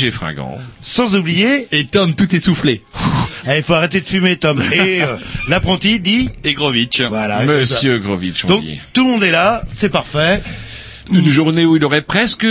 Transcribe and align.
Roger 0.00 0.10
Fringant. 0.10 0.58
sans 0.80 1.14
oublier, 1.14 1.68
Et 1.72 1.84
Tom 1.84 2.14
tout 2.14 2.34
essoufflé. 2.34 2.82
eh, 3.46 3.58
il 3.58 3.62
faut 3.62 3.74
arrêter 3.74 4.00
de 4.00 4.06
fumer 4.06 4.36
Tom. 4.36 4.62
Et 4.72 5.02
euh, 5.02 5.16
l'apprenti 5.48 6.00
dit, 6.00 6.30
Et 6.42 6.54
Grovitch. 6.54 7.02
Voilà, 7.02 7.44
Monsieur 7.44 7.98
Grovitch, 7.98 8.46
on 8.46 8.48
donc 8.48 8.62
dit. 8.64 8.80
tout 8.94 9.04
le 9.04 9.10
monde 9.10 9.22
est 9.22 9.30
là, 9.30 9.62
c'est 9.76 9.90
parfait. 9.90 10.42
Une 11.12 11.28
journée 11.28 11.66
où 11.66 11.76
il 11.76 11.84
aurait 11.84 12.02
presque, 12.02 12.46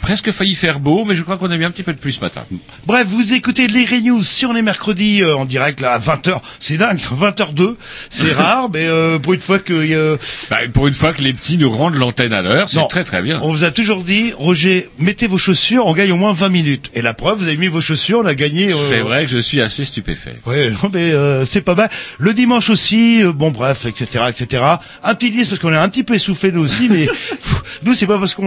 presque 0.00 0.32
failli 0.32 0.54
faire 0.56 0.80
beau, 0.80 1.04
mais 1.04 1.14
je 1.14 1.22
crois 1.22 1.36
qu'on 1.36 1.50
a 1.50 1.56
mis 1.56 1.64
un 1.64 1.70
petit 1.70 1.82
peu 1.82 1.92
de 1.92 1.98
pluie 1.98 2.14
ce 2.14 2.20
matin. 2.20 2.42
Bref, 2.86 3.06
vous 3.08 3.34
écoutez 3.34 3.66
les 3.66 4.00
News 4.00 4.22
sur 4.24 4.52
les 4.52 4.62
mercredis 4.62 5.22
euh, 5.22 5.36
en 5.36 5.44
direct 5.44 5.80
là 5.80 5.92
à 5.92 5.98
20h. 5.98 6.40
C'est 6.58 6.76
dingue, 6.78 6.96
20h02. 7.20 7.76
C'est 8.08 8.32
rare, 8.36 8.68
mais 8.72 8.86
euh, 8.86 9.18
pour 9.18 9.34
une 9.34 9.40
fois 9.40 9.58
que 9.58 9.72
euh, 9.74 10.16
Bah, 10.50 10.58
pour 10.72 10.86
une 10.88 10.94
fois 10.94 11.12
que 11.12 11.22
les 11.22 11.32
petits 11.34 11.58
nous 11.58 11.70
rendent 11.70 11.96
l'antenne 11.96 12.32
à 12.32 12.42
l'heure, 12.42 12.68
c'est 12.70 12.80
très 12.88 13.04
très 13.04 13.22
bien. 13.22 13.38
on 13.42 13.52
vous 13.52 13.64
a 13.64 13.70
toujours 13.70 14.02
dit, 14.02 14.32
Roger, 14.36 14.88
mettez 14.98 15.26
vos 15.26 15.38
chaussures, 15.38 15.86
on 15.86 15.92
gagne 15.92 16.10
au 16.12 16.16
moins 16.16 16.32
20 16.32 16.48
minutes. 16.48 16.90
Et 16.94 17.02
la 17.02 17.12
preuve, 17.14 17.38
vous 17.38 17.48
avez 17.48 17.56
mis 17.58 17.68
vos 17.68 17.80
chaussures, 17.82 18.20
on 18.20 18.26
a 18.26 18.34
gagné. 18.34 18.72
euh, 18.72 18.76
C'est 18.88 19.00
vrai 19.00 19.24
que 19.26 19.30
je 19.30 19.38
suis 19.38 19.60
assez 19.60 19.84
stupéfait. 19.84 20.36
Ouais, 20.46 20.70
non, 20.82 20.90
mais 20.92 21.10
euh, 21.12 21.44
c'est 21.44 21.60
pas 21.62 21.74
mal. 21.74 21.90
Le 22.18 22.32
dimanche 22.34 22.70
aussi, 22.70 23.22
euh, 23.22 23.32
bon 23.32 23.50
bref, 23.50 23.84
etc., 23.86 24.24
etc. 24.28 24.64
Un 25.04 25.14
petit 25.14 25.30
disque 25.30 25.50
parce 25.50 25.60
qu'on 25.60 25.72
est 25.72 25.76
un 25.76 25.88
petit 25.88 26.02
peu 26.02 26.14
essoufflé 26.14 26.50
nous 26.50 26.62
aussi, 26.62 26.88
mais 26.88 27.06
pff, 27.06 27.62
nous 27.82 27.94
c'est 27.94 28.06
pas 28.06 28.18
parce 28.18 28.34
qu'on 28.34 28.46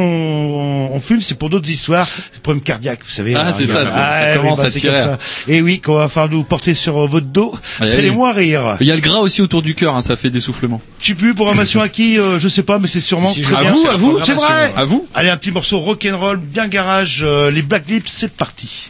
on 0.92 1.00
fume, 1.00 1.22
c'est 1.22 1.36
pour 1.38 1.50
d'autres 1.50 1.70
histoires, 1.70 2.08
c'est 2.32 2.42
problème 2.42 2.64
cardiaque, 2.64 3.00
vous 3.04 3.12
savez. 3.12 3.36
Ah, 3.36 3.48
hein, 3.50 3.54
c'est 3.58 3.68
ça, 3.68 3.80
euh, 3.80 3.86
ça- 4.24 4.34
ça 4.34 4.40
commence 4.40 4.60
bah, 4.62 4.66
à 4.68 4.72
tirer. 4.72 5.00
Et 5.48 5.62
oui, 5.62 5.80
qu'on 5.80 5.96
va 5.96 6.10
falloir 6.10 6.32
nous 6.32 6.44
porter 6.44 6.74
sur 6.74 7.08
votre 7.08 7.26
dos, 7.28 7.54
Allez, 7.80 7.92
allez 7.92 8.00
allez. 8.00 8.12
moi 8.12 8.32
rire. 8.34 8.78
Il 8.80 8.88
y 8.88 8.92
a 8.92 8.96
le 8.96 9.02
gras 9.02 9.20
aussi 9.20 9.42
autour 9.42 9.62
du 9.62 9.76
cœur, 9.76 9.96
hein, 9.96 10.02
ça 10.02 10.16
fait 10.16 10.30
des 10.30 10.42
soufflements. 10.42 10.82
Tu 11.00 11.12
sais 11.12 11.16
plus 11.16 11.34
programmation 11.34 11.82
à 11.82 11.90
qui, 11.90 12.18
euh, 12.18 12.40
je 12.40 12.48
sais 12.48 12.64
pas, 12.64 12.80
mais 12.80 12.88
c'est 12.88 13.02
sûrement 13.02 13.34
Si, 13.34 13.42
très 13.42 13.56
à 13.56 13.62
bien. 13.62 13.72
vous, 13.72 13.82
C'est 13.84 13.90
à 13.90 13.96
vous, 13.96 14.20
c'est 14.24 14.34
vrai. 14.34 14.74
À 14.76 14.84
vous 14.86 15.08
Allez, 15.14 15.30
un 15.30 15.38
petit 15.38 15.52
morceau 15.52 15.80
rock'n'roll, 15.80 16.38
bien 16.38 16.68
garage, 16.68 17.22
euh, 17.24 17.52
les 17.52 17.62
Black 17.62 17.84
Lips, 17.90 18.04
c'est 18.10 18.32
parti. 18.32 18.90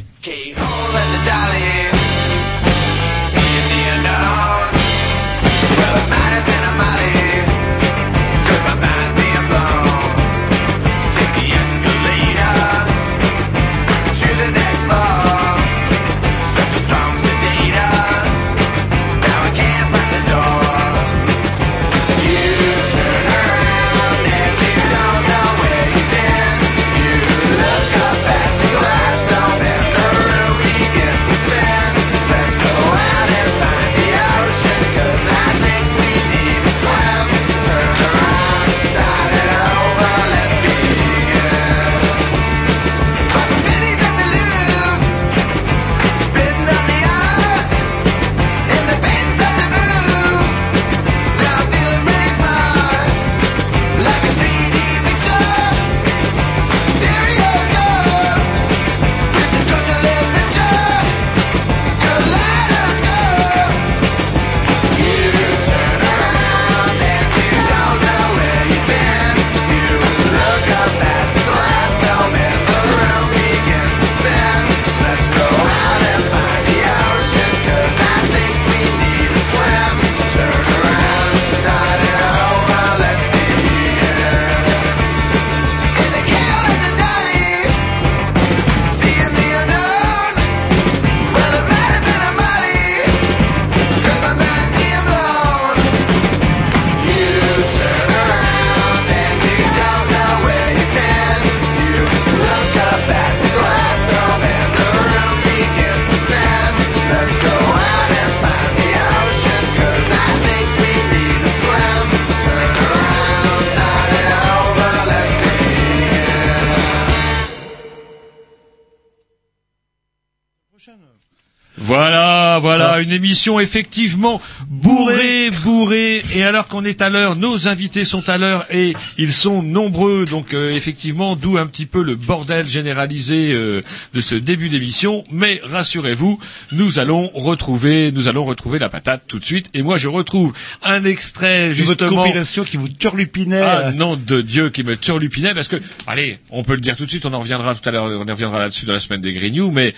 Émission 123.33 123.59
effectivement 123.59 124.39
bourrée, 124.69 125.49
bourrée. 125.63 126.21
Et 126.35 126.43
alors 126.43 126.67
qu'on 126.67 126.85
est 126.85 127.01
à 127.01 127.09
l'heure, 127.09 127.35
nos 127.35 127.67
invités 127.67 128.05
sont 128.05 128.29
à 128.29 128.37
l'heure 128.37 128.63
et 128.69 128.93
ils 129.17 129.33
sont 129.33 129.63
nombreux. 129.63 130.25
Donc 130.25 130.53
euh, 130.53 130.69
effectivement, 130.69 131.35
d'où 131.35 131.57
un 131.57 131.65
petit 131.65 131.87
peu 131.87 132.03
le 132.03 132.15
bordel 132.15 132.67
généralisé 132.67 133.51
euh, 133.51 133.81
de 134.13 134.21
ce 134.21 134.35
début 134.35 134.69
d'émission. 134.69 135.23
Mais 135.31 135.59
rassurez-vous, 135.63 136.37
nous 136.73 136.99
allons 136.99 137.31
retrouver, 137.33 138.11
nous 138.11 138.27
allons 138.27 138.45
retrouver 138.45 138.77
la 138.77 138.89
patate 138.89 139.23
tout 139.27 139.39
de 139.39 139.45
suite. 139.45 139.71
Et 139.73 139.81
moi, 139.81 139.97
je 139.97 140.09
retrouve 140.09 140.53
un 140.83 141.03
extrait 141.03 141.71
C'est 141.73 141.81
votre 141.81 142.05
justement. 142.05 142.25
compilation 142.25 142.63
qui 142.65 142.77
vous 142.77 142.87
turlupinait. 142.87 143.61
Ah 143.63 143.91
nom 143.93 144.15
de 144.15 144.41
Dieu 144.41 144.69
qui 144.69 144.83
me 144.83 144.95
turlupinait 144.95 145.55
parce 145.55 145.67
que 145.67 145.77
allez, 146.05 146.37
on 146.51 146.63
peut 146.63 146.75
le 146.75 146.81
dire 146.81 146.95
tout 146.95 147.05
de 147.05 147.09
suite, 147.09 147.25
on 147.25 147.33
en 147.33 147.39
reviendra 147.39 147.73
tout 147.73 147.89
à 147.89 147.91
l'heure, 147.91 148.03
on 148.05 148.21
en 148.21 148.31
reviendra 148.31 148.59
là-dessus 148.59 148.85
dans 148.85 148.93
la 148.93 148.99
semaine 148.99 149.21
des 149.21 149.33
Grignoux, 149.33 149.71
mais 149.71 149.95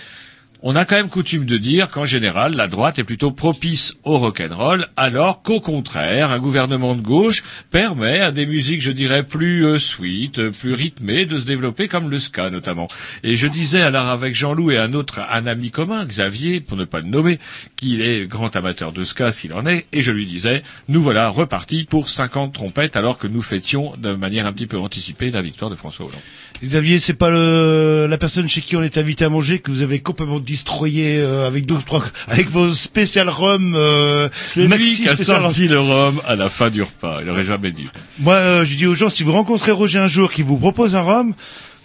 on 0.68 0.74
a 0.74 0.84
quand 0.84 0.96
même 0.96 1.08
coutume 1.08 1.44
de 1.44 1.58
dire 1.58 1.90
qu'en 1.90 2.06
général, 2.06 2.56
la 2.56 2.66
droite 2.66 2.98
est 2.98 3.04
plutôt 3.04 3.30
propice 3.30 3.94
au 4.02 4.18
rock'n'roll, 4.18 4.88
alors 4.96 5.42
qu'au 5.42 5.60
contraire, 5.60 6.32
un 6.32 6.40
gouvernement 6.40 6.96
de 6.96 7.02
gauche 7.02 7.44
permet 7.70 8.18
à 8.18 8.32
des 8.32 8.46
musiques, 8.46 8.82
je 8.82 8.90
dirais, 8.90 9.22
plus 9.22 9.64
euh, 9.64 9.78
sweet, 9.78 10.40
euh, 10.40 10.50
plus 10.50 10.74
rythmées, 10.74 11.24
de 11.24 11.38
se 11.38 11.44
développer, 11.44 11.86
comme 11.86 12.10
le 12.10 12.18
ska 12.18 12.50
notamment. 12.50 12.88
Et 13.22 13.36
je 13.36 13.46
disais 13.46 13.80
alors 13.80 14.08
avec 14.08 14.34
Jean-Loup 14.34 14.72
et 14.72 14.78
un 14.78 14.92
autre, 14.92 15.20
un 15.30 15.46
ami 15.46 15.70
commun, 15.70 16.04
Xavier, 16.04 16.58
pour 16.58 16.76
ne 16.76 16.84
pas 16.84 16.98
le 16.98 17.06
nommer, 17.06 17.38
qu'il 17.76 18.02
est 18.02 18.26
grand 18.26 18.56
amateur 18.56 18.90
de 18.90 19.04
ska 19.04 19.30
s'il 19.30 19.52
en 19.52 19.66
est, 19.66 19.86
et 19.92 20.02
je 20.02 20.10
lui 20.10 20.26
disais, 20.26 20.64
nous 20.88 21.00
voilà 21.00 21.28
repartis 21.28 21.84
pour 21.84 22.08
50 22.08 22.52
trompettes, 22.52 22.96
alors 22.96 23.18
que 23.18 23.28
nous 23.28 23.42
fêtions 23.42 23.94
de 23.98 24.14
manière 24.14 24.46
un 24.46 24.52
petit 24.52 24.66
peu 24.66 24.78
anticipée 24.78 25.30
la 25.30 25.42
victoire 25.42 25.70
de 25.70 25.76
François 25.76 26.06
Hollande. 26.06 26.22
Xavier, 26.64 26.98
c'est 26.98 27.12
pas 27.14 27.30
le, 27.30 28.06
la 28.08 28.18
personne 28.18 28.48
chez 28.48 28.60
qui 28.62 28.76
on 28.76 28.82
est 28.82 28.96
invité 28.98 29.24
à 29.24 29.28
manger 29.28 29.58
que 29.58 29.70
vous 29.70 29.82
avez 29.82 30.00
complètement 30.00 30.40
destroyé 30.40 31.18
euh, 31.18 31.46
avec 31.46 31.66
deux 31.66 31.74
ou 31.74 31.82
trois, 31.82 32.02
avec 32.28 32.48
vos 32.48 32.72
spécial 32.72 33.28
rhum. 33.28 33.74
Euh, 33.76 34.28
C'est 34.46 34.66
lui 34.66 34.94
qui 34.94 35.08
a 35.08 35.16
sorti 35.16 35.68
le 35.68 35.80
rhum 35.80 36.20
à 36.26 36.34
la 36.34 36.48
fin 36.48 36.70
du 36.70 36.82
repas. 36.82 37.20
Il 37.22 37.30
aurait 37.30 37.44
jamais 37.44 37.72
dû. 37.72 37.88
Moi, 38.20 38.34
euh, 38.34 38.64
je 38.64 38.74
dis 38.74 38.86
aux 38.86 38.94
gens, 38.94 39.10
si 39.10 39.22
vous 39.22 39.32
rencontrez 39.32 39.70
Roger 39.70 39.98
un 39.98 40.06
jour 40.08 40.32
qui 40.32 40.42
vous 40.42 40.56
propose 40.56 40.96
un 40.96 41.02
rhum, 41.02 41.34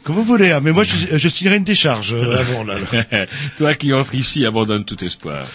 comme 0.04 0.16
vous 0.16 0.24
voulez, 0.24 0.52
hein, 0.52 0.62
mais 0.64 0.72
moi, 0.72 0.84
je, 0.84 1.18
je 1.18 1.28
signerai 1.30 1.58
une 1.58 1.64
décharge 1.64 2.14
euh, 2.14 2.38
avant. 2.38 2.64
Là, 2.64 2.76
là. 3.12 3.26
Toi 3.58 3.74
qui 3.76 3.94
entres 3.94 4.16
ici, 4.16 4.46
abandonne 4.46 4.86
tout 4.86 5.04
espoir. 5.04 5.48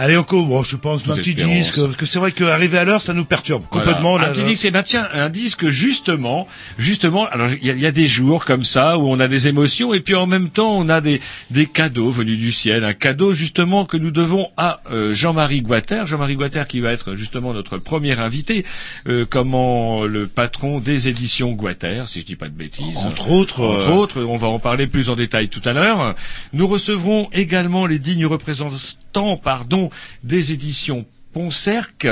Allez, 0.00 0.16
encore, 0.16 0.46
bon, 0.46 0.62
je 0.62 0.76
pense 0.76 1.02
un 1.08 1.14
petit 1.14 1.30
espérance. 1.30 1.52
disque, 1.54 1.80
parce 1.80 1.96
que 1.96 2.06
c'est 2.06 2.18
vrai 2.20 2.30
qu'arriver 2.32 2.78
à 2.78 2.84
l'heure, 2.84 3.02
ça 3.02 3.14
nous 3.14 3.24
perturbe 3.24 3.64
Voilà. 3.70 3.84
complètement. 3.86 4.16
Un 4.16 4.20
là, 4.20 4.28
petit 4.28 4.42
là. 4.42 4.46
disque, 4.46 4.64
eh 4.66 4.70
ben 4.70 4.82
tiens, 4.84 5.08
un 5.12 5.28
disque 5.28 5.68
justement, 5.68 6.46
justement. 6.78 7.26
Alors 7.26 7.48
il 7.60 7.76
y 7.76 7.80
y 7.80 7.86
a 7.86 7.90
des 7.90 8.06
jours 8.06 8.44
comme 8.44 8.62
ça 8.64 8.96
où 8.98 9.08
on 9.10 9.18
a 9.18 9.26
des 9.28 9.48
émotions 9.48 9.92
et 9.94 10.00
puis 10.00 10.14
en 10.14 10.26
même 10.26 10.50
temps 10.50 10.76
on 10.76 10.88
a 10.88 11.00
des 11.00 11.20
des 11.50 11.66
cadeaux 11.66 12.10
venus 12.10 12.38
du 12.38 12.52
ciel. 12.52 12.84
Un 12.84 12.94
cadeau 12.94 13.32
justement 13.32 13.84
que 13.86 13.96
nous 13.96 14.10
devons 14.12 14.48
à 14.56 14.80
euh, 14.90 15.12
Jean-Marie 15.12 15.62
Guater. 15.62 16.06
Jean-Marie 16.06 16.36
Guater 16.36 16.66
qui 16.68 16.80
va 16.80 16.92
être 16.92 17.14
justement 17.14 17.52
notre 17.52 17.78
premier 17.78 18.18
invité, 18.18 18.64
euh, 19.08 19.26
comment 19.28 20.04
le 20.04 20.26
patron 20.28 20.78
des 20.80 21.08
éditions 21.08 21.52
Guater, 21.52 22.06
si 22.06 22.20
je 22.20 22.26
dis 22.26 22.36
pas 22.36 22.48
de 22.48 22.54
bêtises. 22.54 22.96
Entre 22.98 23.30
autres, 23.30 23.60
Entre 23.64 23.88
euh, 23.88 23.94
autres, 23.94 24.22
on 24.22 24.36
va 24.36 24.48
en 24.48 24.58
parler 24.60 24.86
plus 24.86 25.10
en 25.10 25.16
détail 25.16 25.48
tout 25.48 25.62
à 25.64 25.72
l'heure. 25.72 26.14
Nous 26.52 26.68
recevrons 26.68 27.28
également 27.32 27.86
les 27.86 27.98
dignes 27.98 28.26
représentants, 28.26 29.36
pardon, 29.36 29.87
des 30.22 30.52
éditions 30.52 31.06
Poncerc. 31.32 32.06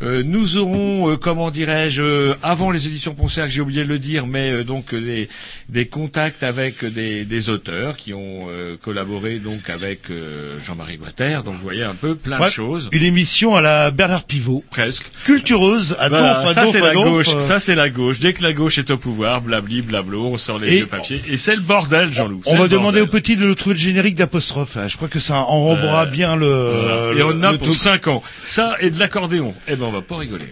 Euh, 0.00 0.22
nous 0.24 0.56
aurons, 0.58 1.10
euh, 1.10 1.16
comment 1.16 1.50
dirais-je, 1.50 2.02
euh, 2.02 2.34
avant 2.42 2.70
les 2.70 2.86
éditions 2.86 3.14
Poncerc, 3.14 3.48
j'ai 3.50 3.60
oublié 3.60 3.82
de 3.82 3.88
le 3.88 3.98
dire, 3.98 4.28
mais 4.28 4.52
euh, 4.52 4.62
donc 4.62 4.94
euh, 4.94 5.00
des, 5.00 5.28
des 5.68 5.86
contacts 5.86 6.44
avec 6.44 6.84
des, 6.84 7.24
des 7.24 7.50
auteurs 7.50 7.96
qui 7.96 8.14
ont 8.14 8.46
euh, 8.48 8.76
collaboré 8.80 9.38
donc 9.40 9.68
avec 9.68 10.10
euh, 10.10 10.52
Jean-Marie 10.64 10.98
Guater. 10.98 11.42
Donc 11.42 11.54
vous 11.56 11.62
voyez 11.62 11.82
un 11.82 11.96
peu 11.96 12.14
plein 12.14 12.38
Ouais, 12.38 12.46
de 12.46 12.52
choses, 12.52 12.88
Une 12.92 13.02
émission 13.02 13.56
à 13.56 13.60
la 13.60 13.90
Bernard 13.90 14.22
Pivot, 14.22 14.62
presque. 14.70 15.06
cultureuse, 15.24 15.96
à 15.98 16.08
Voilà, 16.08 16.34
donf, 16.44 16.50
à 16.50 16.54
ça 16.54 16.66
c'est 16.68 16.80
la 16.80 16.92
gauche, 16.94 17.38
ça 17.40 17.58
c'est 17.58 17.74
la 17.74 17.90
gauche. 17.90 18.20
Dès 18.20 18.32
que 18.34 18.44
la 18.44 18.52
gauche 18.52 18.78
est 18.78 18.92
au 18.92 18.98
pouvoir, 18.98 19.40
blabli, 19.40 19.82
blablo, 19.82 20.26
on 20.26 20.38
sort 20.38 20.60
les 20.60 20.70
vieux 20.76 20.86
papiers. 20.86 21.20
Et 21.28 21.36
c'est 21.36 21.56
le 21.56 21.60
bordel, 21.62 22.12
Jean-Loup. 22.14 22.42
On 22.46 22.56
va 22.56 22.68
demander 22.68 23.00
bordel. 23.00 23.02
au 23.02 23.06
petit 23.08 23.36
de 23.36 23.44
nous 23.44 23.54
trouver 23.56 23.74
le 23.74 23.80
générique 23.80 24.14
d'apostrophe. 24.14 24.76
hein. 24.76 24.86
Je 24.86 24.94
crois 24.96 25.08
que 25.08 25.18
ça 25.18 25.38
enrobera 25.40 26.06
bien 26.06 26.36
le. 26.36 26.46
Voilà. 26.46 27.18
Et 27.18 27.22
on 27.24 27.42
a 27.42 27.54
pour 27.54 27.66
truc. 27.66 27.74
5 27.76 28.06
ans. 28.06 28.22
Ça 28.44 28.76
et 28.80 28.90
de 28.90 28.98
l'accordéon. 29.00 29.54
Eh 29.66 29.74
ben, 29.74 29.87
on 29.88 29.92
va 29.92 30.02
pas 30.02 30.16
rigoler. 30.16 30.46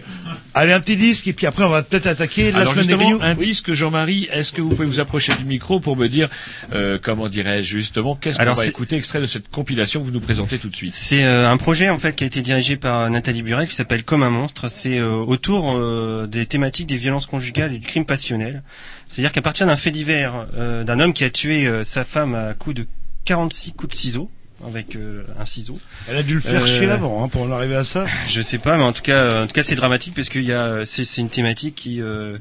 Allez, 0.53 0.73
un 0.73 0.79
petit 0.79 0.97
disque 0.97 1.27
et 1.27 1.33
puis 1.33 1.45
après 1.45 1.63
on 1.63 1.69
va 1.69 1.83
peut-être 1.83 2.07
attaquer 2.07 2.51
la 2.51 2.59
Alors 2.61 2.73
semaine 2.73 2.87
des 2.87 2.93
justement, 2.93 3.21
un 3.21 3.35
Oui. 3.35 3.45
disque, 3.47 3.73
Jean-Marie, 3.73 4.27
est-ce 4.31 4.51
que 4.51 4.61
vous 4.61 4.69
pouvez 4.69 4.85
vous 4.87 4.99
approcher 4.99 5.33
du 5.35 5.45
micro 5.45 5.79
pour 5.79 5.95
me 5.95 6.07
dire, 6.07 6.29
euh, 6.73 6.97
comment 7.01 7.27
dirais-je 7.27 7.77
justement, 7.77 8.15
qu'est-ce 8.15 8.37
qu'on 8.39 8.53
va 8.53 8.65
écouter 8.65 8.95
extrait 8.95 9.21
de 9.21 9.25
cette 9.27 9.49
compilation 9.49 9.99
que 10.01 10.05
vous 10.05 10.11
nous 10.11 10.19
présentez 10.19 10.57
tout 10.57 10.69
de 10.69 10.75
suite? 10.75 10.93
C'est 10.93 11.23
euh, 11.23 11.49
un 11.49 11.57
projet 11.57 11.89
en 11.89 11.99
fait 11.99 12.15
qui 12.15 12.23
a 12.23 12.27
été 12.27 12.41
dirigé 12.41 12.75
par 12.75 13.09
Nathalie 13.09 13.41
Burel 13.43 13.67
qui 13.67 13.75
s'appelle 13.75 14.03
Comme 14.03 14.23
un 14.23 14.29
monstre. 14.29 14.69
C'est 14.69 14.97
euh, 14.97 15.11
autour 15.13 15.75
euh, 15.77 16.27
des 16.27 16.45
thématiques 16.45 16.87
des 16.87 16.97
violences 16.97 17.25
conjugales 17.27 17.73
et 17.73 17.77
du 17.77 17.85
crime 17.87 18.05
passionnel. 18.05 18.63
C'est-à-dire 19.07 19.31
qu'à 19.31 19.41
partir 19.41 19.67
d'un 19.67 19.77
fait 19.77 19.91
divers 19.91 20.47
euh, 20.55 20.83
d'un 20.83 20.99
homme 20.99 21.13
qui 21.13 21.23
a 21.23 21.29
tué 21.29 21.67
euh, 21.67 21.83
sa 21.83 22.03
femme 22.03 22.35
à 22.35 22.53
coups 22.53 22.75
de 22.75 22.87
46 23.25 23.73
coups 23.73 23.95
de 23.95 23.99
ciseaux 23.99 24.31
avec 24.65 24.95
euh, 24.95 25.23
un 25.39 25.45
ciseau. 25.45 25.77
Elle 26.09 26.17
a 26.17 26.23
dû 26.23 26.35
le 26.35 26.39
faire 26.41 26.63
Euh, 26.63 26.65
chier 26.67 26.89
avant 26.89 27.23
hein, 27.23 27.27
pour 27.27 27.43
en 27.43 27.51
arriver 27.51 27.75
à 27.75 27.83
ça. 27.83 28.05
Je 28.29 28.41
sais 28.41 28.57
pas, 28.57 28.77
mais 28.77 28.83
en 28.83 28.93
tout 28.93 29.01
cas, 29.03 29.17
euh, 29.17 29.43
en 29.43 29.47
tout 29.47 29.53
cas, 29.53 29.63
c'est 29.63 29.75
dramatique 29.75 30.13
parce 30.15 30.29
qu'il 30.29 30.43
y 30.43 30.53
a, 30.53 30.61
euh, 30.65 30.85
c'est, 30.85 31.05
c'est 31.05 31.21
une 31.21 31.29
thématique 31.29 31.75
qui 31.75 32.01
euh, 32.01 32.37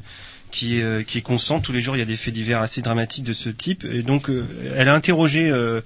qui, 0.51 0.79
est, 0.79 0.83
euh, 0.83 1.03
qui 1.03 1.19
est. 1.19 1.23
Tous 1.63 1.73
les 1.73 1.81
jours, 1.81 1.97
il 1.97 1.99
y 1.99 2.03
a 2.03 2.07
des 2.07 2.17
faits 2.17 2.33
divers 2.33 2.61
assez 2.61 2.81
dramatiques 2.83 3.25
de 3.25 3.33
ce 3.33 3.49
type. 3.49 3.85
Et 3.85 4.03
donc, 4.03 4.31
euh, 4.31 4.47
elle 4.77 4.89
a 4.89 4.95
interrogé 4.95 5.51
euh, 5.51 5.81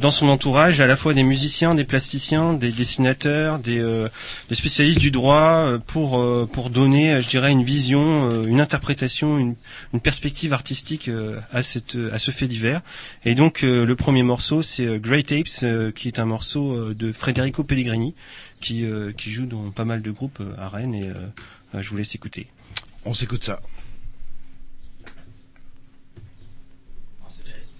dans 0.00 0.10
son 0.10 0.28
entourage 0.28 0.80
à 0.80 0.86
la 0.86 0.96
fois 0.96 1.14
des 1.14 1.22
musiciens, 1.22 1.74
des 1.74 1.84
plasticiens, 1.84 2.54
des 2.54 2.72
dessinateurs, 2.72 3.58
des, 3.58 3.78
des 4.48 4.54
spécialistes 4.54 4.98
du 4.98 5.10
droit 5.10 5.78
pour 5.86 6.24
pour 6.48 6.70
donner, 6.70 7.20
je 7.22 7.28
dirais, 7.28 7.52
une 7.52 7.62
vision, 7.62 8.44
une 8.44 8.60
interprétation, 8.60 9.38
une, 9.38 9.54
une 9.92 10.00
perspective 10.00 10.52
artistique 10.52 11.10
à 11.52 11.62
cette 11.62 11.96
à 12.12 12.18
ce 12.18 12.30
fait 12.30 12.48
divers. 12.48 12.80
Et 13.24 13.34
donc, 13.34 13.62
le 13.62 13.94
premier 13.94 14.22
morceau, 14.22 14.62
c'est 14.62 14.98
Great 14.98 15.30
Apes, 15.32 15.92
qui 15.94 16.08
est 16.08 16.18
un 16.18 16.26
morceau 16.26 16.92
de 16.92 17.12
Federico 17.12 17.62
Pellegrini 17.62 18.14
qui, 18.60 18.84
qui 19.16 19.32
joue 19.32 19.46
dans 19.46 19.70
pas 19.70 19.84
mal 19.84 20.02
de 20.02 20.10
groupes 20.10 20.42
à 20.58 20.68
Rennes 20.68 20.94
et 20.94 21.10
je 21.80 21.88
vous 21.88 21.96
laisse 21.96 22.14
écouter. 22.14 22.48
On 23.04 23.14
s'écoute 23.14 23.44
ça. 23.44 23.60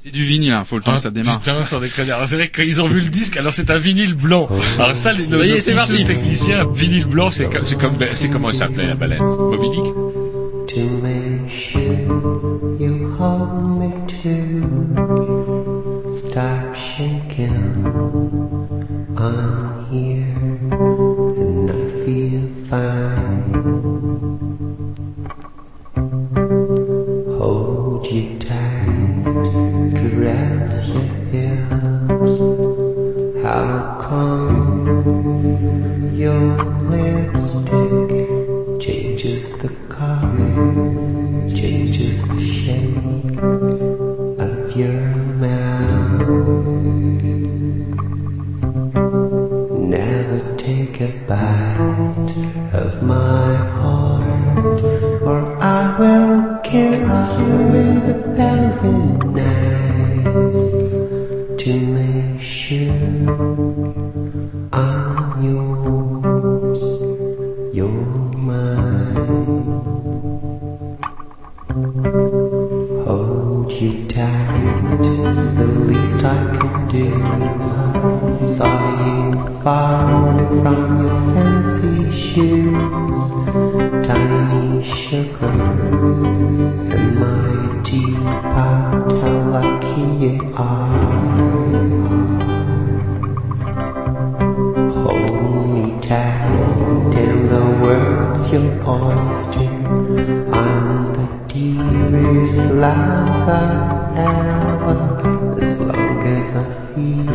C'est 0.08 0.14
du 0.14 0.24
vinyle, 0.24 0.52
hein, 0.52 0.64
faut 0.64 0.76
le 0.76 0.82
temps 0.82 0.94
que 0.94 1.02
ça 1.02 1.10
démarre. 1.10 1.38
Putain, 1.38 1.62
sans 1.64 1.80
déconner. 1.80 2.14
C'est 2.24 2.36
vrai 2.36 2.48
que 2.48 2.56
quand 2.56 2.62
ils 2.66 2.80
ont 2.80 2.86
vu 2.86 3.00
le 3.00 3.10
disque, 3.10 3.36
alors 3.36 3.52
c'est 3.52 3.70
un 3.70 3.76
vinyle 3.76 4.14
blanc. 4.14 4.48
Alors 4.78 4.96
ça, 4.96 5.12
les, 5.12 5.26
nos 5.26 5.42
c'est 5.60 5.74
parti. 5.74 6.02
vinyle 6.72 7.04
blanc, 7.04 7.30
c'est 7.30 7.44
comme, 7.44 7.64
c'est 7.64 7.78
comme, 7.78 7.98
c'est 8.14 8.30
comment 8.30 8.50
ça 8.52 8.60
s'appelait 8.60 8.86
la 8.86 8.94
baleine? 8.94 9.22
Moby 9.22 9.68
Dick 9.68 9.84
to 10.68 10.80
make 11.02 11.50
sure 11.50 11.82
you 12.80 13.10
hold 13.18 13.78
me 13.78 13.90
to 14.08 16.14
stop 16.14 16.74
shaking. 16.74 17.84
I'm 19.18 19.57
your 36.28 36.48
lipstick 36.92 38.10
changes 38.84 39.42
the 39.62 39.70
color, 39.88 41.50
changes 41.60 42.16
the 42.28 42.40
shape 42.54 43.38
of 44.46 44.76
your 44.76 45.00
mouth? 45.44 46.28
Never 49.96 50.38
take 50.58 51.00
a 51.00 51.12
bite 51.30 52.34
of 52.84 53.02
my 53.02 53.54
heart, 53.80 54.82
or 55.30 55.40
I 55.62 55.82
will 55.98 56.58
kiss 56.70 57.20
you 57.38 57.52
with 57.72 58.16
a 58.16 58.18
thousand 58.36 59.02
knives 59.34 60.60
to 61.62 61.70
make 61.96 62.40
sure 62.42 63.77
is 75.28 75.54
the 75.56 75.66
least 75.66 76.24
I 76.24 76.56
can 76.56 76.88
do. 76.88 77.06
I 78.40 78.46
saw 78.46 78.76
you 79.04 79.16
falling 79.62 80.62
from 80.62 80.80
your 81.02 81.18
fancy 81.34 82.10
shoes, 82.10 82.72
tiny 84.06 84.82
sugar 84.82 85.56
in 86.96 87.06
my 87.20 87.82
teapot. 87.84 89.12
How 89.20 89.36
lucky 89.56 90.06
you 90.24 90.36
are! 90.56 91.18
Hold 95.02 95.72
me 95.74 96.00
tight, 96.00 97.12
till 97.12 97.38
the 97.52 97.64
world's 97.82 98.44
your 98.52 98.70
oyster. 98.96 99.70
I'm 100.62 101.06
the 101.16 101.26
dearest 101.52 102.58
lover 102.82 103.97
ever. 104.18 105.60
As 105.62 105.78
long 105.78 106.18
as 106.26 106.48
I 106.54 106.64
feel, 106.94 107.30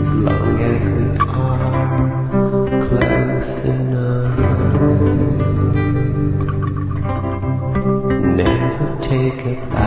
as 0.00 0.10
long 0.14 0.60
as 0.60 0.84
we 0.94 1.04
are 1.18 2.80
close 2.86 3.64
enough. 3.64 4.38
Never 8.36 8.88
take 9.00 9.40
a 9.46 9.54
bite 9.70 9.77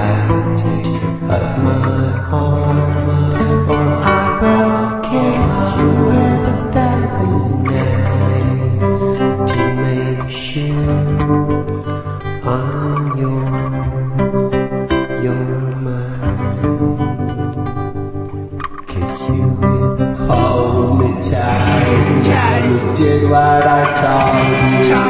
what 23.31 23.63
I 23.65 23.83
told 24.03 24.83
you, 24.91 25.03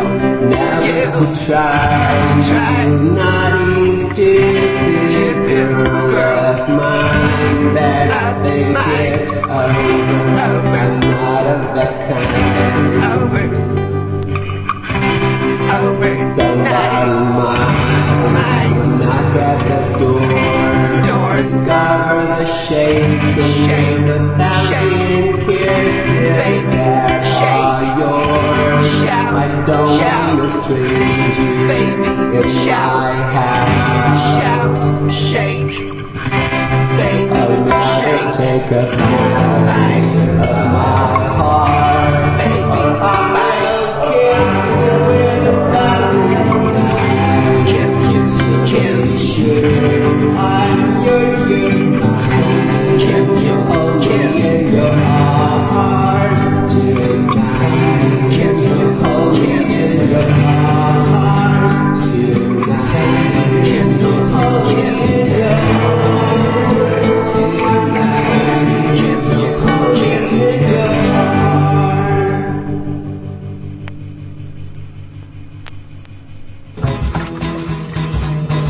never 0.48 1.12
to 1.18 1.26
try. 1.44 2.38
You 2.46 2.90
naughty, 3.18 3.98
stupid 4.08 5.68
girl 6.14 6.40
of 6.54 6.60
mine. 6.70 7.74
Better 7.74 8.28
think 8.44 8.78
it 8.78 9.28
over. 9.32 10.02
I'm 10.82 10.96
not 11.00 11.46
of 11.56 11.64
that 11.76 11.94
kind. 12.08 12.72
Somebody 16.36 17.20
might 18.34 18.80
knock 19.00 19.36
at 19.36 19.60
the 19.68 19.80
door. 19.98 20.31
Discover 21.42 22.22
the 22.38 22.46
shaking, 22.46 24.06
the 24.06 24.20
thousand 24.38 25.40
kisses 25.40 26.64
that 26.70 27.24
are 27.42 27.82
yours. 27.98 28.90
I 29.10 29.66
don't 29.66 29.90
want 29.90 30.38
to 30.38 30.48
strange 30.62 31.38
you 31.40 31.72
in 31.72 32.00
my 32.06 33.12
house. 33.34 35.02
I'll 37.34 37.66
never 37.66 38.18
take 38.38 38.70
a 38.70 38.86
bite 38.96 40.10
of 40.42 40.56
my 40.72 41.11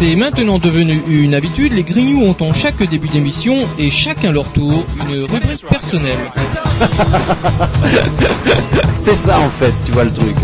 C'est 0.02 0.16
maintenant 0.16 0.58
devenu 0.58 1.00
une 1.08 1.36
habitude, 1.36 1.74
les 1.74 1.84
Grignoux 1.84 2.26
ont 2.26 2.36
en 2.44 2.54
chaque 2.54 2.82
début 2.82 3.08
d'émission 3.08 3.54
et 3.78 3.92
chacun 3.92 4.32
leur 4.32 4.52
tour 4.52 4.84
une 5.08 5.26
rubrique 5.26 5.64
personnelle. 5.70 6.32
C'est 9.00 9.16
ça 9.16 9.40
en 9.40 9.50
fait, 9.50 9.72
tu 9.86 9.92
vois 9.92 10.06
le 10.06 10.12
truc. 10.12 10.36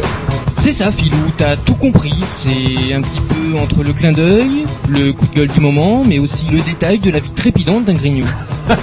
C'est 0.67 0.83
ça 0.83 0.91
Philou, 0.91 1.31
t'as 1.37 1.55
tout 1.55 1.75
compris, 1.75 2.13
c'est 2.43 2.93
un 2.93 2.99
petit 2.99 3.21
peu 3.21 3.57
entre 3.57 3.83
le 3.83 3.93
clin 3.93 4.11
d'œil, 4.11 4.65
le 4.89 5.13
coup 5.13 5.25
de 5.27 5.33
gueule 5.33 5.47
du 5.47 5.61
moment, 5.61 6.03
mais 6.05 6.19
aussi 6.19 6.45
le 6.51 6.59
détail 6.59 6.99
de 6.99 7.09
la 7.09 7.19
vie 7.21 7.31
trépidante 7.31 7.85
d'un 7.85 7.93
Grignou. 7.93 8.25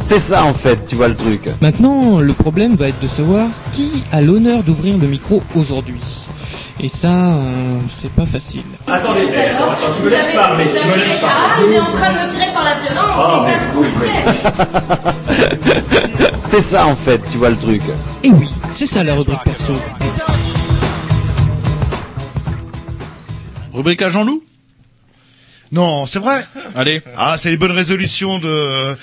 C'est 0.00 0.20
ça 0.20 0.44
en 0.44 0.54
fait, 0.54 0.86
tu 0.86 0.94
vois 0.94 1.08
le 1.08 1.16
truc. 1.16 1.48
Maintenant, 1.60 2.20
le 2.20 2.32
problème 2.32 2.76
va 2.76 2.90
être 2.90 3.00
de 3.00 3.08
savoir 3.08 3.48
qui 3.72 4.04
a 4.12 4.20
l'honneur 4.20 4.62
d'ouvrir 4.62 4.98
le 4.98 5.08
micro 5.08 5.42
aujourd'hui. 5.56 5.98
Et 6.80 6.88
ça, 6.88 7.08
euh, 7.08 7.78
c'est 7.90 8.12
pas 8.12 8.26
facile. 8.26 8.62
Attendez, 8.86 9.22
attends, 9.22 9.72
attends, 9.72 9.92
tu 9.96 10.04
me 10.04 10.10
laisses 10.10 10.32
parler, 10.32 10.64
tu 10.66 10.86
me 10.86 10.94
laisses 10.94 11.24
Ah, 11.24 11.56
il 11.66 11.72
est 11.72 11.80
en 11.80 11.84
train 11.86 12.12
de 12.12 12.18
me 12.24 12.30
tirer 12.32 12.52
par 12.54 12.62
la 12.62 12.76
violence, 12.76 13.16
Oh, 13.18 13.32
et 13.34 13.50
ça 13.50 13.58
me 13.58 13.72
coûterait. 13.82 14.22
C'est 16.44 16.60
ça 16.60 16.86
en 16.86 16.96
fait, 16.96 17.20
tu 17.30 17.38
vois 17.38 17.50
le 17.50 17.56
truc. 17.56 17.82
Et 18.22 18.30
oui, 18.30 18.48
c'est 18.74 18.86
ça 18.86 19.02
la 19.02 19.14
rubrique 19.14 19.42
perso. 19.44 19.72
Rubrique 23.72 24.02
à 24.02 24.10
Jean-Loup? 24.10 24.42
Non, 25.70 26.04
c'est 26.04 26.18
vrai. 26.18 26.44
Allez. 26.74 27.00
Ah, 27.16 27.36
c'est 27.38 27.50
les 27.50 27.56
bonnes 27.56 27.72
résolutions 27.72 28.38
de 28.38 28.96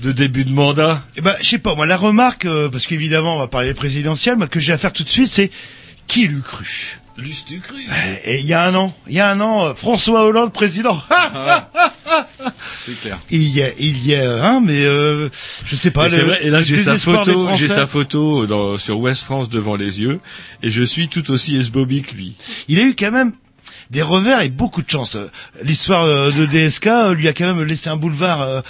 de 0.00 0.12
début 0.12 0.44
de 0.44 0.52
mandat. 0.52 1.02
Eh 1.16 1.20
ben, 1.20 1.34
je 1.40 1.48
sais 1.48 1.58
pas. 1.58 1.74
Moi, 1.74 1.86
la 1.86 1.96
remarque, 1.96 2.44
euh, 2.44 2.68
parce 2.68 2.86
qu'évidemment, 2.86 3.36
on 3.36 3.38
va 3.38 3.46
parler 3.46 3.72
présidentielle, 3.72 4.36
mais 4.36 4.48
que 4.48 4.60
j'ai 4.60 4.72
à 4.72 4.78
faire 4.78 4.92
tout 4.92 5.04
de 5.04 5.08
suite, 5.08 5.30
c'est 5.30 5.50
qui 6.08 6.26
l'eût 6.26 6.42
cru? 6.42 6.98
Luce 7.18 7.44
du 7.44 7.60
cru. 7.60 7.84
Et 8.24 8.38
il 8.40 8.46
y 8.46 8.54
a 8.54 8.64
un 8.66 8.74
an, 8.74 8.94
il 9.06 9.14
y 9.14 9.20
a 9.20 9.30
un 9.30 9.38
an, 9.40 9.66
euh, 9.66 9.74
François 9.74 10.24
Hollande 10.24 10.52
président. 10.52 10.98
C'est 12.74 12.98
clair. 13.00 13.18
il 13.30 13.48
y 13.48 13.62
a, 13.62 13.68
il 13.78 14.04
y 14.06 14.14
a 14.14 14.44
un, 14.44 14.60
mais 14.60 14.84
euh, 14.84 15.28
je 15.66 15.76
sais 15.76 15.90
pas. 15.90 16.06
Et 16.06 16.10
c'est 16.10 16.16
le- 16.18 16.24
vrai, 16.24 16.38
et 16.42 16.50
là 16.50 16.60
j'ai 16.62 16.78
sa 16.78 16.98
photo, 16.98 17.48
j'ai 17.54 17.68
sa 17.68 17.86
photo 17.86 18.46
dans, 18.46 18.76
sur 18.78 18.98
Ouest 18.98 19.22
France 19.22 19.48
devant 19.48 19.76
les 19.76 20.00
yeux, 20.00 20.20
et 20.62 20.70
je 20.70 20.82
suis 20.82 21.08
tout 21.08 21.30
aussi 21.30 21.56
esbobique 21.56 22.08
que 22.10 22.14
lui. 22.16 22.34
Il 22.68 22.78
a 22.80 22.82
eu 22.82 22.94
quand 22.96 23.12
même 23.12 23.32
des 23.90 24.02
revers 24.02 24.40
et 24.40 24.48
beaucoup 24.48 24.82
de 24.82 24.90
chance. 24.90 25.16
Euh, 25.16 25.28
L'histoire 25.62 26.04
euh, 26.04 26.30
de 26.32 26.46
DSK 26.46 26.86
euh, 26.86 27.14
lui 27.14 27.28
a 27.28 27.32
quand 27.34 27.44
même 27.54 27.62
laissé 27.62 27.88
un 27.90 27.96
boulevard. 27.96 28.62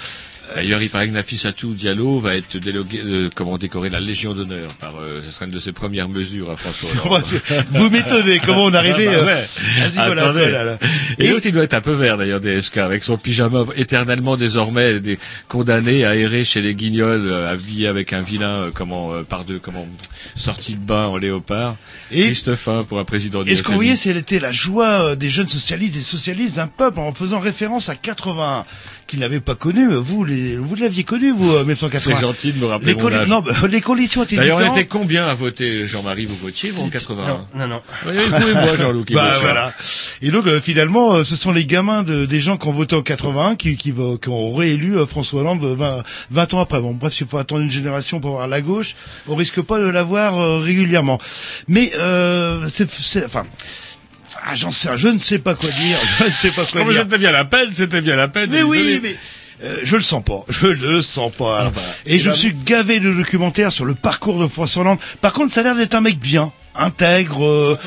D'ailleurs, 0.55 0.83
il 0.83 0.91
paraît 0.91 1.09
que 1.09 1.13
Nafissatou 1.15 1.75
Diallo 1.75 2.19
va 2.19 2.37
être 2.37 2.59
délogué, 2.59 3.01
euh, 3.05 3.31
comment 3.35 3.59
décoré 3.59 3.89
la 3.91 4.01
Légion 4.01 4.35
d'honneur. 4.35 4.69
Par, 4.81 4.97
euh, 5.01 5.21
ce 5.25 5.31
sera 5.31 5.45
une 5.47 5.51
de 5.53 5.59
ses 5.59 5.73
premières 5.73 6.09
mesures 6.09 6.51
à 6.51 6.57
François 6.57 6.91
Hollande. 7.07 7.25
Vous 7.71 7.91
m'étonnez 7.91 8.41
comment 8.41 8.65
on 8.67 8.73
est 8.73 8.77
arrivé. 8.77 9.09
Ah 9.09 9.13
bah 9.13 9.17
euh, 9.19 9.27
ouais. 9.27 9.91
Voilà, 9.95 10.23
Attendez. 10.23 10.41
voilà, 10.41 10.65
là. 10.65 10.79
Et 11.19 11.25
Et- 11.27 11.31
l'autre, 11.31 11.47
il 11.47 11.53
doit 11.53 11.63
être 11.65 11.75
un 11.75 11.81
peu 11.81 11.93
vert 11.93 12.17
d'ailleurs, 12.17 12.41
DSK, 12.41 12.79
avec 12.79 13.05
son 13.05 13.17
pyjama 13.17 13.65
éternellement 13.77 14.37
désormais 14.37 15.01
des 15.01 15.19
condamné 15.49 16.05
à 16.05 16.15
errer 16.17 16.45
chez 16.45 16.61
les 16.61 16.75
guignols, 16.75 17.29
euh, 17.31 17.53
habillé 17.53 17.87
avec 17.87 18.13
un 18.13 18.23
vilain, 18.23 18.65
euh, 18.65 18.71
comment, 18.73 19.13
euh, 19.13 19.23
par 19.23 19.45
deux, 19.45 19.59
comment, 19.59 19.87
sorti 20.35 20.75
de 20.75 20.81
bain 20.81 21.07
en 21.07 21.17
léopard. 21.17 21.77
Et- 22.11 22.25
Christophe 22.25 22.69
pour 22.89 22.99
un 22.99 23.05
président 23.05 23.43
du 23.43 23.51
Et 23.53 23.57
ce 23.57 23.63
qu'on 23.63 23.75
voyait, 23.75 23.97
c'était 23.97 24.39
la 24.41 24.53
joie 24.53 25.17
des 25.17 25.31
jeunes 25.31 25.49
socialistes, 25.49 25.95
des 25.95 26.01
socialistes 26.03 26.57
d'un 26.57 26.67
peuple, 26.67 26.99
en 27.01 27.13
faisant 27.13 27.39
référence 27.41 27.89
à 27.89 27.95
81 27.95 28.65
qu'ils 29.13 29.21
n'avaient 29.21 29.41
pas 29.41 29.55
connu. 29.55 29.87
Vous, 29.95 30.25
les, 30.25 30.57
vous 30.57 30.75
l'aviez 30.75 31.05
connu, 31.05 31.33
vous, 31.33 31.51
euh, 31.53 31.61
1980. 31.65 32.15
C'est 32.15 32.21
gentil 32.21 32.53
de 32.53 32.59
me 32.59 32.65
rappeler 32.67 32.95
Les, 32.95 33.03
mon 33.03 33.13
âge. 33.13 33.29
non, 33.29 33.41
bah, 33.41 33.53
les 33.71 33.81
conditions 33.83 34.25
étaient 34.25 34.37
D'ailleurs, 34.37 34.59
on 34.59 34.73
était 34.73 34.87
combien 34.87 35.27
à 35.27 35.35
voter, 35.35 35.87
Jean-Marie, 35.87 36.25
vous 36.25 36.35
votiez, 36.37 36.71
vous, 36.71 36.81
en 36.81 36.85
C'était- 36.87 36.99
81? 36.99 37.27
Non, 37.29 37.47
non, 37.55 37.67
non. 37.69 37.81
Oui, 38.07 38.15
vous 38.27 38.49
et 38.49 38.53
moi, 38.55 38.75
Jean-Loup, 38.77 39.05
qui 39.05 39.15
Bah 39.15 39.39
voilà. 39.41 39.75
Et 40.23 40.31
donc 40.31 40.47
euh, 40.47 40.61
finalement, 40.63 41.13
euh, 41.15 41.25
ce 41.25 41.37
sont 41.37 41.53
les 41.53 41.67
gamins 41.67 42.03
de, 42.03 42.25
des 42.25 42.41
gens 42.41 42.57
qui 42.57 42.67
ont 42.69 42.73
voté 42.73 42.97
en 42.97 43.03
81 43.03 43.55
qui, 43.57 43.77
qui, 43.77 43.93
qui 43.93 44.29
ont 44.29 44.55
réélu 44.55 44.97
euh, 44.97 45.05
François 45.07 45.43
Hollande 45.43 45.63
20, 45.63 46.03
20 46.31 46.55
ans 46.55 46.61
après. 46.61 46.81
Bon, 46.81 46.93
bref, 46.93 47.21
il 47.21 47.27
faut 47.27 47.37
attendre 47.39 47.61
une 47.63 47.71
génération 47.71 48.19
pour 48.21 48.33
voir 48.33 48.49
la 48.49 48.61
gauche. 48.63 48.95
On 49.29 49.35
risque 49.35 49.61
pas 49.61 49.79
de 49.79 49.87
l'avoir 49.89 50.39
euh, 50.41 50.59
régulièrement. 50.61 51.19
Mais 51.69 51.93
euh, 51.99 52.67
c'est, 52.71 52.91
c'est- 52.91 53.25
enfin, 53.27 53.43
ah, 54.45 54.55
j'en 54.55 54.73
sais, 54.73 54.91
je 54.97 55.09
ne 55.09 55.19
sais 55.19 55.39
pas 55.39 55.55
quoi 55.55 55.71
dire. 55.71 55.97
Je 56.19 56.25
ne 56.25 56.31
sais 56.31 56.51
pas 56.51 56.65
quoi 56.65 56.85
dire. 56.85 57.03
c'était 57.03 57.19
bien 57.19 57.33
la 57.33 57.45
peine, 57.45 57.69
c'était 57.73 58.01
bien 58.01 58.17
la 58.17 58.29
peine. 58.29 58.51
Mais 58.51 58.63
oui, 58.63 59.01
mais 59.03 59.17
euh, 59.65 59.77
je 59.85 59.97
le 59.97 60.03
sens 60.03 60.23
pas. 60.23 60.45
Je 60.49 60.67
le 60.67 61.03
sens 61.03 61.33
pas. 61.33 61.71
bah, 61.71 61.81
et 62.07 62.19
je 62.19 62.31
me 62.31 62.35
suis 62.35 62.53
gavé 62.53 63.01
de 63.01 63.13
documentaires 63.13 63.73
sur 63.73 63.85
le 63.85 63.95
parcours 63.95 64.41
de 64.41 64.47
François 64.49 64.83
Hollande. 64.83 64.99
Par 65.21 65.33
contre, 65.33 65.53
ça 65.53 65.61
a 65.61 65.65
l'air 65.65 65.77
d'être 65.77 65.95
un 65.95 66.01
mec 66.01 66.19
bien, 66.19 66.53
intègre, 66.75 67.45
euh, 67.45 67.79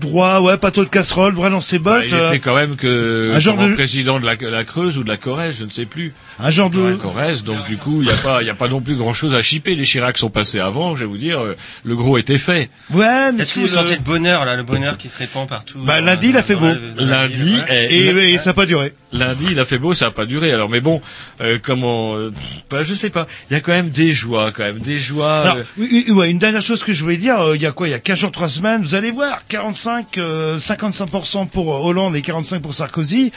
droit, 0.00 0.40
ouais, 0.40 0.56
pas 0.56 0.70
trop 0.70 0.84
de 0.84 0.88
casserole, 0.88 1.34
droit 1.34 1.50
dans 1.50 1.60
ses 1.60 1.78
Bah, 1.78 1.98
bottes. 1.98 2.04
il 2.08 2.14
euh, 2.14 2.28
était 2.28 2.38
quand 2.40 2.54
même 2.54 2.76
que 2.76 3.32
un 3.34 3.38
genre 3.38 3.56
de- 3.56 3.74
président 3.74 4.20
de 4.20 4.26
la, 4.26 4.34
la 4.34 4.64
Creuse 4.64 4.98
ou 4.98 5.04
de 5.04 5.08
la 5.08 5.16
Corrèze, 5.16 5.56
je 5.60 5.64
ne 5.64 5.70
sais 5.70 5.86
plus. 5.86 6.12
un 6.40 6.50
genre 6.50 6.70
de. 6.70 6.80
La 6.80 6.96
Corrèze, 6.96 7.44
donc 7.44 7.64
du 7.66 7.76
coup, 7.76 8.02
il 8.02 8.06
n'y 8.06 8.12
a 8.12 8.16
pas, 8.16 8.42
il 8.42 8.46
y 8.46 8.50
a 8.50 8.54
pas 8.54 8.68
non 8.68 8.80
plus 8.80 8.96
grand 8.96 9.12
chose 9.12 9.34
à 9.34 9.42
chipper. 9.42 9.74
Les 9.74 9.84
Chirac 9.84 10.18
sont 10.18 10.30
passés 10.30 10.58
avant, 10.60 10.94
je 10.94 11.00
vais 11.00 11.06
vous 11.06 11.16
dire, 11.16 11.40
euh, 11.40 11.56
le 11.84 11.96
gros 11.96 12.18
était 12.18 12.38
fait. 12.38 12.70
Ouais, 12.92 13.32
mais 13.32 13.42
Est-ce 13.42 13.54
que 13.54 13.60
vous 13.60 13.66
le- 13.66 13.72
sentez 13.72 13.94
le 13.94 14.00
bonheur 14.00 14.44
là, 14.44 14.56
le 14.56 14.62
bonheur 14.64 14.96
qui 14.96 15.08
se 15.08 15.18
répand 15.18 15.48
partout 15.48 15.78
Bah, 15.84 16.00
lundi, 16.00 16.28
il 16.30 16.36
a 16.36 16.42
fait 16.42 16.56
beau. 16.56 16.68
Lundi, 16.96 17.56
et, 17.68 17.96
et, 18.08 18.32
et 18.34 18.38
ça 18.38 18.50
n'a 18.50 18.54
pas 18.54 18.66
duré. 18.66 18.92
lundi, 19.12 19.46
il 19.50 19.60
a 19.60 19.64
fait 19.64 19.78
beau, 19.78 19.94
ça 19.94 20.06
n'a 20.06 20.10
pas 20.10 20.26
duré. 20.26 20.52
Alors, 20.52 20.68
mais 20.68 20.80
bon, 20.80 21.00
euh, 21.40 21.58
comment, 21.62 22.16
euh, 22.16 22.32
bah, 22.70 22.82
je 22.82 22.94
sais 22.94 23.10
pas. 23.10 23.26
Il 23.50 23.54
y 23.54 23.56
a 23.56 23.60
quand 23.60 23.72
même 23.72 23.90
des 23.90 24.10
joies, 24.12 24.52
quand 24.54 24.64
même, 24.64 24.78
des 24.78 24.98
joies. 24.98 25.40
Alors, 25.42 25.56
euh, 25.58 25.62
oui, 25.78 26.04
oui, 26.08 26.12
ouais, 26.12 26.30
une 26.30 26.38
dernière 26.38 26.62
chose 26.62 26.82
que 26.82 26.92
je 26.92 27.02
voulais 27.02 27.16
dire, 27.16 27.38
euh, 27.40 27.56
il 27.56 27.62
y 27.62 27.66
a 27.66 27.72
quoi, 27.72 27.88
il 27.88 27.90
y 27.92 27.94
a 27.94 27.98
15 28.08 28.18
jours, 28.20 28.32
3 28.32 28.48
semaines, 28.48 28.80
vous 28.80 28.94
allez 28.94 29.10
voir, 29.10 29.42
45, 29.48 30.16
euh, 30.16 30.56
55% 30.56 31.46
pour 31.46 31.68
Hollande 31.84 32.16
et 32.16 32.22
45 32.22 32.62
pour 32.62 32.72
Sarkozy. 32.72 33.32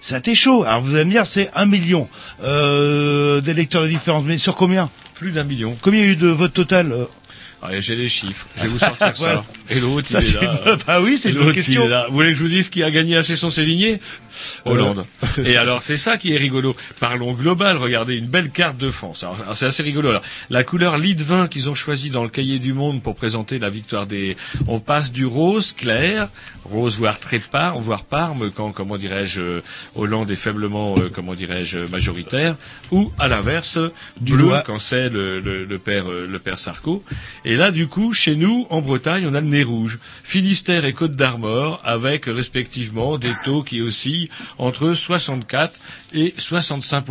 Ça 0.00 0.14
a 0.14 0.18
été 0.18 0.36
chaud. 0.36 0.62
Alors 0.62 0.80
vous 0.80 0.94
allez 0.94 1.06
me 1.06 1.10
dire, 1.10 1.26
c'est 1.26 1.50
un 1.56 1.66
million 1.66 2.08
euh, 2.44 3.40
d'électeurs 3.40 3.82
de 3.82 3.88
différence. 3.88 4.22
Mais 4.24 4.38
sur 4.38 4.54
combien? 4.54 4.88
Plus 5.14 5.30
d'un 5.32 5.44
million. 5.44 5.76
Combien 5.80 6.00
il 6.00 6.06
y 6.06 6.08
a 6.08 6.12
eu 6.12 6.16
de 6.16 6.28
vote 6.28 6.52
total 6.54 6.92
euh 6.92 7.04
Allez, 7.64 7.80
j'ai 7.80 7.94
les 7.94 8.08
chiffres. 8.08 8.48
Je 8.56 8.62
vais 8.62 8.68
vous 8.68 8.78
sortir 8.80 9.12
Voilà. 9.18 9.44
ça. 9.68 9.76
Et 9.76 9.78
l'autre, 9.78 10.08
il 10.10 10.16
est 10.16 10.32
là. 10.42 10.60
une- 10.72 10.78
bah 10.84 11.00
oui, 11.00 11.16
c'est 11.16 11.30
une 11.30 11.52
question. 11.52 11.86
Vous 12.08 12.14
voulez 12.14 12.30
que 12.32 12.34
je 12.38 12.42
vous 12.42 12.48
dise 12.48 12.68
qui 12.70 12.82
a 12.82 12.90
gagné 12.90 13.16
assez 13.16 13.36
son 13.36 13.50
Sévigné 13.50 14.00
Hollande. 14.64 15.04
Et 15.44 15.56
alors, 15.56 15.82
c'est 15.82 15.96
ça 15.98 16.16
qui 16.16 16.32
est 16.32 16.38
rigolo. 16.38 16.74
Parlons 16.98 17.34
global. 17.34 17.76
Regardez, 17.76 18.16
une 18.16 18.26
belle 18.26 18.50
carte 18.50 18.78
de 18.78 18.90
France. 18.90 19.22
Alors, 19.22 19.36
c'est 19.56 19.66
assez 19.66 19.82
rigolo. 19.84 20.08
Alors, 20.08 20.22
la 20.50 20.64
couleur 20.64 20.96
lit 20.98 21.14
de 21.14 21.22
vin 21.22 21.46
qu'ils 21.48 21.68
ont 21.70 21.74
choisi 21.74 22.10
dans 22.10 22.22
le 22.24 22.30
cahier 22.30 22.58
du 22.58 22.72
monde 22.72 23.00
pour 23.02 23.14
présenter 23.14 23.58
la 23.60 23.68
victoire 23.70 24.06
des... 24.06 24.36
On 24.66 24.80
passe 24.80 25.12
du 25.12 25.26
rose 25.26 25.72
clair, 25.72 26.30
rose 26.64 26.96
voire 26.96 27.20
très 27.20 27.38
par, 27.40 27.78
voire 27.80 28.04
parme, 28.04 28.50
quand, 28.50 28.72
comment 28.72 28.96
dirais-je, 28.96 29.40
euh, 29.40 29.62
Hollande 29.94 30.30
est 30.30 30.36
faiblement, 30.36 30.96
euh, 30.98 31.10
comment 31.14 31.34
dirais-je, 31.34 31.78
majoritaire, 31.80 32.56
ou 32.90 33.12
à 33.18 33.28
l'inverse, 33.28 33.78
Du 34.20 34.32
bleu 34.34 34.54
quand 34.64 34.78
c'est 34.78 35.01
le, 35.08 35.40
le, 35.40 35.64
le 35.64 35.78
père 35.78 36.10
euh, 36.10 36.26
le 36.26 36.38
père 36.38 36.58
Sarko. 36.58 37.02
Et 37.44 37.56
là, 37.56 37.70
du 37.70 37.86
coup, 37.88 38.12
chez 38.12 38.36
nous, 38.36 38.66
en 38.70 38.80
Bretagne, 38.80 39.26
on 39.28 39.34
a 39.34 39.40
le 39.40 39.46
nez 39.46 39.62
rouge. 39.62 39.98
Finistère 40.22 40.84
et 40.84 40.92
Côte 40.92 41.16
d'Armor, 41.16 41.80
avec 41.84 42.26
respectivement 42.26 43.18
des 43.18 43.32
taux 43.44 43.62
qui 43.62 43.80
oscillent 43.80 44.28
entre 44.58 44.94
64 44.94 45.72
et 46.14 46.34
65 46.36 47.04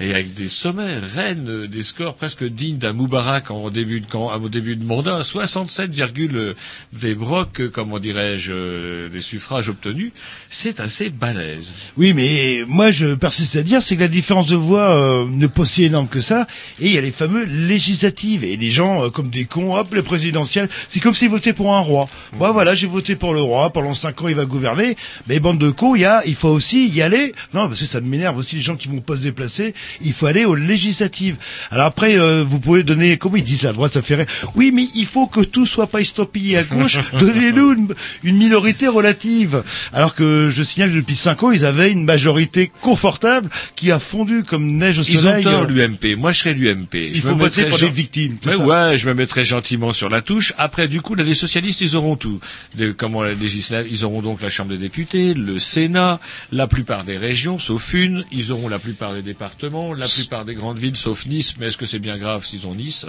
et 0.00 0.10
avec 0.10 0.34
des 0.34 0.48
sommets, 0.48 0.98
Rennes, 0.98 1.66
des 1.66 1.82
scores 1.82 2.14
presque 2.14 2.44
dignes 2.44 2.78
d'un 2.78 2.92
Moubarak 2.92 3.50
en 3.50 3.70
début 3.70 4.00
de 4.00 4.06
camp, 4.06 4.32
au 4.40 4.48
début 4.48 4.76
de 4.76 4.84
mandat, 4.84 5.22
67, 5.22 5.90
euh, 6.18 6.54
des 6.92 7.14
brocs, 7.14 7.60
euh, 7.60 7.68
comment 7.68 7.98
dirais-je, 7.98 9.08
des 9.08 9.20
suffrages 9.20 9.68
obtenus. 9.68 10.12
C'est 10.48 10.80
assez 10.80 11.10
balèze. 11.10 11.72
Oui, 11.96 12.12
mais 12.14 12.64
moi 12.66 12.90
je 12.92 13.14
persiste 13.14 13.56
à 13.56 13.62
dire, 13.62 13.82
c'est 13.82 13.96
que 13.96 14.02
la 14.02 14.08
différence 14.08 14.46
de 14.46 14.56
voix 14.56 14.94
euh, 14.96 15.26
n'est 15.28 15.48
pas 15.48 15.64
si 15.64 15.84
énorme 15.84 16.08
que 16.08 16.20
ça. 16.20 16.46
Et 16.80 16.86
il 16.86 16.92
y 16.94 16.98
a 16.98 17.02
les 17.02 17.10
fameux 17.20 17.44
législatives. 17.44 18.44
Et 18.44 18.56
les 18.56 18.70
gens, 18.70 19.04
euh, 19.04 19.10
comme 19.10 19.28
des 19.28 19.44
cons, 19.44 19.76
hop, 19.76 19.94
les 19.94 20.00
présidentielles, 20.02 20.68
c'est 20.88 21.00
comme 21.00 21.14
s'ils 21.14 21.28
votaient 21.28 21.52
pour 21.52 21.74
un 21.74 21.80
roi. 21.80 22.08
Moi, 22.38 22.50
voilà, 22.50 22.74
j'ai 22.74 22.86
voté 22.86 23.14
pour 23.14 23.34
le 23.34 23.42
roi. 23.42 23.70
Pendant 23.70 23.92
cinq 23.92 24.22
ans, 24.22 24.28
il 24.28 24.34
va 24.34 24.46
gouverner. 24.46 24.96
Mais 25.28 25.38
bande 25.38 25.58
de 25.58 25.70
cons, 25.70 25.94
il 25.94 26.00
y 26.00 26.04
a, 26.06 26.22
il 26.24 26.34
faut 26.34 26.48
aussi 26.48 26.88
y 26.88 27.02
aller. 27.02 27.34
Non, 27.52 27.68
parce 27.68 27.80
que 27.80 27.86
ça 27.86 28.00
m'énerve 28.00 28.38
aussi 28.38 28.56
les 28.56 28.62
gens 28.62 28.76
qui 28.76 28.88
vont 28.88 29.00
pas 29.00 29.16
se 29.16 29.24
déplacer. 29.24 29.74
Il 30.00 30.14
faut 30.14 30.26
aller 30.26 30.46
aux 30.46 30.54
législatives. 30.54 31.36
Alors 31.70 31.86
après, 31.86 32.18
euh, 32.18 32.42
vous 32.48 32.58
pouvez 32.58 32.82
donner, 32.84 33.18
comment 33.18 33.36
ils 33.36 33.44
disent 33.44 33.64
la 33.64 33.74
droite, 33.74 33.92
ça 33.92 34.00
fait 34.00 34.14
rire. 34.14 34.26
Oui, 34.54 34.70
mais 34.72 34.86
il 34.94 35.04
faut 35.06 35.26
que 35.26 35.40
tout 35.40 35.66
soit 35.66 35.88
pas 35.88 36.00
estampillé 36.00 36.56
à 36.56 36.62
gauche. 36.62 36.98
Donnez-nous 37.18 37.72
une, 37.74 37.94
une 38.24 38.36
minorité 38.38 38.88
relative. 38.88 39.62
Alors 39.92 40.14
que 40.14 40.50
je 40.50 40.62
signale 40.62 40.90
que 40.90 40.96
depuis 40.96 41.16
cinq 41.16 41.42
ans, 41.42 41.50
ils 41.50 41.66
avaient 41.66 41.90
une 41.90 42.04
majorité 42.06 42.72
confortable 42.80 43.50
qui 43.76 43.92
a 43.92 43.98
fondu 43.98 44.42
comme 44.42 44.64
neige 44.78 44.98
au 45.00 45.02
Ils 45.02 45.18
ont 45.18 45.22
soleil. 45.22 45.44
tort, 45.44 45.64
l'UMP. 45.64 46.16
Moi, 46.16 46.32
je 46.32 46.38
serais 46.38 46.54
l'UMP. 46.54 46.94
Il 47.10 47.16
Je 47.16 47.22
faut 47.22 47.34
me 47.34 47.44
passer 47.44 47.66
pour 47.66 47.78
des 47.78 47.90
victimes. 47.90 48.36
Ouais, 48.46 48.56
ça. 48.56 48.64
ouais, 48.64 48.98
je 48.98 49.08
me 49.08 49.14
mettrai 49.14 49.44
gentiment 49.44 49.92
sur 49.92 50.08
la 50.08 50.22
touche. 50.22 50.52
Après, 50.58 50.88
du 50.88 51.00
coup, 51.00 51.14
là, 51.14 51.24
les 51.24 51.34
socialistes, 51.34 51.80
ils 51.80 51.96
auront 51.96 52.16
tout. 52.16 52.40
De, 52.76 52.92
comment 52.92 53.24
ils 53.26 54.04
auront 54.04 54.22
donc 54.22 54.42
la 54.42 54.50
Chambre 54.50 54.70
des 54.70 54.78
députés, 54.78 55.34
le 55.34 55.58
Sénat, 55.58 56.20
la 56.52 56.66
plupart 56.66 57.04
des 57.04 57.16
régions, 57.16 57.58
sauf 57.58 57.92
une. 57.94 58.24
Ils 58.32 58.52
auront 58.52 58.68
la 58.68 58.78
plupart 58.78 59.14
des 59.14 59.22
départements, 59.22 59.92
la 59.92 60.08
plupart 60.08 60.44
des 60.44 60.54
grandes 60.54 60.78
villes, 60.78 60.96
sauf 60.96 61.26
Nice. 61.26 61.54
Mais 61.58 61.66
est-ce 61.66 61.76
que 61.76 61.86
c'est 61.86 61.98
bien 61.98 62.16
grave 62.16 62.44
s'ils 62.44 62.66
ont 62.66 62.74
Nice? 62.74 63.06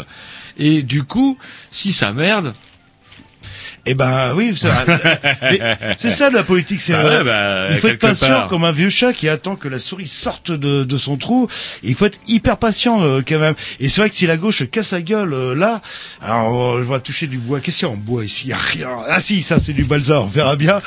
Et 0.57 0.83
du 0.83 1.03
coup, 1.03 1.37
si 1.71 1.93
ça 1.93 2.13
merde, 2.13 2.53
Eh 3.87 3.95
ben 3.95 4.33
oui, 4.35 4.53
c'est 5.97 6.11
ça 6.11 6.29
la 6.29 6.43
politique. 6.43 6.81
C'est 6.81 6.93
Bah 6.93 6.99
euh, 7.03 7.17
ouais, 7.19 7.23
bah, 7.23 7.67
il 7.71 7.77
faut 7.79 7.87
être 7.87 7.99
patient 7.99 8.27
part. 8.27 8.47
comme 8.47 8.63
un 8.63 8.71
vieux 8.71 8.89
chat 8.89 9.11
qui 9.13 9.27
attend 9.27 9.55
que 9.55 9.67
la 9.67 9.79
souris 9.79 10.07
sorte 10.07 10.51
de, 10.51 10.83
de 10.83 10.97
son 10.97 11.17
trou. 11.17 11.47
Et 11.83 11.89
il 11.89 11.95
faut 11.95 12.05
être 12.05 12.19
hyper 12.27 12.57
patient 12.57 13.01
euh, 13.01 13.21
quand 13.27 13.39
même. 13.39 13.55
Et 13.79 13.89
c'est 13.89 14.01
vrai 14.01 14.09
que 14.09 14.15
si 14.15 14.27
la 14.27 14.37
gauche 14.37 14.69
casse 14.69 14.91
la 14.91 15.01
gueule 15.01 15.33
euh, 15.33 15.55
là, 15.55 15.81
alors 16.21 16.77
je 16.77 16.83
vais 16.83 16.99
toucher 16.99 17.25
du 17.27 17.37
bois. 17.39 17.59
Qu'est-ce 17.59 17.79
qu'il 17.79 17.87
y 17.87 17.91
a 17.91 17.93
en 17.93 17.97
bois 17.97 18.23
ici? 18.23 18.49
Y 18.49 18.53
a 18.53 18.57
rien. 18.57 18.89
Ah 19.09 19.19
si, 19.19 19.41
ça 19.41 19.59
c'est 19.59 19.73
du 19.73 19.83
balsa. 19.83 20.21
On 20.21 20.27
verra 20.27 20.55
bien. 20.55 20.79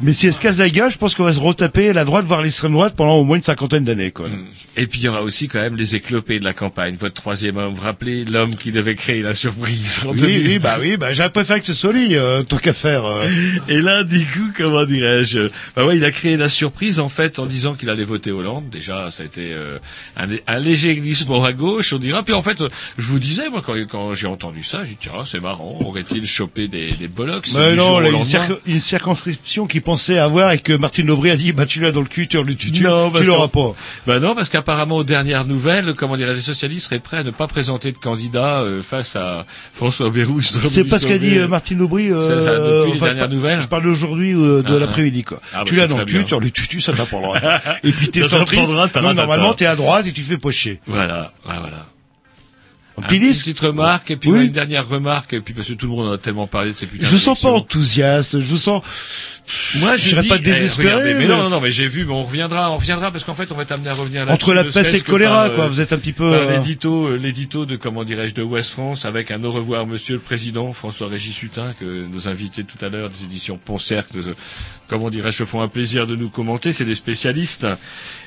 Mais 0.00 0.12
si 0.14 0.26
elle 0.26 0.32
se 0.34 0.40
casse 0.40 0.58
la 0.58 0.70
gueule, 0.70 0.90
je 0.90 0.96
pense 0.98 1.14
qu'on 1.14 1.24
va 1.24 1.34
se 1.34 1.40
retaper 1.40 1.92
la 1.92 2.04
droite 2.04 2.24
voire 2.24 2.40
l'extrême 2.42 2.72
droite 2.72 2.94
pendant 2.96 3.16
au 3.16 3.24
moins 3.24 3.36
une 3.36 3.42
cinquantaine 3.42 3.84
d'années. 3.84 4.12
Quoi. 4.12 4.28
Et 4.76 4.86
puis 4.86 5.00
il 5.00 5.04
y 5.04 5.08
aura 5.08 5.22
aussi 5.22 5.48
quand 5.48 5.60
même 5.60 5.76
les 5.76 5.94
éclopés 5.94 6.38
de 6.38 6.44
la 6.44 6.54
campagne. 6.54 6.96
Votre 6.98 7.14
troisième 7.14 7.58
homme, 7.58 7.74
vous 7.74 7.82
rappelez 7.82 8.24
l'homme 8.24 8.54
qui 8.56 8.72
devait 8.72 8.94
créer 8.94 9.20
la 9.22 9.34
surprise. 9.34 10.00
en 10.06 10.12
Oui, 10.12 10.20
2010. 10.20 10.46
oui, 10.48 10.58
bah 10.58 10.76
oui, 10.80 10.96
bah 10.96 11.12
j'aurais 11.12 11.30
préféré 11.30 11.60
que 11.60 11.66
ce 11.66 11.74
soit 11.74 11.92
lui, 11.92 12.16
euh, 12.16 12.29
tant 12.46 12.56
qu'à 12.56 12.72
faire. 12.72 13.04
euh. 13.04 13.26
Et 13.68 13.80
là, 13.80 14.04
du 14.04 14.24
coup, 14.26 14.50
comment 14.56 14.84
dirais-je 14.84 15.48
Bah 15.76 15.84
ouais, 15.86 15.96
il 15.96 16.04
a 16.04 16.10
créé 16.10 16.36
la 16.36 16.48
surprise 16.48 17.00
en 17.00 17.08
fait 17.08 17.38
en 17.38 17.46
disant 17.46 17.74
qu'il 17.74 17.88
allait 17.90 18.04
voter 18.04 18.30
Hollande. 18.32 18.64
Déjà, 18.70 19.10
ça 19.10 19.22
a 19.22 19.26
été 19.26 19.52
euh, 19.52 19.78
un, 20.16 20.26
un 20.46 20.58
léger 20.58 20.94
glissement 20.96 21.44
à 21.44 21.52
gauche, 21.52 21.92
on 21.92 21.98
dira. 21.98 22.22
Puis 22.22 22.34
en 22.34 22.42
fait, 22.42 22.60
euh, 22.60 22.68
je 22.98 23.06
vous 23.06 23.18
disais 23.18 23.48
moi 23.50 23.62
quand, 23.64 23.74
quand 23.90 24.14
j'ai 24.14 24.26
entendu 24.26 24.62
ça, 24.62 24.84
j'ai 24.84 24.90
dit 24.90 24.96
tiens, 25.00 25.24
c'est 25.24 25.40
marrant. 25.40 25.78
Aurait-il 25.84 26.26
chopé 26.26 26.68
des, 26.68 26.92
des 26.92 27.08
bollocks 27.08 27.48
Mais 27.54 27.74
non, 27.76 27.98
là, 28.00 28.08
une, 28.08 28.14
lendemain 28.14 28.24
circo- 28.48 28.60
une 28.66 28.80
circonscription 28.80 29.66
qu'il 29.66 29.82
pensait 29.82 30.18
avoir 30.18 30.52
et 30.52 30.58
que 30.58 30.72
Martine 30.72 31.10
Aubry 31.10 31.30
a 31.30 31.36
dit, 31.36 31.52
bah 31.52 31.66
tu 31.66 31.80
l'as 31.80 31.92
dans 31.92 32.00
le 32.00 32.06
cul, 32.06 32.28
tu 32.28 32.36
le 32.42 32.54
Non, 32.82 33.10
tu 33.10 33.24
l'auras 33.24 33.48
qu'en- 33.48 33.72
pas. 33.72 33.76
Bah 34.06 34.20
non, 34.20 34.34
parce 34.34 34.48
qu'apparemment 34.48 34.96
aux 34.96 35.04
dernières 35.04 35.44
nouvelles, 35.44 35.94
comment 35.96 36.16
dirais 36.16 36.34
les 36.34 36.40
socialistes 36.40 36.86
seraient 36.86 36.98
prêts 37.00 37.18
à 37.18 37.24
ne 37.24 37.30
pas 37.30 37.46
présenter 37.46 37.92
de 37.92 37.98
candidat 37.98 38.60
euh, 38.60 38.82
face 38.82 39.16
à 39.16 39.46
François 39.72 40.10
Bayrou. 40.10 40.40
C'est 40.42 40.84
pas 40.84 40.98
ce 40.98 41.06
qu'a 41.06 41.18
dit 41.18 41.38
euh, 41.38 41.48
Martine 41.48 41.80
Aubry. 41.82 42.10
Euh, 42.20 42.40
C'est 42.40 42.44
ça, 42.44 42.56
depuis 42.58 42.68
les 42.68 42.76
enfin, 42.76 42.92
je 42.92 42.98
dernières 43.00 43.18
par- 43.18 43.28
nouvelles 43.28 43.60
Je 43.60 43.66
parle 43.68 43.82
d'aujourd'hui 43.84 44.34
euh, 44.34 44.62
de 44.62 44.76
Ah, 44.76 44.78
l'après-midi, 44.78 45.22
quoi. 45.24 45.40
Ah, 45.52 45.58
bah, 45.58 45.64
tu 45.66 45.74
l'as 45.76 45.86
dans 45.86 45.98
le 45.98 46.04
cul, 46.04 46.24
tu 46.24 46.38
le 46.38 46.50
tutu, 46.50 46.80
ça 46.80 46.92
t'apprendra. 46.92 47.38
et 47.84 47.92
puis 47.92 48.08
t'es 48.10 48.22
centriste. 48.24 48.70
Non, 48.72 49.14
normalement 49.14 49.54
t'es 49.54 49.66
à 49.66 49.76
droite 49.76 50.06
et 50.06 50.12
tu 50.12 50.22
fais 50.22 50.38
pocher. 50.38 50.80
Voilà, 50.86 51.32
voilà. 51.44 51.86
Un 52.98 53.02
Un 53.02 53.06
petit 53.06 53.18
petit 53.18 53.28
disque 53.28 53.44
petite 53.44 53.60
remarque, 53.60 54.10
et 54.10 54.16
puis 54.16 54.30
Oui. 54.30 54.46
une 54.46 54.52
dernière 54.52 54.86
remarque, 54.86 55.32
et 55.32 55.40
puis 55.40 55.54
parce 55.54 55.68
que 55.68 55.72
tout 55.72 55.86
le 55.86 55.92
monde 55.92 56.08
en 56.08 56.12
a 56.12 56.18
tellement 56.18 56.46
parlé 56.46 56.72
de 56.72 56.76
ces 56.76 56.86
putains 56.86 57.06
Je 57.06 57.10
vous 57.10 57.18
sens 57.18 57.40
pas 57.40 57.48
enthousiaste, 57.50 58.38
je 58.40 58.44
vous 58.44 58.58
sens... 58.58 58.82
Moi, 59.76 59.96
je 59.96 60.16
dis, 60.16 60.28
pas 60.28 60.36
eh, 60.36 60.38
désespéré. 60.40 60.88
regardez, 60.90 61.14
mais 61.14 61.20
mais- 61.20 61.26
non, 61.28 61.42
non, 61.44 61.50
non, 61.50 61.60
mais 61.60 61.70
j'ai 61.72 61.86
vu, 61.88 62.04
mais 62.04 62.12
on 62.12 62.22
reviendra, 62.24 62.70
on 62.70 62.76
reviendra, 62.76 63.10
parce 63.10 63.24
qu'en 63.24 63.34
fait, 63.34 63.50
on 63.52 63.54
va 63.54 63.62
être 63.62 63.72
amené 63.72 63.88
à 63.88 63.94
revenir 63.94 64.24
là 64.26 64.32
Entre 64.32 64.54
la 64.54 64.64
peste 64.64 64.94
et 64.94 64.98
le 64.98 65.02
choléra, 65.04 65.50
quoi, 65.50 65.66
vous 65.66 65.80
êtes 65.80 65.92
un 65.92 65.98
petit 65.98 66.12
peu... 66.12 66.32
Euh, 66.32 66.50
l'édito, 66.56 67.08
euh, 67.08 67.16
l'édito 67.16 67.66
de 67.66 67.76
comment 67.76 68.04
dirais-je 68.04 68.34
de 68.34 68.42
Ouest 68.42 68.70
France 68.70 69.04
avec 69.04 69.30
un 69.30 69.42
au 69.44 69.52
revoir 69.52 69.86
Monsieur 69.86 70.14
le 70.14 70.20
Président 70.20 70.72
François 70.72 71.08
Régis 71.08 71.42
Hutin 71.42 71.72
que 71.78 72.06
nos 72.06 72.28
invités 72.28 72.64
tout 72.64 72.84
à 72.84 72.88
l'heure 72.88 73.10
des 73.10 73.24
éditions 73.24 73.58
Poncercle, 73.62 74.18
euh, 74.18 74.32
comment 74.88 75.10
dirais-je, 75.10 75.38
se 75.38 75.44
font 75.44 75.62
un 75.62 75.68
plaisir 75.68 76.06
de 76.06 76.16
nous 76.16 76.28
commenter. 76.28 76.72
C'est 76.72 76.84
des 76.84 76.94
spécialistes. 76.94 77.66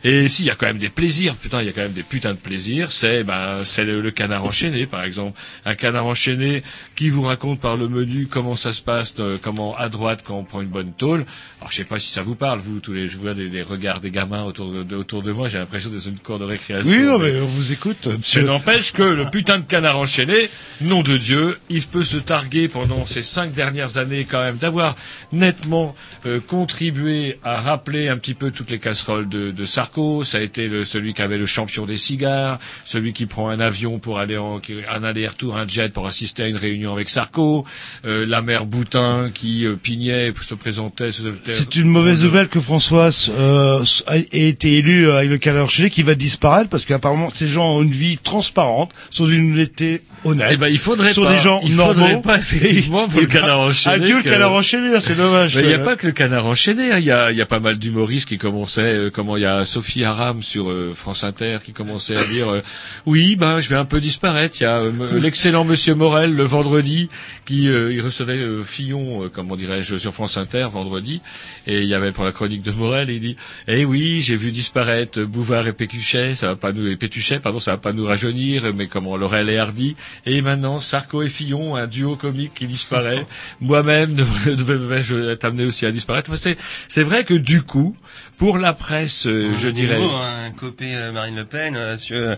Et 0.03 0.27
si 0.29 0.43
il 0.43 0.45
y 0.45 0.49
a 0.49 0.55
quand 0.55 0.65
même 0.67 0.77
des 0.79 0.89
plaisirs, 0.89 1.35
putain, 1.35 1.61
il 1.61 1.65
y 1.65 1.69
a 1.69 1.71
quand 1.73 1.81
même 1.81 1.93
des 1.93 2.03
putains 2.03 2.33
de 2.33 2.37
plaisirs. 2.37 2.91
C'est 2.91 3.23
ben 3.23 3.59
c'est 3.63 3.83
le, 3.85 4.01
le 4.01 4.11
canard 4.11 4.45
enchaîné 4.45 4.85
par 4.87 5.03
exemple, 5.03 5.39
un 5.65 5.75
canard 5.75 6.05
enchaîné 6.05 6.63
qui 6.95 7.09
vous 7.09 7.23
raconte 7.23 7.59
par 7.59 7.77
le 7.77 7.87
menu 7.87 8.27
comment 8.29 8.55
ça 8.55 8.73
se 8.73 8.81
passe, 8.81 9.13
euh, 9.19 9.37
comment 9.41 9.75
à 9.77 9.89
droite 9.89 10.21
quand 10.25 10.37
on 10.37 10.43
prend 10.43 10.61
une 10.61 10.69
bonne 10.69 10.93
tôle. 10.93 11.12
Alors 11.21 11.71
je 11.71 11.75
sais 11.75 11.83
pas 11.83 11.99
si 11.99 12.09
ça 12.09 12.21
vous 12.23 12.35
parle, 12.35 12.59
vous 12.59 12.79
tous 12.79 12.93
les, 12.93 13.07
je 13.07 13.17
vois 13.17 13.33
des, 13.33 13.49
des 13.49 13.61
regards 13.61 14.01
des 14.01 14.11
gamins 14.11 14.43
autour 14.43 14.71
de, 14.71 14.83
de- 14.83 14.95
autour 14.95 15.21
de 15.23 15.31
moi. 15.31 15.47
J'ai 15.47 15.57
l'impression 15.59 15.89
d'être 15.89 16.03
dans 16.03 16.09
une 16.09 16.19
cour 16.19 16.39
de 16.39 16.45
récréation. 16.45 16.91
Oui, 16.91 17.03
non, 17.05 17.19
mais 17.19 17.39
on 17.39 17.45
vous 17.45 17.71
écoute, 17.71 18.07
monsieur. 18.07 18.43
n'empêche 18.43 18.91
que 18.91 19.03
le 19.03 19.29
putain 19.29 19.59
de 19.59 19.63
canard 19.65 19.97
enchaîné, 19.97 20.49
nom 20.81 21.01
de 21.03 21.17
Dieu, 21.17 21.57
il 21.69 21.83
peut 21.83 22.03
se 22.03 22.17
targuer 22.17 22.67
pendant 22.67 23.05
ces 23.05 23.23
cinq 23.23 23.53
dernières 23.53 23.97
années 23.97 24.25
quand 24.25 24.39
même 24.41 24.57
d'avoir 24.57 24.95
nettement 25.31 25.95
euh, 26.25 26.39
contribué 26.39 27.39
à 27.43 27.59
rappeler 27.61 28.07
un 28.09 28.17
petit 28.17 28.33
peu 28.33 28.51
toutes 28.51 28.69
les 28.71 28.79
casseroles 28.79 29.27
de, 29.29 29.51
de 29.51 29.65
Sarko. 29.65 30.23
Ça 30.23 30.37
a 30.37 30.41
été 30.41 30.67
le, 30.67 30.85
celui 30.85 31.13
qui 31.13 31.21
avait 31.21 31.37
le 31.37 31.45
champion 31.45 31.85
des 31.85 31.97
cigares, 31.97 32.59
celui 32.85 33.13
qui 33.13 33.25
prend 33.25 33.49
un 33.49 33.59
avion 33.59 33.99
pour 33.99 34.19
aller 34.19 34.37
en 34.37 34.61
un 34.89 35.03
aller-retour, 35.03 35.57
un 35.57 35.67
jet 35.67 35.91
pour 35.91 36.07
assister 36.07 36.43
à 36.43 36.47
une 36.47 36.55
réunion 36.57 36.93
avec 36.93 37.09
Sarko, 37.09 37.65
euh, 38.05 38.25
la 38.25 38.41
mère 38.41 38.65
Boutin 38.65 39.29
qui 39.33 39.65
euh, 39.65 39.75
pignait, 39.75 40.31
se 40.41 40.53
présentait. 40.55 41.02
C'est 41.11 41.75
une 41.75 41.87
mauvaise 41.87 42.23
nouvelle 42.23 42.47
que 42.47 42.59
François 42.59 43.09
euh, 43.29 43.83
ait 44.11 44.47
été 44.49 44.77
élu 44.77 45.09
avec 45.11 45.45
le 45.45 45.61
enchaîné 45.61 45.89
qui 45.89 46.03
va 46.03 46.15
disparaître 46.15 46.69
parce 46.69 46.85
qu'apparemment 46.85 47.29
ces 47.33 47.47
gens 47.47 47.77
ont 47.77 47.81
une 47.81 47.91
vie 47.91 48.17
transparente, 48.17 48.91
sont 49.09 49.25
d'une 49.25 49.53
honnêteté 49.53 50.01
honnête. 50.25 50.49
Eh 50.53 50.57
ben, 50.57 50.67
il 50.67 50.79
faudrait 50.79 51.13
sont 51.13 51.23
pas. 51.23 51.33
des 51.33 51.39
gens 51.39 51.59
il 51.63 51.75
normaux. 51.75 51.93
faudrait 51.93 52.21
pas 52.21 52.37
effectivement 52.37 53.07
pour 53.07 53.19
Et- 53.19 53.23
le 53.23 53.27
canard 53.27 53.59
enchaîné. 53.61 53.95
Adieu 53.95 54.17
le 54.17 54.23
canard 54.23 54.53
enchaîné, 54.53 54.99
c'est 55.01 55.15
dommage. 55.15 55.55
Mais 55.55 55.63
il 55.63 55.67
n'y 55.67 55.73
a 55.73 55.79
pas 55.79 55.95
que 55.95 56.07
le 56.07 56.13
canard 56.13 56.45
enchaîné, 56.45 56.91
hein. 56.91 56.97
il 56.99 57.05
y, 57.05 57.11
a, 57.11 57.31
il 57.31 57.37
y 57.37 57.41
a 57.41 57.45
pas 57.45 57.59
mal 57.59 57.77
d'humoristes 57.77 58.27
qui 58.27 58.37
commençaient, 58.37 58.81
euh, 58.81 59.09
comment 59.13 59.37
il 59.37 59.43
y 59.43 59.45
a 59.45 59.65
Sophie 59.65 60.03
Aram 60.03 60.41
sur 60.43 60.69
euh, 60.69 60.93
France 60.93 61.23
Inter 61.23 61.57
qui 61.63 61.71
commençait 61.73 62.17
à 62.17 62.23
dire 62.25 62.49
euh, 62.51 62.61
oui, 63.05 63.35
ben 63.35 63.59
je 63.59 63.69
vais 63.69 63.75
un 63.75 63.85
peu 63.85 63.99
disparaître. 63.99 64.57
Il 64.59 64.63
y 64.63 64.65
a 64.67 64.77
euh, 64.77 64.91
l'excellent 65.19 65.63
Monsieur 65.65 65.95
Morel 65.95 66.33
le 66.33 66.43
vendredi 66.43 67.09
qui 67.45 67.69
euh, 67.69 67.91
il 67.93 68.01
recevait 68.01 68.37
euh, 68.37 68.63
Fillon, 68.63 69.29
comment 69.33 69.55
dirais-je, 69.55 69.97
sur 69.97 70.13
France 70.13 70.37
Inter 70.37 70.67
vendredi, 70.71 71.21
et 71.67 71.79
il 71.81 71.87
y 71.87 71.93
avait 71.93 72.11
pour 72.11 72.23
la 72.25 72.31
chronique 72.31 72.61
de 72.63 72.71
Morel, 72.71 73.09
il 73.09 73.19
dit 73.19 73.35
eh 73.67 73.85
oui, 73.85 74.21
j'ai 74.21 74.35
vu 74.35 74.51
disparaître 74.51 75.21
Bouvard 75.23 75.67
et 75.67 75.73
Pécuchet, 75.73 76.35
ça 76.35 76.47
va 76.47 76.55
pas 76.55 76.71
nous 76.71 76.87
et 76.87 76.95
Pétuchet, 76.95 77.39
pardon, 77.39 77.59
ça 77.59 77.71
va 77.71 77.77
pas 77.77 77.93
nous 77.93 78.05
rajeunir, 78.05 78.73
mais 78.75 78.87
comment 78.87 79.17
Laurel 79.17 79.49
et 79.49 79.57
Hardy, 79.57 79.95
Et 80.25 80.41
maintenant, 80.41 80.79
Sarko 80.79 81.21
et 81.23 81.29
Fillon, 81.29 81.75
un 81.75 81.87
duo 81.87 82.15
comique 82.15 82.53
qui 82.53 82.67
disparaît. 82.67 83.25
Moi-même 83.61 84.17
être 84.47 85.45
amené 85.45 85.65
aussi 85.65 85.85
à 85.85 85.91
disparaître. 85.91 86.35
C'est- 86.35 86.57
C'est 86.87 87.03
vrai 87.03 87.23
que 87.23 87.33
du 87.33 87.61
coup, 87.63 87.95
pour 88.37 88.57
la 88.57 88.73
presse, 88.73 89.25
euh, 89.27 89.53
je 89.55 89.69
dirais... 89.69 89.99
nouveau, 89.99 90.15
hein, 90.15 90.51
Copé 90.59 90.95
euh, 90.95 91.11
Marine 91.11 91.35
Le 91.35 91.45
Pen, 91.45 91.75
euh, 91.75 91.95
euh, 92.11 92.35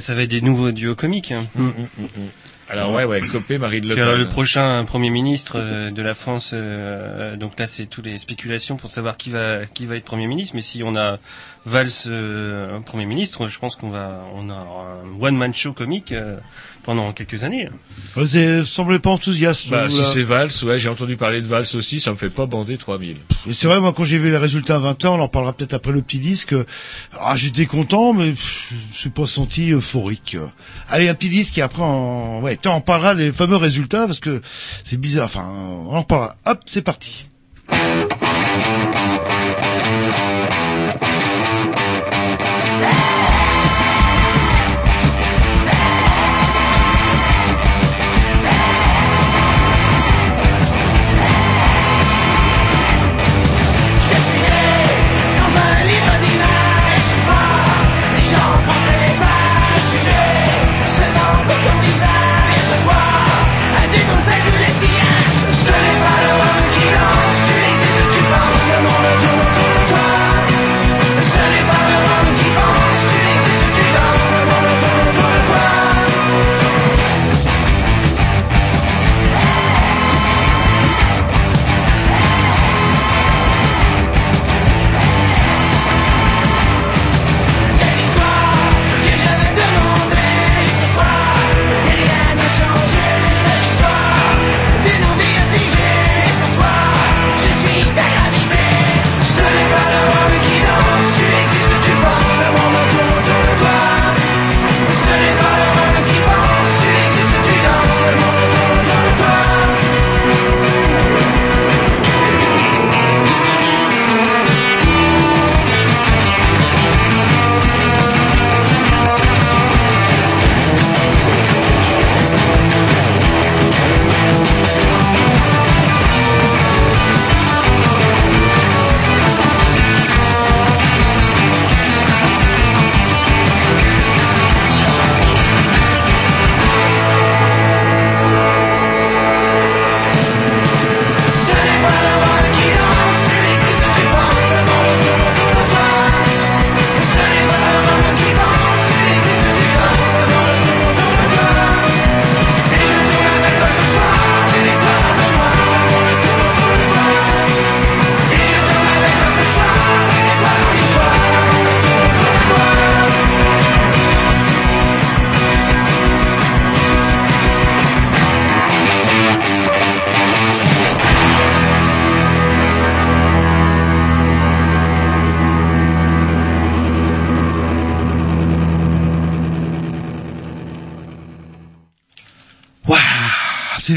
ça 0.00 0.14
va 0.14 0.22
être 0.22 0.30
des 0.30 0.40
nouveaux 0.40 0.72
duos 0.72 0.94
comiques. 0.94 1.32
hein. 1.32 1.46
Alors 2.68 2.92
ouais, 2.94 3.04
ouais, 3.04 3.20
Copé, 3.20 3.58
Marine 3.58 3.86
Le 3.86 3.94
alors, 3.98 4.12
Pen. 4.14 4.22
le 4.22 4.28
prochain 4.28 4.84
Premier 4.86 5.10
ministre 5.10 5.56
euh, 5.56 5.90
de 5.90 6.00
la 6.00 6.14
France, 6.14 6.52
euh, 6.54 7.36
donc 7.36 7.58
là 7.58 7.66
c'est 7.66 7.84
toutes 7.86 8.06
les 8.06 8.16
spéculations 8.16 8.76
pour 8.76 8.88
savoir 8.88 9.18
qui 9.18 9.28
va 9.30 9.66
qui 9.66 9.84
va 9.84 9.96
être 9.96 10.04
Premier 10.04 10.26
ministre. 10.26 10.54
Mais 10.54 10.62
si 10.62 10.82
on 10.82 10.96
a 10.96 11.18
Valls 11.64 11.90
euh, 12.06 12.80
Premier 12.80 13.06
ministre, 13.06 13.48
je 13.48 13.58
pense 13.58 13.76
qu'on 13.76 13.90
va 13.90 14.24
on 14.34 14.50
a 14.50 14.54
un 14.54 15.20
one 15.20 15.36
man 15.36 15.54
show 15.54 15.72
comique 15.72 16.12
euh, 16.12 16.36
pendant 16.82 17.12
quelques 17.12 17.44
années. 17.44 17.68
Vous 18.14 18.36
ne 18.36 18.64
semblez 18.64 18.98
pas 18.98 19.10
enthousiaste. 19.10 19.68
Bah, 19.70 19.88
si 19.88 20.02
c'est 20.12 20.22
Valls, 20.22 20.50
ouais, 20.64 20.78
j'ai 20.78 20.88
entendu 20.88 21.16
parler 21.16 21.40
de 21.40 21.46
Valls 21.46 21.66
aussi, 21.74 22.00
ça 22.00 22.10
me 22.10 22.16
fait 22.16 22.30
pas 22.30 22.46
bander 22.46 22.76
3000. 22.76 23.16
Et 23.48 23.52
c'est 23.52 23.68
vrai, 23.68 23.80
moi, 23.80 23.92
quand 23.92 24.04
j'ai 24.04 24.18
vu 24.18 24.30
les 24.30 24.36
résultats 24.36 24.76
à 24.76 24.80
20h, 24.80 25.06
on 25.08 25.20
en 25.20 25.28
parlera 25.28 25.52
peut-être 25.52 25.74
après 25.74 25.92
le 25.92 26.02
petit 26.02 26.18
disque, 26.18 26.52
euh, 26.52 26.66
ah, 27.18 27.36
j'étais 27.36 27.66
content, 27.66 28.12
mais 28.12 28.30
pff, 28.30 28.72
je 28.92 28.98
suis 28.98 29.10
pas 29.10 29.26
senti 29.26 29.70
euphorique. 29.70 30.36
Allez, 30.88 31.08
un 31.08 31.14
petit 31.14 31.30
disque 31.30 31.56
et 31.58 31.62
après, 31.62 31.82
on, 31.82 32.42
ouais, 32.42 32.58
tiens, 32.60 32.72
on 32.72 32.80
parlera 32.80 33.14
des 33.14 33.30
fameux 33.30 33.56
résultats 33.56 34.06
parce 34.06 34.20
que 34.20 34.42
c'est 34.82 34.98
bizarre. 34.98 35.26
Enfin, 35.26 35.48
on 35.48 35.94
en 35.94 36.00
reparlera. 36.00 36.36
Hop, 36.44 36.60
c'est 36.66 36.82
parti. 36.82 37.26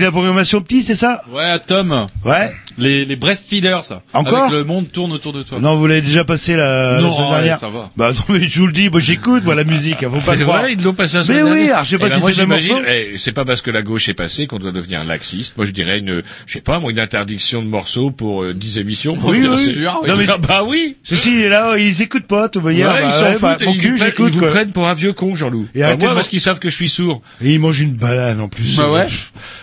La 0.06 0.12
programmation 0.12 0.62
petit, 0.62 0.84
c'est 0.84 0.96
ça? 0.96 1.22
Ouais, 1.32 1.58
Tom. 1.60 2.08
Ouais. 2.24 2.54
Les, 2.78 3.06
les 3.06 3.16
breastfeeders. 3.16 4.02
Encore 4.14 4.46
Avec 4.46 4.58
le 4.58 4.64
monde 4.66 4.92
tourne 4.92 5.12
autour 5.14 5.32
de 5.34 5.44
toi. 5.44 5.60
Non, 5.60 5.76
vous 5.76 5.88
l'avez 5.88 6.02
déjà 6.02 6.26
passé 6.26 6.56
la, 6.56 6.94
la 6.96 7.02
Non, 7.02 7.12
semaine 7.12 7.26
allez, 7.28 7.36
dernière. 7.46 7.58
ça 7.60 7.70
va. 7.70 7.90
Bah 7.96 8.12
non, 8.12 8.22
mais 8.30 8.44
je 8.44 8.60
vous 8.60 8.68
le 8.68 8.74
dis, 8.74 8.90
moi 8.90 9.00
j'écoute 9.00 9.44
moi 9.46 9.56
la 9.56 9.64
musique, 9.64 10.04
hein, 10.04 10.10
faut 10.12 10.16
pas 10.18 10.22
C'est 10.38 10.44
vrai, 10.44 10.74
ils 10.74 10.84
l'ont 10.84 10.94
passé 10.94 11.14
la 11.16 11.20
Mais 11.22 11.26
semaine 11.28 11.44
oui, 11.44 11.50
dernière. 11.52 11.74
alors 11.74 11.86
je 11.86 11.90
sais 11.92 11.98
pas 12.00 12.08
Eh 12.08 12.10
ben, 12.10 12.16
si 12.16 12.22
moi, 12.22 12.32
c'est 12.34 12.42
le 12.42 12.48
même 12.48 12.60
j'imagine, 12.62 12.84
morceau. 12.86 12.92
eh, 13.14 13.18
c'est 13.18 13.32
pas 13.32 13.46
parce 13.46 13.62
que 13.62 13.72
la 13.72 13.82
gauche 13.82 14.10
est 14.10 14.14
passée 14.14 14.48
qu'on 14.48 14.60
doit 14.60 14.72
devenir 14.72 15.04
laxiste. 15.06 15.56
Moi, 15.58 15.66
je 15.66 15.72
dirais 15.72 16.00
une, 16.00 16.22
je 16.46 16.54
sais 16.54 16.62
pas, 16.62 16.80
moi, 16.80 16.92
une 16.92 17.00
interdiction 17.00 17.62
de 17.62 17.68
morceaux 17.68 18.12
pour 18.12 18.44
euh, 18.44 18.54
10 18.54 18.80
émissions. 18.80 19.18
Oui, 19.24 19.40
Bien 19.40 19.56
oui. 19.56 19.72
sûr. 19.74 20.02
Non, 20.08 20.16
mais- 20.18 20.26
Ah, 20.28 20.38
bah 20.38 20.64
oui. 20.66 20.98
Ceci, 21.04 21.42
est 21.44 21.50
là, 21.50 21.78
ils 21.78 22.02
écoutent 22.02 22.28
pas, 22.28 22.50
tout. 22.50 22.60
Ouais, 22.60 22.76
ils 22.76 22.82
s'en 22.84 23.32
foutent. 23.34 23.42
bah, 23.42 23.58
et 23.62 23.66
mon 23.66 23.74
ils 23.74 23.80
cul, 23.80 23.92
vous 23.92 23.98
prennent- 23.98 24.08
j'écoute, 24.10 24.28
Ils 24.30 24.34
vous 24.34 24.40
quoi. 24.40 24.52
prennent 24.52 24.72
pour 24.72 24.88
un 24.88 24.94
vieux 24.94 25.14
con, 25.14 25.36
Jean-Loup. 25.36 25.68
Et 25.76 25.80
Enfin, 25.80 25.88
arrêtez 25.90 26.06
moi, 26.08 26.16
parce 26.16 26.28
qu'ils 26.28 26.42
savent 26.42 26.60
que 26.60 26.70
je 26.70 26.76
suis 26.76 26.90
sourd. 26.90 27.22
Et 27.42 27.54
ils 27.54 27.60
mangent 27.60 27.80
une 27.80 27.94
banane 27.94 28.42
en 28.42 28.50
plus. 28.50 28.76
Bah 28.78 28.92
ouais. 28.92 29.06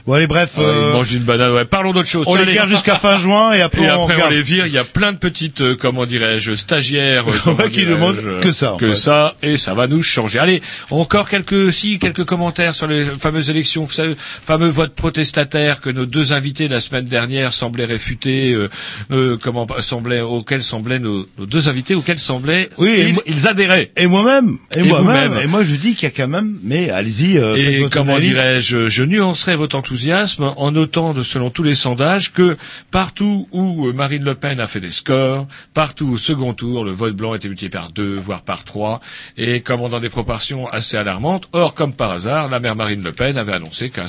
Bon, 0.06 0.14
allez, 0.14 0.26
bref. 0.26 0.56
Ouais, 0.56 0.64
euh, 0.64 0.86
Ils 0.90 0.92
mangent 0.96 1.12
une 1.12 1.24
banane. 1.24 1.52
Ouais, 1.52 1.64
parlons 1.64 1.92
d'autre 1.92 2.08
chose. 2.08 2.24
on 2.26 2.30
Tiens, 2.32 2.40
les 2.40 2.48
allez. 2.48 2.54
garde 2.54 2.70
jusqu'à 2.70 2.96
fin 3.02 3.18
juin 3.18 3.52
et 3.52 3.60
après, 3.60 3.82
Et 3.82 3.90
on 3.90 4.04
après 4.04 4.22
on 4.22 4.30
les 4.30 4.42
vire, 4.42 4.66
il 4.66 4.72
y 4.72 4.78
a 4.78 4.84
plein 4.84 5.12
de 5.12 5.18
petites, 5.18 5.60
euh, 5.60 5.76
comment 5.78 6.06
dirais-je, 6.06 6.54
stagiaires 6.54 7.24
euh, 7.28 7.68
qui 7.72 7.84
demandent 7.84 8.16
euh, 8.24 8.40
que 8.40 8.52
ça, 8.52 8.74
en 8.74 8.76
que 8.76 8.92
fait. 8.92 8.94
ça, 8.94 9.34
et 9.42 9.56
ça 9.56 9.74
va 9.74 9.88
nous 9.88 10.02
changer. 10.02 10.38
Allez, 10.38 10.62
encore 10.90 11.28
quelques, 11.28 11.72
si 11.72 11.98
quelques 11.98 12.24
commentaires 12.24 12.74
sur 12.76 12.86
les 12.86 13.04
fameuses 13.04 13.50
élections, 13.50 13.82
vous 13.84 13.92
savez, 13.92 14.14
fameux 14.18 14.68
vote 14.68 14.94
protestataire 14.94 15.80
que 15.80 15.90
nos 15.90 16.06
deux 16.06 16.32
invités 16.32 16.68
la 16.68 16.80
semaine 16.80 17.04
dernière 17.04 17.52
semblaient 17.52 17.84
réfuter, 17.84 18.52
euh, 18.52 18.68
euh, 19.10 19.36
comment 19.40 19.66
semblaient, 19.80 20.20
auxquels 20.20 20.62
semblaient 20.62 20.98
nos, 20.98 21.26
nos 21.38 21.46
deux 21.46 21.68
invités, 21.68 21.94
auxquels 21.94 22.18
semblaient 22.18 22.68
Oui, 22.78 23.14
ils, 23.26 23.48
adhéraient. 23.48 23.90
Et 23.96 24.06
moi-même, 24.06 24.58
et, 24.76 24.80
Et 24.80 24.82
moi-même, 24.82 25.38
et 25.42 25.46
moi 25.46 25.62
je 25.64 25.74
dis 25.74 25.94
qu'il 25.94 26.04
y 26.04 26.12
a 26.12 26.14
quand 26.14 26.28
même, 26.28 26.58
mais 26.62 26.90
allez-y, 26.90 27.38
euh, 27.38 27.56
Et 27.56 27.88
comment 27.90 28.18
dirais-je, 28.18 28.88
je 28.88 29.02
nuancerai 29.02 29.56
votre 29.56 29.76
enthousiasme 29.76 30.52
en 30.56 30.70
notant, 30.70 31.14
de, 31.14 31.22
selon 31.22 31.50
tous 31.50 31.62
les 31.62 31.74
sondages, 31.74 32.32
que 32.32 32.56
partout 32.92 33.48
où 33.50 33.88
euh, 33.88 33.92
Marine 33.92 34.22
Le 34.22 34.36
Pen 34.36 34.60
a 34.60 34.68
fait 34.68 34.78
des 34.78 34.92
scores, 34.92 35.48
partout 35.74 36.10
au 36.10 36.18
second 36.18 36.54
tour, 36.54 36.84
le 36.84 36.92
vote 36.92 37.16
blanc 37.16 37.34
était 37.34 37.48
multiplié 37.48 37.70
par 37.70 37.90
deux, 37.90 38.14
voire 38.14 38.42
par 38.42 38.62
trois, 38.64 39.00
et 39.36 39.60
comme 39.62 39.88
dans 39.88 39.98
des 39.98 40.10
proportions 40.10 40.68
assez 40.68 40.96
alarmantes. 40.96 41.48
Or, 41.52 41.74
comme 41.74 41.94
par 41.94 42.12
hasard, 42.12 42.48
la 42.48 42.60
mère 42.60 42.76
Marine 42.76 43.02
Le 43.02 43.12
Pen 43.12 43.36
avait 43.38 43.54
annoncé 43.54 43.90
qu'en, 43.90 44.06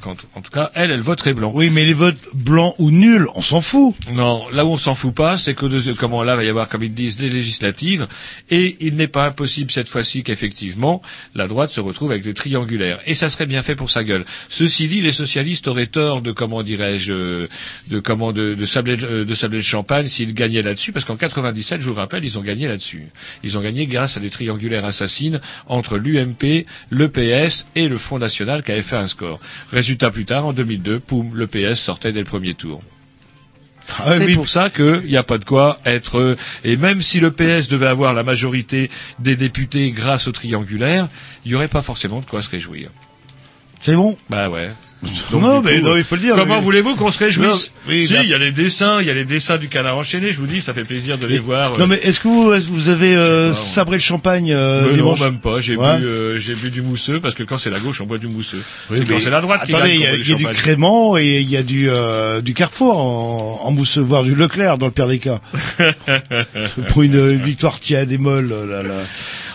qu'en- 0.00 0.16
en 0.34 0.40
tout 0.40 0.50
cas, 0.50 0.70
elle, 0.74 0.90
elle 0.90 1.00
voterait 1.00 1.34
blanc. 1.34 1.50
Oui, 1.54 1.68
mais 1.68 1.84
les 1.84 1.92
votes 1.92 2.16
blancs 2.32 2.74
ou 2.78 2.90
nuls, 2.90 3.26
on 3.34 3.42
s'en 3.42 3.60
fout. 3.60 3.94
Non, 4.14 4.44
là 4.52 4.64
où 4.64 4.68
on 4.70 4.78
s'en 4.78 4.94
fout 4.94 5.14
pas, 5.14 5.36
c'est 5.36 5.54
que 5.54 5.66
de, 5.66 5.92
comment 5.92 6.22
là 6.22 6.36
va 6.36 6.44
y 6.44 6.48
avoir, 6.48 6.68
comme 6.68 6.84
ils 6.84 6.94
disent, 6.94 7.16
des 7.16 7.28
législatives, 7.28 8.06
et 8.48 8.76
il 8.80 8.94
n'est 8.96 9.08
pas 9.08 9.26
impossible 9.26 9.70
cette 9.70 9.88
fois-ci 9.88 10.22
qu'effectivement 10.22 11.02
la 11.34 11.48
droite 11.48 11.70
se 11.70 11.80
retrouve 11.80 12.12
avec 12.12 12.22
des 12.22 12.34
triangulaires. 12.34 13.00
Et 13.06 13.14
ça 13.14 13.28
serait 13.28 13.46
bien 13.46 13.62
fait 13.62 13.74
pour 13.74 13.90
sa 13.90 14.04
gueule. 14.04 14.24
Ceci 14.48 14.86
dit, 14.86 15.00
les 15.00 15.12
socialistes 15.12 15.66
auraient 15.66 15.86
tort 15.86 16.22
de 16.22 16.30
comment 16.30 16.62
dirais-je, 16.62 17.12
de 17.88 17.98
comment 18.00 18.19
comment 18.20 18.32
de, 18.32 18.54
de 18.54 18.66
sablé 18.66 18.96
euh, 19.02 19.24
de 19.24 19.34
sablé 19.34 19.58
de 19.58 19.62
champagne 19.64 20.06
s'ils 20.06 20.34
gagnaient 20.34 20.60
là-dessus 20.60 20.92
parce 20.92 21.06
qu'en 21.06 21.16
97 21.16 21.80
je 21.80 21.86
vous 21.88 21.94
le 21.94 21.98
rappelle 22.00 22.22
ils 22.22 22.38
ont 22.38 22.42
gagné 22.42 22.68
là-dessus 22.68 23.06
ils 23.42 23.56
ont 23.56 23.62
gagné 23.62 23.86
grâce 23.86 24.18
à 24.18 24.20
des 24.20 24.28
triangulaires 24.28 24.84
assassines 24.84 25.40
entre 25.66 25.96
l'UMP 25.96 26.66
le 26.90 27.08
PS 27.08 27.66
et 27.76 27.88
le 27.88 27.96
Front 27.96 28.18
National 28.18 28.62
qui 28.62 28.72
avait 28.72 28.82
fait 28.82 28.96
un 28.96 29.06
score 29.06 29.40
résultat 29.72 30.10
plus 30.10 30.26
tard 30.26 30.44
en 30.46 30.52
2002 30.52 31.00
poum 31.00 31.30
le 31.34 31.46
PS 31.46 31.80
sortait 31.80 32.12
dès 32.12 32.18
le 32.20 32.26
premier 32.26 32.52
tour 32.54 32.82
Ah, 33.98 34.12
c'est 34.12 34.26
oui. 34.26 34.34
pour 34.34 34.48
ça 34.50 34.68
qu'il 34.70 35.02
n'y 35.06 35.16
a 35.16 35.22
pas 35.24 35.38
de 35.38 35.44
quoi 35.46 35.80
être... 35.86 36.18
euh, 36.18 36.36
Et 36.62 36.76
même 36.76 37.00
si 37.02 37.20
le 37.20 37.30
PS 37.32 37.68
devait 37.68 37.86
avoir 37.88 38.12
la 38.12 38.22
majorité 38.22 38.90
des 39.18 39.34
députés 39.36 39.90
grâce 39.92 40.28
au 40.28 40.32
triangulaire, 40.32 41.08
il 41.44 41.50
n'y 41.50 41.54
aurait 41.56 41.68
pas 41.68 41.82
forcément 41.82 42.20
de 42.20 42.26
quoi 42.26 42.40
se 42.42 42.50
réjouir. 42.50 42.90
C'est 43.80 43.96
bon? 43.96 44.16
Bah 44.28 44.48
ouais. 44.50 44.70
Non, 45.32 45.62
mais 45.62 45.78
coup, 45.80 45.86
non, 45.86 45.96
il 45.96 46.04
faut 46.04 46.14
le 46.16 46.20
dire, 46.20 46.34
Comment 46.36 46.56
mais- 46.56 46.62
voulez-vous 46.62 46.94
qu'on 46.94 47.10
se 47.10 47.18
réjouisse 47.18 47.48
Non, 47.48 47.92
oui, 47.92 48.06
Si, 48.06 48.14
il 48.14 48.28
y 48.28 48.34
a 48.34 48.38
les 48.38 48.52
dessins, 48.52 49.00
il 49.00 49.06
y 49.06 49.10
a 49.10 49.14
les 49.14 49.24
dessins 49.24 49.56
du 49.56 49.68
canard 49.68 49.96
enchaîné, 49.96 50.30
je 50.32 50.36
vous 50.38 50.46
dis, 50.46 50.60
ça 50.60 50.74
fait 50.74 50.84
plaisir 50.84 51.16
de 51.16 51.26
les 51.26 51.38
voir. 51.38 51.78
Non 51.78 51.84
euh, 51.84 51.86
mais 51.88 52.00
est-ce 52.02 52.20
que 52.20 52.28
vous, 52.28 52.52
est-ce 52.52 52.66
que 52.66 52.72
vous 52.72 52.88
avez 52.90 53.16
euh, 53.16 53.54
sabré 53.54 53.96
le 53.96 54.02
champagne 54.02 54.52
euh, 54.52 54.94
non, 54.96 55.16
même 55.16 55.38
pas. 55.38 55.60
J'ai 55.60 55.76
Ouais. 55.76 55.96
bu, 55.98 56.04
euh, 56.04 56.38
j'ai 56.38 56.54
bu 56.54 56.70
du 56.70 56.82
mousseux 56.82 57.18
parce 57.20 57.34
que 57.34 57.42
quand 57.42 57.56
c'est 57.56 57.70
la 57.70 57.78
gauche, 57.80 58.00
on 58.02 58.06
boit 58.06 58.18
du 58.18 58.26
mousseux. 58.28 58.62
Oui, 58.90 58.98
c'est 58.98 59.06
quand 59.08 59.20
c'est 59.20 59.30
la 59.30 59.40
droite 59.40 59.60
Attendez, 59.62 59.94
il 59.94 60.00
y 60.00 60.06
a, 60.06 60.14
y 60.16 60.34
du. 60.36 60.44
Crément 60.46 61.16
et 61.16 61.40
il 61.40 61.48
y 61.50 61.56
a 61.56 61.62
du 61.62 61.88
euh, 61.88 62.40
du 62.42 62.52
Carrefour 62.52 62.98
en, 62.98 63.60
en 63.64 63.70
mousse, 63.70 63.96
voire 63.98 64.22
du 64.24 64.34
Leclerc 64.34 64.76
dans 64.76 64.86
le 64.86 64.92
pire 64.92 65.08
des 65.08 65.18
cas. 65.18 65.40
Pour 66.88 67.02
une, 67.02 67.14
une 67.14 67.42
victoire 67.42 67.80
tiède 67.80 68.12
et 68.12 68.18
molle, 68.18 68.48
là 68.68 68.82
là. 68.82 68.94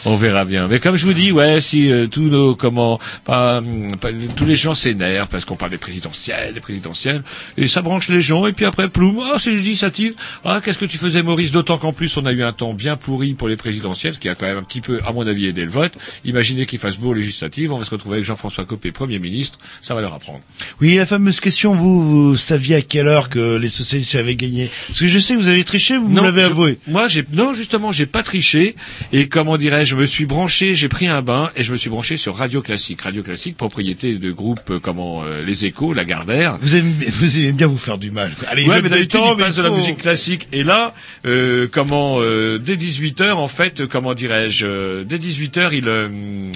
On 0.08 0.16
verra 0.16 0.46
bien. 0.46 0.68
Mais 0.68 0.80
comme 0.80 0.96
je 0.96 1.06
vous 1.06 1.14
dis, 1.14 1.32
ouais, 1.32 1.60
si 1.62 1.92
euh, 1.92 2.06
tous 2.08 2.22
nos 2.30 2.56
comment, 2.56 3.00
pas, 3.24 3.58
hum, 3.58 3.96
pas- 4.00 4.10
tous 4.36 4.46
les 4.46 4.56
gens 4.56 4.76
s'énervent 4.76 5.28
parce 5.30 5.46
qu'on 5.46 5.56
parle 5.56 5.72
des 5.72 5.78
présidentielles, 5.80 6.54
des 6.54 6.60
présidentielles, 6.60 7.24
et 7.58 7.68
ça 7.68 7.82
branche 7.82 8.08
les 8.10 8.22
gens. 8.22 8.46
Et 8.46 8.54
puis 8.54 8.66
après, 8.66 8.88
ploum, 8.90 9.22
ah 9.26 9.38
c'est 9.40 9.52
législative. 9.52 10.14
Ah 10.44 10.62
qu'est-ce 10.64 10.78
que 10.78 10.86
tu 10.86 10.98
faisais, 10.98 11.24
Maurice? 11.24 11.52
D'autant 11.52 11.78
qu'en 11.78 11.92
plus, 11.92 12.16
on 12.18 12.26
a 12.26 12.32
eu 12.34 12.44
un 12.44 12.54
temps 12.54 12.74
bien 12.74 12.98
pourri 12.98 13.34
pour 13.34 13.48
les 13.48 13.56
présidentielles, 13.58 14.14
ce 14.14 14.20
qui 14.20 14.30
a 14.30 14.36
quand 14.36 14.46
même 14.46 14.58
un 14.58 14.64
petit 14.64 14.82
peu, 14.82 15.00
à 15.08 15.12
mon 15.12 15.26
avis, 15.26 15.48
aidé 15.48 15.64
le 15.66 15.72
vote. 15.72 15.94
Imaginez 16.24 16.66
qu'il 16.68 16.78
fasse 16.80 16.98
beau 16.98 17.10
aux 17.10 17.14
législatives, 17.14 17.74
on 17.74 17.78
va 17.78 17.86
se 17.86 17.90
retrouver 17.92 18.16
avec 18.18 18.26
Jean-François 18.26 18.66
Copé, 18.66 18.92
Premier 18.92 19.18
ministre. 19.20 19.58
Ça 19.82 19.96
va 19.96 20.02
leur 20.02 20.14
apprendre. 20.14 20.42
Oui, 20.82 20.96
la 20.96 21.06
fameuse 21.06 21.40
question, 21.40 21.74
vous, 21.76 22.30
vous 22.30 22.36
saviez 22.38 22.76
à 22.76 22.82
quelle 22.82 23.08
heure 23.08 23.30
que 23.30 23.58
les 23.58 23.70
socialistes 23.70 24.14
avaient 24.16 24.36
gagné? 24.36 24.70
Parce 24.88 25.00
que 25.00 25.08
je 25.08 25.20
sais 25.20 25.34
que 25.34 25.40
vous 25.40 25.48
avez 25.48 25.64
triché, 25.64 25.98
vous 25.98 26.10
me 26.10 26.22
l'avez 26.22 26.44
avoué. 26.44 26.78
Moi, 26.88 27.08
j'ai 27.08 27.24
non 27.34 27.54
justement, 27.54 27.92
j'ai 27.92 28.06
pas 28.06 28.22
triché 28.24 28.76
et 29.12 29.28
comment 29.28 29.58
dirais-je, 29.58 29.95
je 29.96 30.02
me 30.02 30.06
suis 30.06 30.26
branché, 30.26 30.76
j'ai 30.76 30.90
pris 30.90 31.08
un 31.08 31.22
bain 31.22 31.52
et 31.56 31.64
je 31.64 31.72
me 31.72 31.78
suis 31.78 31.90
branché 31.90 32.18
sur 32.18 32.36
Radio 32.36 32.62
Classique. 32.62 33.02
Radio 33.04 33.24
Classique, 33.24 33.56
propriété 33.56 34.16
de 34.16 34.30
groupe 34.32 34.60
euh, 34.70 34.80
comment 34.82 35.24
euh, 35.24 35.42
les 35.42 35.66
Échos, 35.66 35.94
Lagardère. 35.94 36.58
Vous 36.62 36.76
aimez, 36.76 36.92
vous 37.08 37.40
aimez 37.40 37.54
bien 37.54 37.68
vous 37.68 37.78
faire 37.78 37.98
du 37.98 38.12
mal. 38.12 38.30
Allez, 38.50 38.68
ouais, 38.68 38.82
mais 38.82 38.90
d'habitude, 38.90 39.22
il 39.26 39.38
passe 39.38 39.56
il 39.56 39.64
de 39.64 39.68
la 39.70 39.74
musique 39.74 39.98
classique. 39.98 40.50
Et 40.52 40.64
là, 40.64 40.94
euh, 41.26 41.70
comment, 41.72 42.18
euh, 42.20 42.60
dès 42.60 42.76
18h, 42.76 43.32
en 43.36 43.48
fait, 43.48 43.80
euh, 43.82 43.88
comment 43.88 44.14
dirais-je, 44.14 44.66
euh, 44.66 45.04
dès 45.06 45.18
18h, 45.18 45.70
il... 45.72 45.88
euh, 45.88 46.10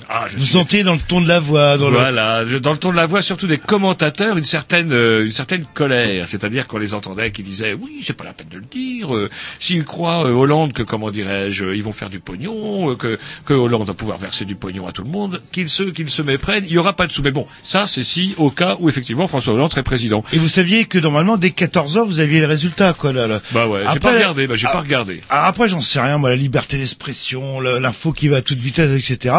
ah, 0.09 0.25
je 0.27 0.37
Vous 0.37 0.43
suis- 0.43 0.53
sentez 0.55 0.83
dans 0.83 0.95
le 0.95 0.99
ton 0.99 1.21
de 1.21 1.27
la 1.29 1.39
voix, 1.39 1.77
dans 1.77 1.89
le... 1.89 1.95
voilà, 1.97 2.43
dans 2.43 2.73
le 2.73 2.77
ton 2.77 2.91
de 2.91 2.97
la 2.97 3.05
voix, 3.05 3.21
surtout 3.21 3.47
des 3.47 3.57
commentateurs, 3.57 4.37
une 4.37 4.43
certaine, 4.43 4.91
euh, 4.91 5.25
une 5.25 5.31
certaine 5.31 5.63
colère. 5.73 6.27
C'est-à-dire 6.27 6.67
qu'on 6.67 6.77
les 6.77 6.93
entendait 6.93 7.31
qui 7.31 7.43
disaient, 7.43 7.71
oui, 7.73 8.01
c'est 8.03 8.17
pas 8.17 8.25
la 8.25 8.33
peine 8.33 8.49
de 8.51 8.57
le 8.57 8.65
dire. 8.69 9.15
euh, 9.15 9.29
S'ils 9.61 9.85
croient 9.85 10.25
euh, 10.25 10.33
Hollande 10.33 10.73
que, 10.73 10.83
comment 10.83 11.09
dirais-je, 11.09 11.63
euh, 11.63 11.75
ils 11.75 11.83
vont 11.83 11.93
faire 11.93 12.09
du 12.09 12.19
pognon, 12.19 12.91
euh, 12.91 12.95
que, 12.95 13.17
que 13.45 13.53
Hollande 13.53 13.87
va 13.87 13.93
pouvoir 13.93 14.17
verser 14.17 14.45
du 14.45 14.55
pognon 14.55 14.87
à 14.87 14.91
tout 14.91 15.03
le 15.03 15.09
monde, 15.09 15.41
qu'ils 15.51 15.69
se, 15.69 15.83
qu'ils 15.83 16.09
se 16.09 16.21
méprennent, 16.21 16.65
il 16.65 16.71
y 16.73 16.77
aura 16.77 16.93
pas 16.93 17.07
de 17.07 17.11
sous. 17.11 17.21
Mais 17.21 17.31
bon, 17.31 17.45
ça, 17.63 17.87
c'est 17.87 18.03
si 18.03 18.33
au 18.37 18.49
cas 18.51 18.77
où 18.79 18.89
effectivement 18.89 19.27
François 19.27 19.53
Hollande 19.53 19.69
serait 19.71 19.83
président. 19.83 20.23
Et 20.33 20.37
vous 20.37 20.47
saviez 20.49 20.85
que 20.85 20.97
normalement, 20.97 21.37
dès 21.37 21.51
14 21.51 21.97
heures, 21.97 22.05
vous 22.05 22.19
aviez 22.19 22.39
les 22.39 22.45
résultats, 22.45 22.93
quoi, 22.93 23.13
là. 23.13 23.27
là. 23.27 23.41
Bah 23.51 23.67
ouais, 23.67 23.81
j'ai 23.93 23.99
pas 23.99 24.13
regardé, 24.13 24.47
bah 24.47 24.55
j'ai 24.55 24.67
Ah, 24.67 24.71
pas 24.71 24.81
regardé. 24.81 25.21
Alors 25.29 25.45
après, 25.45 25.67
j'en 25.69 25.81
sais 25.81 25.99
rien, 25.99 26.17
moi, 26.17 26.29
la 26.29 26.35
liberté 26.35 26.77
d'expression, 26.77 27.59
l'info 27.59 28.11
qui 28.11 28.27
va 28.27 28.37
à 28.37 28.41
toute 28.41 28.59
vitesse, 28.59 28.91
etc. 28.91 29.35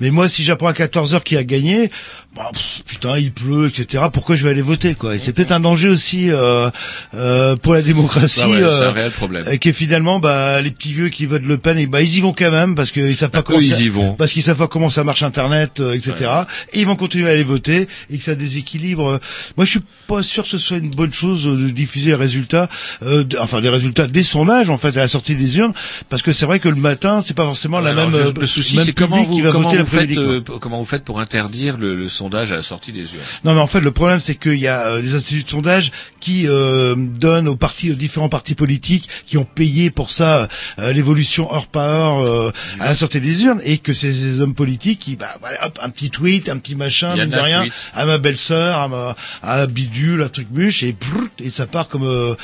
Mais 0.00 0.10
moi, 0.10 0.28
si 0.28 0.44
j'apprends 0.44 0.68
à 0.68 0.72
14 0.72 1.14
heures 1.14 1.24
qui 1.24 1.36
a 1.36 1.44
gagné, 1.44 1.90
bah, 2.36 2.50
pff, 2.52 2.82
putain, 2.86 3.18
il 3.18 3.32
pleut, 3.32 3.66
etc. 3.66 4.04
Pourquoi 4.12 4.36
je 4.36 4.44
vais 4.44 4.50
aller 4.50 4.62
voter, 4.62 4.94
quoi? 4.94 5.16
Et 5.16 5.18
c'est 5.18 5.32
peut-être 5.32 5.50
un 5.50 5.58
danger 5.60 5.88
aussi 5.88 6.30
euh, 6.30 6.70
euh, 7.14 7.56
pour 7.56 7.74
la 7.74 7.82
démocratie. 7.82 8.40
Bah 8.40 8.46
ouais, 8.48 8.56
c'est 8.58 8.62
euh, 8.64 8.88
un 8.90 8.92
réel 8.92 9.10
problème. 9.10 9.44
et 9.50 9.58
que 9.58 9.72
finalement, 9.72 10.20
bah, 10.20 10.60
les 10.60 10.70
petits 10.70 10.92
vieux 10.92 11.08
qui 11.08 11.26
votent 11.26 11.42
Le 11.44 11.58
Pen, 11.58 11.78
et 11.78 11.86
bah, 11.86 12.00
ils 12.02 12.16
y 12.16 12.20
vont 12.20 12.32
quand 12.32 12.50
même 12.52 12.74
parce 12.76 12.92
qu'ils 12.92 13.16
savent 13.16 13.30
pas 13.30 13.42
comment 13.42 13.58
Eux, 13.58 13.62
ils 13.64 13.74
ça- 13.74 13.80
y 13.82 13.88
vont. 13.88 14.12
parce 14.14 14.32
qu'ils 14.32 14.42
savent 14.44 14.58
pas 14.58 14.68
comment 14.68 14.90
ça 14.90 15.02
marche 15.04 15.22
Internet, 15.24 15.80
euh, 15.80 15.94
etc. 15.94 16.30
Et 16.74 16.80
ils 16.80 16.86
vont 16.86 16.94
continuer 16.96 17.28
à 17.28 17.32
aller 17.32 17.42
voter 17.42 17.88
et 18.10 18.18
que 18.18 18.22
ça 18.22 18.34
déséquilibre. 18.36 19.08
euh. 19.08 19.18
Moi, 19.56 19.64
je 19.64 19.70
suis 19.72 19.80
pas 20.06 20.22
sûr 20.22 20.44
que 20.44 20.50
ce 20.50 20.58
soit 20.58 20.76
une 20.76 20.90
bonne 20.90 21.12
chose 21.14 21.46
euh, 21.48 21.56
de 21.56 21.70
diffuser 21.70 22.10
les 22.10 22.14
résultats, 22.16 22.68
euh, 23.02 23.24
enfin 23.40 23.60
des 23.60 23.68
résultats 23.70 24.06
des 24.06 24.22
sondages 24.22 24.70
en 24.70 24.78
fait 24.78 24.96
à 24.96 25.00
la 25.00 25.08
sortie 25.08 25.34
des 25.34 25.58
urnes, 25.58 25.72
parce 26.08 26.22
que 26.22 26.30
c'est 26.32 26.46
vrai 26.46 26.60
que 26.60 26.68
le 26.68 26.76
matin, 26.76 27.20
c'est 27.24 27.34
pas 27.34 27.44
forcément 27.44 27.80
la 27.80 27.94
même. 27.94 28.10
je- 28.12 28.16
euh, 28.16 28.32
le 28.38 28.46
souci, 28.46 28.78
c'est 28.84 28.92
comment 28.92 29.24
vous, 29.24 29.34
qui 29.34 29.40
va 29.40 29.50
comment 29.50 29.70
voter 29.70 29.82
vous 29.82 29.86
faites, 29.86 30.16
euh, 30.18 30.40
comment 30.60 30.78
vous 30.78 30.84
faites 30.84 31.04
pour 31.04 31.20
interdire 31.20 31.78
le, 31.78 31.96
le 31.96 32.08
sondage 32.18 32.52
à 32.52 32.56
la 32.56 32.62
sortie 32.62 32.92
des 32.92 33.02
urnes. 33.02 33.22
Non, 33.44 33.54
mais 33.54 33.60
en 33.60 33.66
fait, 33.66 33.80
le 33.80 33.90
problème, 33.90 34.20
c'est 34.20 34.34
qu'il 34.34 34.58
y 34.58 34.68
a 34.68 34.86
euh, 34.86 35.00
des 35.00 35.14
instituts 35.14 35.44
de 35.44 35.48
sondage 35.48 35.92
qui 36.20 36.46
euh, 36.46 36.94
donnent 36.96 37.48
aux 37.48 37.56
partis, 37.56 37.90
aux 37.92 37.94
différents 37.94 38.28
partis 38.28 38.54
politiques, 38.54 39.08
qui 39.26 39.36
ont 39.38 39.44
payé 39.44 39.90
pour 39.90 40.10
ça 40.10 40.48
euh, 40.78 40.92
l'évolution 40.92 41.52
heure 41.54 41.66
par 41.66 41.84
heure 41.84 42.24
euh, 42.24 42.52
à 42.80 42.86
la 42.86 42.94
sortie 42.94 43.20
des 43.20 43.44
urnes, 43.44 43.60
et 43.64 43.78
que 43.78 43.92
c'est 43.92 44.12
ces 44.12 44.40
hommes 44.40 44.54
politiques 44.54 45.00
qui, 45.00 45.16
bah, 45.16 45.28
voilà, 45.40 45.66
hop, 45.66 45.78
un 45.82 45.90
petit 45.90 46.10
tweet, 46.10 46.48
un 46.48 46.58
petit 46.58 46.74
machin, 46.74 47.14
mine 47.14 47.30
de 47.30 47.36
rien, 47.36 47.64
à 47.94 48.04
ma 48.04 48.18
belle-sœur, 48.18 48.76
à 48.78 48.88
ma, 48.88 49.16
à 49.42 49.66
bidule, 49.66 50.22
un 50.22 50.28
truc 50.28 50.48
muche, 50.50 50.82
et 50.82 50.92
prrrt, 50.92 51.40
et 51.42 51.50
ça 51.50 51.66
part 51.66 51.88
comme 51.88 52.04
euh, 52.04 52.34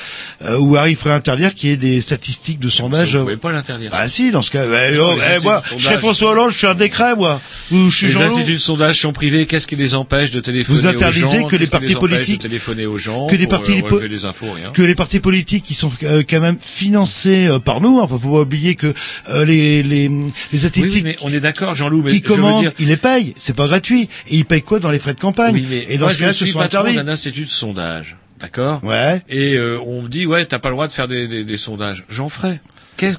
euh, 0.45 0.59
où 0.59 0.77
Harry 0.77 0.95
ferait 0.95 1.15
interdire 1.15 1.55
qu'il 1.55 1.71
y 1.71 1.73
ait 1.73 1.77
des 1.77 2.01
statistiques 2.01 2.61
de 2.61 2.69
sondage. 2.69 3.17
Vous 3.17 3.25
pouvez 3.25 3.37
pas 3.37 3.53
l'interdire. 3.53 3.91
Bah 3.91 4.09
si, 4.09 4.31
dans 4.31 4.43
ce 4.43 4.51
cas, 4.51 4.67
bah, 4.67 4.79
oh, 4.99 5.15
eh, 5.37 5.41
moi, 5.43 5.63
je 5.77 5.83
serais. 5.83 5.99
François 5.99 6.33
Hollande, 6.33 6.51
je 6.51 6.57
fais 6.57 6.67
un 6.67 6.75
décret, 6.75 7.15
moi. 7.17 7.41
Ou 7.71 7.91
je 7.91 7.97
suis 7.97 8.07
Les 8.09 8.17
instituts 8.17 8.53
de 8.53 8.59
sondage 8.59 9.01
sont 9.01 9.13
privés. 9.13 9.47
Qu'est-ce 9.47 9.64
qui 9.67 9.77
les 9.77 9.95
empêche 9.95 10.31
de 10.31 10.41
téléphoner 10.41 10.79
Vous 10.79 10.87
interdisez 10.87 11.25
aux 11.25 11.31
gens 11.41 11.47
que 11.49 11.57
les 11.57 11.59
Qu'est-ce 11.59 11.65
qui 11.65 11.71
partis 11.71 11.87
les 11.89 11.95
politiques- 11.97 12.39
de 12.39 12.43
téléphoner 12.49 12.87
aux 12.87 12.99
gens 12.99 13.27
que 13.27 13.37
des 13.37 13.47
partis 13.47 13.83
euh, 13.91 14.09
des 14.09 14.25
infos, 14.25 14.53
rien. 14.53 14.71
que 14.71 14.83
les 14.83 14.95
partis 14.95 15.21
politiques 15.21 15.65
qui 15.65 15.75
sont 15.75 15.91
euh, 16.03 16.23
quand 16.29 16.41
même 16.41 16.57
financés 16.61 17.47
euh, 17.47 17.59
par 17.59 17.81
nous, 17.81 18.01
enfin 18.01 18.19
faut 18.19 18.31
pas 18.33 18.41
oublier 18.43 18.75
que 18.75 18.93
euh, 19.29 19.45
les 19.45 19.83
les 19.83 20.09
les 20.09 20.15
Oui, 20.53 20.59
statistiques 20.59 20.93
oui, 20.93 21.03
mais 21.03 21.17
on 21.23 21.33
est 21.33 21.41
d'accord, 21.41 21.75
Jean-Loup. 21.75 22.03
Mais 22.05 22.11
qui 22.13 22.23
commandent, 22.23 22.63
dire, 22.63 22.73
ils 22.79 22.89
les 22.89 22.97
payent, 22.97 23.35
c'est 23.41 23.57
pas 23.57 23.67
gratuit 23.67 24.09
et 24.29 24.37
ils 24.37 24.45
payent 24.45 24.63
quoi 24.63 24.79
dans 24.81 24.91
les 24.91 24.99
frais 24.99 25.15
de 25.15 25.21
campagne 25.21 25.55
oui, 25.55 25.67
mais 25.69 25.87
Et 25.89 25.99
dans 25.99 26.07
moi, 26.07 26.15
ce 26.15 26.25
je 26.25 26.31
ce 26.33 26.47
sont 26.47 26.61
interdits. 26.61 26.95
d'un 26.95 27.09
institut 27.09 27.43
de 27.45 27.49
sondage, 27.49 28.17
d'accord? 28.41 28.81
Ouais. 28.85 29.23
Et 29.29 29.55
euh, 29.55 29.79
on 29.87 30.03
me 30.03 30.09
dit, 30.09 30.27
ouais, 30.27 30.45
t'as 30.45 30.59
pas 30.59 30.69
le 30.69 30.75
droit 30.75 30.87
de 30.87 30.93
faire 30.93 31.09
des, 31.09 31.27
des, 31.29 31.45
des 31.45 31.57
sondages. 31.57 32.05
J'en 32.09 32.29
ferai. 32.29 32.61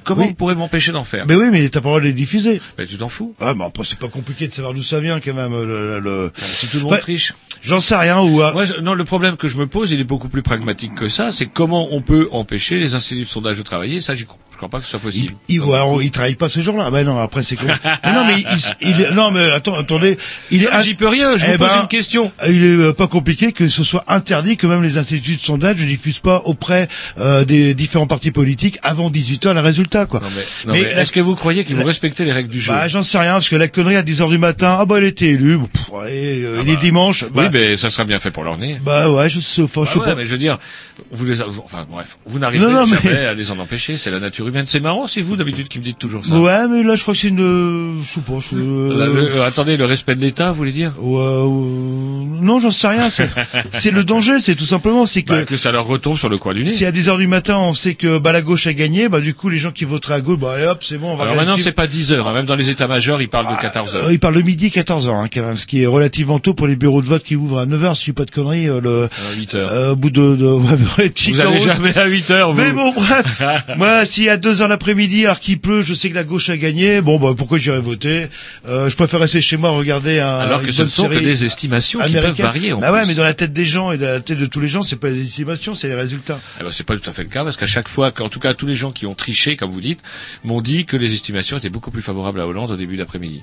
Comment 0.04 0.22
Oui. 0.22 0.28
on 0.30 0.34
pourrait 0.34 0.54
m'empêcher 0.54 0.92
d'en 0.92 1.04
faire? 1.04 1.26
Mais 1.28 1.34
oui, 1.34 1.46
mais 1.50 1.68
t'as 1.68 1.80
pas 1.80 1.88
le 1.88 1.90
droit 1.90 2.00
de 2.00 2.06
les 2.06 2.12
diffuser. 2.12 2.60
Ben, 2.78 2.86
tu 2.86 2.96
t'en 2.96 3.08
fous. 3.08 3.34
Ah, 3.40 3.54
mais 3.56 3.64
après 3.64 3.84
c'est 3.84 3.98
pas 3.98 4.08
compliqué 4.08 4.46
de 4.48 4.52
savoir 4.52 4.74
d'où 4.74 4.82
ça 4.82 5.00
vient 5.00 5.20
quand 5.20 5.34
même. 5.34 5.52
Le, 5.52 5.66
le- 5.66 6.00
le- 6.00 6.32
Si 6.36 6.68
tout 6.68 6.78
le 6.78 6.82
monde 6.84 6.92
Ouais. 6.92 6.98
triche. 7.00 7.34
J'en 7.62 7.80
sais 7.80 7.96
rien 7.96 8.20
ou 8.20 8.42
ah, 8.42 8.52
Moi, 8.52 8.64
je- 8.64 8.80
non, 8.80 8.94
le 8.94 9.04
problème 9.04 9.36
que 9.36 9.48
je 9.48 9.56
me 9.56 9.66
pose, 9.66 9.90
il 9.92 10.00
est 10.00 10.04
beaucoup 10.04 10.28
plus 10.28 10.42
pragmatique 10.42 10.94
que 10.94 11.08
ça. 11.08 11.32
C'est 11.32 11.46
comment 11.46 11.88
on 11.90 12.00
peut 12.02 12.28
empêcher 12.32 12.78
les 12.78 12.94
instituts 12.94 13.22
de 13.22 13.26
sondage 13.28 13.58
de 13.58 13.62
travailler. 13.62 14.00
Ça, 14.00 14.14
j'y 14.14 14.24
crois. 14.24 14.38
Je 14.56 14.58
crois 14.58 14.70
pas 14.70 14.78
que 14.78 14.84
ce 14.86 14.92
soit 14.92 15.00
il, 15.00 15.04
possible. 15.04 15.34
il, 15.50 15.60
alors, 15.60 16.02
il 16.02 16.10
travaille 16.10 16.34
pas 16.34 16.48
ce 16.48 16.60
jour-là. 16.62 16.90
Ben 16.90 17.04
non, 17.04 17.20
après 17.20 17.42
c'est 17.42 17.56
con. 17.56 17.66
mais 17.66 18.12
non, 18.14 18.24
mais 18.24 18.40
il, 18.80 18.88
il 18.88 19.14
non, 19.14 19.30
mais 19.30 19.50
attends, 19.50 19.74
attendez, 19.74 20.16
il 20.50 20.64
est. 20.64 20.68
Ah, 20.72 20.82
J'y 20.82 20.94
peux 20.94 21.08
rien. 21.08 21.36
Je 21.36 21.44
Eh 21.46 21.52
vous 21.52 21.58
pose 21.58 21.68
ben, 21.68 21.82
une 21.82 21.88
question. 21.88 22.32
Il 22.48 22.64
est 22.64 22.68
euh, 22.76 22.92
pas 22.94 23.06
compliqué 23.06 23.52
que 23.52 23.68
ce 23.68 23.84
soit 23.84 24.02
interdit 24.08 24.56
que 24.56 24.66
même 24.66 24.82
les 24.82 24.96
instituts 24.96 25.36
de 25.36 25.42
sondage 25.42 25.76
ne 25.82 25.84
diffusent 25.84 26.20
pas 26.20 26.40
auprès 26.46 26.88
euh, 27.18 27.44
des 27.44 27.74
différents 27.74 28.06
partis 28.06 28.30
politiques 28.30 28.78
avant 28.82 29.10
18 29.10 29.44
h 29.44 29.52
les 29.54 29.60
résultats 29.60 30.06
quoi. 30.06 30.20
Non, 30.20 30.28
mais, 30.34 30.42
non, 30.66 30.72
Mais 30.72 30.94
mais 30.94 31.02
est-ce 31.02 31.12
que 31.12 31.20
vous 31.20 31.34
croyez 31.34 31.64
qu'ils 31.64 31.76
vont 31.76 31.84
respecter 31.84 32.24
les 32.24 32.32
règles 32.32 32.48
du 32.50 32.62
jeu? 32.62 32.72
Bah 32.72 32.88
j'en 32.88 33.02
sais 33.02 33.18
rien 33.18 33.32
parce 33.34 33.50
que 33.50 33.56
la 33.56 33.68
connerie 33.68 33.96
à 33.96 34.02
10 34.02 34.22
h 34.22 34.28
du 34.30 34.38
matin, 34.38 34.78
ah 34.80 34.86
bah 34.86 34.96
il 35.00 35.04
était 35.04 35.26
élu, 35.26 35.58
Bon, 35.58 35.66
pff, 35.66 35.84
allez, 36.02 36.42
euh, 36.42 36.62
il 36.64 36.70
est 36.70 36.76
bah, 36.76 36.80
dimanche, 36.80 37.24
bah, 37.24 37.42
Oui, 37.44 37.48
mais 37.52 37.76
ça 37.76 37.90
sera 37.90 38.04
bien 38.06 38.18
fait 38.20 38.30
pour 38.30 38.42
leur 38.42 38.56
nez. 38.56 38.80
bah 38.82 39.10
ouais, 39.10 39.28
je 39.28 39.40
sais, 39.40 39.60
enfin, 39.60 39.82
je 39.84 39.90
Ah 39.90 39.92
sais 39.92 39.98
ouais, 39.98 40.04
pas. 40.06 40.14
mais 40.14 40.24
je 40.24 40.30
veux 40.30 40.38
dire, 40.38 40.58
vous 41.10 41.26
les, 41.26 41.42
enfin 41.42 41.86
bref, 41.90 42.16
vous 42.24 42.38
n'arriverez 42.38 42.72
Non, 42.72 42.80
non, 42.80 42.86
mais- 42.86 42.96
jamais 43.10 43.26
à 43.26 43.34
les 43.34 43.50
en 43.50 43.58
empêcher. 43.58 43.96
C'est 43.98 44.10
la 44.10 44.20
nature 44.20 44.45
humaine. 44.48 44.64
C'est 44.66 44.80
marrant, 44.80 45.06
c'est 45.06 45.20
vous 45.20 45.36
d'habitude 45.36 45.68
qui 45.68 45.78
me 45.78 45.84
dites 45.84 45.98
toujours 45.98 46.24
ça. 46.24 46.34
Ouais, 46.38 46.68
mais 46.68 46.82
là 46.82 46.94
je 46.96 47.02
crois 47.02 47.14
que 47.14 47.20
c'est 47.20 47.28
une, 47.28 47.40
euh, 47.40 47.92
je 48.02 48.08
sais 48.08 48.20
pas, 48.20 48.34
je- 48.40 48.56
euh, 48.56 49.06
le- 49.12 49.36
euh, 49.36 49.46
attendez, 49.46 49.76
le 49.76 49.84
respect 49.84 50.14
de 50.14 50.20
l'État, 50.20 50.50
vous 50.50 50.56
voulez 50.56 50.72
dire? 50.72 50.92
Ouais, 51.00 51.20
euh, 51.22 51.46
non, 52.40 52.58
j'en 52.58 52.70
sais 52.70 52.88
rien. 52.88 53.08
C'est 53.72 53.90
le 53.90 54.04
danger, 54.04 54.38
c'est 54.40 54.54
tout 54.54 54.64
simplement, 54.66 55.06
c'est 55.06 55.22
que 55.22 55.32
Bah, 55.32 55.44
Que 55.44 55.56
ça 55.56 55.72
leur 55.72 55.86
retombe 55.86 56.18
sur 56.18 56.28
le 56.28 56.38
coin 56.38 56.54
du 56.54 56.64
nez. 56.64 56.70
si 56.70 56.84
à 56.84 56.92
10 56.92 57.08
heures 57.08 57.18
du 57.18 57.26
matin 57.26 57.56
on 57.58 57.74
sait 57.74 57.94
que 57.94 58.18
bah 58.18 58.32
la 58.32 58.42
gauche 58.42 58.66
a 58.66 58.72
gagné, 58.72 59.08
bah 59.08 59.20
du 59.20 59.34
coup 59.34 59.48
les 59.48 59.58
gens 59.58 59.70
qui 59.72 59.84
voteraient 59.84 60.14
à 60.14 60.20
gauche, 60.20 60.38
bah 60.38 60.54
hop, 60.70 60.82
c'est 60.82 60.98
bon, 60.98 61.12
on 61.12 61.16
va 61.16 61.24
Alors 61.24 61.36
maintenant, 61.36 61.56
c'est 61.58 61.72
pas 61.72 61.86
10 61.86 62.12
heures. 62.12 62.28
hein. 62.28 62.34
Même 62.34 62.46
dans 62.46 62.54
les 62.56 62.68
états-majors, 62.70 63.20
ils 63.22 63.28
parlent 63.28 63.48
de 63.54 63.60
14 63.60 63.94
heures. 63.96 64.06
Euh, 64.06 64.12
il 64.12 64.18
parle 64.18 64.34
de 64.36 64.42
midi 64.42 64.70
14 64.70 65.08
heures, 65.08 65.14
hein, 65.14 65.28
ce 65.54 65.66
qui 65.66 65.82
est 65.82 65.86
relativement 65.86 66.38
tôt 66.38 66.54
pour 66.54 66.66
les 66.66 66.76
bureaux 66.76 67.02
de 67.02 67.06
vote 67.06 67.22
qui 67.22 67.36
ouvrent 67.36 67.60
à 67.60 67.66
9 67.66 67.82
heures, 67.84 67.96
si 67.96 68.02
je 68.02 68.06
dis 68.10 68.12
pas 68.12 68.24
de 68.24 68.30
conneries, 68.30 68.68
euh, 68.68 68.80
le, 68.80 69.04
À 69.04 69.34
8 69.36 69.54
heures. 69.54 69.92
au 69.92 69.96
bout 69.96 70.10
de, 70.10 70.36
de 70.36 70.44
Vous 70.46 71.36
carreaux. 71.36 71.56
jamais 71.58 71.96
à 71.98 72.06
8 72.06 72.30
heures, 72.30 72.52
vous. 72.52 72.60
Mais 72.60 72.72
bon, 72.72 72.92
bref. 72.92 73.40
Moi, 73.76 74.04
si 74.04 74.28
à 74.28 74.35
à 74.36 74.38
2 74.38 74.60
heures 74.60 74.68
l'après-midi 74.68 75.24
alors 75.24 75.40
qu'il 75.40 75.58
pleut, 75.58 75.80
je 75.82 75.94
sais 75.94 76.10
que 76.10 76.14
la 76.14 76.24
gauche 76.24 76.50
a 76.50 76.56
gagné. 76.58 77.00
Bon, 77.00 77.18
bah 77.18 77.32
pourquoi 77.36 77.56
j'irai 77.56 77.80
voter? 77.80 78.26
Euh, 78.68 78.90
Je 78.90 78.94
préfère 78.94 79.18
rester 79.20 79.40
chez 79.40 79.56
moi 79.56 79.70
regarder 79.70 80.18
un. 80.20 80.38
Alors 80.38 80.62
que 80.62 80.72
ce 80.72 80.82
ne 80.82 80.88
sont 80.88 81.08
que 81.08 81.14
des 81.18 81.44
estimations 81.46 82.00
qui 82.06 82.12
peuvent 82.12 82.38
varier, 82.40 82.72
en 82.74 82.78
Bah 82.80 82.92
ouais, 82.92 83.00
plus. 83.00 83.08
mais 83.08 83.14
dans 83.14 83.22
la 83.24 83.32
tête 83.34 83.52
des 83.54 83.64
gens 83.66 83.92
et 83.92 83.98
dans 83.98 84.06
la 84.06 84.20
tête 84.20 84.38
de 84.38 84.46
tous 84.46 84.60
les 84.60 84.68
gens, 84.68 84.82
c'est 84.82 84.96
pas 84.96 85.10
des 85.10 85.22
estimations, 85.22 85.74
c'est 85.74 85.88
les 85.88 85.94
résultats. 85.94 86.38
Eh 86.60 86.64
ben, 86.64 86.70
c'est 86.72 86.84
pas 86.84 86.96
tout 86.96 87.08
à 87.08 87.12
fait 87.12 87.22
le 87.22 87.28
cas 87.30 87.44
parce 87.44 87.56
qu'à 87.56 87.66
chaque 87.66 87.88
fois, 87.88 88.12
en 88.20 88.28
tout 88.28 88.40
cas 88.40 88.52
tous 88.54 88.66
les 88.66 88.74
gens 88.74 88.92
qui 88.92 89.06
ont 89.06 89.14
triché, 89.14 89.56
comme 89.56 89.70
vous 89.70 89.80
dites, 89.80 90.00
m'ont 90.44 90.60
dit 90.60 90.84
que 90.84 90.96
les 90.98 91.12
estimations 91.14 91.56
étaient 91.56 91.70
beaucoup 91.70 91.90
plus 91.90 92.02
favorables 92.02 92.40
à 92.40 92.46
Hollande 92.46 92.70
au 92.70 92.76
début 92.76 92.96
d'après-midi. 92.96 93.42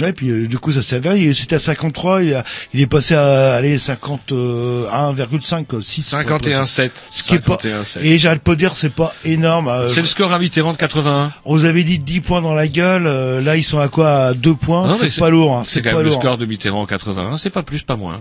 Ouais, 0.00 0.12
puis 0.12 0.30
euh, 0.30 0.46
du 0.46 0.58
coup 0.58 0.72
ça 0.72 0.82
s'est 0.82 0.96
avéré. 0.96 1.32
C'était 1.34 1.56
à 1.56 1.58
53, 1.58 2.22
il, 2.22 2.34
a, 2.34 2.44
il 2.74 2.80
est 2.80 2.86
passé 2.86 3.14
à 3.14 3.54
aller 3.54 3.78
50, 3.78 4.32
euh, 4.32 4.86
1,5, 4.90 5.66
quoi, 5.66 5.80
6. 5.82 6.12
51,7. 6.14 6.90
Ce 7.10 7.22
qui 7.22 7.34
est 7.34 7.38
pas. 7.40 7.56
51,7. 7.56 7.98
Et 8.02 8.18
j'arrête 8.18 8.42
pas 8.42 8.52
de 8.52 8.56
dire 8.58 8.76
c'est 8.76 8.92
pas 8.92 9.14
énorme. 9.24 9.68
euh, 9.68 9.88
C'est 9.88 10.00
le 10.00 10.06
score 10.06 10.32
à 10.32 10.38
Mitterrand 10.38 10.72
de 10.72 10.78
81. 10.78 11.32
On 11.44 11.56
vous 11.56 11.64
avait 11.64 11.84
dit 11.84 11.98
10 11.98 12.20
points 12.20 12.40
dans 12.40 12.54
la 12.54 12.68
gueule, 12.68 13.06
euh, 13.06 13.40
là 13.40 13.56
ils 13.56 13.64
sont 13.64 13.78
à 13.80 13.88
quoi? 13.88 14.08
À 14.28 14.34
2 14.34 14.54
points, 14.54 14.88
c'est 14.98 15.18
pas 15.20 15.30
lourd. 15.30 15.56
hein, 15.56 15.62
C'est 15.66 15.82
quand 15.82 15.90
même 15.92 15.98
le 16.02 16.10
lourd. 16.10 16.20
score 16.20 16.38
de 16.38 16.46
Mitterrand 16.46 16.82
en 16.82 16.86
81. 16.86 17.36
C'est 17.36 17.50
pas 17.50 17.62
plus, 17.62 17.82
pas 17.82 17.96
moins. 17.96 18.20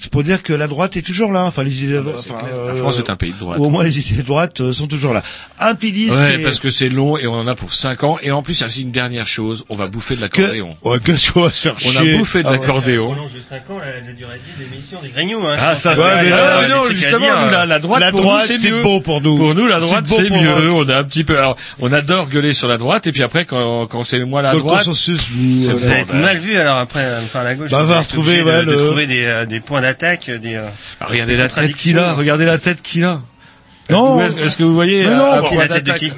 C'est 0.00 0.10
pour 0.10 0.22
dire 0.22 0.42
que 0.42 0.52
la 0.52 0.66
droite 0.66 0.96
est 0.96 1.02
toujours 1.02 1.32
là. 1.32 1.44
Enfin, 1.44 1.62
les 1.62 1.82
idées 1.84 1.94
de 1.94 2.00
droite. 2.00 2.24
enfin, 2.28 2.46
La 2.68 2.74
France 2.74 2.98
est 2.98 3.10
un 3.10 3.16
pays 3.16 3.32
de 3.32 3.38
droite. 3.38 3.58
Au 3.58 3.70
moins 3.70 3.84
les 3.84 3.98
idées 3.98 4.22
de 4.22 4.26
droite 4.26 4.72
sont 4.72 4.86
toujours 4.86 5.12
là. 5.12 5.22
Un 5.58 5.74
pilier 5.74 6.10
Ouais, 6.10 6.16
qui 6.34 6.40
est- 6.40 6.44
parce 6.44 6.58
que 6.60 6.70
c'est 6.70 6.88
long 6.88 7.16
et 7.16 7.26
on 7.26 7.34
en 7.34 7.46
a 7.46 7.54
pour 7.54 7.72
5 7.74 8.04
ans. 8.04 8.18
Et 8.22 8.30
en 8.30 8.42
plus, 8.42 8.58
il 8.58 8.60
y 8.60 8.64
a 8.64 8.66
aussi 8.66 8.82
une 8.82 8.90
dernière 8.90 9.26
chose. 9.26 9.64
On 9.68 9.76
va 9.76 9.86
bouffer 9.88 10.16
de 10.16 10.20
l'accordéon. 10.20 10.76
Ouais, 10.84 10.98
qu'est-ce 11.16 11.32
qu'on 11.32 11.42
va 11.42 11.50
se 11.50 11.60
faire 11.62 11.74
On 11.74 11.90
chier 11.90 12.14
a 12.14 12.18
bouffé 12.18 12.42
de 12.42 12.48
Ah 12.48 12.50
ouais. 12.52 12.56
On 12.58 12.60
l'accordéon. 12.60 13.06
prolonge 13.12 13.32
de 13.32 13.40
5 13.40 13.70
ans 13.70 13.78
la, 13.78 14.12
durée 14.12 14.34
de 14.34 14.38
vie 14.38 14.64
de 14.66 14.70
l'émission 14.70 14.98
des 15.02 15.08
Grignoux. 15.08 15.46
Hein, 15.46 15.56
Ah, 15.58 15.76
ça, 15.76 15.96
c'est, 15.96 16.02
Ouais, 16.02 16.32
ah, 16.32 16.62
des 16.62 16.68
non, 16.72 16.84
justement, 16.90 17.18
nous, 17.44 17.50
la, 17.50 17.66
la 17.66 17.78
droite, 17.78 18.00
La 18.00 18.10
pour 18.10 18.22
droite, 18.22 18.48
nous, 18.50 18.56
c'est 18.56 18.70
mieux. 18.70 18.82
bon 18.82 19.00
pour 19.00 19.20
nous. 19.20 19.36
Pour 19.36 19.54
nous, 19.54 19.66
la 19.66 19.80
C'est 19.80 19.86
droite, 19.86 20.04
bon 20.08 20.16
c'est 20.16 20.30
mieux. 20.30 20.70
On 20.72 20.88
a 20.88 20.96
un 20.96 21.04
petit 21.04 21.24
peu, 21.24 21.38
alors, 21.38 21.56
on 21.80 21.92
adore 21.92 22.28
gueuler 22.28 22.52
sur 22.54 22.68
la 22.68 22.76
droite, 22.78 23.06
et 23.06 23.12
puis 23.12 23.22
après, 23.22 23.44
quand, 23.44 23.86
quand 23.86 24.04
c'est 24.04 24.18
moi 24.24 24.42
la 24.42 24.50
Dans 24.52 24.58
le 24.58 24.62
droite, 24.62 24.78
consensus, 24.84 25.20
Vous 25.34 25.70
euh, 25.70 25.90
allez 25.90 26.00
être 26.02 26.12
ben. 26.12 26.20
mal 26.20 26.36
vu 26.38 26.56
alors 26.56 26.78
après, 26.78 27.00
euh, 27.00 27.20
enfin 27.24 27.42
la 27.42 27.54
gauche. 27.54 27.70
Bah, 27.70 27.82
vous 27.82 27.88
va 27.88 28.00
retrouver, 28.00 28.38
de, 28.38 28.44
ouais, 28.44 28.76
trouver 28.76 29.06
des, 29.06 29.24
euh, 29.24 29.44
des 29.46 29.60
points 29.60 29.80
d'attaque, 29.80 30.30
des. 30.30 30.54
euh, 30.56 30.62
Ah, 31.00 31.06
regardez 31.08 31.36
la 31.36 31.48
tête 31.48 31.74
qu'il 31.74 31.98
a, 31.98 32.12
regardez 32.12 32.44
la 32.44 32.58
tête 32.58 32.82
qu'il 32.82 33.04
a. 33.04 33.20
Non. 33.90 34.20
Est-ce 34.20 34.56
que 34.56 34.62
vous 34.64 34.74
voyez 34.74 35.04
Mais 35.06 35.12
un- 35.12 35.40
non, 35.40 35.48
point 35.48 35.58
la 35.58 35.68
tête 35.68 35.84
de 35.86 35.92
qui 35.92 36.10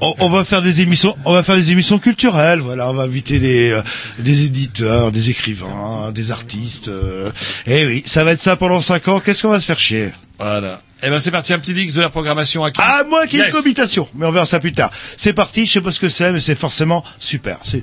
on, 0.00 0.14
on 0.20 0.28
va 0.30 0.44
faire 0.44 0.62
des 0.62 0.80
émissions, 0.80 1.16
on 1.24 1.32
va 1.32 1.42
faire 1.42 1.56
des 1.56 1.70
émissions 1.70 1.98
culturelles. 1.98 2.60
Voilà, 2.60 2.88
on 2.90 2.94
va 2.94 3.02
inviter 3.04 3.38
des 3.38 3.70
euh, 3.72 3.82
des 4.18 4.44
éditeurs, 4.44 5.12
des 5.12 5.30
écrivains, 5.30 6.10
des 6.12 6.30
artistes. 6.30 6.88
euh. 6.88 7.30
Eh 7.66 7.86
oui, 7.86 8.02
ça 8.06 8.24
va 8.24 8.32
être 8.32 8.42
ça 8.42 8.56
pendant 8.56 8.80
cinq 8.80 9.08
ans. 9.08 9.20
Qu'est-ce 9.20 9.42
qu'on 9.42 9.50
va 9.50 9.60
se 9.60 9.66
faire 9.66 9.78
chier? 9.78 10.10
Voilà. 10.38 10.80
Eh 11.02 11.10
ben, 11.10 11.18
c'est 11.18 11.30
parti, 11.32 11.52
un 11.52 11.58
petit 11.58 11.72
X 11.72 11.94
de 11.94 12.00
la 12.00 12.10
programmation 12.10 12.62
à 12.64 12.70
qui? 12.70 12.80
À 12.80 13.02
moins 13.04 13.26
qu'il 13.26 13.38
y 13.38 13.42
ait 13.42 13.46
Yes. 13.46 13.54
une 13.54 13.60
cohabitation, 13.60 14.08
mais 14.14 14.24
on 14.26 14.30
verra 14.32 14.46
ça 14.46 14.60
plus 14.60 14.72
tard. 14.72 14.90
C'est 15.16 15.32
parti. 15.32 15.66
Je 15.66 15.72
sais 15.72 15.80
pas 15.80 15.90
ce 15.90 15.98
que 16.00 16.08
c'est, 16.08 16.30
mais 16.32 16.38
c'est 16.40 16.54
forcément 16.54 17.02
super. 17.18 17.58
C'est 17.62 17.82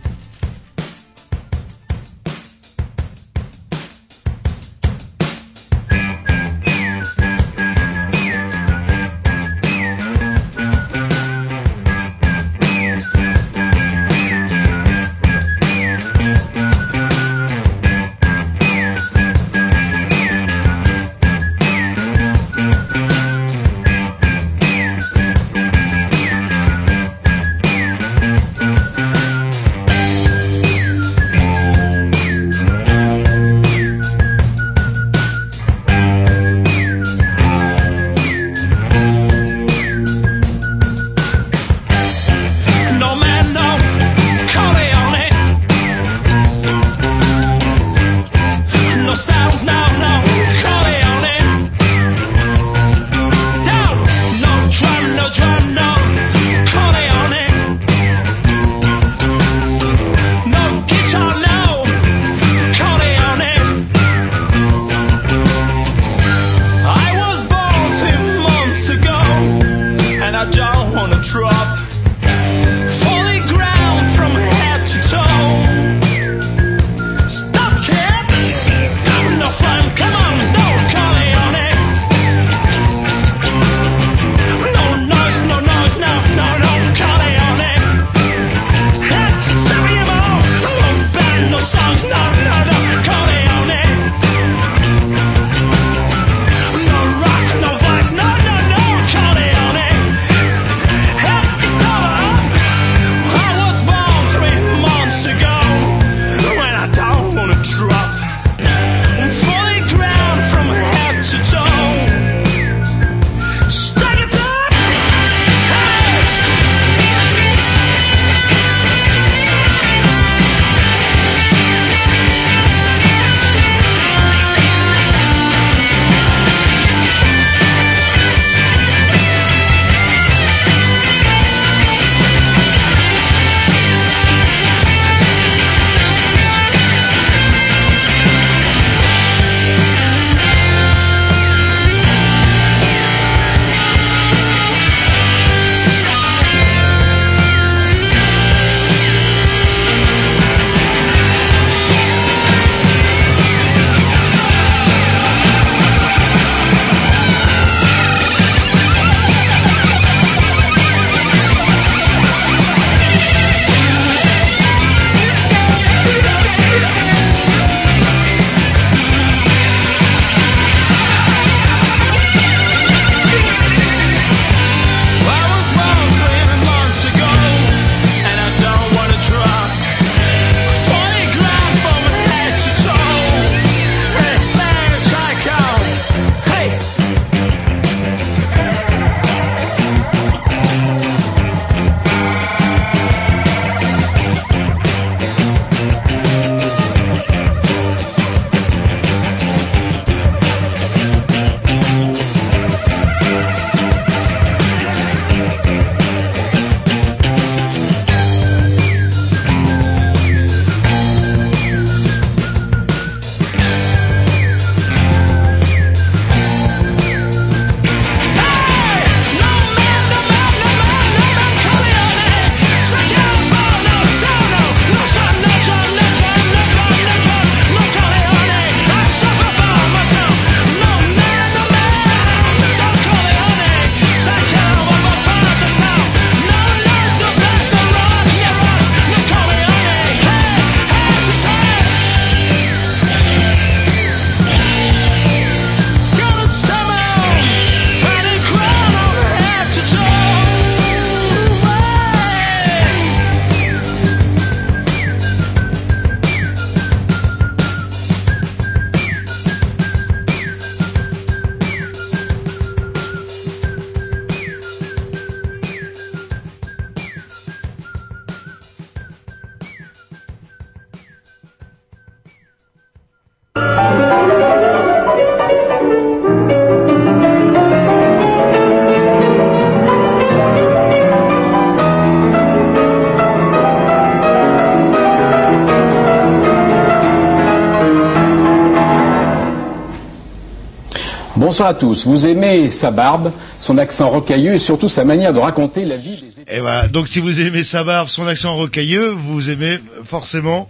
bonsoir 291.49 291.69
à 291.69 291.73
tous. 291.73 292.05
Vous 292.05 292.27
aimez 292.27 292.69
sa 292.69 292.91
barbe, 292.91 293.31
son 293.59 293.79
accent 293.79 294.07
rocailleux 294.07 294.53
et 294.53 294.59
surtout 294.59 294.87
sa 294.87 295.03
manière 295.03 295.33
de 295.33 295.39
raconter 295.39 295.83
la 295.83 295.97
vie 295.97 296.21
des... 296.45 296.55
Et 296.55 296.59
voilà. 296.59 296.87
Donc 296.87 297.07
si 297.07 297.19
vous 297.19 297.41
aimez 297.41 297.63
sa 297.63 297.83
barbe, 297.83 298.07
son 298.07 298.27
accent 298.27 298.53
rocailleux, 298.53 299.07
vous 299.17 299.49
aimez 299.49 299.79
forcément 300.05 300.69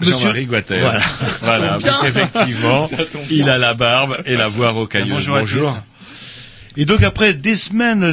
Jean-Marie 0.00 0.46
Guater. 0.46 0.80
Voilà. 1.42 1.76
tombe 3.04 3.20
il 3.30 3.50
a 3.50 3.58
la 3.58 3.74
barbe 3.74 4.16
et 4.24 4.36
la 4.36 4.48
voix 4.48 4.70
rocailleuse. 4.70 5.28
Bonjour 5.28 5.36
à 5.36 5.42
tous. 5.42 5.80
Et 6.76 6.84
donc 6.84 7.02
après 7.02 7.32
des 7.34 7.56
semaines 7.56 8.12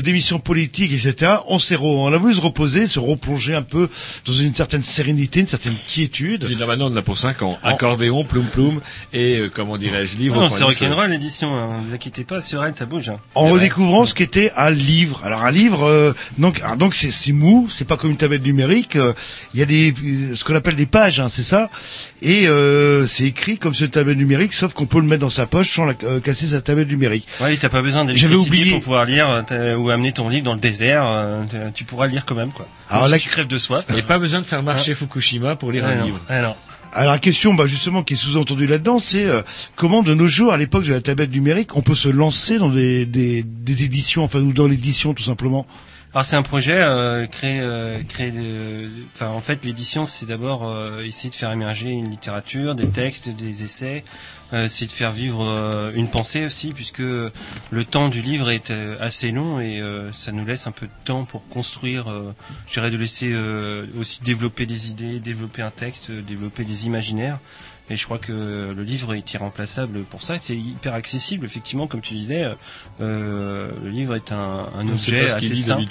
d'émissions 0.00 0.38
politiques, 0.38 0.92
etc., 0.92 1.32
on 1.46 1.58
s'est, 1.58 1.74
re- 1.76 1.80
on 1.82 2.12
a 2.12 2.16
voulu 2.16 2.34
se 2.34 2.40
reposer, 2.40 2.86
se 2.86 2.98
replonger 2.98 3.54
un 3.54 3.62
peu 3.62 3.88
dans 4.26 4.32
une 4.32 4.54
certaine 4.54 4.82
sérénité, 4.82 5.40
une 5.40 5.46
certaine 5.46 5.74
quiétude. 5.86 6.46
Puis 6.46 6.54
là 6.54 6.66
maintenant, 6.66 6.86
on 6.90 6.92
en 6.92 6.96
a 6.96 7.02
pour 7.02 7.18
5 7.18 7.42
ans. 7.42 7.58
Accordéon, 7.62 8.24
ploum 8.24 8.46
ploum 8.46 8.80
et 9.12 9.38
euh, 9.38 9.50
comment 9.52 9.76
dirais-je, 9.76 10.16
livre. 10.16 10.36
Non, 10.36 10.48
c'est 10.48 10.64
rock'n'roll 10.64 11.10
l'édition, 11.10 11.54
hein. 11.54 11.82
vous 11.86 11.94
inquiétez 11.94 12.24
pas, 12.24 12.40
sur 12.40 12.60
Rennes 12.60 12.74
ça 12.74 12.86
bouge. 12.86 13.08
hein. 13.10 13.18
En 13.34 13.48
redécouvrant 13.48 14.06
ce 14.06 14.14
qu'était 14.14 14.52
un 14.56 14.70
livre. 14.70 15.20
Alors 15.24 15.42
un 15.44 15.50
livre, 15.50 15.84
euh, 15.86 16.12
donc, 16.38 16.60
ah, 16.64 16.76
donc 16.76 16.94
c'est, 16.94 17.10
c'est 17.10 17.32
mou, 17.32 17.68
c'est 17.70 17.84
pas 17.84 17.96
comme 17.96 18.10
une 18.10 18.16
tablette 18.16 18.44
numérique. 18.44 18.96
euh, 18.96 19.12
Il 19.54 19.60
y 19.60 19.62
a 19.62 19.66
des, 19.66 19.92
euh, 19.92 20.34
ce 20.34 20.44
qu'on 20.44 20.54
appelle 20.54 20.76
des 20.76 20.86
pages, 20.86 21.20
hein, 21.20 21.28
c'est 21.28 21.42
ça. 21.42 21.68
Et 22.22 22.46
euh, 22.48 23.06
c'est 23.06 23.24
écrit 23.24 23.58
comme 23.58 23.74
sur 23.74 23.84
une 23.84 23.90
tablette 23.90 24.16
numérique, 24.16 24.52
sauf 24.54 24.72
qu'on 24.72 24.86
peut 24.86 25.00
le 25.00 25.06
mettre 25.06 25.20
dans 25.20 25.30
sa 25.30 25.46
poche 25.46 25.70
sans 25.70 25.84
la, 25.84 25.94
euh, 26.04 26.20
casser 26.20 26.46
sa 26.46 26.60
tablette 26.62 26.88
numérique. 26.88 27.26
Ouais, 27.40 27.56
t'as 27.56 27.68
pas 27.68 27.81
besoin 27.82 28.02
J'avais 28.06 28.14
d'électricité 28.14 28.48
oublié. 28.50 28.70
pour 28.72 28.82
pouvoir 28.82 29.04
lire 29.04 29.44
euh, 29.52 29.74
ou 29.76 29.90
amener 29.90 30.12
ton 30.12 30.28
livre 30.28 30.44
dans 30.44 30.54
le 30.54 30.60
désert. 30.60 31.04
euh, 31.06 31.42
tu 31.74 31.84
pourras 31.84 32.06
lire 32.06 32.24
quand 32.24 32.34
même, 32.34 32.50
quoi. 32.52 32.66
Alors 32.88 33.08
la- 33.08 33.18
si 33.18 33.24
tu 33.24 33.30
crèves 33.30 33.46
de 33.48 33.58
soif. 33.58 33.84
Et 33.96 34.02
pas 34.02 34.18
besoin 34.18 34.40
de 34.40 34.46
faire 34.46 34.62
marcher 34.62 34.94
Fukushima 34.94 35.56
pour 35.56 35.72
lire 35.72 35.84
un 35.86 35.94
non. 35.96 36.04
livre. 36.04 36.20
Non. 36.30 36.54
Alors 36.94 37.12
la 37.12 37.18
question, 37.18 37.54
bah, 37.54 37.66
justement, 37.66 38.02
qui 38.02 38.14
est 38.14 38.16
sous-entendue 38.16 38.66
là-dedans, 38.66 38.98
c'est 38.98 39.24
euh, 39.24 39.40
comment 39.76 40.02
de 40.02 40.12
nos 40.14 40.26
jours, 40.26 40.52
à 40.52 40.58
l'époque 40.58 40.84
de 40.84 40.92
la 40.92 41.00
tablette 41.00 41.32
numérique, 41.32 41.74
on 41.76 41.80
peut 41.80 41.94
se 41.94 42.10
lancer 42.10 42.58
dans 42.58 42.68
des, 42.68 43.06
des, 43.06 43.42
des 43.42 43.84
éditions, 43.84 44.24
enfin 44.24 44.40
ou 44.40 44.52
dans 44.52 44.66
l'édition 44.68 45.14
tout 45.14 45.22
simplement? 45.22 45.66
Alors 46.14 46.26
c'est 46.26 46.36
un 46.36 46.42
projet 46.42 46.74
euh, 46.76 47.26
créé, 47.26 47.60
euh, 47.62 48.02
créé 48.06 48.30
de, 48.32 48.90
enfin 49.14 49.28
en 49.28 49.40
fait 49.40 49.64
l'édition 49.64 50.04
c'est 50.04 50.26
d'abord 50.26 50.68
euh, 50.68 51.02
essayer 51.02 51.30
de 51.30 51.34
faire 51.34 51.50
émerger 51.50 51.88
une 51.88 52.10
littérature, 52.10 52.74
des 52.74 52.86
textes, 52.86 53.30
des 53.30 53.64
essais, 53.64 54.04
euh, 54.52 54.66
essayer 54.66 54.86
de 54.86 54.92
faire 54.92 55.12
vivre 55.12 55.44
euh, 55.46 55.92
une 55.94 56.08
pensée 56.08 56.44
aussi 56.44 56.72
puisque 56.72 56.98
le 56.98 57.84
temps 57.84 58.08
du 58.08 58.20
livre 58.20 58.50
est 58.50 58.70
euh, 58.70 58.96
assez 59.00 59.30
long 59.30 59.60
et 59.60 59.82
ça 60.12 60.32
nous 60.32 60.44
laisse 60.44 60.66
un 60.66 60.72
peu 60.72 60.86
de 60.86 60.92
temps 61.04 61.24
pour 61.24 61.46
construire, 61.48 62.06
je 62.66 62.72
dirais 62.72 62.90
de 62.90 62.96
laisser 62.96 63.34
aussi 63.98 64.22
développer 64.22 64.66
des 64.66 64.90
idées, 64.90 65.20
développer 65.20 65.62
un 65.62 65.70
texte, 65.70 66.10
développer 66.10 66.64
des 66.64 66.86
imaginaires. 66.86 67.38
Et 67.92 67.96
je 67.96 68.06
crois 68.06 68.16
que 68.16 68.72
le 68.74 68.82
livre 68.82 69.12
est 69.12 69.34
irremplaçable 69.34 70.04
pour 70.04 70.22
ça. 70.22 70.38
C'est 70.38 70.56
hyper 70.56 70.94
accessible, 70.94 71.44
effectivement, 71.44 71.86
comme 71.86 72.00
tu 72.00 72.14
disais. 72.14 72.46
Euh, 73.02 73.70
le 73.82 73.90
livre 73.90 74.14
est 74.14 74.32
un, 74.32 74.88
objet 74.88 75.28
assez 75.28 75.54
simple. 75.54 75.82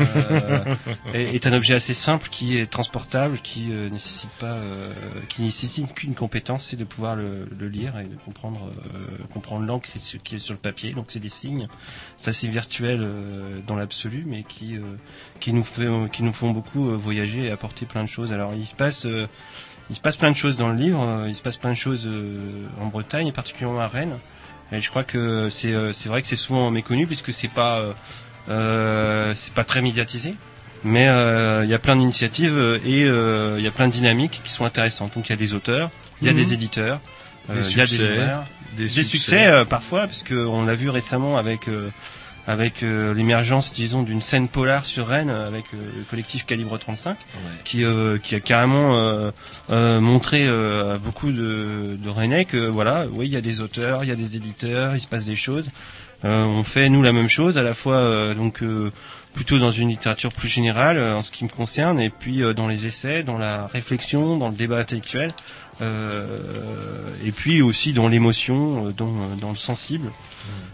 Euh, 0.00 0.74
est, 1.14 1.36
est 1.36 1.46
un 1.46 1.52
objet 1.52 1.74
assez 1.74 1.94
simple 1.94 2.28
qui 2.30 2.58
est 2.58 2.66
transportable, 2.68 3.38
qui 3.38 3.68
euh, 3.70 3.88
nécessite 3.90 4.32
pas, 4.40 4.46
euh, 4.54 4.92
qui 5.28 5.42
nécessite 5.42 5.94
qu'une 5.94 6.14
compétence, 6.14 6.64
c'est 6.64 6.76
de 6.76 6.82
pouvoir 6.82 7.14
le, 7.14 7.48
le 7.56 7.68
lire 7.68 7.96
et 8.00 8.06
de 8.06 8.16
comprendre, 8.16 8.68
euh, 8.94 8.98
comprendre 9.32 9.64
l'encre 9.64 9.88
qui 10.24 10.34
est 10.34 10.38
sur- 10.38 10.54
le 10.54 10.58
papier. 10.58 10.92
Donc 10.94 11.06
c'est 11.10 11.20
des 11.20 11.28
signes. 11.28 11.68
Ça 12.16 12.32
c'est 12.32 12.48
virtuel 12.48 13.08
dans 13.68 13.76
l'absolu, 13.76 14.24
mais 14.26 14.42
qui 14.42 14.78
qui 15.38 15.52
nous 15.52 15.62
fait, 15.62 15.86
qui 16.12 16.24
nous 16.24 16.32
font 16.32 16.50
beaucoup 16.50 16.90
voyager 16.98 17.44
et 17.44 17.50
apporter 17.52 17.86
plein 17.86 18.02
de 18.02 18.08
choses. 18.08 18.32
Alors 18.32 18.52
il 18.54 18.66
se 18.66 18.74
passe 18.74 19.06
il 19.90 19.96
se 19.96 20.00
passe 20.00 20.16
plein 20.16 20.30
de 20.30 20.36
choses 20.36 20.56
dans 20.56 20.68
le 20.68 20.76
livre, 20.76 21.02
euh, 21.04 21.28
il 21.28 21.34
se 21.34 21.42
passe 21.42 21.56
plein 21.58 21.70
de 21.72 21.76
choses 21.76 22.04
euh, 22.06 22.66
en 22.80 22.86
Bretagne 22.86 23.26
et 23.26 23.32
particulièrement 23.32 23.80
à 23.80 23.88
Rennes. 23.88 24.16
Et 24.72 24.80
je 24.80 24.88
crois 24.88 25.02
que 25.04 25.48
c'est 25.50 25.74
euh, 25.74 25.92
c'est 25.92 26.08
vrai 26.08 26.22
que 26.22 26.28
c'est 26.28 26.36
souvent 26.36 26.70
méconnu 26.70 27.06
puisque 27.06 27.32
c'est 27.32 27.48
pas 27.48 27.80
euh, 27.80 27.92
euh, 28.48 29.32
c'est 29.34 29.52
pas 29.54 29.64
très 29.64 29.82
médiatisé. 29.82 30.34
Mais 30.82 31.08
euh, 31.08 31.62
il 31.64 31.70
y 31.70 31.74
a 31.74 31.78
plein 31.78 31.96
d'initiatives 31.96 32.56
et 32.86 33.04
euh, 33.04 33.56
il 33.58 33.64
y 33.64 33.66
a 33.66 33.70
plein 33.70 33.88
de 33.88 33.92
dynamiques 33.92 34.40
qui 34.42 34.50
sont 34.50 34.64
intéressantes. 34.64 35.12
Donc 35.14 35.28
il 35.28 35.30
y 35.30 35.34
a 35.34 35.36
des 35.36 35.52
auteurs, 35.52 35.90
il 36.22 36.26
y 36.26 36.30
a 36.30 36.32
Mhm. 36.32 36.38
des 36.38 36.52
éditeurs, 36.54 37.00
Des 37.48 37.58
euh, 37.58 37.62
il 37.70 37.76
y 37.76 37.80
a 37.80 37.86
des 37.86 37.98
libraires, 37.98 38.40
des 38.76 38.82
des, 38.84 38.88
succès. 38.88 39.04
succès, 39.10 39.46
euh, 39.48 39.64
parfois 39.66 40.06
parce 40.06 40.22
que 40.22 40.34
on 40.34 40.64
l'a 40.64 40.74
vu 40.74 40.88
récemment 40.88 41.36
avec 41.36 41.68
euh, 41.68 41.90
avec 42.50 42.82
euh, 42.82 43.14
l'émergence 43.14 43.72
disons 43.72 44.02
d'une 44.02 44.20
scène 44.20 44.48
polar 44.48 44.84
sur 44.84 45.06
Rennes 45.06 45.30
euh, 45.30 45.46
avec 45.46 45.66
euh, 45.72 45.76
le 45.96 46.02
collectif 46.02 46.44
Calibre 46.44 46.76
35 46.78 47.16
qui 47.64 47.84
euh, 47.84 48.18
qui 48.18 48.34
a 48.34 48.40
carrément 48.40 49.30
montré 49.68 50.48
à 50.48 50.98
beaucoup 50.98 51.30
de, 51.30 51.96
de 51.96 52.08
Rennais 52.08 52.44
que 52.44 52.56
voilà 52.56 53.06
oui 53.12 53.26
il 53.26 53.32
y 53.32 53.36
a 53.36 53.40
des 53.40 53.60
auteurs 53.60 54.02
il 54.04 54.08
y 54.08 54.12
a 54.12 54.16
des 54.16 54.36
éditeurs 54.36 54.96
il 54.96 55.00
se 55.00 55.06
passe 55.06 55.24
des 55.24 55.36
choses. 55.36 55.68
On 56.22 56.62
fait 56.62 56.90
nous 56.90 57.02
la 57.02 57.12
même 57.12 57.28
chose 57.28 57.56
à 57.56 57.62
la 57.62 57.72
fois 57.74 58.34
donc 58.34 58.62
plutôt 59.34 59.58
dans 59.58 59.70
une 59.70 59.88
littérature 59.88 60.30
plus 60.30 60.48
générale 60.48 60.98
en 60.98 61.22
ce 61.22 61.30
qui 61.30 61.44
me 61.44 61.48
concerne 61.48 62.00
et 62.00 62.10
puis 62.10 62.42
dans 62.54 62.68
les 62.68 62.86
essais 62.86 63.22
dans 63.22 63.38
la 63.38 63.66
réflexion 63.68 64.36
dans 64.36 64.48
le 64.48 64.54
débat 64.56 64.78
intellectuel 64.78 65.32
et 65.80 67.32
puis 67.32 67.62
aussi 67.62 67.92
dans 67.92 68.08
l'émotion 68.08 68.92
dans 68.96 69.12
dans 69.40 69.50
le 69.50 69.56
sensible. 69.56 70.10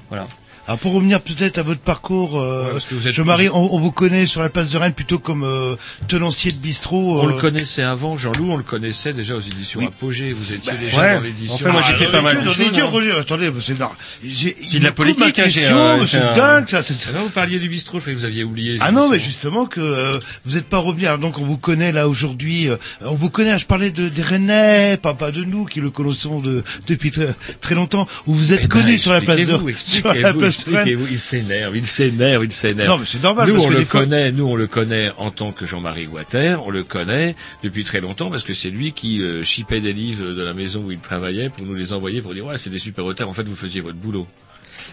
Voilà 0.09 0.27
Alors 0.69 0.79
pour 0.81 0.93
revenir 0.95 1.21
peut-être 1.21 1.59
à 1.59 1.63
votre 1.63 1.81
parcours, 1.81 2.41
euh, 2.41 2.65
Ouais, 2.65 2.71
parce 2.73 2.85
que 2.87 2.95
vous 2.97 3.07
êtes- 3.07 3.15
je 3.15 3.23
Marie, 3.23 3.49
on, 3.49 3.73
on 3.75 3.79
vous 3.79 3.93
connaît 3.93 4.27
sur 4.27 4.43
la 4.43 4.49
place 4.49 4.71
de 4.71 4.79
Rennes 4.79 4.95
plutôt 4.95 5.21
comme 5.21 5.45
euh, 5.45 5.77
tenancier 6.09 6.51
de 6.51 6.57
bistrot. 6.57 7.21
On 7.21 7.27
euh, 7.27 7.33
le 7.33 7.35
connaissait 7.35 7.83
avant, 7.83 8.17
Jean-Loup, 8.17 8.51
on 8.51 8.57
le 8.57 8.65
connaissait 8.65 9.13
déjà 9.13 9.37
aux 9.37 9.41
éditions 9.41 9.79
Oui. 9.81 9.87
Apogée. 9.87 10.29
Vous 10.31 10.53
étiez 10.53 10.73
Bah, 10.73 10.79
déjà 10.79 11.01
ouais. 11.01 11.15
dans 11.17 11.21
l'édition. 11.21 11.55
En 11.55 11.59
fait, 11.59 11.71
moi, 11.71 11.83
j'ai 11.89 11.95
fait 11.95 12.07
Ah, 12.09 12.13
pas 12.13 12.23
mal 12.23 12.43
de 12.43 12.49
choses, 12.53 12.73
Dieu, 12.73 12.83
hein. 12.83 12.87
Roger, 12.89 13.13
attendez, 13.13 13.51
c'est 13.61 13.75
de 13.79 14.85
la 14.85 14.93
politique, 14.93 15.39
ma 15.39 15.45
hein, 15.45 15.99
euh, 16.01 16.07
c'est 16.07 16.19
dingue, 16.19 16.69
ça. 16.69 16.83
c'est- 16.83 16.95
c'est- 16.95 17.11
Ah 17.15 17.19
vous 17.23 17.29
parliez 17.31 17.59
du 17.61 17.69
bistrot, 17.69 17.99
je 17.99 18.03
croyais 18.03 18.17
que 18.17 18.21
vous 18.21 18.27
aviez 18.27 18.43
oublié. 18.43 18.79
Ah 18.81 18.91
non, 18.91 19.09
mais 19.09 19.19
justement 19.21 19.67
que 19.67 19.81
euh, 19.81 20.19
vous 20.45 20.57
n'êtes 20.57 20.67
pas 20.67 20.79
revenu. 20.79 21.07
Alors 21.07 21.19
donc 21.19 21.39
on 21.39 21.45
vous 21.45 21.57
connaît 21.59 21.93
là 21.93 22.09
aujourd'hui. 22.09 22.69
euh, 22.69 22.77
on 23.03 23.15
vous 23.15 23.31
connaît. 23.31 23.57
Je 23.59 23.67
parlais 23.67 23.91
de 23.91 24.09
des 24.09 24.23
Rennais, 24.23 24.97
pas 25.01 25.15
pas 25.15 25.31
de 25.31 25.45
nous 25.45 25.65
qui 25.65 25.81
le 25.81 25.91
connaissons 25.91 26.41
de 26.41 26.65
depuis 26.89 27.11
très, 27.11 27.35
très 27.61 27.75
longtemps. 27.75 28.07
Où 28.27 28.35
vous 28.35 28.53
êtes 28.53 28.61
Eh 28.65 28.69
ben, 28.69 28.81
connus 28.81 28.99
sur 28.99 29.13
la 29.13 29.21
place 29.21 29.37
de 29.37 29.69
expliquez-vous, 29.71 30.45
expliquez-vous. 30.57 31.07
Il 31.11 31.19
s'énerve, 31.19 31.77
il 31.77 31.87
s'énerve, 31.87 32.45
il 32.45 32.53
s'énerve. 32.53 32.89
Non, 32.89 32.99
mais 32.99 33.05
c'est 33.07 33.23
normal, 33.23 33.49
Nous, 33.49 33.55
parce 33.55 33.67
on 33.67 33.71
que 33.71 33.79
le 33.79 33.85
connaît, 33.85 34.33
nous, 34.33 34.47
on 34.47 34.57
le 34.57 34.67
connaît 34.67 35.13
en 35.19 35.31
tant 35.31 35.53
que 35.53 35.67
Jean-Marie 35.67 36.07
Guater. 36.07 36.57
On 36.65 36.71
le 36.71 36.85
connaît 36.85 37.37
depuis 37.63 37.85
très 37.85 38.01
longtemps 38.01 38.31
parce 38.31 38.43
que 38.43 38.55
c'est 38.55 38.71
lui 38.71 38.93
qui 38.93 39.23
euh, 39.23 39.43
chipait 39.43 39.81
des 39.81 39.93
livres 39.93 40.33
de 40.35 40.43
la 40.43 40.53
maison 40.53 40.85
où 40.85 40.91
il 40.91 40.99
travaillait 40.99 41.51
pour 41.51 41.65
nous 41.67 41.75
les 41.75 41.93
envoyer 41.93 42.23
pour 42.23 42.35
dire 42.35 42.47
ouais, 42.47 42.59
c'est 42.59 42.71
des 42.71 42.79
super 42.79 43.05
auteurs. 43.05 43.29
En 43.29 43.35
fait, 43.35 43.47
vous 43.49 43.57
faisiez 43.57 43.81
votre 43.81 43.99
boulot. 43.99 44.27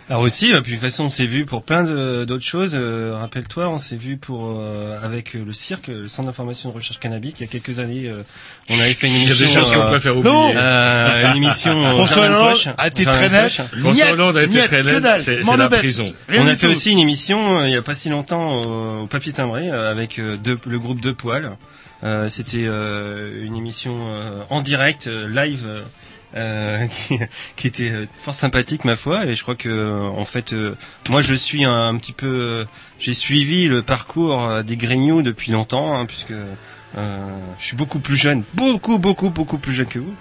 Alors 0.09 0.21
aussi, 0.21 0.53
euh, 0.53 0.61
puis 0.61 0.73
de 0.73 0.77
toute 0.77 0.86
façon, 0.89 1.05
on 1.05 1.09
s'est 1.09 1.25
vu 1.25 1.45
pour 1.45 1.63
plein 1.63 1.84
de- 1.84 2.25
d'autres 2.25 2.43
choses. 2.45 2.71
Euh, 2.73 3.15
Rappelle-toi, 3.19 3.69
on 3.69 3.79
s'est 3.79 3.95
vu 3.95 4.17
pour 4.17 4.47
euh, 4.59 4.97
avec 5.03 5.36
euh, 5.36 5.43
le 5.45 5.53
cirque, 5.53 5.88
le 5.88 6.07
Centre 6.07 6.27
d'information 6.27 6.69
de 6.69 6.75
recherche 6.75 6.99
cannabique, 6.99 7.38
il 7.39 7.43
y 7.43 7.45
a 7.45 7.47
quelques 7.47 7.79
années. 7.79 8.07
euh, 8.07 8.21
on 8.69 8.73
avait 8.79 8.93
fait 8.93 9.07
une 9.07 9.13
Il 9.13 9.19
y 9.19 9.21
a 9.21 9.25
émission. 9.27 9.45
des 9.45 9.51
choses 9.53 9.73
qu'on 9.73 9.81
euh, 9.81 9.88
préfère 9.89 10.17
oublier. 10.17 10.34
Non. 10.34 10.51
euh, 10.55 11.31
une 11.31 11.38
émission. 11.43 11.86
euh, 11.86 11.91
François 11.91 12.25
Hollande 12.25 12.57
a 12.77 12.88
été 12.88 13.05
très 13.05 13.29
net. 13.29 13.51
François 13.79 14.11
Hollande 14.11 14.38
a 14.38 14.43
été 14.43 14.59
très 14.63 14.84
net, 14.84 15.19
c'est- 15.19 15.41
la 15.57 15.69
prison. 15.69 16.05
On 16.38 16.47
a 16.47 16.55
fait 16.55 16.67
aussi 16.67 16.91
une 16.91 16.99
émission 16.99 17.59
euh, 17.59 17.67
il 17.67 17.73
y 17.73 17.77
a 17.77 17.81
pas 17.81 17.95
si 17.95 18.09
longtemps 18.09 18.53
au, 18.61 19.03
au 19.03 19.07
papier 19.07 19.31
timbré 19.34 19.69
euh, 19.69 19.89
avec 19.91 20.19
euh, 20.19 20.36
deux- 20.38 20.59
le 20.65 20.79
groupe 20.79 20.99
Deux 21.01 21.13
Poils. 21.13 21.51
Euh, 22.03 22.27
C'était 22.29 22.65
euh, 22.65 23.41
une 23.43 23.55
émission 23.55 23.95
euh, 24.09 24.39
en 24.49 24.59
direct, 24.61 25.07
euh, 25.07 25.27
live, 25.29 25.65
euh, 26.36 26.88
qui, 27.55 27.67
était 27.67 27.91
euh, 27.91 28.07
fort 28.21 28.36
sympathique 28.36 28.86
ma 28.86 28.95
foi. 28.95 29.25
Et 29.25 29.36
je 29.36 29.43
crois 29.43 29.55
que 29.55 29.69
euh, 29.69 30.01
en 30.01 30.25
fait, 30.25 30.55
moi 31.09 31.21
je 31.21 31.36
suis 31.36 31.63
un, 31.63 31.95
petit 31.97 32.13
peu, 32.13 32.65
j'ai 32.99 33.13
suivi 33.13 33.67
le 33.67 33.81
parcours 33.81 34.63
des 34.63 34.77
Grignoux 34.77 35.21
depuis 35.21 35.51
longtemps, 35.51 35.95
hein, 35.95 36.05
puisque 36.05 36.34
euh, 36.97 37.37
je 37.59 37.65
suis 37.65 37.75
beaucoup 37.75 37.99
plus 37.99 38.15
jeune, 38.17 38.43
beaucoup, 38.53 38.99
beaucoup, 38.99 39.29
beaucoup 39.29 39.57
plus 39.57 39.73
jeune 39.73 39.87
que 39.87 39.99
vous. 39.99 40.13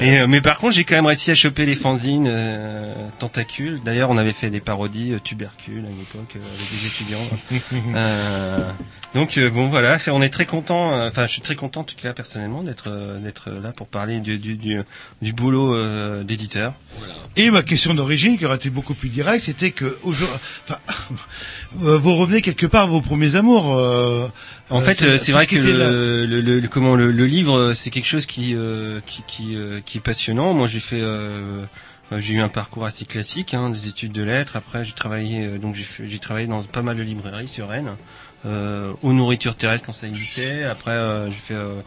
Et, 0.00 0.20
euh, 0.20 0.26
mais 0.26 0.40
par 0.40 0.58
contre, 0.58 0.74
j'ai 0.74 0.84
quand 0.84 0.94
même 0.96 1.06
réussi 1.06 1.30
à 1.30 1.34
choper 1.34 1.64
les 1.66 1.74
fanzines 1.74 2.26
euh, 2.28 2.94
Tentacules. 3.18 3.80
D'ailleurs, 3.84 4.10
on 4.10 4.18
avait 4.18 4.32
fait 4.32 4.50
des 4.50 4.60
parodies 4.60 5.12
euh, 5.14 5.18
Tubercules 5.22 5.84
à 5.84 5.88
l'époque 5.88 6.36
euh, 6.36 6.40
avec 6.40 6.70
des 6.70 6.86
étudiants. 6.86 7.18
Euh, 7.94 8.70
donc 9.14 9.38
euh, 9.38 9.50
bon, 9.50 9.68
voilà, 9.68 9.98
on 10.08 10.20
est 10.22 10.28
très 10.30 10.44
content. 10.46 10.92
euh, 10.92 11.08
Enfin, 11.08 11.26
je 11.26 11.32
suis 11.32 11.40
très 11.40 11.54
content 11.54 11.80
en 11.80 11.84
tout 11.84 11.94
cas 11.96 12.12
personnellement 12.12 12.62
d'être 12.62 12.84
euh, 12.88 13.18
d'être 13.18 13.50
là 13.50 13.72
pour 13.72 13.86
parler 13.86 14.20
du 14.20 14.38
du 14.38 14.56
du, 14.56 14.80
du 15.22 15.32
boulot 15.32 15.74
euh, 15.74 16.22
d'éditeur. 16.24 16.74
Et 17.36 17.50
ma 17.50 17.62
question 17.62 17.94
d'origine, 17.94 18.36
qui 18.38 18.44
aurait 18.44 18.56
été 18.56 18.70
beaucoup 18.70 18.94
plus 18.94 19.08
directe, 19.08 19.44
c'était 19.44 19.70
que 19.70 19.96
aujourd'hui, 20.02 20.36
enfin, 20.68 20.78
vous 21.72 22.14
revenez 22.16 22.42
quelque 22.42 22.66
part 22.66 22.84
à 22.84 22.86
vos 22.86 23.00
premiers 23.00 23.36
amours. 23.36 23.78
En 24.70 24.80
euh, 24.80 24.84
fait, 24.84 25.02
euh, 25.02 25.18
c'est 25.18 25.26
ce 25.26 25.32
vrai 25.32 25.46
que 25.46 25.56
le, 25.56 26.26
le, 26.26 26.40
le- 26.60 26.68
comment 26.68 26.94
le, 26.94 27.10
le 27.10 27.26
livre, 27.26 27.56
euh, 27.56 27.74
c'est 27.74 27.90
quelque 27.90 28.06
chose 28.06 28.26
qui 28.26 28.54
euh, 28.54 29.00
qui 29.06 29.22
qui, 29.26 29.56
euh, 29.56 29.80
qui 29.84 29.98
est 29.98 30.02
passionnant. 30.02 30.52
Moi, 30.54 30.66
j'ai 30.68 30.80
fait 30.80 31.02
j'ai 32.18 32.34
eu 32.34 32.40
un 32.40 32.48
parcours 32.48 32.86
assez 32.86 33.04
classique, 33.04 33.52
hein, 33.52 33.68
des 33.70 33.88
études 33.88 34.12
de 34.12 34.22
lettres. 34.22 34.56
Après, 34.56 34.84
j'ai 34.84 34.92
travaillé 34.92 35.58
donc 35.58 35.74
j'ai 35.74 35.84
fait- 35.84 36.06
j'ai 36.06 36.18
travaillé 36.18 36.46
dans 36.46 36.62
pas 36.62 36.82
mal 36.82 36.96
de 36.96 37.02
librairies 37.02 37.48
sur 37.48 37.68
Rennes, 37.68 37.96
euh, 38.46 38.92
aux 39.02 39.12
nourritures 39.12 39.56
terrestres 39.56 39.84
quand 39.86 39.92
ça 39.92 40.06
existait. 40.08 40.64
Après, 40.64 40.92
euh, 40.92 41.26
j'ai 41.30 41.36
fait 41.36 41.54
euh, 41.54 41.80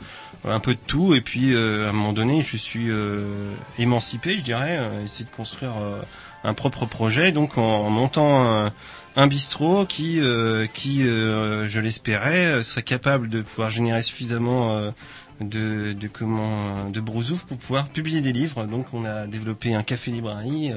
un 0.46 0.60
peu 0.60 0.74
de 0.74 0.80
tout 0.88 1.16
et 1.16 1.22
puis 1.22 1.54
euh, 1.54 1.88
à 1.88 1.90
un 1.90 1.94
moment 1.94 2.14
donné, 2.14 2.44
je 2.44 2.58
suis 2.58 2.90
euh, 2.90 3.54
émancipé, 3.80 4.38
je 4.38 4.44
dirais, 4.44 4.78
euh, 4.80 5.04
essayer 5.06 5.26
de 5.26 5.36
construire 5.36 5.74
euh, 5.82 6.02
un 6.44 6.54
propre 6.54 6.86
projet, 6.86 7.32
donc 7.32 7.58
en, 7.58 7.62
en 7.86 7.90
montant 7.90 8.72
un, 9.16 9.28
bistrot 9.28 9.86
qui, 9.86 10.20
euh, 10.20 10.68
qui 10.68 11.08
euh, 11.08 11.68
je 11.68 11.80
l'espérais, 11.80 12.46
euh, 12.46 12.64
serait 12.64 12.84
capable 12.84 13.30
de 13.30 13.42
pouvoir 13.42 13.70
générer 13.70 14.02
suffisamment 14.02 14.92
de, 15.40 15.94
de 15.94 16.08
comment 16.08 16.90
de 16.90 17.00
brousouf 17.00 17.44
pour 17.44 17.58
pouvoir 17.58 17.90
publier 17.90 18.22
des 18.22 18.34
livres. 18.34 18.66
Donc 18.66 18.88
on 18.94 19.06
a 19.06 19.28
développé 19.28 19.74
un 19.74 19.84
café 19.84 20.12
librairie 20.12 20.72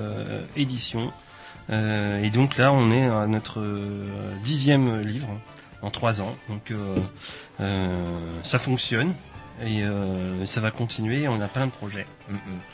édition. 0.57 1.13
Et 1.71 2.31
donc 2.31 2.57
là 2.57 2.73
on 2.73 2.91
est 2.91 3.07
à 3.07 3.27
notre 3.27 3.63
dixième 4.43 5.01
livre 5.01 5.29
en 5.83 5.91
trois 5.91 6.21
ans. 6.21 6.37
Donc 6.49 6.73
ça 8.43 8.59
fonctionne 8.59 9.15
et 9.63 9.83
euh, 9.83 10.45
ça 10.45 10.61
va 10.61 10.71
continuer. 10.71 11.29
On 11.29 11.41
a 11.41 11.49
plein 11.49 11.67
de 11.67 11.71
projets. 11.73 12.07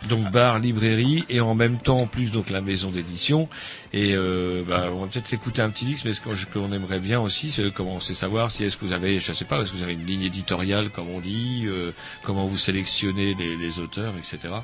Donc 0.08 0.30
bar, 0.30 0.58
librairie 0.58 1.24
et 1.28 1.40
en 1.40 1.54
même 1.54 1.78
temps 1.78 2.06
plus 2.06 2.30
donc 2.32 2.50
la 2.50 2.60
maison 2.60 2.90
d'édition 2.90 3.48
et 3.92 4.14
euh, 4.14 4.62
bah, 4.66 4.86
on 4.92 5.00
va 5.00 5.06
peut-être 5.08 5.26
s'écouter 5.26 5.60
un 5.60 5.70
petit 5.70 5.84
disque 5.84 6.04
mais 6.04 6.12
ce 6.12 6.20
qu'on 6.46 6.72
aimerait 6.72 7.00
bien 7.00 7.20
aussi 7.20 7.50
c'est 7.50 7.72
commencer 7.72 8.12
à 8.12 8.16
savoir 8.16 8.50
si 8.50 8.64
est-ce 8.64 8.76
que 8.76 8.84
vous 8.84 8.92
avez 8.92 9.18
je 9.18 9.32
sais 9.32 9.44
pas 9.44 9.60
est-ce 9.60 9.72
que 9.72 9.76
vous 9.76 9.82
avez 9.82 9.94
une 9.94 10.06
ligne 10.06 10.22
éditoriale 10.22 10.90
comme 10.90 11.08
on 11.10 11.20
dit 11.20 11.64
euh, 11.66 11.92
comment 12.22 12.46
vous 12.46 12.56
sélectionnez 12.56 13.34
les, 13.34 13.56
les 13.56 13.78
auteurs 13.80 14.14
etc. 14.16 14.54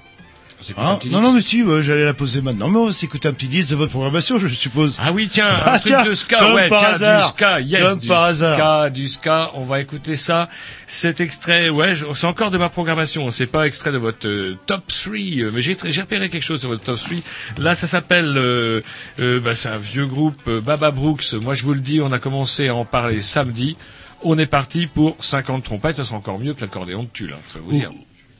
Petit 0.58 1.10
non, 1.10 1.20
non, 1.20 1.32
mais 1.32 1.42
si, 1.42 1.62
ouais, 1.62 1.82
j'allais 1.82 2.04
la 2.04 2.14
poser 2.14 2.40
maintenant. 2.40 2.68
Mais 2.68 2.78
on 2.78 2.86
va 2.86 2.92
s'écouter 2.92 3.28
un 3.28 3.32
petit 3.32 3.46
disque 3.46 3.70
de 3.70 3.76
votre 3.76 3.90
programmation, 3.90 4.38
je 4.38 4.48
suppose. 4.48 4.96
Ah 5.00 5.12
oui, 5.12 5.28
tiens, 5.30 5.48
un 5.50 5.58
Ah, 5.64 5.78
truc 5.78 5.94
de 6.06 6.14
ska, 6.14 6.54
ouais, 6.54 6.68
tiens, 6.68 6.78
hasard. 6.78 7.22
du 7.22 7.28
ska, 7.28 7.60
yes, 7.60 7.82
Comme 7.82 7.98
du 7.98 8.08
par 8.08 8.22
hasard. 8.24 8.54
ska, 8.56 8.90
du 8.90 9.08
ska, 9.08 9.50
on 9.54 9.60
va 9.64 9.80
écouter 9.80 10.16
ça. 10.16 10.48
Cet 10.86 11.20
extrait, 11.20 11.68
ouais, 11.68 11.94
c'est 12.14 12.26
encore 12.26 12.50
de 12.50 12.58
ma 12.58 12.68
programmation, 12.70 13.30
c'est 13.30 13.46
pas 13.46 13.66
extrait 13.66 13.92
de 13.92 13.98
votre 13.98 14.26
euh, 14.26 14.56
top 14.66 14.86
3, 14.86 15.12
euh, 15.14 15.50
mais 15.52 15.60
j'ai 15.62 15.74
repéré 16.00 16.28
quelque 16.30 16.42
chose 16.42 16.60
sur 16.60 16.70
votre 16.70 16.82
top 16.84 16.98
3. 16.98 17.18
Là, 17.58 17.74
ça 17.74 17.86
s'appelle, 17.86 18.34
euh, 18.36 18.80
euh, 19.20 19.40
bah, 19.40 19.54
c'est 19.54 19.68
un 19.68 19.78
vieux 19.78 20.06
groupe, 20.06 20.48
Baba 20.64 20.90
Brooks. 20.90 21.34
Moi, 21.34 21.54
je 21.54 21.62
vous 21.64 21.74
le 21.74 21.80
dis, 21.80 22.00
on 22.00 22.12
a 22.12 22.18
commencé 22.18 22.68
à 22.68 22.74
en 22.74 22.84
parler 22.84 23.20
samedi. 23.20 23.76
On 24.22 24.38
est 24.38 24.46
parti 24.46 24.86
pour 24.86 25.16
50 25.20 25.62
trompettes, 25.64 25.96
ça 25.96 26.04
sera 26.04 26.16
encore 26.16 26.38
mieux 26.38 26.54
que 26.54 26.62
l'accordéon 26.62 27.02
de 27.02 27.08
Tulle, 27.12 27.34
hein, 27.34 27.40
je 27.50 27.54
vais 27.58 27.60
vous 27.64 27.70
dire. 27.72 27.90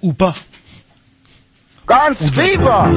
Ou 0.03 0.13
pas. 0.15 0.35
Ganz 1.87 2.35
lieber! 2.35 2.91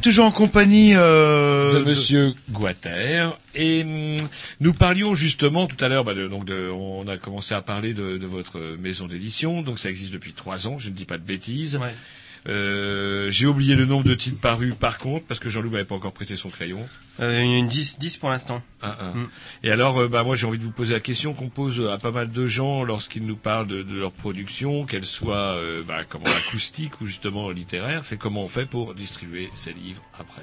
Toujours 0.00 0.24
en 0.26 0.30
compagnie 0.30 0.92
euh, 0.94 1.78
de 1.78 1.84
Monsieur 1.84 2.32
Guater. 2.50 3.36
Et 3.54 3.82
hum, 3.82 4.16
nous 4.60 4.72
parlions 4.74 5.14
justement 5.14 5.66
tout 5.66 5.82
à 5.84 5.88
l'heure, 5.88 6.04
bah, 6.04 6.14
de- 6.14 6.28
donc 6.28 6.44
de- 6.44 6.68
on 6.70 7.06
a 7.08 7.16
commencé 7.16 7.54
à 7.54 7.62
parler 7.62 7.94
de, 7.94 8.16
de 8.18 8.26
votre 8.26 8.60
maison 8.80 9.06
d'édition. 9.06 9.62
Donc 9.62 9.78
ça 9.78 9.90
existe 9.90 10.12
depuis 10.12 10.32
trois 10.32 10.66
ans, 10.66 10.78
je 10.78 10.88
ne 10.88 10.94
dis 10.94 11.04
pas 11.04 11.18
de 11.18 11.24
bêtises. 11.24 11.76
Euh, 11.76 12.99
J'ai 13.30 13.46
oublié 13.46 13.74
le 13.76 13.86
nombre 13.86 14.04
de 14.04 14.14
titres 14.14 14.40
parus 14.40 14.74
par 14.74 14.98
contre, 14.98 15.24
parce 15.26 15.40
que 15.40 15.48
Jean-Loup 15.48 15.70
m'avait 15.70 15.84
pas 15.84 15.94
encore 15.94 16.12
prêté 16.12 16.36
son 16.36 16.50
crayon. 16.50 16.84
Euh, 17.20 17.40
une 17.40 17.68
10, 17.68 17.98
10 17.98 18.16
pour 18.16 18.30
l'instant. 18.30 18.62
Ah, 18.82 18.96
ah. 18.98 19.12
Mm. 19.14 19.28
Et 19.62 19.70
alors, 19.70 19.98
euh, 19.98 20.08
bah, 20.08 20.22
moi 20.22 20.36
j'ai 20.36 20.46
envie 20.46 20.58
de 20.58 20.64
vous 20.64 20.70
poser 20.70 20.94
la 20.94 21.00
question 21.00 21.34
qu'on 21.34 21.48
pose 21.48 21.80
à 21.88 21.98
pas 21.98 22.10
mal 22.10 22.30
de 22.30 22.46
gens 22.46 22.82
lorsqu'ils 22.82 23.24
nous 23.24 23.36
parlent 23.36 23.66
de, 23.66 23.82
de 23.82 23.96
leur 23.96 24.12
production, 24.12 24.84
qu'elle 24.84 25.04
soit 25.04 25.56
euh, 25.56 25.82
bah, 25.82 26.04
comment 26.08 26.24
acoustique 26.24 27.00
ou 27.00 27.06
justement 27.06 27.50
littéraire, 27.50 28.04
c'est 28.04 28.16
comment 28.16 28.42
on 28.42 28.48
fait 28.48 28.66
pour 28.66 28.94
distribuer 28.94 29.50
ces 29.54 29.72
livres 29.72 30.02
après. 30.18 30.42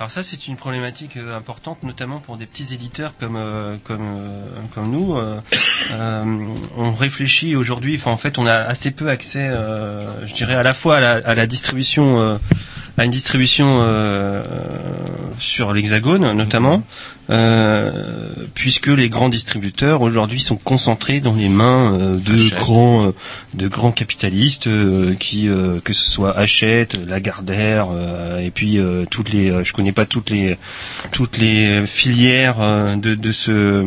Alors 0.00 0.10
ça, 0.10 0.22
c'est 0.22 0.48
une 0.48 0.56
problématique 0.56 1.18
euh, 1.18 1.36
importante, 1.36 1.82
notamment 1.82 2.20
pour 2.20 2.38
des 2.38 2.46
petits 2.46 2.72
éditeurs 2.72 3.12
comme 3.20 3.36
euh, 3.36 3.76
comme 3.84 4.00
euh, 4.00 4.46
comme 4.74 4.90
nous. 4.90 5.14
On 6.78 6.92
réfléchit 6.94 7.54
aujourd'hui. 7.54 7.96
Enfin, 7.96 8.10
en 8.10 8.16
fait, 8.16 8.38
on 8.38 8.46
a 8.46 8.54
assez 8.54 8.92
peu 8.92 9.10
accès, 9.10 9.50
je 9.50 10.32
dirais, 10.32 10.54
à 10.54 10.62
la 10.62 10.72
fois 10.72 10.96
à 10.96 11.34
la, 11.34 11.46
distribution, 11.46 12.40
à 12.96 13.04
une 13.04 13.10
distribution 13.10 13.84
sur 15.38 15.74
l'Hexagone, 15.74 16.32
notamment. 16.32 16.82
Euh, 17.30 17.90
puisque 18.54 18.88
les 18.88 19.08
grands 19.08 19.28
distributeurs 19.28 20.02
aujourd'hui 20.02 20.40
sont 20.40 20.56
concentrés 20.56 21.20
dans 21.20 21.34
les 21.34 21.48
mains 21.48 21.94
euh, 21.94 22.16
de 22.16 22.34
Hachette. 22.34 22.58
grands 22.58 23.06
euh, 23.06 23.14
de 23.54 23.68
grands 23.68 23.92
capitalistes 23.92 24.68
qui 25.18 25.48
que 25.84 25.92
ce 25.92 26.10
soit 26.10 26.36
Hachette, 26.36 26.94
Lagardère 27.06 27.88
et 28.40 28.50
puis 28.50 28.78
toutes 29.10 29.32
les 29.32 29.64
je 29.64 29.72
connais 29.72 29.92
pas 29.92 30.06
toutes 30.06 30.30
les 30.30 30.56
toutes 31.12 31.38
les 31.38 31.86
filières 31.86 32.96
de, 32.96 33.14
de 33.14 33.32
ce 33.32 33.84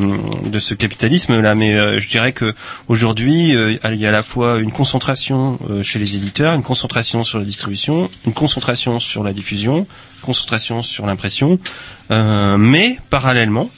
de 0.48 0.60
ce 0.60 0.74
capitalisme 0.74 1.40
là 1.42 1.56
mais 1.56 2.00
je 2.00 2.10
dirais 2.10 2.32
que 2.32 2.54
aujourd'hui 2.88 3.52
il 3.54 4.00
y 4.00 4.06
a 4.06 4.10
à 4.10 4.12
la 4.12 4.24
fois 4.24 4.60
une 4.60 4.72
concentration 4.72 5.60
chez 5.84 6.00
les 6.00 6.16
éditeurs, 6.16 6.54
une 6.54 6.64
concentration 6.64 7.24
sur 7.24 7.40
la 7.40 7.46
distribution, 7.46 8.10
une 8.26 8.34
concentration 8.34 9.00
sur 9.00 9.24
la 9.24 9.34
diffusion, 9.34 9.88
concentration 10.24 10.82
sur 10.82 11.06
l'impression. 11.06 11.60
Euh, 12.12 12.58
mais 12.58 12.98
parallèlement 13.10 13.70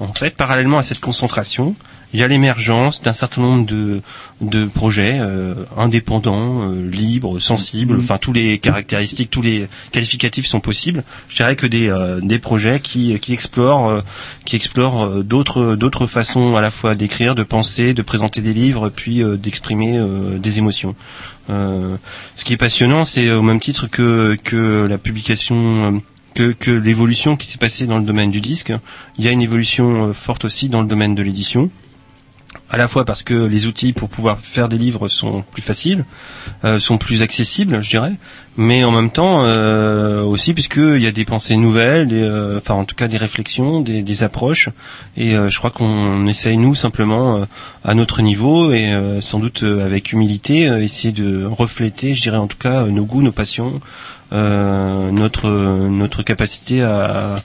en 0.00 0.12
fait 0.12 0.30
parallèlement 0.36 0.78
à 0.78 0.82
cette 0.82 1.00
concentration 1.00 1.74
il 2.14 2.20
y 2.20 2.22
a 2.22 2.28
l'émergence 2.28 3.02
d'un 3.02 3.12
certain 3.12 3.42
nombre 3.42 3.66
de, 3.66 4.00
de 4.40 4.66
projets 4.66 5.18
euh, 5.20 5.54
indépendants, 5.76 6.70
euh, 6.70 6.88
libres, 6.88 7.40
sensibles, 7.40 7.96
enfin 7.98 8.18
tous 8.18 8.32
les 8.32 8.60
caractéristiques, 8.60 9.30
tous 9.30 9.42
les 9.42 9.66
qualificatifs 9.90 10.46
sont 10.46 10.60
possibles. 10.60 11.02
Je 11.28 11.34
dirais 11.36 11.56
que 11.56 11.66
des, 11.66 11.88
euh, 11.88 12.20
des 12.22 12.38
projets 12.38 12.78
qui, 12.78 13.18
qui 13.18 13.32
explorent, 13.32 13.90
euh, 13.90 14.00
qui 14.44 14.54
explorent 14.54 15.04
euh, 15.04 15.22
d'autres 15.24 15.74
d'autres 15.74 16.06
façons 16.06 16.54
à 16.54 16.60
la 16.60 16.70
fois 16.70 16.94
d'écrire, 16.94 17.34
de 17.34 17.42
penser, 17.42 17.94
de 17.94 18.02
présenter 18.02 18.40
des 18.40 18.54
livres, 18.54 18.90
puis 18.90 19.20
euh, 19.20 19.36
d'exprimer 19.36 19.98
euh, 19.98 20.38
des 20.38 20.58
émotions. 20.58 20.94
Euh, 21.50 21.96
ce 22.36 22.44
qui 22.44 22.52
est 22.52 22.56
passionnant, 22.56 23.04
c'est 23.04 23.32
au 23.32 23.42
même 23.42 23.58
titre 23.58 23.88
que, 23.88 24.36
que 24.44 24.86
la 24.88 24.98
publication. 24.98 26.00
que, 26.34 26.52
que 26.52 26.70
l'évolution 26.72 27.36
qui 27.36 27.46
s'est 27.46 27.58
passée 27.58 27.86
dans 27.86 27.98
le 27.98 28.04
domaine 28.04 28.32
du 28.32 28.40
disque, 28.40 28.72
il 29.18 29.24
y 29.24 29.28
a 29.28 29.30
une 29.30 29.42
évolution 29.42 30.12
forte 30.12 30.44
aussi 30.44 30.68
dans 30.68 30.82
le 30.82 30.88
domaine 30.88 31.14
de 31.14 31.22
l'édition 31.22 31.70
à 32.74 32.76
la 32.76 32.88
fois 32.88 33.04
parce 33.04 33.22
que 33.22 33.34
les 33.34 33.68
outils 33.68 33.92
pour 33.92 34.08
pouvoir 34.08 34.40
faire 34.40 34.68
des 34.68 34.78
livres 34.78 35.06
sont 35.06 35.44
plus 35.52 35.62
faciles, 35.62 36.04
euh, 36.64 36.80
sont 36.80 36.98
plus 36.98 37.22
accessibles, 37.22 37.80
je 37.80 37.88
dirais, 37.88 38.14
mais 38.56 38.82
en 38.82 38.90
même 38.90 39.10
temps 39.10 39.44
euh, 39.44 40.24
aussi 40.24 40.54
puisqu'il 40.54 40.98
y 40.98 41.06
a 41.06 41.12
des 41.12 41.24
pensées 41.24 41.56
nouvelles, 41.56 42.08
euh, 42.10 42.58
enfin 42.58 42.74
en 42.74 42.84
tout 42.84 42.96
cas 42.96 43.06
des 43.06 43.16
réflexions, 43.16 43.80
des, 43.80 44.02
des 44.02 44.24
approches, 44.24 44.70
et 45.16 45.36
euh, 45.36 45.50
je 45.50 45.58
crois 45.58 45.70
qu'on 45.70 46.26
essaye 46.26 46.56
nous 46.56 46.74
simplement 46.74 47.36
euh, 47.36 47.44
à 47.84 47.94
notre 47.94 48.22
niveau 48.22 48.72
et 48.72 48.92
sans 49.20 49.38
doute 49.38 49.62
avec 49.62 50.12
humilité 50.12 50.64
essayer 50.82 51.12
de 51.12 51.44
refléter, 51.44 52.16
je 52.16 52.22
dirais 52.22 52.38
en 52.38 52.48
tout 52.48 52.58
cas 52.58 52.86
nos 52.86 53.04
goûts, 53.04 53.22
nos 53.22 53.30
passions, 53.30 53.80
euh, 54.34 55.12
notre 55.12 55.48
notre 55.48 56.24
capacité 56.24 56.82
à, 56.82 57.36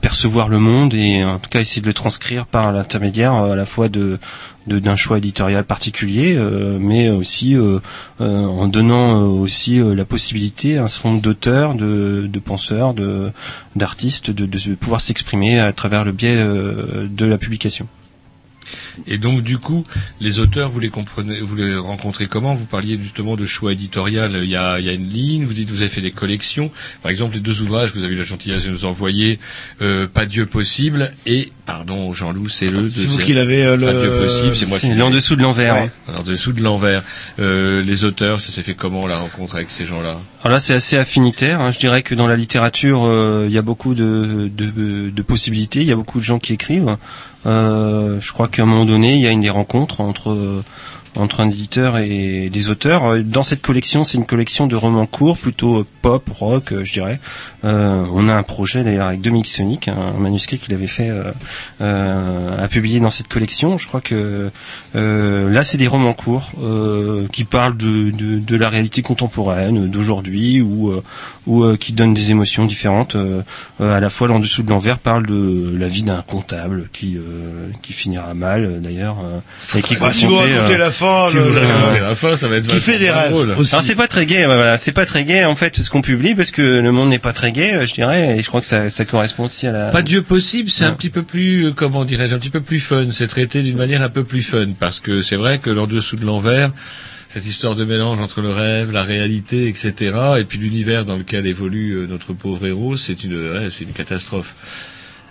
percevoir 0.00 0.48
le 0.48 0.58
monde 0.58 0.94
et 0.94 1.22
en 1.22 1.38
tout 1.38 1.50
cas 1.50 1.60
essayer 1.60 1.82
de 1.82 1.86
le 1.86 1.92
transcrire 1.92 2.46
par 2.46 2.72
l'intermédiaire 2.72 3.34
euh, 3.34 3.52
à 3.52 3.56
la 3.56 3.64
fois 3.64 3.88
de 3.88 4.18
d'un 4.66 4.96
choix 4.96 5.18
éditorial 5.18 5.62
particulier, 5.62 6.34
euh, 6.36 6.78
mais 6.80 7.08
aussi 7.08 7.56
en 8.18 8.66
donnant 8.66 9.22
aussi 9.22 9.78
la 9.78 10.04
possibilité 10.04 10.78
à 10.78 10.84
un 10.84 10.88
certain 10.88 11.10
nombre 11.10 11.22
d'auteurs, 11.22 11.74
de, 11.74 12.40
penseurs, 12.44 12.92
de 12.92 13.30
d'artistes 13.76 14.32
de, 14.32 14.74
pouvoir 14.74 15.00
s'exprimer 15.00 15.60
à 15.60 15.72
travers 15.72 16.04
le 16.04 16.10
biais 16.10 16.34
de 16.34 17.24
la 17.24 17.38
publication. 17.38 17.86
Et 19.06 19.18
donc 19.18 19.42
du 19.42 19.58
coup, 19.58 19.84
les 20.20 20.38
auteurs, 20.38 20.70
vous 20.70 20.80
les 20.80 20.88
comprenez, 20.88 21.40
vous 21.40 21.56
les 21.56 21.76
rencontrez 21.76 22.26
comment? 22.26 22.54
Vous 22.54 22.64
parliez 22.64 22.98
justement 23.00 23.36
de 23.36 23.44
choix 23.46 23.72
éditorial. 23.72 24.32
Il 24.42 24.48
y 24.50 24.56
a, 24.56 24.78
il 24.78 24.84
y 24.86 24.88
a 24.88 24.92
une 24.92 25.08
ligne. 25.08 25.44
Vous 25.44 25.54
dites 25.54 25.66
que 25.68 25.72
vous 25.72 25.82
avez 25.82 25.90
fait 25.90 26.00
des 26.00 26.10
collections. 26.10 26.70
Par 27.02 27.10
exemple, 27.10 27.34
les 27.34 27.40
deux 27.40 27.60
ouvrages 27.62 27.92
que 27.92 27.98
vous 27.98 28.04
avez 28.04 28.14
eu 28.14 28.18
la 28.18 28.24
gentillesse 28.24 28.64
de 28.66 28.70
nous 28.70 28.84
envoyer, 28.84 29.38
euh, 29.80 30.06
Pas 30.06 30.26
Dieu 30.26 30.46
possible 30.46 31.12
et 31.26 31.50
pardon 31.66 32.12
Jean-Loup, 32.12 32.48
c'est 32.48 32.70
le. 32.70 32.88
C'est 32.90 33.06
vous 33.06 33.18
qui 33.18 33.32
l'avez, 33.32 33.64
euh, 33.64 33.76
Pas 33.78 33.92
le- 33.92 34.00
Dieu 34.00 34.10
possible, 34.26 34.56
c'est 34.56 34.66
moi 34.68 34.78
C'est 34.78 34.88
qui. 34.88 34.94
l'en 34.94 35.10
dessous 35.10 35.36
de 35.36 35.42
l'envers. 35.42 35.74
Ouais. 35.74 35.90
En 36.16 36.22
dessous 36.22 36.52
de 36.52 36.62
l'envers. 36.62 37.02
Euh, 37.38 37.82
les 37.82 38.04
auteurs, 38.04 38.40
ça 38.40 38.50
s'est 38.52 38.62
fait 38.62 38.74
comment 38.74 39.06
la 39.06 39.18
rencontre 39.18 39.56
avec 39.56 39.70
ces 39.70 39.84
gens-là? 39.84 40.16
Alors 40.42 40.54
là, 40.54 40.60
c'est 40.60 40.74
assez 40.74 40.96
affinitaire. 40.96 41.60
hein. 41.60 41.70
Je 41.72 41.78
dirais 41.78 42.02
que 42.02 42.14
dans 42.14 42.28
la 42.28 42.36
littérature, 42.36 43.04
euh, 43.04 43.46
il 43.48 43.52
y 43.54 43.58
a 43.58 43.62
beaucoup 43.62 43.94
de, 43.94 44.50
de, 44.54 45.10
de 45.10 45.22
possibilités. 45.22 45.80
Il 45.80 45.86
y 45.86 45.92
a 45.92 45.96
beaucoup 45.96 46.18
de 46.18 46.24
gens 46.24 46.38
qui 46.38 46.52
écrivent. 46.52 46.96
Euh, 47.46 48.20
je 48.20 48.32
crois 48.32 48.48
qu'à 48.48 48.62
un 48.62 48.66
moment 48.66 48.84
donné, 48.84 49.14
il 49.14 49.20
y 49.20 49.26
a 49.26 49.30
une 49.30 49.40
des 49.40 49.50
rencontres 49.50 50.00
entre 50.00 50.30
euh, 50.30 50.64
entre 51.16 51.40
un 51.40 51.48
éditeur 51.50 51.98
et 51.98 52.48
des 52.50 52.68
auteurs. 52.70 53.04
Euh, 53.04 53.22
Dans 53.22 53.42
cette 53.42 53.62
collection, 53.62 54.04
c'est 54.04 54.18
une 54.18 54.26
collection 54.26 54.66
de 54.66 54.76
romans 54.76 55.06
courts, 55.06 55.36
plutôt 55.38 55.80
euh, 55.80 55.86
pop, 56.02 56.28
rock, 56.34 56.72
euh, 56.72 56.84
je 56.84 56.92
dirais. 56.92 57.20
Euh, 57.64 58.04
on 58.12 58.28
a 58.28 58.34
un 58.34 58.42
projet 58.42 58.84
d'ailleurs 58.84 59.08
avec 59.08 59.20
Dominique 59.20 59.48
Sonic, 59.48 59.88
un 59.88 60.12
manuscrit 60.18 60.58
qu'il 60.58 60.74
avait 60.74 60.86
fait 60.86 61.10
euh, 61.10 61.32
euh, 61.80 62.62
à 62.62 62.68
publier 62.68 63.00
dans 63.00 63.10
cette 63.10 63.28
collection. 63.28 63.78
Je 63.78 63.86
crois 63.86 64.00
que 64.00 64.50
euh, 64.94 65.50
là, 65.50 65.64
c'est 65.64 65.78
des 65.78 65.88
romans 65.88 66.14
courts 66.14 66.50
euh, 66.62 67.26
qui 67.32 67.44
parlent 67.44 67.76
de, 67.76 68.10
de, 68.10 68.38
de 68.38 68.56
la 68.56 68.68
réalité 68.68 69.02
contemporaine, 69.02 69.88
d'aujourd'hui, 69.88 70.60
ou 70.60 70.90
euh, 70.90 71.02
ou 71.46 71.62
euh, 71.64 71.76
qui 71.76 71.92
donnent 71.92 72.14
des 72.14 72.30
émotions 72.30 72.64
différentes. 72.64 73.16
À 73.80 74.00
la 74.00 74.10
fois, 74.10 74.28
l'en 74.28 74.38
dessous 74.40 74.62
de 74.62 74.70
l'envers 74.70 74.98
parle 74.98 75.26
de 75.26 75.74
la 75.78 75.88
vie 75.88 76.02
d'un 76.02 76.22
comptable 76.22 76.88
qui 76.92 77.16
euh, 77.16 77.68
qui 77.82 77.92
finira 77.92 78.34
mal, 78.34 78.80
d'ailleurs, 78.80 79.16
euh, 79.24 79.78
et 79.78 79.82
qui 79.82 79.96
Bah, 79.96 80.12
si 80.12 80.26
vous 80.26 80.32
confronté, 80.32 80.54
racontez 80.54 80.76
la 80.78 80.90
fin, 80.90 81.05
Si 81.30 81.36
le- 81.36 81.42
vous 81.42 81.54
le- 81.54 81.66
racontez 81.66 82.00
la 82.00 82.14
fin, 82.14 82.36
ça 82.36 82.48
va 82.48 82.56
être 82.56 82.66
qui 82.66 82.80
fait 82.80 82.98
des 82.98 83.10
rêves 83.10 83.30
drôle. 83.32 83.52
alors 83.52 83.64
c'est 83.84 83.94
pas 83.94 84.08
très 84.08 84.26
gai, 84.26 84.38
ouais, 84.38 84.44
voilà, 84.46 84.76
c'est 84.78 84.92
pas 84.92 85.06
très 85.06 85.24
gai 85.24 85.44
en 85.44 85.54
fait 85.54 85.76
ce 85.76 85.90
qu'on 85.90 86.02
publie 86.02 86.34
parce 86.34 86.50
que 86.50 86.62
le 86.62 86.92
monde 86.92 87.08
n'est 87.08 87.18
pas 87.18 87.32
très 87.32 87.52
gai, 87.52 87.74
euh, 87.74 87.86
je 87.86 87.94
dirais, 87.94 88.38
et 88.38 88.42
je 88.42 88.48
crois 88.48 88.60
que 88.60 88.66
ça, 88.66 88.90
ça 88.90 89.04
correspond 89.04 89.44
aussi 89.44 89.66
à 89.66 89.72
la. 89.72 89.86
Pas 89.90 90.02
Dieu 90.02 90.22
possible, 90.22 90.70
c'est 90.70 90.84
un 90.84 90.92
petit 90.92 91.10
peu 91.10 91.22
plus, 91.22 91.66
euh, 91.66 91.72
comment 91.72 92.04
dirais-je, 92.04 92.34
un 92.34 92.38
petit 92.38 92.50
peu 92.50 92.60
plus 92.60 92.80
fun. 92.80 93.06
C'est 93.10 93.26
traité 93.28 93.62
d'une 93.62 93.76
manière 93.78 94.02
un 94.02 94.08
peu 94.08 94.24
plus 94.24 94.42
fun 94.42 94.68
parce 94.78 95.00
que 95.00 95.22
c'est 95.22 95.36
vrai 95.36 95.58
que 95.58 95.70
l'en 95.70 95.86
dessous 95.86 96.16
de 96.16 96.24
l'envers, 96.24 96.70
cette 97.28 97.46
histoire 97.46 97.74
de 97.74 97.84
mélange 97.84 98.20
entre 98.20 98.40
le 98.40 98.50
rêve, 98.50 98.92
la 98.92 99.02
réalité, 99.02 99.68
etc., 99.68 99.94
et 100.38 100.44
puis 100.44 100.58
l'univers 100.58 101.04
dans 101.04 101.16
lequel 101.16 101.46
évolue 101.46 101.92
euh, 101.94 102.06
notre 102.06 102.32
pauvre 102.32 102.66
héros, 102.66 102.96
c'est 102.96 103.24
une, 103.24 103.34
ouais, 103.52 103.68
c'est 103.70 103.84
une 103.84 103.92
catastrophe. 103.92 104.54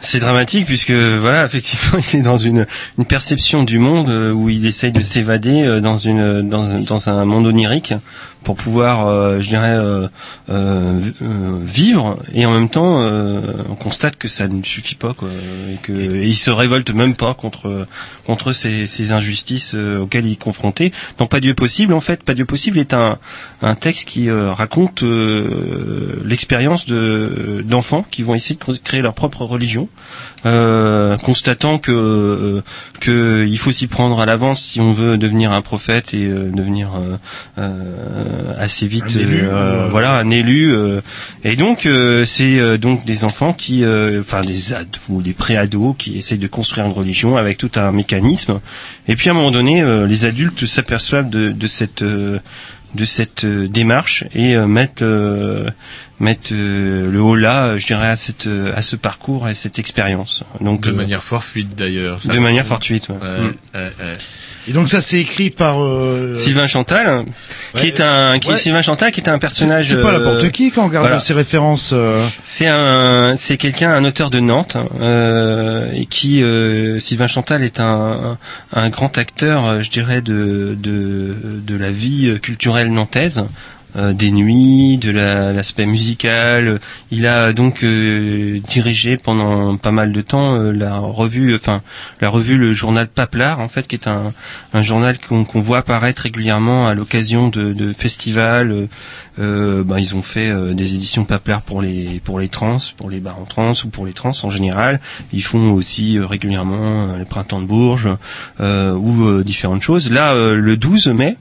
C'est 0.01 0.19
dramatique 0.19 0.65
puisque 0.67 0.91
voilà 0.91 1.45
effectivement 1.45 1.99
il 2.13 2.19
est 2.19 2.21
dans 2.21 2.37
une, 2.37 2.67
une 2.97 3.05
perception 3.05 3.63
du 3.63 3.79
monde 3.79 4.09
euh, 4.09 4.31
où 4.31 4.49
il 4.49 4.65
essaye 4.65 4.91
de 4.91 5.01
s'évader 5.01 5.63
euh, 5.63 5.81
dans 5.81 5.97
une 5.97 6.47
dans, 6.47 6.63
un- 6.65 6.81
dans 6.81 7.09
un 7.09 7.25
monde 7.25 7.47
onirique 7.47 7.93
pour 8.43 8.55
pouvoir 8.55 9.07
euh, 9.07 9.39
je 9.41 9.47
dirais 9.47 9.73
euh, 9.75 10.07
euh, 10.51 10.99
vi- 10.99 11.13
vivre 11.65 12.19
et 12.31 12.45
en 12.45 12.53
même 12.53 12.69
temps 12.69 13.01
euh, 13.01 13.41
on 13.67 13.73
constate 13.73 14.17
que 14.17 14.27
ça 14.27 14.47
ne 14.47 14.61
suffit 14.61 14.93
pas 14.93 15.15
quoi 15.15 15.29
et 15.73 15.77
que 15.81 15.91
et 15.93 16.27
il 16.27 16.35
se 16.35 16.51
révolte 16.51 16.91
même 16.93 17.15
pas 17.15 17.33
contre 17.33 17.87
contre 18.27 18.53
ces, 18.53 18.85
ces 18.85 19.11
injustices 19.11 19.73
auxquelles 19.73 20.27
il 20.27 20.33
est 20.33 20.41
confronté. 20.41 20.91
Donc 21.17 21.29
pas 21.31 21.39
Dieu 21.39 21.55
possible 21.55 21.93
en 21.95 21.99
fait 21.99 22.21
pas 22.21 22.35
Dieu 22.35 22.45
possible 22.45 22.77
est 22.77 22.93
un 22.93 23.17
un 23.63 23.73
texte 23.73 24.07
qui 24.07 24.29
raconte 24.29 25.03
l'expérience 26.23 26.85
de 26.85 27.63
d'enfants 27.67 28.05
qui 28.11 28.21
vont 28.21 28.35
essayer 28.35 28.55
de 28.55 28.63
cr- 28.63 28.79
créer 28.83 29.01
leur 29.01 29.13
propre 29.15 29.43
religion, 29.43 29.84
euh, 30.45 31.17
constatant 31.17 31.79
que 31.79 31.91
euh, 31.91 32.61
que 32.99 33.45
il 33.47 33.57
faut 33.57 33.71
s'y 33.71 33.87
prendre 33.87 34.19
à 34.19 34.25
l'avance 34.25 34.61
si 34.61 34.79
on 34.79 34.93
veut 34.93 35.17
devenir 35.17 35.51
un 35.51 35.61
prophète 35.61 36.13
et 36.13 36.25
euh, 36.25 36.51
devenir 36.51 36.91
euh, 36.95 37.17
euh, 37.57 38.53
assez 38.59 38.87
vite 38.87 39.05
Un 39.15 39.19
élu, 39.19 39.41
euh, 39.43 39.87
voilà 39.89 40.13
un 40.17 40.29
élu 40.29 40.73
euh, 40.73 41.01
et 41.43 41.55
donc 41.55 41.85
euh, 41.85 42.25
c'est 42.25 42.59
euh, 42.59 42.77
donc 42.77 43.05
des 43.05 43.23
enfants 43.23 43.53
qui 43.53 43.83
euh, 43.83 44.19
enfin 44.21 44.41
des 44.41 44.73
ados 44.73 45.01
ou 45.09 45.21
des 45.21 45.33
pré-ados 45.33 45.95
qui 45.97 46.17
essayent 46.17 46.37
de 46.37 46.47
construire 46.47 46.85
une 46.85 46.93
religion 46.93 47.37
avec 47.37 47.57
tout 47.57 47.71
un 47.75 47.91
mécanisme. 47.91 48.59
Et 49.07 49.15
puis 49.15 49.29
à 49.29 49.31
un 49.31 49.35
moment 49.35 49.51
donné 49.51 49.81
euh, 49.81 50.07
les 50.07 50.25
adultes 50.25 50.65
s'aperçoivent 50.65 51.29
de, 51.29 51.51
de 51.51 51.67
cette 51.67 52.01
euh, 52.01 52.39
de 52.93 53.05
cette 53.05 53.45
démarche 53.45 54.23
et 54.33 54.55
euh, 54.55 54.67
mettent 54.67 55.03
mettent 56.19 56.51
euh, 56.53 57.11
le 57.11 57.21
haut 57.21 57.35
là 57.35 57.65
euh, 57.65 57.77
je 57.77 57.85
dirais 57.87 58.07
à 58.07 58.15
cette 58.15 58.47
euh, 58.47 58.71
à 58.75 58.81
ce 58.81 58.95
parcours 58.95 59.49
et 59.49 59.53
cette 59.53 59.79
expérience 59.79 60.43
donc 60.61 60.81
De 60.81 60.89
euh, 60.91 60.93
manière 60.93 61.23
fortuite 61.23 61.75
d'ailleurs. 61.75 62.19
De 62.23 62.39
manière 62.39 62.65
fortuite 62.65 63.09
ouais. 63.09 63.15
Ouais, 63.15 63.39
Mm. 63.39 63.53
ouais, 63.75 63.91
ouais. 64.07 64.13
Et 64.67 64.73
donc 64.73 64.89
ça 64.89 64.99
c'est 65.01 65.19
écrit 65.19 65.49
par. 65.51 65.83
euh, 65.83 66.33
Sylvain 66.33 66.65
Chantal 66.67 67.25
qui 67.75 67.85
est 67.87 68.01
un 68.01 68.39
qui 68.39 68.49
est. 68.49 68.55
Sylvain 68.55 68.81
Chantal 68.81 69.11
qui 69.11 69.19
est 69.21 69.29
un 69.29 69.37
personnage 69.37 69.89
c'est 69.89 70.01
pas 70.01 70.13
euh, 70.13 70.17
n'importe 70.17 70.49
qui 70.51 70.71
quand 70.71 70.83
on 70.83 70.87
regarde 70.87 71.05
voilà. 71.05 71.19
ses 71.19 71.33
références. 71.33 71.91
euh, 71.93 72.25
C'est 72.43 72.67
un, 72.67 73.35
c'est 73.35 73.57
quelqu'un, 73.57 73.91
un 73.91 74.03
auteur 74.05 74.29
de 74.31 74.39
Nantes, 74.39 74.77
euh, 75.01 75.91
et 75.93 76.05
qui, 76.07 76.41
euh, 76.41 76.99
Sylvain 76.99 77.27
Chantal 77.27 77.63
est 77.63 77.79
un, 77.79 78.37
un 78.73 78.89
grand 78.89 79.17
acteur, 79.19 79.81
je 79.81 79.89
dirais, 79.91 80.21
de, 80.21 80.75
de, 80.79 81.35
de 81.61 81.75
la 81.75 81.91
vie 81.91 82.39
culturelle 82.41 82.91
nantaise. 82.91 83.43
Euh, 83.95 84.13
des 84.13 84.31
nuits, 84.31 84.97
de 84.97 85.11
la- 85.11 85.53
l'aspect 85.53 85.85
musical. 85.85 86.79
Il 87.11 87.25
a 87.27 87.53
donc 87.53 87.83
euh, 87.83 88.59
dirigé 88.67 89.17
pendant 89.17 89.77
pas 89.77 89.91
mal 89.91 90.11
de 90.11 90.21
temps 90.21 90.55
euh, 90.55 90.71
la 90.71 90.97
revue, 90.99 91.55
enfin 91.55 91.81
la 92.21 92.29
revue 92.29 92.57
le 92.57 92.73
journal 92.73 93.07
Paplar 93.07 93.59
en 93.59 93.67
fait, 93.67 93.87
qui 93.87 93.95
est 93.95 94.07
un, 94.07 94.33
journal 94.81 95.17
qu'on 95.19 95.43
qu'on 95.45 95.61
voit 95.61 95.79
apparaître 95.79 96.23
régulièrement 96.23 96.87
à 96.87 96.93
l'occasion 96.93 97.47
de, 97.47 97.93
festivals. 97.93 98.71
euh, 98.71 98.87
euh, 99.39 99.83
ben, 99.83 99.99
ils 99.99 100.15
ont 100.15 100.21
fait 100.21 100.49
euh, 100.49 100.73
des 100.73 100.93
éditions 100.93 101.25
Paplar 101.25 101.61
pour 101.61 101.81
les 101.81 102.21
pour 102.23 102.39
les 102.39 102.47
trans, 102.47 102.77
pour 102.97 103.09
les 103.09 103.19
bars 103.19 103.37
en 103.39 103.43
trans 103.45 103.73
ou 103.83 103.87
pour 103.89 104.05
les 104.05 104.13
trans 104.13 104.31
en 104.43 104.49
général. 104.49 104.99
Ils 105.33 105.43
font 105.43 105.73
aussi 105.73 106.17
euh, 106.17 106.25
régulièrement 106.25 107.09
euh, 107.09 107.17
les 107.17 107.25
printemps 107.25 107.59
de 107.61 107.65
Bourges 107.65 108.09
euh, 108.61 108.93
ou 108.93 109.25
euh, 109.27 109.43
différentes 109.43 109.81
choses. 109.81 110.09
Là, 110.09 110.33
euh, 110.33 110.55
le 110.55 110.77
12 110.77 111.07
mai, 111.07 111.35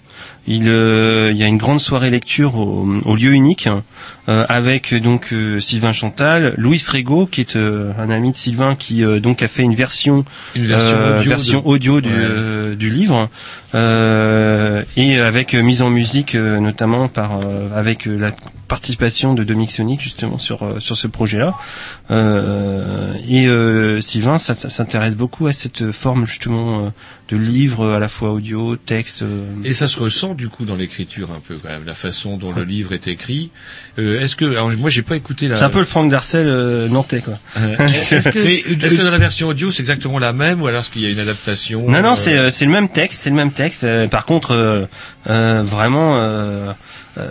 il, 0.47 0.69
euh, 0.69 1.31
il 1.31 1.37
y 1.37 1.43
a 1.43 1.47
une 1.47 1.57
grande 1.57 1.81
soirée 1.81 2.11
lecture 2.11 2.57
au, 2.57 2.87
au 3.05 3.17
lieu 3.17 3.33
unique 3.33 3.69
euh, 4.29 4.45
avec 4.49 4.93
euh, 4.93 5.01
donc 5.01 5.33
euh, 5.33 5.61
Sylvain 5.61 5.93
Chantal, 5.93 6.55
Louis 6.57 6.83
Rego 6.91 7.27
qui 7.27 7.41
est 7.43 7.57
euh, 7.57 7.93
un 7.99 8.11
ami 8.11 8.33
de 8.33 8.37
Sylvain 8.37 8.75
qui 8.75 9.05
euh, 9.05 9.21
donc 9.21 9.43
a 9.43 9.49
fait 9.49 9.63
une 9.63 9.75
version 9.75 10.25
Une 10.55 10.67
version 10.67 10.97
euh, 10.97 11.19
audio 11.21 11.29
version 11.31 11.61
de- 11.61 11.67
audio 11.67 12.01
du, 12.01 12.09
Ouais. 12.09 12.15
euh, 12.19 12.75
du 12.75 12.89
livre 12.91 13.29
euh, 13.75 14.83
et 14.97 15.19
avec 15.19 15.55
euh, 15.55 15.63
mise 15.63 15.83
en 15.83 15.91
musique 15.91 16.35
euh, 16.35 16.59
notamment 16.61 17.09
par 17.09 17.39
euh, 17.41 17.69
avec 17.75 18.07
euh, 18.07 18.17
la 18.17 18.33
participation 18.69 19.35
de 19.35 19.45
Dominique 19.45 19.71
Sonic 19.73 20.01
justement 20.01 20.39
sur 20.39 20.63
euh, 20.63 20.81
sur 20.81 20.97
ce 20.97 21.07
projet-là 21.07 21.55
Euh, 22.11 23.15
et 23.29 23.47
euh, 23.47 24.01
Sylvain 24.01 24.39
ça- 24.39 24.55
ça 24.55 24.69
s'intéresse 24.71 25.15
beaucoup 25.15 25.47
à 25.47 25.53
cette 25.53 25.91
forme 25.91 26.27
justement 26.27 26.87
euh, 26.87 26.89
de 27.31 27.37
livre 27.39 27.93
à 27.95 27.99
la 27.99 28.09
fois 28.09 28.33
audio 28.33 28.77
texte 28.77 29.23
euh, 29.23 29.47
Et 29.65 29.73
ça 29.73 29.89
se 29.89 29.99
ressent 29.99 30.35
du 30.35 30.49
coup 30.51 30.65
dans 30.67 30.75
l'écriture 30.77 31.31
un 31.33 31.41
peu 31.41 31.57
quand 31.57 31.71
même, 31.71 31.85
la 31.87 31.95
façon 31.95 32.37
dont 32.37 32.53
le 32.53 32.65
livre 32.65 32.93
est 32.93 33.09
écrit. 33.09 33.51
Euh, 33.99 34.14
est-ce 34.21 34.37
que 34.37 34.45
alors 34.45 34.71
moi 34.79 34.91
j'ai 34.91 35.03
pas 35.03 35.17
écouté 35.17 35.49
la. 35.49 35.57
c'est 35.57 35.65
un 35.65 35.71
peu 35.71 35.79
le 35.79 35.85
Franck 35.85 36.11
Darcel 36.11 36.47
euh, 36.47 36.89
nantais 36.89 37.21
quoi 37.21 37.35
Euh, 37.59 37.77
est-ce 37.87 38.29
que, 38.29 38.39
est-ce 38.39 38.95
que 38.95 39.03
dans 39.03 39.11
la 39.11 39.19
version 39.19 39.49
audio 39.49 39.71
c'est 39.71 39.81
exactement 39.81 40.19
la 40.19 40.33
même 40.33 40.63
ou 40.63 40.67
alors 40.67 40.81
est-ce 40.81 40.91
qu'il 40.91 41.03
y 41.03 41.07
a 41.07 41.11
une 41.11 41.19
adaptation 41.21 41.89
Non, 41.89 42.03
non, 42.03 42.13
euh, 42.13 42.17
c'est 42.17 42.39
euh, 42.39 42.51
c'est 42.51 42.65
le 42.65 42.71
même 42.73 42.89
texte, 42.89 43.21
c'est 43.23 43.31
le 43.31 43.37
même 43.37 43.53
texte. 43.53 43.85
euh, 43.85 44.09
par 44.09 44.25
contre, 44.27 44.53
euh, 44.53 44.87
euh, 45.29 45.63
vraiment 45.65 46.75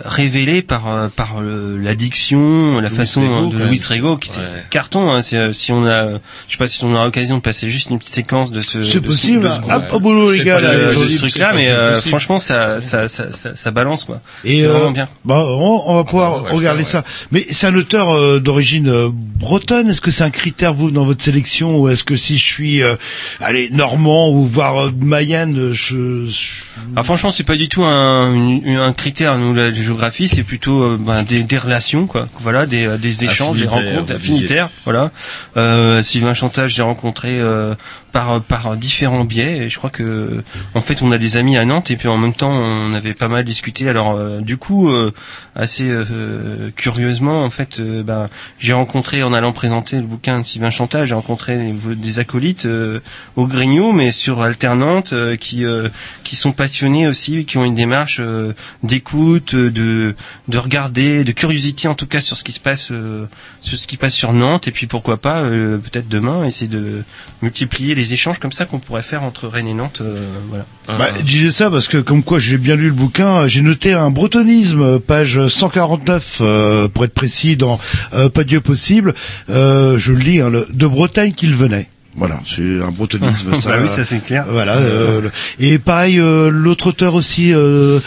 révélé 0.04 0.62
par 0.62 0.86
euh, 0.88 1.08
par 1.14 1.36
euh, 1.40 1.78
la 1.80 1.94
diction, 1.94 2.80
la 2.80 2.88
Louis 2.88 2.96
façon 2.96 3.20
Rego, 3.22 3.48
euh, 3.56 3.58
de 3.58 3.64
Louis. 3.64 3.80
Rego, 3.88 4.16
qui 4.16 4.30
c'est 4.30 4.40
carton. 4.70 5.10
Hein, 5.12 5.22
c'est, 5.22 5.36
euh, 5.36 5.52
si 5.52 5.72
on 5.72 5.86
a, 5.86 6.08
je 6.46 6.52
sais 6.52 6.58
pas 6.58 6.66
si 6.68 6.82
on 6.84 6.94
aura 6.94 7.04
l'occasion 7.04 7.36
de 7.36 7.42
passer 7.42 7.68
juste 7.70 7.90
une 7.90 7.98
petite 7.98 8.14
séquence 8.14 8.50
de 8.50 8.60
ce. 8.60 8.72
C'est 8.72 8.78
de 8.80 8.84
ce- 8.84 8.98
possible, 8.98 9.46
hein. 9.46 9.82
au 9.92 10.00
boulot, 10.00 10.32
les 10.32 10.38
C'est 10.38 10.44
gars, 10.44 10.60
ce 10.60 11.16
truc-là, 11.18 11.52
mais 11.54 11.68
euh, 11.68 11.94
possible. 11.96 12.08
franchement, 12.10 12.38
ça 12.38 12.80
ça, 12.80 13.08
ça, 13.08 13.32
ça, 13.32 13.54
ça 13.54 13.70
balance 13.70 14.04
quoi. 14.04 14.20
Et 14.44 14.60
c'est 14.60 14.66
euh, 14.66 14.72
vraiment 14.72 14.90
bien. 14.90 15.08
bah, 15.24 15.44
on, 15.46 15.82
on 15.86 15.94
va 15.96 16.04
pouvoir 16.04 16.42
bah, 16.44 16.48
regarder 16.52 16.84
ça. 16.84 17.04
Mais 17.30 17.44
c'est 17.50 17.66
un 17.66 17.74
auteur 17.74 18.10
euh, 18.10 18.40
d'origine 18.40 18.88
euh, 18.88 19.08
bretonne. 19.12 19.88
Est-ce 19.90 20.00
que 20.00 20.10
c'est 20.10 20.24
un 20.24 20.30
critère 20.30 20.72
vous 20.74 20.90
dans 20.90 21.04
votre 21.04 21.22
sélection 21.22 21.76
ou 21.78 21.88
est-ce 21.88 22.04
que 22.04 22.16
si 22.16 22.38
je 22.38 22.44
suis, 22.44 22.82
euh, 22.82 22.96
allez, 23.40 23.68
normand 23.70 24.30
ou 24.30 24.44
voire 24.44 24.86
euh, 24.86 24.90
Mayenne, 25.00 25.58
euh, 25.58 25.72
je, 25.72 26.26
je- 26.26 26.62
Ah, 26.96 27.02
franchement, 27.02 27.30
c'est 27.30 27.44
pas 27.44 27.56
du 27.56 27.68
tout 27.68 27.84
un, 27.84 28.60
un 28.66 28.92
critère. 28.92 29.36
Nous, 29.38 29.54
la 29.76 29.82
géographie, 29.82 30.28
c'est 30.28 30.42
plutôt 30.42 30.82
euh, 30.82 30.98
ben, 31.00 31.22
des, 31.22 31.42
des 31.42 31.58
relations, 31.58 32.06
quoi. 32.06 32.28
Voilà, 32.40 32.66
des, 32.66 32.86
euh, 32.86 32.98
des 32.98 33.24
échanges, 33.24 33.58
des 33.58 33.66
rencontres 33.66 34.14
affinitaires. 34.14 34.68
Voilà. 34.84 35.10
Euh, 35.56 36.02
Sylvain 36.02 36.34
Chantal, 36.34 36.68
j'ai 36.68 36.82
rencontré 36.82 37.38
euh, 37.38 37.74
par 38.12 38.40
par 38.42 38.76
différents 38.76 39.24
biais. 39.24 39.58
Et 39.58 39.68
je 39.68 39.78
crois 39.78 39.90
que, 39.90 40.42
en 40.74 40.80
fait, 40.80 41.02
on 41.02 41.12
a 41.12 41.18
des 41.18 41.36
amis 41.36 41.56
à 41.56 41.64
Nantes 41.64 41.90
et 41.90 41.96
puis 41.96 42.08
en 42.08 42.16
même 42.18 42.34
temps, 42.34 42.50
on 42.52 42.94
avait 42.94 43.14
pas 43.14 43.28
mal 43.28 43.44
discuté. 43.44 43.88
Alors, 43.88 44.14
euh, 44.16 44.40
du 44.40 44.56
coup, 44.56 44.90
euh, 44.90 45.12
assez 45.54 45.88
euh, 45.88 46.70
curieusement, 46.76 47.44
en 47.44 47.50
fait, 47.50 47.80
ben, 47.80 48.28
j'ai 48.58 48.72
rencontré 48.72 49.22
en 49.22 49.32
allant 49.32 49.52
présenter 49.52 49.96
le 49.96 50.06
bouquin 50.06 50.38
de 50.38 50.44
Sylvain 50.44 50.70
Chantal, 50.70 51.06
j'ai 51.06 51.14
rencontré 51.14 51.56
des, 51.56 51.94
des 51.94 52.18
acolytes 52.18 52.66
euh, 52.66 53.00
au 53.36 53.46
Grignou, 53.46 53.92
mais 53.92 54.12
sur 54.12 54.42
alternante, 54.42 55.12
euh, 55.12 55.36
qui 55.36 55.64
euh, 55.64 55.88
qui 56.22 56.36
sont 56.36 56.52
passionnés 56.52 57.06
aussi, 57.06 57.44
qui 57.44 57.58
ont 57.58 57.64
une 57.64 57.74
démarche 57.74 58.18
euh, 58.20 58.52
d'écoute, 58.82 59.54
de 59.70 60.14
de 60.48 60.58
regarder, 60.58 61.24
de 61.24 61.32
curiosité 61.32 61.88
en 61.88 61.94
tout 61.94 62.06
cas 62.06 62.20
sur 62.20 62.36
ce 62.36 62.44
qui 62.44 62.52
se 62.52 62.60
passe 62.60 62.88
euh, 62.90 63.26
sur 63.60 63.78
ce 63.78 63.86
qui 63.86 63.96
passe 63.96 64.14
sur 64.14 64.32
Nantes 64.32 64.68
et 64.68 64.70
puis 64.70 64.86
pourquoi 64.86 65.16
pas 65.16 65.42
euh, 65.42 65.78
peut-être 65.78 66.08
demain 66.08 66.44
essayer 66.44 66.68
de 66.68 67.02
multiplier 67.42 67.94
les 67.94 68.12
échanges 68.14 68.38
comme 68.38 68.52
ça 68.52 68.64
qu'on 68.64 68.78
pourrait 68.78 69.02
faire 69.02 69.22
entre 69.22 69.48
Rennes 69.48 69.68
et 69.68 69.74
Nantes 69.74 70.00
euh, 70.00 70.26
voilà. 70.48 70.66
Bah, 70.86 71.08
je 71.18 71.22
disais 71.22 71.50
ça 71.50 71.70
parce 71.70 71.88
que 71.88 71.98
comme 71.98 72.22
quoi 72.22 72.38
j'ai 72.38 72.58
bien 72.58 72.76
lu 72.76 72.86
le 72.86 72.92
bouquin, 72.92 73.46
j'ai 73.46 73.62
noté 73.62 73.92
un 73.92 74.10
bretonisme, 74.10 74.82
euh, 74.82 74.98
page 74.98 75.46
149 75.48 76.38
euh, 76.40 76.88
pour 76.88 77.04
être 77.04 77.14
précis 77.14 77.56
dans 77.56 77.80
euh, 78.12 78.28
Pas 78.28 78.44
Dieu 78.44 78.60
possible. 78.60 79.14
Euh, 79.48 79.98
je 79.98 80.12
le 80.12 80.18
lis, 80.18 80.40
hein, 80.40 80.50
le- 80.50 80.66
de 80.70 80.86
Bretagne 80.86 81.32
qu'il 81.32 81.54
venait. 81.54 81.88
Voilà, 82.16 82.38
c'est 82.46 82.62
un 82.80 82.90
bretonisme. 82.92 83.54
ça, 83.56 83.70
bah 83.70 83.76
oui, 83.82 83.88
ça 83.88 84.04
c'est 84.04 84.24
clair. 84.24 84.44
Voilà. 84.48 84.76
euh, 84.76 85.28
et 85.58 85.78
pareil, 85.78 86.20
euh, 86.20 86.48
l'autre 86.48 86.88
auteur 86.88 87.14
aussi. 87.14 87.52
Euh, 87.52 87.98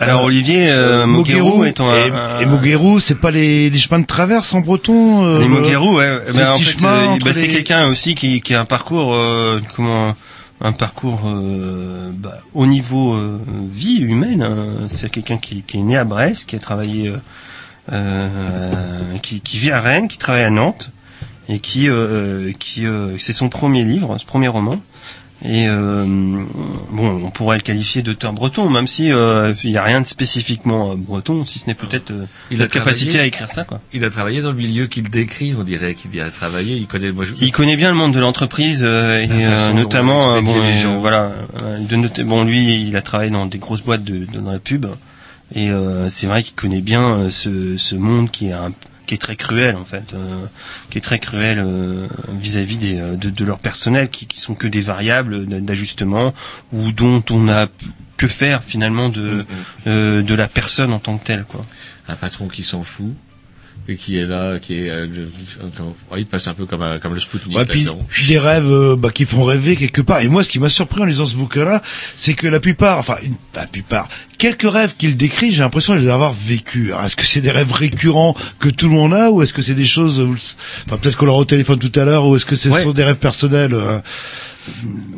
Alors 0.00 0.22
euh, 0.22 0.26
Olivier 0.26 0.68
euh, 0.70 1.06
Moguerou 1.06 1.64
étant 1.64 1.90
un, 1.90 1.94
et, 1.96 2.10
un- 2.10 2.40
et 2.40 2.46
Moguerou, 2.46 3.00
c'est 3.00 3.14
pas 3.14 3.30
les, 3.30 3.70
les 3.70 3.78
chemins 3.78 4.00
de 4.00 4.06
traverse 4.06 4.52
en 4.52 4.60
breton. 4.60 5.24
euh, 5.24 5.38
Les 5.40 5.48
Moguerou, 5.48 5.96
ouais. 5.96 6.18
c'est 6.26 6.36
Ben, 6.36 6.50
en 6.50 6.56
fait, 6.58 7.24
ben, 7.24 7.32
c'est 7.32 7.46
les- 7.46 7.52
quelqu'un 7.54 7.86
aussi 7.86 8.14
qui, 8.14 8.40
qui 8.42 8.54
a 8.54 8.60
un 8.60 8.64
parcours, 8.66 9.14
euh, 9.14 9.60
comment, 9.74 10.14
un 10.60 10.72
parcours 10.72 11.22
euh, 11.26 12.10
bah, 12.14 12.40
au 12.52 12.66
niveau 12.66 13.14
euh, 13.14 13.40
vie 13.70 13.98
humaine. 14.00 14.42
hein. 14.42 14.88
C'est 14.90 15.08
quelqu'un 15.10 15.38
qui, 15.38 15.62
qui 15.66 15.78
est 15.78 15.82
né 15.82 15.96
à 15.96 16.04
Brest, 16.04 16.46
qui 16.48 16.56
a 16.56 16.58
travaillé, 16.58 17.08
euh, 17.08 17.16
euh, 17.92 19.16
qui, 19.22 19.40
qui 19.40 19.58
vit 19.58 19.70
à 19.70 19.80
Rennes, 19.80 20.08
qui 20.08 20.18
travaille 20.18 20.44
à 20.44 20.50
Nantes 20.50 20.90
et 21.48 21.58
qui, 21.58 21.88
euh, 21.88 22.52
qui, 22.58 22.86
euh, 22.86 23.16
c'est 23.18 23.32
son 23.32 23.48
premier 23.48 23.84
livre, 23.84 24.16
ce 24.18 24.24
premier 24.26 24.48
roman. 24.48 24.80
Et 25.46 25.66
euh, 25.68 26.04
bon, 26.90 27.20
on 27.22 27.30
pourrait 27.30 27.58
le 27.58 27.62
qualifier 27.62 28.00
d'auteur 28.00 28.32
breton, 28.32 28.70
même 28.70 28.86
si 28.86 29.12
euh, 29.12 29.52
il 29.62 29.72
n'y 29.72 29.76
a 29.76 29.82
rien 29.82 30.00
de 30.00 30.06
spécifiquement 30.06 30.92
euh, 30.92 30.94
breton, 30.96 31.44
si 31.44 31.58
ce 31.58 31.66
n'est 31.66 31.74
peut-être 31.74 32.12
euh, 32.12 32.24
Il 32.50 32.62
a 32.62 32.64
la 32.64 32.68
capacité 32.68 33.18
à 33.20 33.26
écrire 33.26 33.50
ça, 33.50 33.64
quoi. 33.64 33.80
Il 33.92 34.04
a 34.06 34.10
travaillé 34.10 34.40
dans 34.40 34.52
le 34.52 34.56
milieu 34.56 34.86
qu'il 34.86 35.10
décrit, 35.10 35.54
on 35.58 35.62
dirait 35.64 35.94
qu'il 35.96 36.14
y 36.14 36.20
a 36.20 36.30
travaillé, 36.30 36.76
il 36.76 36.86
connaît 36.86 37.12
moi 37.12 37.26
je... 37.26 37.34
Il 37.42 37.52
connaît 37.52 37.76
bien 37.76 37.90
le 37.90 37.96
monde 37.96 38.14
de 38.14 38.20
l'entreprise 38.20 38.80
euh, 38.82 39.20
et 39.20 39.28
euh, 39.30 39.72
notamment 39.74 40.28
on 40.28 40.36
euh, 40.36 40.40
bon, 40.40 40.46
expliquait 40.52 40.72
les 40.72 40.78
euh, 40.78 40.82
gens. 40.82 41.00
voilà 41.00 41.32
euh, 41.62 41.78
de 41.78 41.96
noter- 41.96 42.24
bon 42.24 42.44
lui 42.44 42.86
il 42.88 42.96
a 42.96 43.02
travaillé 43.02 43.30
dans 43.30 43.44
des 43.44 43.58
grosses 43.58 43.82
boîtes 43.82 44.04
de, 44.04 44.24
de- 44.24 44.38
dans 44.40 44.50
la 44.52 44.60
pub 44.60 44.86
et 45.54 45.68
euh, 45.68 46.08
c'est 46.08 46.26
vrai 46.28 46.42
qu'il 46.42 46.54
connaît 46.54 46.80
bien 46.80 47.16
euh, 47.18 47.30
ce, 47.30 47.76
ce 47.76 47.96
monde 47.96 48.30
qui 48.30 48.46
est 48.46 48.52
un 48.52 48.72
qui 49.06 49.14
est 49.14 49.18
très 49.18 49.36
cruel 49.36 49.76
en 49.76 49.84
fait 49.84 50.12
euh, 50.14 50.46
qui 50.90 50.98
est 50.98 51.02
très 51.02 51.18
cruel 51.18 51.58
euh, 51.58 52.08
vis-à-vis 52.32 52.78
des 52.78 53.00
euh, 53.00 53.16
de, 53.16 53.30
de 53.30 53.44
leur 53.44 53.58
personnel 53.58 54.08
qui, 54.08 54.26
qui 54.26 54.40
sont 54.40 54.54
que 54.54 54.66
des 54.66 54.80
variables 54.80 55.46
d'ajustement 55.62 56.32
ou 56.72 56.92
dont 56.92 57.22
on 57.30 57.48
a 57.48 57.68
que 58.16 58.26
faire 58.28 58.62
finalement 58.64 59.08
de 59.08 59.44
euh, 59.86 60.22
de 60.22 60.34
la 60.34 60.48
personne 60.48 60.92
en 60.92 60.98
tant 60.98 61.18
que 61.18 61.24
telle 61.24 61.44
quoi. 61.44 61.60
Un 62.08 62.16
patron 62.16 62.48
qui 62.48 62.62
s'en 62.62 62.82
fout 62.82 63.14
et 63.86 63.96
qui 63.96 64.16
est 64.16 64.24
là, 64.24 64.58
qui 64.58 64.74
est, 64.80 64.88
euh, 64.90 65.06
ouais, 66.10 66.20
il 66.20 66.26
passe 66.26 66.48
un 66.48 66.54
peu 66.54 66.64
comme, 66.64 66.80
un- 66.82 66.98
comme 66.98 67.12
le 67.14 67.20
Spoutnik 67.20 67.56
Ouais, 67.56 67.66
puis, 67.66 67.86
des 68.26 68.38
rêves 68.38 68.70
euh, 68.70 68.96
bah, 68.96 69.10
qui 69.12 69.24
font 69.26 69.44
rêver 69.44 69.76
quelque 69.76 70.00
part. 70.00 70.20
Et 70.20 70.28
moi, 70.28 70.42
ce 70.42 70.48
qui 70.48 70.58
m'a 70.58 70.68
surpris 70.70 71.02
en 71.02 71.04
lisant 71.04 71.26
ce 71.26 71.36
bouquin-là, 71.36 71.82
c'est 72.16 72.34
que 72.34 72.46
la 72.46 72.60
plupart, 72.60 72.98
enfin, 72.98 73.16
une, 73.22 73.34
la 73.54 73.66
plupart, 73.66 74.08
quelques 74.38 74.70
rêves 74.70 74.96
qu'il 74.96 75.16
décrit, 75.18 75.52
j'ai 75.52 75.60
l'impression 75.60 75.94
de 75.94 76.00
les 76.00 76.08
avoir 76.08 76.32
vécus. 76.32 76.92
Est-ce 77.04 77.14
que 77.16 77.24
c'est 77.24 77.40
des 77.42 77.50
rêves 77.50 77.72
récurrents 77.72 78.34
que 78.58 78.70
tout 78.70 78.88
le 78.88 78.94
monde 78.94 79.12
a, 79.12 79.30
ou 79.30 79.42
est-ce 79.42 79.52
que 79.52 79.60
c'est 79.62 79.74
des 79.74 79.84
choses, 79.84 80.18
le- 80.18 80.28
enfin, 80.86 80.96
peut-être 80.96 81.16
qu'on 81.16 81.26
leur 81.26 81.36
au 81.36 81.44
téléphone 81.44 81.78
tout 81.78 81.92
à 82.00 82.04
l'heure, 82.04 82.26
ou 82.26 82.36
est-ce 82.36 82.46
que 82.46 82.56
ce 82.56 82.70
Ouais. 82.70 82.82
sont 82.82 82.92
des 82.92 83.04
rêves 83.04 83.16
personnels 83.16 83.74
euh, 83.74 83.98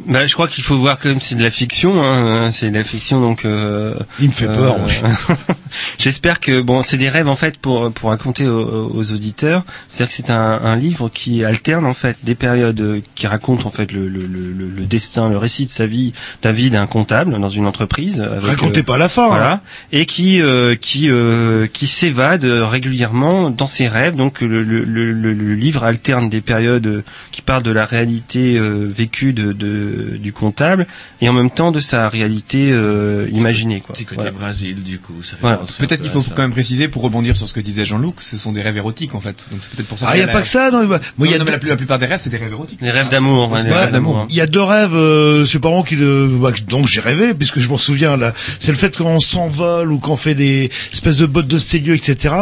Bah, 0.08 0.26
je 0.26 0.32
crois 0.34 0.48
qu'il 0.48 0.62
faut 0.64 0.76
voir 0.76 0.98
comme 0.98 1.20
c'est 1.20 1.34
de 1.34 1.42
la 1.42 1.50
fiction, 1.50 2.02
hein, 2.02 2.50
c'est 2.52 2.70
de 2.70 2.76
la 2.78 2.84
fiction 2.84 3.20
donc. 3.20 3.44
Euh, 3.44 3.94
Il 4.20 4.28
me 4.28 4.32
fait 4.32 4.46
peur, 4.46 4.78
moi. 4.78 4.88
J'espère 5.98 6.40
que 6.40 6.60
bon, 6.60 6.82
c'est 6.82 6.96
des 6.96 7.08
rêves 7.08 7.28
en 7.28 7.34
fait 7.36 7.58
pour 7.58 7.92
pour 7.92 8.10
raconter 8.10 8.46
aux, 8.46 8.90
aux 8.94 9.12
auditeurs. 9.12 9.64
C'est-à-dire 9.88 10.10
que 10.10 10.16
c'est 10.16 10.30
un, 10.30 10.60
un 10.62 10.76
livre 10.76 11.08
qui 11.08 11.44
alterne 11.44 11.86
en 11.86 11.94
fait 11.94 12.16
des 12.22 12.34
périodes 12.34 12.80
euh, 12.80 13.00
qui 13.14 13.26
racontent 13.26 13.66
en 13.66 13.70
fait 13.70 13.92
le, 13.92 14.08
le, 14.08 14.26
le, 14.26 14.52
le- 14.52 14.84
destin, 14.86 15.28
le 15.28 15.36
récit 15.38 15.64
de 15.66 15.70
sa 15.70 15.86
vie, 15.86 16.12
la 16.44 16.52
vie 16.52 16.70
d'un 16.70 16.86
comptable 16.86 17.38
dans 17.38 17.48
une 17.48 17.66
entreprise. 17.66 18.20
avec, 18.20 18.44
Racontez 18.44 18.80
euh, 18.80 18.84
pas 18.84 18.98
la 18.98 19.08
fin. 19.08 19.26
voilà, 19.26 19.52
hein. 19.54 19.60
et 19.92 20.06
qui 20.06 20.40
euh, 20.40 20.76
qui 20.76 21.10
euh, 21.10 21.66
qui 21.66 21.86
s'évade 21.88 22.44
euh, 22.44 22.64
régulièrement 22.66 23.50
dans 23.50 23.66
ses 23.66 23.88
rêves. 23.88 24.14
Donc 24.14 24.40
le, 24.40 24.62
le, 24.62 24.84
le, 24.84 25.12
le- 25.12 25.32
le 25.32 25.54
livre 25.54 25.84
alterne 25.84 26.28
des 26.30 26.40
périodes 26.40 26.86
euh, 26.86 27.04
qui 27.32 27.42
parlent 27.42 27.62
de 27.64 27.70
la 27.72 27.84
réalité 27.84 28.56
euh, 28.56 28.86
vécue 28.88 29.32
de, 29.36 29.52
de- 29.52 30.16
du 30.16 30.32
comptable 30.32 30.86
et 31.20 31.28
en 31.28 31.32
même 31.32 31.50
temps 31.50 31.70
de 31.70 31.78
sa 31.80 32.08
réalité 32.08 32.70
euh, 32.72 33.28
imaginée. 33.32 33.80
Quoi. 33.80 33.94
Petit 33.94 34.04
côté 34.04 34.22
Voilà. 34.22 34.30
Brésil, 34.32 34.82
du 34.82 34.98
coup. 34.98 35.22
Ça 35.22 35.32
fait 35.36 35.42
Voilà. 35.42 35.58
Peut-être 35.78 35.88
peu 35.90 35.96
qu'il 35.98 36.10
faut 36.10 36.20
ça. 36.22 36.32
quand 36.34 36.42
même 36.42 36.52
préciser 36.52 36.88
pour 36.88 37.02
rebondir 37.02 37.36
sur 37.36 37.46
ce 37.46 37.54
que 37.54 37.60
disait 37.60 37.84
Jean-Luc, 37.84 38.16
ce 38.20 38.36
sont 38.36 38.52
des 38.52 38.62
rêves 38.62 38.76
érotiques 38.76 39.14
en 39.14 39.20
fait. 39.20 39.46
Donc 39.50 39.60
c'est 39.62 39.70
peut-être 39.70 39.86
pour 39.88 39.98
ça. 39.98 40.06
Ah, 40.08 40.16
il 40.16 40.20
y 40.20 40.22
a 40.22 40.28
pas 40.28 40.42
que 40.42 40.48
ça, 40.48 40.70
non, 40.70 40.84
moi, 40.86 40.98
il 41.20 41.30
y 41.30 41.34
a 41.34 41.38
non, 41.38 41.44
mais 41.44 41.50
deux- 41.50 41.52
la, 41.52 41.58
plus- 41.58 41.68
la 41.68 41.76
plupart 41.76 41.98
des 41.98 42.06
rêves, 42.06 42.20
c'est 42.20 42.30
des 42.30 42.36
rêves 42.38 42.52
érotiques. 42.52 42.80
Des 42.80 42.90
rêves 42.90 43.08
d'amour, 43.08 43.48
d'amour. 43.48 43.90
d'amour. 43.92 44.26
Il 44.30 44.36
y 44.36 44.40
a 44.40 44.46
deux 44.46 44.62
rêves, 44.62 44.94
euh, 44.94 45.44
an 45.64 45.82
qui 45.82 45.96
le, 45.96 46.28
bah, 46.28 46.52
donc 46.68 46.86
j'ai 46.86 47.00
rêvé 47.00 47.34
puisque 47.34 47.58
je 47.60 47.68
m'en 47.68 47.76
souviens 47.78 48.16
là. 48.16 48.32
C'est 48.58 48.70
le 48.72 48.78
fait 48.78 48.96
qu'on 48.96 49.20
s'envole 49.20 49.92
ou 49.92 49.98
qu'on 49.98 50.16
fait 50.16 50.34
des 50.34 50.70
espèces 50.92 51.18
de 51.18 51.26
bottes 51.26 51.48
de 51.48 51.58
célieux, 51.58 51.94
etc. 51.94 52.34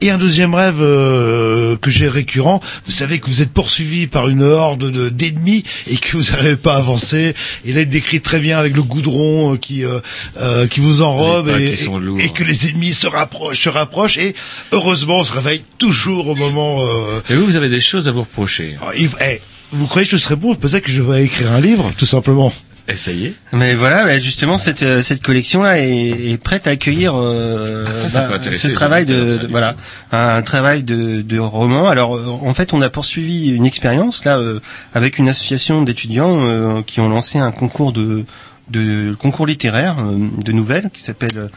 Et 0.00 0.10
un 0.10 0.18
deuxième 0.18 0.54
rêve 0.54 0.80
euh, 0.80 1.76
que 1.76 1.90
j'ai 1.90 2.08
récurrent. 2.08 2.60
Vous 2.86 2.92
savez 2.92 3.18
que 3.20 3.26
vous 3.26 3.40
êtes 3.42 3.52
poursuivi 3.52 4.06
par 4.06 4.28
une 4.28 4.42
horde 4.42 4.90
de 4.90 5.08
d'ennemis 5.08 5.64
et 5.86 5.96
que 5.96 6.16
vous 6.16 6.32
n'arrivez 6.42 6.56
pas 6.56 6.74
à 6.74 6.78
avancer. 6.78 7.34
Il 7.64 7.78
est 7.78 7.86
décrit 7.86 8.20
très 8.20 8.40
bien 8.40 8.58
avec 8.58 8.74
le 8.74 8.82
goudron 8.82 9.54
euh, 9.54 9.56
qui 9.56 9.84
euh, 9.84 10.00
euh, 10.40 10.66
qui 10.66 10.80
vous 10.80 11.02
enrobe 11.02 11.48
et, 11.48 12.28
que 12.30 12.44
les 12.44 12.68
ennemis 12.68 12.94
se 12.94 13.06
rapprochent, 13.06 13.60
se 13.62 13.68
rapprochent 13.68 14.18
et 14.18 14.34
heureusement 14.72 15.18
on 15.20 15.24
se 15.24 15.32
réveille 15.32 15.62
toujours 15.78 16.28
au 16.28 16.34
moment. 16.34 16.82
Et 17.30 17.34
vous, 17.34 17.46
vous 17.46 17.56
avez 17.56 17.68
des 17.68 17.80
choses 17.80 18.08
à 18.08 18.12
vous 18.12 18.22
reprocher. 18.22 18.76
ah, 18.80 18.90
il- 18.98 19.08
eh, 19.20 19.40
vous 19.72 19.86
croyez 19.86 20.06
que 20.06 20.16
je 20.16 20.22
serais 20.22 20.36
bon? 20.36 20.54
Peut-être 20.54 20.84
que 20.84 20.90
je 20.92 21.00
vais 21.02 21.24
écrire 21.24 21.50
un 21.52 21.60
livre, 21.60 21.92
tout 21.96 22.06
simplement. 22.06 22.52
Essayez. 22.88 23.34
Mais 23.52 23.74
voilà, 23.74 24.04
bah, 24.04 24.18
justement, 24.18 24.58
cette, 24.58 24.82
euh, 24.82 25.02
cette 25.02 25.22
collection-là 25.22 25.78
est, 25.78 26.32
est 26.32 26.36
prête 26.42 26.66
à 26.66 26.70
accueillir 26.70 27.14
euh, 27.16 27.84
Ah, 27.88 27.94
ça, 27.94 28.08
ça 28.08 28.22
peut 28.22 28.34
intéresser 28.34 28.68
ce 28.68 28.72
travail 28.74 29.04
de, 29.06 29.38
voilà, 29.50 29.76
un 30.10 30.42
travail 30.42 30.82
de, 30.82 31.22
de 31.22 31.38
roman. 31.38 31.88
Alors, 31.88 32.16
euh, 32.16 32.26
en 32.26 32.52
fait, 32.54 32.72
on 32.72 32.82
a 32.82 32.90
poursuivi 32.90 33.50
une 33.50 33.66
expérience 33.66 34.24
là 34.24 34.36
euh, 34.38 34.58
avec 34.94 35.18
une 35.18 35.28
association 35.28 35.82
d'étudiants 35.82 36.44
euh, 36.46 36.82
qui 36.82 36.98
ont 37.00 37.08
lancé 37.08 37.38
un 37.38 37.52
concours 37.52 37.92
de 37.92 38.24
de 38.70 39.14
concours 39.18 39.44
littéraire 39.46 39.96
euh, 39.98 40.16
de 40.42 40.52
nouvelles 40.52 40.88
qui 40.94 41.02
s'appelle 41.02 41.36
euh, 41.36 41.48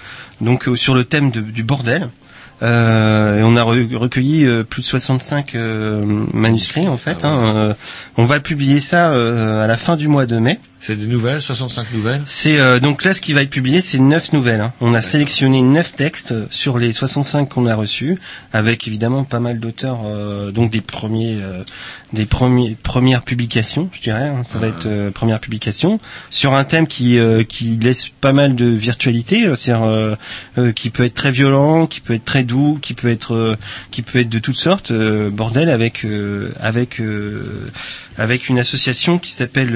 donc 0.42 0.68
sur 0.76 0.94
le 0.96 1.06
thème 1.06 1.32
de- 1.32 1.40
du 1.40 1.64
bordel. 1.64 2.10
Euh, 2.64 3.40
et 3.40 3.44
on 3.44 3.56
a 3.58 3.64
re- 3.64 3.96
recueilli 3.96 4.46
euh, 4.46 4.64
plus 4.64 4.82
de 4.82 4.88
65 4.88 5.56
euh, 5.56 6.04
manuscrits 6.34 6.88
en 6.88 6.98
fait. 6.98 7.18
Ah 7.24 7.28
hein, 7.28 7.56
euh, 7.58 7.74
on 8.18 8.26
va 8.26 8.40
publier 8.40 8.80
ça 8.80 9.10
à 9.12 9.68
la 9.68 9.78
fin 9.78 9.96
du 9.96 10.08
mois 10.08 10.26
de 10.26 10.38
mai. 10.38 10.60
C'est 10.80 10.96
des 10.96 11.08
nouvelles, 11.08 11.42
65 11.42 11.88
nouvelles. 11.94 12.22
C'est 12.26 12.60
euh, 12.60 12.80
donc 12.80 13.04
là 13.04 13.14
ce 13.14 13.20
qui 13.20 13.34
va 13.34 13.42
être 13.42 13.50
publié, 13.50 13.80
c'est 13.82 13.98
neuf 13.98 14.34
nouvelles. 14.34 14.62
hein. 14.62 14.72
On 14.82 14.94
a 14.94 15.02
sélectionné 15.02 15.64
neuf 15.64 15.96
textes 15.96 16.34
sur 16.52 16.78
les 16.78 16.94
65 16.94 17.50
qu'on 17.50 17.66
a 17.66 17.74
reçus, 17.76 18.20
avec 18.54 18.88
évidemment 18.88 19.24
pas 19.24 19.40
mal 19.40 19.60
d'auteurs, 19.60 20.02
euh, 20.06 20.52
donc 20.52 20.70
des 20.72 20.82
premiers, 20.82 21.40
euh, 21.42 21.64
des 22.14 22.26
premiers 22.28 22.78
premières 22.84 23.24
publications, 23.24 23.90
je 23.94 24.02
dirais. 24.02 24.28
hein. 24.30 24.44
ça 24.44 24.60
va 24.60 24.68
être 24.68 24.86
euh, 24.86 25.10
première 25.10 25.40
publication 25.40 26.00
sur 26.30 26.54
un 26.54 26.64
thème 26.66 26.86
qui 26.86 27.18
euh, 27.18 27.44
qui 27.44 27.78
laisse 27.82 28.10
pas 28.22 28.34
mal 28.34 28.56
de 28.56 28.66
virtualité, 28.66 29.50
c'est-à-dire 29.56 30.18
qui 30.76 30.90
peut 30.92 31.04
être 31.04 31.16
très 31.16 31.32
violent, 31.32 31.88
qui 31.88 32.00
peut 32.00 32.14
être 32.14 32.26
très 32.26 32.44
doux, 32.44 32.55
qui 32.82 32.94
peut 32.94 33.08
être 33.10 33.34
euh, 33.34 33.56
qui 33.92 34.02
peut 34.02 34.20
être 34.20 34.30
de 34.30 34.40
toutes 34.40 34.56
sortes. 34.58 34.92
euh, 34.92 35.30
bordel 35.30 35.70
avec 35.70 36.06
euh, 36.06 36.52
avec 36.60 37.02
avec 38.18 38.50
une 38.50 38.60
association 38.60 39.20
qui 39.20 39.32
s'appelle 39.32 39.74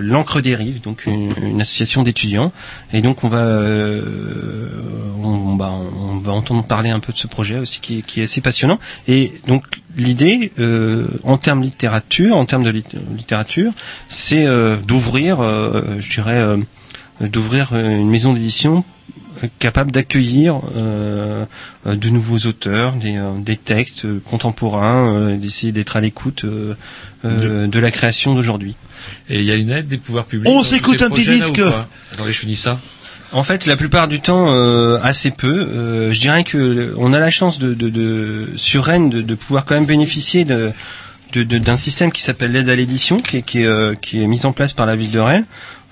l'encre 0.00 0.40
des 0.40 0.54
rives, 0.54 0.80
donc 0.80 1.06
une, 1.06 1.60
association 1.60 2.02
d'étudiants. 2.02 2.52
Et 2.92 3.00
donc 3.02 3.24
on 3.24 3.28
va 3.28 3.44
on, 5.22 5.54
bah, 5.54 5.72
on 5.72 6.16
va 6.18 6.32
entendre 6.32 6.64
parler 6.64 6.90
un 6.90 7.00
peu 7.00 7.12
de 7.12 7.18
ce 7.18 7.26
projet 7.26 7.58
aussi 7.58 7.80
qui 7.80 8.02
est, 8.16 8.22
assez 8.22 8.40
passionnant. 8.40 8.78
Et 9.08 9.32
donc 9.46 9.64
l'idée 9.96 10.52
en 11.24 11.36
termes 11.38 11.62
littérature, 11.62 12.36
en 12.36 12.44
termes 12.46 12.64
de 12.64 12.70
lit- 12.70 12.84
littérature, 13.16 13.72
c'est 14.08 14.46
d'ouvrir, 14.86 15.38
je 16.00 16.10
dirais, 16.10 16.56
d'ouvrir 17.20 17.72
une 17.74 18.08
maison 18.10 18.32
d'édition 18.32 18.84
capable 19.58 19.90
d'accueillir 19.92 20.60
euh, 20.76 21.44
euh, 21.86 21.94
de 21.94 22.08
nouveaux 22.08 22.38
auteurs, 22.46 22.92
des, 22.94 23.16
euh, 23.16 23.32
des 23.38 23.56
textes 23.56 24.04
euh, 24.04 24.20
contemporains, 24.24 25.14
euh, 25.14 25.36
d'essayer 25.36 25.72
d'être 25.72 25.96
à 25.96 26.00
l'écoute 26.00 26.44
euh, 26.44 26.74
euh, 27.24 27.66
de 27.66 27.78
la 27.78 27.90
création 27.90 28.34
d'aujourd'hui. 28.34 28.74
Et 29.28 29.40
il 29.40 29.44
y 29.44 29.50
a 29.50 29.56
une 29.56 29.70
aide 29.70 29.88
des 29.88 29.98
pouvoirs 29.98 30.24
publics. 30.26 30.52
On 30.52 30.62
s'écoute 30.62 31.02
un 31.02 31.10
petit 31.10 31.24
disque. 31.36 31.58
Attendez, 32.12 32.32
je 32.32 32.38
finis 32.38 32.56
ça. 32.56 32.78
En 33.32 33.42
fait, 33.42 33.64
la 33.64 33.76
plupart 33.76 34.08
du 34.08 34.20
temps, 34.20 34.46
euh, 34.54 34.98
assez 35.02 35.30
peu. 35.30 35.66
Euh, 35.70 36.12
je 36.12 36.20
dirais 36.20 36.44
que 36.44 36.94
on 36.98 37.14
a 37.14 37.18
la 37.18 37.30
chance 37.30 37.58
de, 37.58 37.72
de, 37.72 37.88
de 37.88 38.48
sur 38.56 38.84
Rennes 38.84 39.08
de, 39.08 39.22
de 39.22 39.34
pouvoir 39.34 39.64
quand 39.64 39.74
même 39.74 39.86
bénéficier 39.86 40.44
de 40.44 40.72
de- 41.32 41.42
de- 41.44 41.56
d'un 41.56 41.76
système 41.76 42.12
qui 42.12 42.20
s'appelle 42.20 42.52
l'aide 42.52 42.68
à 42.68 42.76
l'édition, 42.76 43.16
qui 43.16 43.38
est, 43.38 43.42
qui, 43.42 43.62
est, 43.62 43.66
euh, 43.66 43.94
qui 43.94 44.22
est 44.22 44.26
mis 44.26 44.44
en 44.44 44.52
place 44.52 44.74
par 44.74 44.84
la 44.84 44.96
ville 44.96 45.10
de 45.10 45.18
Rennes. 45.18 45.46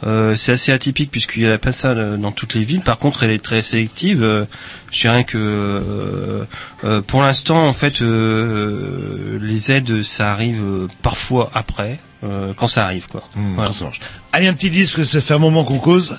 Euh, 0.07 0.35
c'est 0.35 0.53
assez 0.53 0.73
atypique 0.73 1.11
puisqu'il 1.11 1.45
n'y 1.45 1.51
a 1.51 1.59
pas 1.59 1.73
ça 1.73 1.91
euh, 1.91 2.17
dans 2.17 2.33
toutes 2.33 2.55
les 2.55 2.65
villes. 2.65 2.81
Par 2.81 2.99
contre, 2.99 3.23
elle 3.23 3.31
est 3.31 3.43
très 3.45 3.61
sélective. 3.61 4.23
Euh, 4.23 4.45
je 4.91 5.01
dirais 5.01 5.25
que 5.25 5.37
euh, 5.39 6.45
euh, 6.85 7.03
pour 7.03 7.23
l'instant, 7.23 7.67
en 7.67 7.73
fait, 7.73 8.01
euh, 8.03 9.39
les 9.43 9.73
aides, 9.73 10.03
ça 10.03 10.33
arrive 10.33 10.63
parfois 11.03 11.51
après, 11.55 12.01
euh, 12.25 12.53
quand 12.57 12.67
ça 12.67 12.85
arrive, 12.85 13.09
quoi. 13.09 13.23
Voilà. 13.57 13.73
Ça 13.73 13.85
marche. 13.85 14.01
Allez, 14.33 14.47
un 14.47 14.55
petit 14.55 14.71
disque, 14.71 15.05
ça 15.05 15.21
fait 15.21 15.35
un 15.35 15.39
moment 15.39 15.65
qu'on 15.65 15.79
cause. 15.79 16.17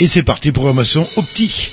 Et 0.00 0.06
c'est 0.06 0.22
parti, 0.22 0.50
programmation 0.52 1.08
au 1.16 1.22
petit. 1.22 1.70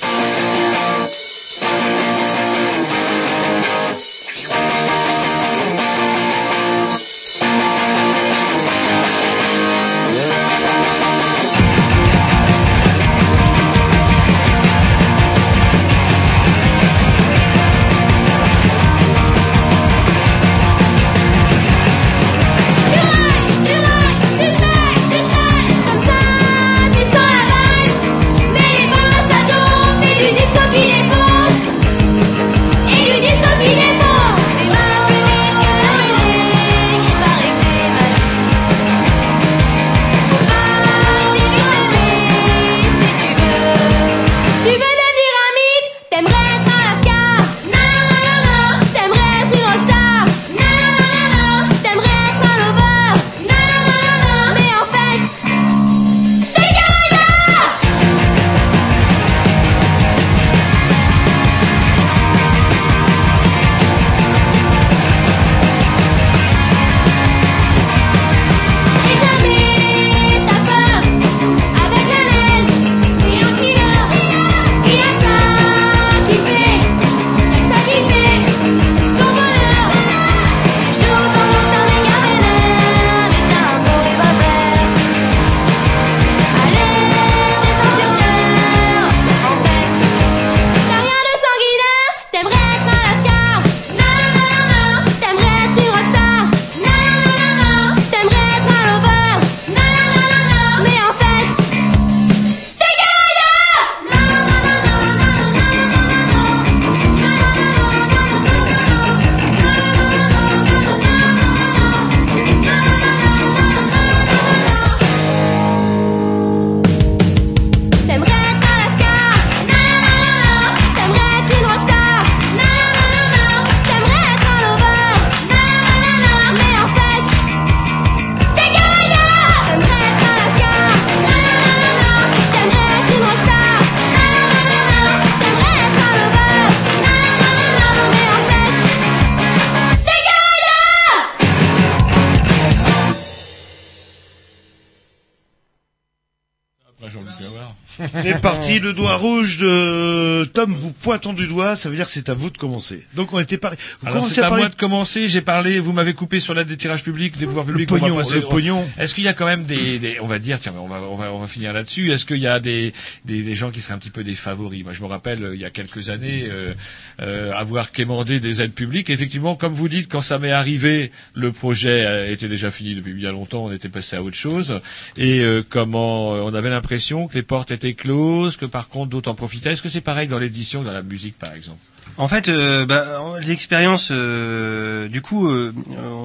Pointant 151.02 151.32
du 151.32 151.46
doigt, 151.46 151.76
ça 151.76 151.88
veut 151.90 151.96
dire 151.96 152.06
que 152.06 152.12
c'est 152.12 152.28
à 152.28 152.34
vous 152.34 152.50
de 152.50 152.56
commencer. 152.58 153.04
Donc 153.14 153.32
on 153.32 153.38
était 153.40 153.58
commencez 154.00 154.34
c'est 154.34 154.42
à, 154.42 154.48
parler 154.48 154.62
moi 154.62 154.68
de 154.70 154.74
commencer. 154.76 155.28
J'ai 155.28 155.40
parlé. 155.40 155.80
Vous 155.80 155.92
m'avez 155.92 156.14
coupé 156.14 156.40
sur 156.40 156.54
l'aide 156.54 156.68
des 156.68 156.76
tirages 156.76 157.02
publics, 157.02 157.36
des 157.36 157.46
pouvoirs 157.46 157.66
publics. 157.66 157.90
va 157.90 157.98
pognon, 157.98 158.16
passer- 158.16 158.34
le 158.36 158.42
pognon. 158.42 158.86
Est-ce 158.98 159.14
qu'il 159.14 159.24
y 159.24 159.28
a 159.28 159.34
quand 159.34 159.44
même 159.46 159.64
des, 159.64 159.98
des- 159.98 160.20
on 160.20 160.26
va 160.26 160.38
dire, 160.38 160.58
tiens, 160.58 160.72
on 160.78 160.86
va, 160.88 161.00
on 161.02 161.14
va, 161.16 161.32
on 161.32 161.40
va 161.40 161.46
finir 161.46 161.72
là-dessus. 161.72 162.10
Est-ce 162.12 162.24
qu'il 162.24 162.38
y 162.38 162.46
a 162.46 162.60
des, 162.60 162.92
des, 163.24 163.42
des 163.42 163.54
gens 163.54 163.70
qui 163.70 163.80
seraient 163.80 163.94
un 163.94 163.98
petit 163.98 164.10
peu 164.10 164.24
des 164.24 164.34
favoris? 164.34 164.84
Moi, 164.84 164.92
je 164.92 165.02
me 165.02 165.06
rappelle, 165.06 165.42
euh, 165.44 165.54
il 165.54 165.60
y 165.60 165.64
a 165.64 165.70
quelques 165.70 166.08
années, 166.08 166.44
euh, 166.48 166.72
euh, 167.20 167.52
avoir 167.52 167.92
quémandé 167.92 168.40
des 168.40 168.62
aides 168.62 168.72
publiques. 168.72 169.10
Effectivement, 169.10 169.56
comme 169.56 169.72
vous 169.72 169.88
dites, 169.88 170.08
quand 170.10 170.20
ça 170.20 170.38
m'est 170.38 170.52
arrivé, 170.52 171.10
le 171.34 171.52
projet 171.52 172.04
euh, 172.06 172.30
était 172.32 172.48
déjà 172.48 172.70
fini 172.70 172.94
depuis 172.94 173.12
bien 173.14 173.32
longtemps. 173.32 173.64
On 173.64 173.72
était 173.72 173.88
passé 173.88 174.16
à 174.16 174.22
autre 174.22 174.36
chose. 174.36 174.80
Et 175.16 175.40
euh, 175.40 175.62
comment 175.68 176.34
euh, 176.34 176.40
on 176.42 176.54
avait 176.54 176.70
l'impression 176.70 177.26
que 177.28 177.34
les 177.34 177.42
portes 177.42 177.70
étaient 177.70 177.94
closes, 177.94 178.56
que 178.56 178.66
par 178.66 178.88
contre 178.88 179.10
d'autres 179.10 179.30
en 179.30 179.34
profitaient. 179.34 179.72
Est-ce 179.72 179.82
que 179.82 179.88
c'est 179.88 180.00
pareil 180.00 180.28
dans 180.28 180.38
l'édition, 180.38 180.82
musique, 181.00 181.38
par 181.38 181.54
exemple 181.54 181.78
En 182.18 182.28
fait, 182.28 182.48
euh, 182.48 182.84
bah, 182.84 183.22
l'expérience, 183.40 184.08
euh, 184.10 185.08
du 185.08 185.22
coup, 185.22 185.48
euh, 185.48 185.72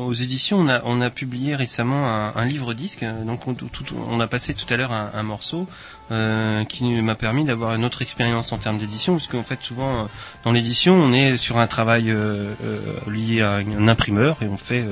aux 0.05 0.13
éditions, 0.13 0.65
on 0.83 1.01
a, 1.01 1.09
publié 1.09 1.55
récemment 1.55 2.35
un, 2.35 2.45
livre 2.45 2.73
disque. 2.73 3.05
Donc, 3.25 3.43
on, 3.47 4.19
a 4.19 4.27
passé 4.27 4.53
tout 4.53 4.71
à 4.73 4.75
l'heure 4.75 4.91
un 4.91 5.23
morceau 5.23 5.67
euh, 6.09 6.63
qui 6.63 6.85
m'a 7.01 7.15
permis 7.15 7.43
d'avoir 7.43 7.75
une 7.75 7.83
autre 7.83 8.01
expérience 8.01 8.53
en 8.53 8.57
termes 8.57 8.77
d'édition, 8.77 9.13
parce 9.15 9.27
qu'en 9.27 9.43
fait, 9.43 9.59
souvent, 9.61 10.03
euh, 10.03 10.03
dans 10.45 10.51
l'édition, 10.51 10.93
on 10.95 11.11
est 11.11 11.37
sur 11.37 11.57
un 11.57 11.67
travail 11.67 12.09
euh, 12.09 12.53
euh, 12.63 12.79
lié 13.11 13.41
à 13.41 13.55
un 13.55 13.87
imprimeur 13.87 14.37
et 14.41 14.45
on 14.45 14.57
fait, 14.57 14.85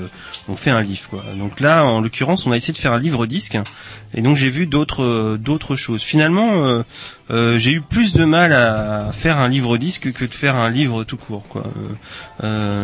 on 0.49 0.55
fait 0.55 0.71
un 0.71 0.81
livre. 0.81 1.09
Quoi. 1.09 1.23
Donc 1.37 1.59
là, 1.59 1.85
en 1.85 2.01
l'occurrence, 2.01 2.45
on 2.45 2.51
a 2.51 2.57
essayé 2.57 2.73
de 2.73 2.77
faire 2.77 2.93
un 2.93 2.99
livre 2.99 3.25
disque, 3.25 3.57
et 4.13 4.21
donc 4.21 4.35
j'ai 4.35 4.49
vu 4.49 4.67
d'autres, 4.67 5.37
d'autres 5.37 5.75
choses. 5.75 6.03
Finalement. 6.03 6.83
j'ai 7.29 7.71
eu 7.71 7.81
plus 7.81 8.13
de 8.13 8.23
mal 8.23 8.53
à 8.53 9.11
faire 9.11 9.39
un 9.39 9.49
livre 9.49 9.77
disque 9.77 10.11
que 10.13 10.25
de 10.25 10.33
faire 10.33 10.55
un 10.55 10.69
livre 10.69 11.03
tout 11.03 11.17
court, 11.17 11.43
quoi. 11.49 11.63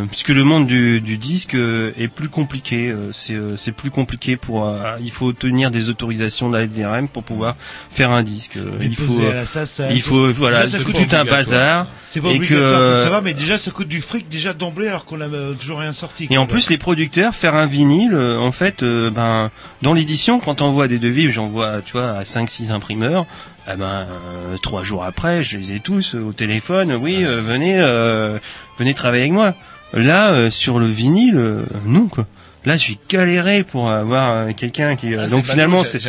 Puisque 0.09 0.29
le 0.29 0.43
monde 0.43 0.67
du, 0.67 0.99
du 1.01 1.17
disque 1.17 1.55
est 1.55 2.07
plus 2.07 2.29
compliqué. 2.29 2.93
c'est, 3.13 3.71
plus 3.71 3.91
compliqué 3.91 4.37
pour. 4.37 4.73
il 5.01 5.11
faut 5.11 5.27
obtenir 5.27 5.69
des 5.71 5.89
autorisations 5.89 6.49
de 6.49 6.57
la 6.57 6.63
SDRM 6.63 7.07
pour 7.07 7.23
pouvoir 7.23 7.55
faire 7.89 8.11
un 8.11 8.20
disque. 8.23 8.57
euh, 8.57 8.71
il 8.81 8.95
faut. 8.95 9.03
Déposer 9.03 9.29
à 9.29 9.33
la 9.33 9.45
SACEM. 9.45 9.91
il 9.91 10.01
faut. 10.01 10.31
Voilà, 10.33 10.67
ça 10.67 10.79
coûte 10.79 10.95
tout 10.95 11.15
un 11.15 11.25
bazar. 11.25 11.87
C'est 12.09 12.21
pas 12.21 12.29
et 12.29 12.35
obligatoire, 12.35 12.97
que. 12.97 13.03
ça 13.03 13.09
va, 13.09 13.21
mais 13.21 13.33
déjà 13.33 13.57
ça 13.57 13.71
coûte 13.71 13.87
du 13.87 14.01
fric 14.01 14.27
déjà 14.29 14.53
d'emblée 14.53 14.87
alors 14.87 15.05
qu'on 15.05 15.21
a 15.21 15.25
euh, 15.25 15.53
toujours 15.53 15.79
rien 15.79 15.93
sorti. 15.93 16.27
Et 16.29 16.37
en 16.37 16.45
plus, 16.45 16.69
les 16.69 16.77
producteurs, 16.77 17.33
faire 17.35 17.55
un 17.55 17.65
vinyle, 17.65 18.13
euh, 18.13 18.37
en 18.37 18.51
fait, 18.51 18.83
euh, 18.83 19.09
ben, 19.09 19.49
dans 19.81 19.93
l'édition, 19.93 20.39
quand 20.39 20.61
on 20.61 20.71
voit 20.71 20.87
des 20.87 20.99
devis, 20.99 21.31
j'en 21.31 21.47
vois, 21.47 21.81
tu 21.85 21.93
vois, 21.93 22.11
à 22.11 22.23
5-6 22.23 22.71
imprimeurs, 22.71 23.25
eh 23.71 23.75
ben, 23.75 23.85
euh, 23.85 24.57
trois 24.61 24.83
jours 24.83 25.03
après, 25.03 25.43
je 25.43 25.57
les 25.57 25.73
ai 25.73 25.79
tous 25.79 26.15
euh, 26.15 26.19
au 26.21 26.33
téléphone, 26.33 26.93
oui, 26.93 27.23
euh, 27.23 27.41
venez, 27.41 27.79
euh, 27.79 28.39
venez 28.77 28.93
travailler 28.93 29.23
avec 29.23 29.33
moi. 29.33 29.53
Là, 29.93 30.31
euh, 30.31 30.49
sur 30.49 30.79
le 30.79 30.85
vinyle, 30.85 31.37
euh, 31.37 31.63
non, 31.85 32.07
quoi. 32.07 32.25
Là, 32.63 32.73
je 32.73 32.79
suis 32.79 32.99
galéré 33.09 33.63
pour 33.63 33.89
avoir 33.89 34.29
euh, 34.31 34.51
quelqu'un 34.55 34.95
qui. 34.95 35.15
euh, 35.15 35.23
Ah, 35.25 35.27
donc 35.29 35.43
finalement, 35.45 35.83
c'est 35.83 35.99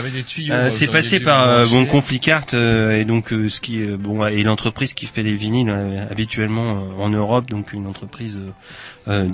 euh, 0.50 0.68
c'est 0.70 0.86
passé 0.86 1.18
par 1.20 1.48
euh, 1.48 1.66
bon. 1.66 1.86
Conflicart 1.86 2.44
euh, 2.52 2.98
et 3.00 3.04
donc 3.04 3.32
euh, 3.32 3.48
ce 3.48 3.60
qui 3.60 3.80
bon 3.86 4.26
et 4.26 4.42
l'entreprise 4.42 4.92
qui 4.92 5.06
fait 5.06 5.22
les 5.22 5.34
vinyles 5.34 5.72
habituellement 6.10 6.72
euh, 6.98 7.02
en 7.02 7.08
Europe, 7.08 7.48
donc 7.48 7.72
une 7.72 7.86
entreprise 7.86 8.38
de, 9.06 9.24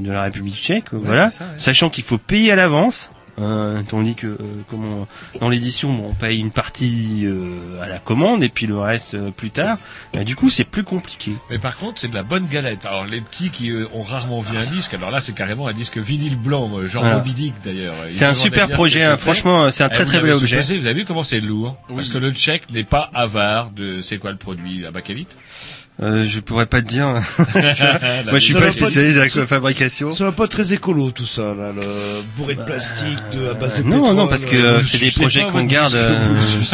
de 0.00 0.10
la 0.10 0.22
République 0.22 0.56
tchèque, 0.56 0.86
voilà. 0.92 1.30
c'est 1.30 1.38
ça, 1.38 1.44
ouais. 1.44 1.50
Sachant 1.58 1.90
qu'il 1.90 2.04
faut 2.04 2.18
payer 2.18 2.50
à 2.52 2.56
l'avance. 2.56 3.10
Euh, 3.40 3.82
tandis 3.88 4.14
que 4.14 4.28
euh, 4.28 4.36
comment 4.70 5.08
dans 5.40 5.48
l'édition 5.48 5.92
bon, 5.92 6.10
on 6.10 6.14
paye 6.14 6.38
une 6.38 6.52
partie 6.52 7.22
euh, 7.24 7.82
à 7.82 7.88
la 7.88 7.98
commande 7.98 8.44
et 8.44 8.48
puis 8.48 8.66
le 8.68 8.78
reste 8.78 9.14
euh, 9.14 9.32
plus 9.32 9.50
tard 9.50 9.76
Bah, 10.12 10.22
du 10.22 10.36
coup 10.36 10.50
c'est 10.50 10.62
plus 10.62 10.84
compliqué 10.84 11.32
Mais 11.50 11.58
par 11.58 11.76
contre, 11.76 12.00
c'est 12.00 12.06
de 12.08 12.14
la 12.14 12.22
bonne 12.22 12.46
galette. 12.46 12.86
Alors 12.86 13.06
les 13.06 13.20
petits 13.20 13.50
qui 13.50 13.70
euh, 13.70 13.88
ont 13.92 14.02
rarement 14.02 14.38
vu 14.38 14.56
Ah, 14.56 14.60
un 14.60 14.70
disque, 14.70 14.94
alors 14.94 15.10
là 15.10 15.20
c'est 15.20 15.32
carrément 15.34 15.66
un 15.66 15.72
disque 15.72 15.98
vinyle 15.98 16.36
blanc, 16.36 16.70
euh, 16.76 16.86
genre 16.86 17.02
Voilà. 17.02 17.18
Moby 17.18 17.34
Dick 17.34 17.54
d'ailleurs. 17.64 17.94
C'est 18.10 18.24
un 18.24 18.34
super 18.34 18.68
ce 18.68 18.72
projet, 18.72 19.02
hein. 19.02 19.16
Franchement, 19.16 19.68
c'est 19.72 19.82
un 19.82 19.88
Eh, 19.90 19.94
très, 19.94 20.04
très 20.04 20.20
bel 20.20 20.32
objet. 20.32 20.60
vous 20.60 20.86
avez 20.86 20.94
vu 20.94 21.04
comment 21.04 21.24
c'est 21.24 21.40
lourd 21.40 21.76
Parce 21.94 22.08
que 22.10 22.18
le 22.18 22.30
tchèque 22.30 22.70
n'est 22.70 22.84
pas 22.84 23.10
avare 23.14 23.70
de 23.70 24.00
c'est 24.00 24.18
quoi 24.18 24.30
le 24.30 24.36
produit, 24.38 24.78
la 24.78 24.92
bakélite 24.92 25.36
euh, 26.02 26.24
je 26.26 26.40
pourrais 26.40 26.66
pas 26.66 26.82
te 26.82 26.88
dire 26.88 27.06
moi 27.08 27.20
je 27.54 28.38
suis 28.38 28.52
Ça 28.52 28.60
pas 28.60 28.72
spécialiste 28.72 29.16
dans 29.36 29.40
la 29.42 29.46
fabrication 29.46 30.10
Ça 30.10 30.24
va 30.24 30.32
pas 30.32 30.48
très 30.48 30.72
écolo 30.72 31.12
tout 31.12 31.26
ça, 31.26 31.54
là, 31.54 31.72
le 31.72 32.22
bourré 32.36 32.56
de 32.56 32.62
plastique, 32.64 33.18
de, 33.32 33.50
à 33.50 33.54
base 33.54 33.78
de 33.78 33.82
Bah, 33.84 33.88
Non, 33.90 33.96
pétrole, 34.00 34.16
non, 34.16 34.26
parce 34.26 34.44
que 34.44 34.56
euh, 34.56 34.78
euh, 34.78 34.82
c'est 34.84 34.98
des 34.98 35.12
projets 35.12 35.44
qu'on 35.44 35.62
garde, 35.64 35.94
euh, 35.94 36.18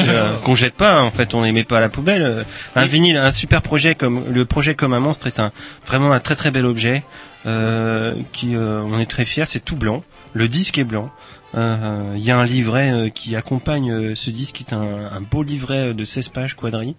euh, 0.01 0.37
qu'on 0.45 0.55
jette 0.57 0.75
pas. 0.75 1.03
En 1.03 1.11
fait, 1.11 1.35
on 1.35 1.43
les 1.43 1.53
met 1.53 1.65
pas 1.65 1.79
à 1.79 1.81
la 1.81 1.91
poubelle. 1.91 2.23
Euh, 2.23 2.43
Un 2.75 2.87
vinyle, 2.87 3.19
un 3.19 3.31
super 3.33 3.61
projet 3.61 3.95
comme 3.95 4.25
le 4.33 4.45
projet 4.47 4.75
comme 4.75 4.95
un 4.95 5.01
monstre 5.01 5.27
est 5.27 5.39
un 5.39 5.53
vraiment 5.87 6.13
un 6.13 6.21
très 6.21 6.35
très 6.37 6.51
bel 6.51 6.65
objet 6.65 7.03
euh, 7.47 8.15
qui 8.33 8.57
euh, 8.57 8.81
on 8.85 8.99
est 9.01 9.11
très 9.11 9.27
fier. 9.27 9.47
C'est 9.47 9.61
tout 9.65 9.77
blanc. 9.77 10.03
Le 10.33 10.49
disque 10.49 10.79
est 10.79 10.85
blanc. 10.85 11.11
Euh, 11.55 12.15
Il 12.17 12.23
y 12.23 12.31
a 12.31 12.39
un 12.39 12.45
livret 12.45 12.93
euh, 12.93 13.09
qui 13.09 13.35
accompagne 13.35 13.91
euh, 13.91 14.15
ce 14.15 14.31
disque, 14.31 14.57
qui 14.57 14.65
est 14.65 14.75
un, 14.75 15.21
beau 15.21 15.43
livret 15.43 15.95
de 15.95 16.05
16 16.05 16.29
pages 16.29 16.55
quadri, 16.55 16.97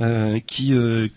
euh, 0.00 0.38
qui, 0.46 0.74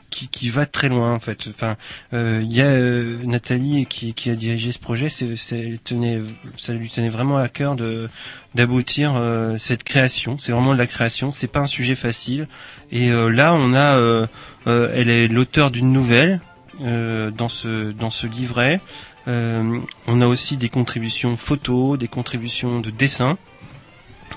qui 0.10 0.28
qui 0.28 0.50
va 0.50 0.66
très 0.66 0.90
loin 0.90 1.14
en 1.14 1.20
fait. 1.20 1.48
Enfin, 1.50 1.78
il 2.12 2.52
y 2.52 2.62
a 2.62 2.78
Nathalie 3.26 3.86
qui, 3.86 4.14
qui 4.14 4.30
a 4.30 4.36
dirigé 4.36 4.72
ce 4.72 4.80
projet. 4.80 5.10
C'est, 5.10 5.80
tenait, 5.84 6.22
ça 6.58 6.74
lui 6.74 6.90
tenait 6.90 7.10
vraiment 7.10 7.38
à 7.38 7.48
cœur 7.48 7.76
de 7.76 8.10
d'aboutir 8.56 9.14
euh, 9.16 9.58
cette 9.58 9.84
création. 9.84 10.38
C'est 10.40 10.52
vraiment 10.52 10.74
de 10.74 10.78
la 10.80 10.88
création. 10.88 11.32
C'est 11.32 11.48
pas 11.48 11.60
un 11.60 11.68
sujet 11.68 11.96
facile. 11.96 12.48
Et 12.92 13.12
euh, 13.12 13.30
là, 13.30 13.54
on 13.54 13.74
a, 13.74 13.96
euh, 13.96 14.28
elle 14.66 15.10
est 15.10 15.28
l'auteur 15.28 15.72
d'une 15.72 15.92
nouvelle 15.92 16.40
dans 16.80 17.50
ce 17.50 17.92
dans 17.92 18.10
ce 18.10 18.26
livret. 18.26 18.82
Euh, 19.28 19.80
on 20.08 20.22
a 20.22 20.28
aussi 20.28 20.58
des 20.58 20.70
contributions 20.70 21.38
photos, 21.38 21.98
des 21.98 22.08
contributions 22.08 22.80
de 22.80 22.90
dessin. 22.90 23.38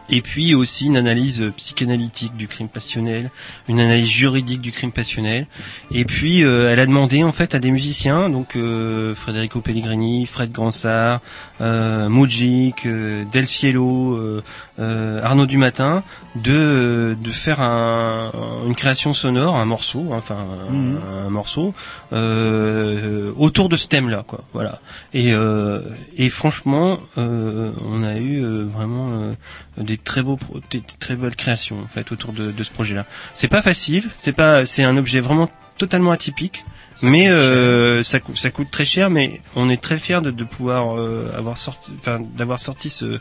Et 0.09 0.20
puis 0.20 0.55
aussi 0.55 0.87
une 0.87 0.97
analyse 0.97 1.53
psychanalytique 1.57 2.37
du 2.37 2.47
crime 2.47 2.68
passionnel, 2.68 3.30
une 3.68 3.80
analyse 3.80 4.09
juridique 4.09 4.61
du 4.61 4.70
crime 4.70 4.93
passionnel. 4.93 5.47
Et 5.91 6.05
puis 6.05 6.45
euh, 6.45 6.70
elle 6.70 6.78
a 6.78 6.87
demandé 6.87 7.24
en 7.24 7.32
fait 7.32 7.55
à 7.55 7.59
des 7.59 7.72
musiciens, 7.72 8.28
donc 8.28 8.55
euh, 8.55 9.14
Federico 9.16 9.61
Pellegrini, 9.61 10.26
Fred 10.26 10.53
Gransart, 10.53 11.20
euh, 11.61 12.09
Moujik, 12.09 12.86
euh, 12.86 13.24
Del 13.24 13.46
Cielo, 13.46 14.14
euh, 14.16 14.42
euh, 14.78 15.22
Arnaud 15.22 15.46
Dumatin, 15.46 16.02
de 16.34 16.52
euh, 16.52 17.14
de 17.14 17.30
faire 17.30 17.61
un, 17.61 18.30
une 18.66 18.74
création 18.74 19.14
sonore, 19.14 19.57
un 19.57 19.64
morceau, 19.64 20.09
enfin 20.12 20.36
un, 20.68 20.72
Mhm. 20.72 20.98
un 21.26 21.30
morceau 21.30 21.74
euh, 22.12 23.32
autour 23.36 23.68
de 23.68 23.76
ce 23.76 23.86
thème-là, 23.88 24.24
quoi. 24.26 24.40
Voilà. 24.52 24.80
Et 25.14 25.32
euh, 25.32 25.80
et 26.16 26.28
franchement, 26.30 26.98
euh, 27.18 27.72
on 27.84 28.02
a 28.02 28.16
eu 28.16 28.42
euh, 28.44 28.64
vraiment 28.64 29.09
euh, 29.11 29.32
des 29.78 29.96
très 29.98 30.22
beaux, 30.22 30.38
des 30.70 30.82
très 30.98 31.16
belles 31.16 31.36
créations 31.36 31.78
en 31.82 31.88
fait 31.88 32.12
autour 32.12 32.32
de, 32.32 32.50
de 32.50 32.62
ce 32.62 32.70
projet-là. 32.70 33.07
C'est 33.34 33.48
pas 33.48 33.62
facile, 33.62 34.04
c'est 34.18 34.32
pas, 34.32 34.66
c'est 34.66 34.84
un 34.84 34.96
objet 34.96 35.20
vraiment 35.20 35.50
totalement 35.78 36.11
atypique. 36.11 36.64
Mais 37.03 37.28
euh, 37.28 38.03
ça, 38.03 38.20
coûte, 38.20 38.36
ça 38.36 38.51
coûte 38.51 38.70
très 38.70 38.86
cher, 38.86 39.11
mais 39.11 39.40
on 39.55 39.68
est 39.68 39.80
très 39.80 39.99
fier 39.99 40.22
de, 40.22 40.30
de 40.30 40.44
pouvoir 40.44 40.99
euh, 40.99 41.30
avoir 41.36 41.59
sorti, 41.59 41.90
enfin 41.99 42.20
d'avoir 42.36 42.59
sorti 42.59 42.88
ce, 42.88 43.18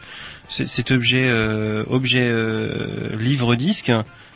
ce- 0.47 0.65
cet 0.65 0.91
objet, 0.91 1.25
euh, 1.27 1.83
objet 1.89 2.23
euh, 2.23 3.09
livre 3.19 3.55
disque 3.55 3.91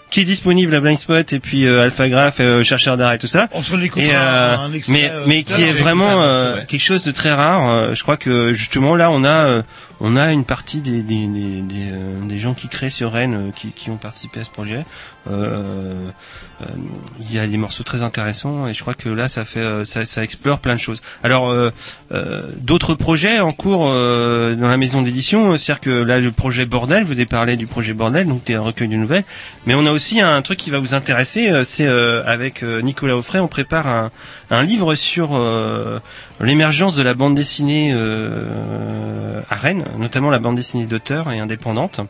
qui 0.10 0.22
est 0.22 0.26
disponible 0.26 0.74
à 0.74 0.80
Blindspot 0.80 1.34
et 1.34 1.40
puis 1.40 1.68
euh, 1.68 1.84
Alphagraph, 1.84 2.38
euh, 2.40 2.64
chercheur 2.64 2.98
d'art 2.98 3.14
et 3.14 3.20
tout 3.20 3.28
ça. 3.28 3.48
On 3.54 3.62
se 3.62 3.76
Et, 3.76 4.10
euh, 4.12 4.58
un 4.58 4.74
extrait, 4.74 4.92
mais 4.94 5.10
euh, 5.12 5.24
mais 5.28 5.44
qui 5.44 5.62
est 5.62 5.72
vraiment 5.74 6.24
euh, 6.24 6.56
ouais. 6.56 6.66
quelque 6.66 6.82
chose 6.82 7.04
de 7.04 7.12
très 7.12 7.32
rare. 7.32 7.70
Euh, 7.70 7.94
je 7.94 8.02
crois 8.02 8.18
que 8.18 8.52
justement 8.54 8.96
là 8.96 9.12
on 9.12 9.24
a 9.24 9.46
euh, 9.46 9.62
on 10.00 10.18
a 10.18 10.32
une 10.32 10.46
partie 10.46 10.82
des 10.82 11.04
des 11.04 11.28
des, 11.28 11.62
des, 11.62 11.92
euh, 11.92 12.22
des 12.28 12.40
gens 12.40 12.56
qui 12.56 12.70
créent 12.70 12.90
sur 12.90 13.12
Rennes 13.14 13.50
euh, 13.50 13.52
qui 13.56 13.72
qui 13.72 13.92
ont 13.92 13.98
participé 13.98 14.40
à 14.40 14.44
ce 14.46 14.50
projet. 14.50 14.84
Euh, 15.30 16.10
euh, 16.62 16.66
Il 17.20 17.34
y 17.34 17.40
a 17.40 17.48
des 17.48 17.58
morceaux 17.58 17.84
très 17.84 18.02
intéressants 18.02 18.68
et 18.68 18.74
je 18.74 18.82
crois 18.82 18.94
que 18.94 19.10
là 19.10 19.30
ça 19.30 19.46
fait 19.46 19.60
euh, 19.60 19.86
ça, 19.86 20.06
ça 20.06 20.24
explore 20.24 20.60
plein 20.60 20.76
de 20.76 20.80
choses. 20.80 21.02
Alors 21.24 21.54
d'autres 22.58 22.96
projets 22.96 23.40
en 23.40 23.52
cours 23.52 23.86
dans 23.86 24.68
la 24.68 24.78
maison 24.78 25.02
d'édition, 25.02 25.56
c'est-à-dire 25.58 25.80
que 25.80 25.90
là 25.90 26.20
le 26.20 26.32
projet 26.32 26.66
Bordel, 26.66 27.04
vous 27.04 27.20
ai 27.20 27.26
parlé 27.26 27.56
du 27.56 27.68
projet 27.68 27.94
Bordel, 27.94 28.28
donc 28.28 28.42
c'est 28.46 28.56
un 28.56 28.62
recueil 28.62 28.88
de 28.88 28.96
nouvelles, 28.96 29.24
mais 29.66 29.76
on 29.76 29.86
a 29.86 29.92
aussi 29.92 30.20
un 30.20 30.42
truc 30.42 30.58
qui 30.58 30.70
va 30.70 30.80
vous 30.80 30.94
intéresser, 30.94 31.52
c'est 31.64 31.88
avec 31.88 32.64
Nicolas 32.64 33.16
Offray, 33.16 33.40
on 33.40 33.48
prépare 33.48 33.88
un, 33.88 34.12
un 34.50 34.64
livre 34.64 34.96
sur 34.96 35.40
l'émergence 36.42 36.96
de 36.96 37.04
la 37.04 37.14
bande 37.14 37.36
dessinée 37.36 37.94
à 37.94 39.56
Rennes, 39.56 39.86
notamment 39.98 40.30
la 40.30 40.40
bande 40.40 40.56
dessinée 40.56 40.86
d'auteur 40.86 41.32
et 41.32 41.40
indépendante. 41.40 42.02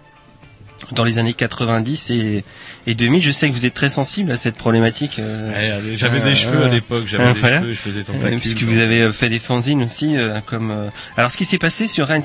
dans 0.92 1.04
les 1.04 1.18
années 1.18 1.34
90 1.34 2.12
et, 2.12 2.44
et 2.90 2.96
2000. 2.96 3.22
Je 3.22 3.32
sais 3.32 3.48
que 3.50 3.54
vous 3.54 3.66
êtes 3.66 3.74
très 3.74 3.90
sensible 3.90 4.32
à 4.32 4.38
cette 4.38 4.56
problématique. 4.56 5.20
euh, 5.20 5.52
Ouais, 5.52 5.70
allez, 5.72 5.98
j'avais 5.98 6.20
des 6.22 6.32
euh, 6.32 6.36
cheveux 6.36 6.64
à 6.64 6.68
euh, 6.68 6.70
l'époque, 6.70 7.04
j'avais 7.08 7.24
euh, 7.26 7.34
des 7.34 7.40
voilà. 7.40 7.60
cheveux, 7.62 7.74
je 7.74 7.78
faisais 7.78 8.00
Euh, 8.02 8.04
tentacule. 8.04 8.40
Puisque 8.40 8.64
vous 8.64 8.80
avez 8.80 9.02
euh, 9.04 9.12
fait 9.12 9.30
des 9.30 9.40
fanzines 9.40 9.84
aussi, 9.84 10.18
euh, 10.18 10.40
comme. 10.46 10.72
euh, 10.72 10.88
Alors, 11.18 11.32
ce 11.32 11.38
qui 11.38 11.46
s'est 11.46 11.58
passé 11.58 11.88
sur 11.88 12.08
Rennes, 12.08 12.24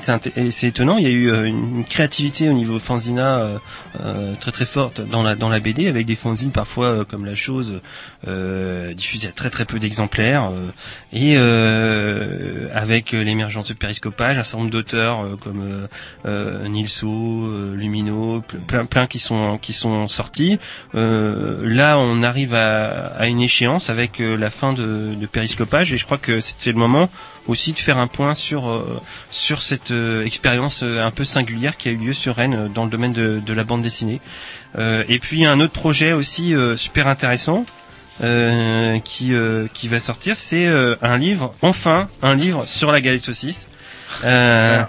c'est 0.51 0.67
étonnant. 0.67 0.97
Il 0.97 1.03
y 1.03 1.07
a 1.07 1.11
eu 1.11 1.31
euh, 1.31 1.43
une 1.45 1.85
créativité 1.85 2.49
au 2.49 2.53
niveau 2.53 2.79
fanzina 2.79 3.37
euh, 3.37 3.57
euh, 4.03 4.33
très 4.39 4.51
très 4.51 4.65
forte 4.65 5.01
dans 5.01 5.23
la 5.23 5.35
dans 5.35 5.49
la 5.49 5.59
BD, 5.59 5.87
avec 5.87 6.05
des 6.05 6.15
fanzines 6.15 6.51
parfois 6.51 6.87
euh, 6.87 7.03
comme 7.05 7.25
la 7.25 7.35
chose 7.35 7.81
euh, 8.27 8.93
diffusées 8.93 9.27
à 9.27 9.31
très 9.31 9.49
très 9.49 9.65
peu 9.65 9.79
d'exemplaires, 9.79 10.49
euh, 10.51 10.69
et 11.13 11.35
euh, 11.37 12.69
avec 12.73 13.13
euh, 13.13 13.23
l'émergence 13.23 13.67
de 13.67 13.73
périscopage, 13.73 14.37
un 14.37 14.43
certain 14.43 14.59
nombre 14.59 14.71
d'auteurs 14.71 15.21
euh, 15.23 15.35
comme 15.39 15.61
euh, 15.61 15.87
euh, 16.25 16.67
Nilso, 16.67 17.07
euh, 17.47 17.75
Lumino, 17.75 18.39
ple- 18.41 18.59
plein 18.65 18.85
plein 18.85 19.07
qui 19.07 19.19
sont 19.19 19.57
qui 19.57 19.73
sont 19.73 20.07
sortis. 20.07 20.54
Euh, 20.95 21.61
là, 21.63 21.97
on 21.97 22.23
arrive 22.23 22.53
à, 22.53 23.27
une 23.27 23.41
échéance 23.41 23.89
avec 23.89 24.19
euh, 24.19 24.37
la 24.37 24.49
fin 24.49 24.73
de, 24.73 25.15
périscopage, 25.31 25.93
et 25.93 25.97
je 25.97 26.05
crois 26.05 26.17
que 26.17 26.39
c'est 26.39 26.71
le 26.71 26.77
moment 26.77 27.09
aussi 27.47 27.73
de 27.73 27.79
faire 27.79 27.97
un 27.97 28.07
point 28.07 28.33
sur 28.33 28.69
euh, 28.69 28.99
sur 29.29 29.61
cette 29.61 29.93
expérience 30.25 30.83
un 30.83 31.11
peu 31.11 31.23
singulière 31.23 31.77
qui 31.77 31.89
a 31.89 31.91
eu 31.91 31.97
lieu 31.97 32.13
sur 32.13 32.35
Rennes 32.35 32.69
dans 32.73 32.83
le 32.85 32.89
domaine 32.89 33.13
de, 33.13 33.53
la 33.53 33.63
bande 33.63 33.81
dessinée. 33.81 34.19
Et 34.77 35.19
puis 35.19 35.45
un 35.45 35.59
autre 35.59 35.73
projet 35.73 36.11
aussi 36.11 36.53
super 36.75 37.07
intéressant 37.07 37.65
qui 38.19 39.33
qui 39.73 39.87
va 39.87 39.99
sortir, 39.99 40.35
c'est 40.35 40.67
un 41.01 41.17
livre, 41.17 41.53
enfin 41.61 42.07
un 42.21 42.35
livre 42.35 42.65
sur 42.67 42.91
la 42.91 43.01
galette 43.01 43.23
saucisse. 43.23 43.67
Euh, 44.23 44.83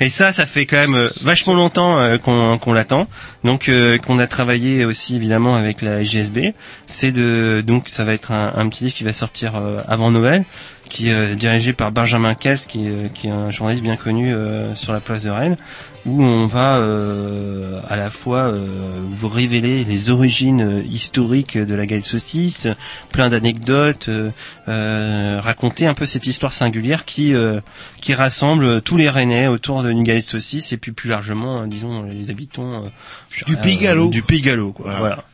et 0.00 0.10
ça, 0.10 0.32
ça 0.32 0.46
fait 0.46 0.66
quand 0.66 0.76
même 0.76 0.94
euh, 0.94 1.08
vachement 1.22 1.54
longtemps 1.54 1.98
euh, 1.98 2.18
qu'on 2.18 2.58
qu'on 2.58 2.72
l'attend. 2.72 3.06
Donc, 3.44 3.68
euh, 3.68 3.98
qu'on 3.98 4.18
a 4.18 4.26
travaillé 4.26 4.84
aussi 4.84 5.16
évidemment 5.16 5.56
avec 5.56 5.82
la 5.82 6.02
GSB. 6.02 6.54
C'est 6.86 7.12
de 7.12 7.62
donc 7.66 7.88
ça 7.88 8.04
va 8.04 8.12
être 8.12 8.32
un, 8.32 8.68
petit 8.68 8.84
livre 8.84 8.96
qui 8.96 9.04
va 9.04 9.12
sortir 9.12 9.52
avant 9.88 10.10
Noël, 10.10 10.44
qui 10.88 11.10
est 11.10 11.36
dirigé 11.36 11.72
par 11.72 11.92
Benjamin 11.92 12.34
Kels, 12.34 12.58
qui 12.58 12.88
qui 13.14 13.28
est 13.28 13.30
un 13.30 13.50
journaliste 13.50 13.84
bien 13.84 13.96
connu 13.96 14.34
sur 14.74 14.92
la 14.92 15.00
place 15.00 15.22
de 15.22 15.30
Rennes, 15.30 15.56
où 16.06 16.22
on 16.22 16.46
va 16.46 16.76
euh, 16.76 17.80
à 17.88 17.96
la 17.96 18.10
fois 18.10 18.44
euh, 18.44 19.00
vous 19.08 19.28
révéler 19.28 19.84
les 19.84 20.10
origines 20.10 20.62
euh, 20.62 20.82
historiques 20.84 21.58
de 21.58 21.74
la 21.74 21.84
galette 21.86 22.04
saucisse, 22.04 22.68
plein 23.10 23.28
d'anecdotes, 23.28 24.08
euh, 24.08 24.30
euh, 24.68 25.40
raconter 25.42 25.86
un 25.86 25.94
peu 25.94 26.06
cette 26.06 26.26
histoire 26.26 26.52
singulière 26.52 27.04
qui 27.04 27.34
euh, 27.34 27.60
qui 28.00 28.14
rassemble 28.14 28.82
tous 28.82 28.96
les 28.96 29.10
Rennais 29.10 29.48
autour 29.48 29.82
d'une 29.82 30.02
galette 30.02 30.24
saucisse 30.24 30.72
et 30.72 30.76
puis 30.76 30.92
plus 30.92 31.08
largement, 31.10 31.66
disons, 31.66 32.04
les 32.04 32.30
habitants 32.30 32.84
euh, 32.84 32.88
Du 33.46 33.54
euh, 33.54 33.60
Pays 33.60 33.78
Gallo. 33.78 34.08
du 34.08 34.22
Pays 34.22 34.42
Gallo, 34.42 34.72
quoi. 34.72 34.84
Voilà. 34.84 34.98
Voilà. 35.00 35.24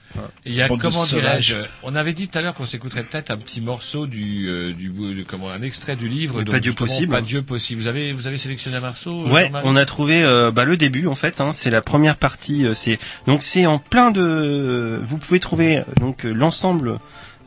Il 0.45 0.55
y 0.55 0.63
a 0.63 0.69
comment 0.69 1.05
dirais-je 1.05 1.57
On 1.83 1.95
avait 1.95 2.13
dit 2.13 2.29
tout 2.29 2.39
à 2.39 2.43
l'heure 2.43 2.55
qu'on 2.55 2.67
s'écouterait 2.67 3.05
peut-être 3.05 3.31
un 3.31 3.37
petit 3.37 3.61
morceau 3.61 4.07
du 4.07 4.49
euh, 4.49 4.73
du 4.73 4.93
comment 5.27 5.51
un 5.51 5.63
extrait 5.63 5.97
du 5.97 6.09
livre. 6.09 6.43
Donc 6.43 6.51
Pas 6.51 6.61
Dieu 6.61 6.73
possible. 6.73 7.13
Pas 7.13 7.21
Dieu 7.23 7.43
possible. 7.43 7.81
Vous 7.81 7.87
avez 7.87 8.13
vous 8.13 8.27
avez 8.27 8.39
sélectionné 8.39 8.77
un 8.77 8.81
morceau. 8.81 9.27
Ouais, 9.29 9.51
on 9.65 9.77
a 9.77 9.85
trouvé 9.85 10.23
euh, 10.23 10.51
bah, 10.51 10.65
le 10.65 10.77
début 10.77 11.07
en 11.07 11.15
fait. 11.15 11.41
Hein, 11.41 11.53
c'est 11.53 11.71
la 11.71 11.83
première 11.83 12.17
partie. 12.17 12.67
euh, 12.67 12.75
c'est 12.75 12.99
donc 13.27 13.43
c'est 13.43 13.67
en 13.67 13.79
plein 13.79 14.11
de. 14.11 15.01
Vous 15.03 15.19
pouvez 15.19 15.41
trouver 15.41 15.83
donc 16.01 16.25
euh, 16.25 16.33
l'ensemble 16.33 16.99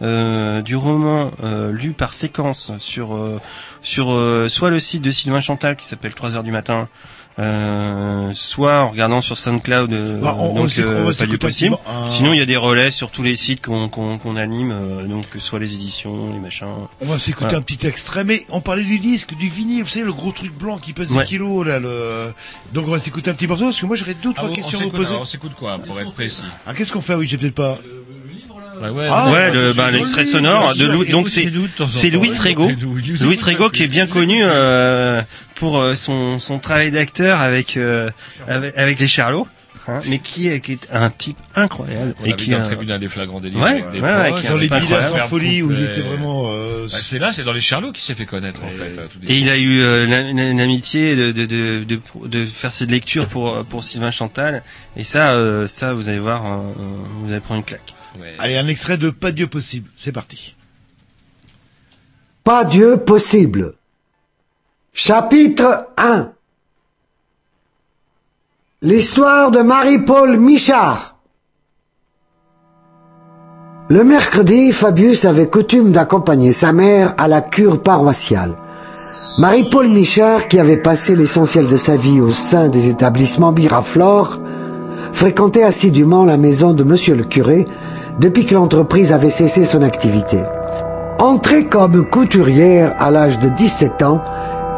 euh, 0.02 0.62
du 0.62 0.76
roman 0.76 1.32
euh, 1.44 1.72
lu 1.72 1.92
par 1.94 2.14
séquence 2.14 2.72
sur 2.80 3.16
euh, 3.16 3.40
sur 3.82 4.14
euh, 4.14 4.50
soit 4.50 4.70
le 4.70 4.80
site 4.80 5.02
de 5.02 5.12
Sylvain 5.12 5.40
Chantal 5.40 5.76
qui 5.76 5.86
s'appelle 5.86 6.14
3 6.14 6.36
heures 6.36 6.44
du 6.44 6.52
matin. 6.52 6.90
Euh, 7.38 8.32
soit 8.34 8.80
en 8.82 8.90
regardant 8.92 9.20
sur 9.20 9.38
SoundCloud, 9.38 9.92
euh, 9.92 10.22
Bah, 10.22 10.36
on- 10.40 10.52
on 10.52 10.54
donc 10.56 10.72
on 10.78 10.82
euh, 10.82 11.00
va 11.02 11.06
pas 11.08 11.14
s'écouter 11.14 11.26
du 11.28 11.34
un 11.34 11.38
petit 11.38 11.38
possible. 11.38 11.78
un- 11.86 12.12
Sinon, 12.12 12.32
il 12.32 12.40
y 12.40 12.42
a 12.42 12.46
des 12.46 12.56
relais 12.56 12.92
sur 12.92 13.12
tous 13.12 13.24
les 13.24 13.36
sites 13.36 13.62
qu'on 13.62 13.90
qu'on 13.90 14.18
qu'on 14.18 14.38
anime, 14.38 14.72
euh, 14.72 15.04
donc 15.06 15.26
soit 15.40 15.60
les 15.60 15.74
éditions, 15.76 16.32
les 16.32 16.40
machins. 16.40 16.68
On 17.02 17.06
va 17.08 17.20
s'écouter 17.20 17.48
Voilà. 17.48 17.58
un 17.58 17.62
petit 17.62 17.86
extrait, 17.86 18.24
mais 18.24 18.46
on 18.50 18.62
parlait 18.62 18.84
du 18.86 19.00
disque, 19.00 19.36
du 19.36 19.50
vinyle, 19.50 19.84
vous 19.84 19.90
savez, 19.90 20.06
le 20.06 20.14
gros 20.14 20.32
truc 20.32 20.54
blanc 20.58 20.78
qui 20.78 20.94
pèse 20.94 21.12
Ouais. 21.12 21.24
des 21.24 21.30
kilos, 21.30 21.66
là, 21.68 21.80
le... 21.80 22.34
Donc 22.74 22.88
on 22.88 22.92
va 22.92 23.00
s'écouter 23.00 23.32
un 23.32 23.34
petit 23.34 23.48
morceau, 23.48 23.66
parce 23.66 23.82
que 23.82 23.86
moi 23.86 23.98
j'aurais 23.98 24.14
deux, 24.16 24.30
Ah, 24.32 24.36
trois 24.36 24.48
on- 24.48 24.52
on 24.52 24.56
questions 24.56 24.80
à 24.80 24.84
vous 24.84 24.90
poser. 24.92 25.16
On 25.16 25.26
s'écoute 25.26 25.54
quoi 25.60 25.78
pour 25.80 26.00
être 26.00 26.14
précis 26.14 26.42
Ah, 26.66 26.74
qu'est-ce 26.74 26.94
qu'on 26.94 27.02
fait 27.02 27.16
Oui, 27.16 27.28
j'ai 27.28 27.38
peut-être 27.38 27.56
pas... 27.56 27.78
Ouais, 28.82 28.90
ouais, 28.90 29.08
Ah, 29.10 29.32
ouais, 29.32 29.52
le, 29.52 29.72
c'est 29.72 29.78
bah, 29.78 29.92
l'extrait 29.92 30.26
sonore 30.26 30.74
de 30.74 30.80
sûr. 30.80 30.92
Lou- 30.94 31.06
donc 31.06 31.30
c'est 31.30 31.46
de 31.46 31.62
c'est 31.90 32.10
Louis 32.10 32.30
Rego. 32.38 32.70
Louis 32.70 33.18
Louis 33.22 33.40
Rego, 33.42 33.70
qui 33.70 33.84
est 33.84 33.88
bien 33.88 34.08
connu 34.08 34.40
euh, 34.44 35.22
pour 35.56 35.78
euh, 35.80 35.96
son 35.96 36.40
son 36.40 36.60
travail 36.60 36.92
d'acteur 36.92 37.40
avec 37.40 37.78
euh, 37.78 38.10
avec, 38.48 38.78
avec 38.78 39.00
les 39.00 39.08
Charlots, 39.08 39.48
hein, 39.88 40.02
mais 40.08 40.20
qui 40.20 40.50
est 40.50 40.60
qui 40.60 40.74
est 40.74 40.88
un 40.92 41.10
type 41.10 41.38
incroyable 41.56 42.16
On 42.22 42.26
et 42.26 42.34
a 42.34 42.36
qui 42.36 42.50
dans 42.50 42.58
a- 42.58 42.60
le 42.62 42.66
tribunal 42.66 43.00
des 43.00 43.08
flagrants 43.08 43.40
délits 43.40 43.56
Ouais, 43.56 43.64
ouais, 43.94 44.02
ouais, 44.02 44.02
Dans 44.02 44.08
un 44.56 44.58
les 44.58 44.72
incroyable. 44.72 45.22
en 45.22 45.28
folie, 45.28 45.62
où 45.62 45.72
il 45.72 45.82
était 45.84 46.02
vraiment... 46.02 46.46
euh, 46.48 46.88
Bah, 46.92 46.98
c'est 47.02 47.20
là, 47.20 47.32
c'est 47.32 47.44
dans 47.44 47.54
les 47.54 47.62
Charlots 47.62 47.92
qui 47.94 48.02
s'est 48.02 48.16
fait 48.16 48.26
connaître 48.26 48.62
en 48.64 48.68
fait. 48.68 48.94
tout 49.08 49.20
et 49.28 49.38
il 49.38 49.50
a 49.50 49.58
eu 49.58 49.80
euh, 49.82 50.06
la- 50.06 50.54
l'amitié 50.54 51.16
de, 51.16 51.32
de, 51.32 51.46
de, 51.46 51.84
de, 51.86 52.00
de 52.28 52.46
faire 52.46 52.72
cette 52.72 52.92
lecture 52.92 53.28
pour 53.28 53.64
pour 53.66 53.84
Sylvain 53.86 54.12
Chantal 54.12 54.64
et 54.98 55.04
ça 55.06 55.32
euh, 55.32 55.66
ça 55.68 55.94
vous 55.94 56.10
allez 56.10 56.20
voir 56.20 56.46
euh, 56.46 56.58
vous 57.24 57.32
allez 57.32 57.40
prendre 57.42 57.60
une 57.60 57.66
claque. 57.66 57.94
Ouais. 58.20 58.34
Allez, 58.40 58.58
un 58.58 58.68
extrait 58.68 58.98
de 58.98 59.10
Pas 59.10 59.32
Dieu 59.32 59.48
possible, 59.48 59.90
c'est 59.98 60.12
parti. 60.12 60.56
Pas 62.44 62.64
Dieu 62.64 62.98
possible. 62.98 63.74
Chapitre 64.94 65.88
1 65.98 66.32
L'histoire 68.82 69.52
de 69.52 69.62
Marie-Paul 69.62 70.38
Michard. 70.38 71.16
Le 73.90 74.04
mercredi, 74.04 74.72
Fabius 74.72 75.26
avait 75.26 75.50
coutume 75.50 75.92
d'accompagner 75.92 76.54
sa 76.54 76.72
mère 76.72 77.14
à 77.18 77.28
la 77.28 77.42
cure 77.42 77.82
paroissiale. 77.84 78.56
Marie-Paul 79.38 79.90
Michard, 79.90 80.48
qui 80.48 80.60
avait 80.60 80.82
passé 80.82 81.16
l'essentiel 81.16 81.68
de 81.68 81.78
sa 81.78 81.98
vie 81.98 82.22
au 82.22 82.32
sein 82.32 82.70
des 82.70 82.88
établissements 82.90 83.52
Miraflore, 83.52 84.40
fréquentait 85.14 85.64
assidûment 85.64 86.26
la 86.26 86.38
maison 86.38 86.74
de 86.74 86.84
monsieur 86.84 87.16
le 87.16 87.24
curé 87.24 87.66
depuis 88.20 88.46
que 88.46 88.56
l'entreprise 88.56 89.12
avait 89.12 89.30
cessé 89.30 89.66
son 89.66 89.82
activité. 89.82 90.40
Entrée 91.20 91.66
comme 91.66 92.06
couturière 92.06 92.94
à 93.00 93.12
l'âge 93.12 93.40
de 93.40 93.50
17 93.50 94.04
ans, 94.04 94.22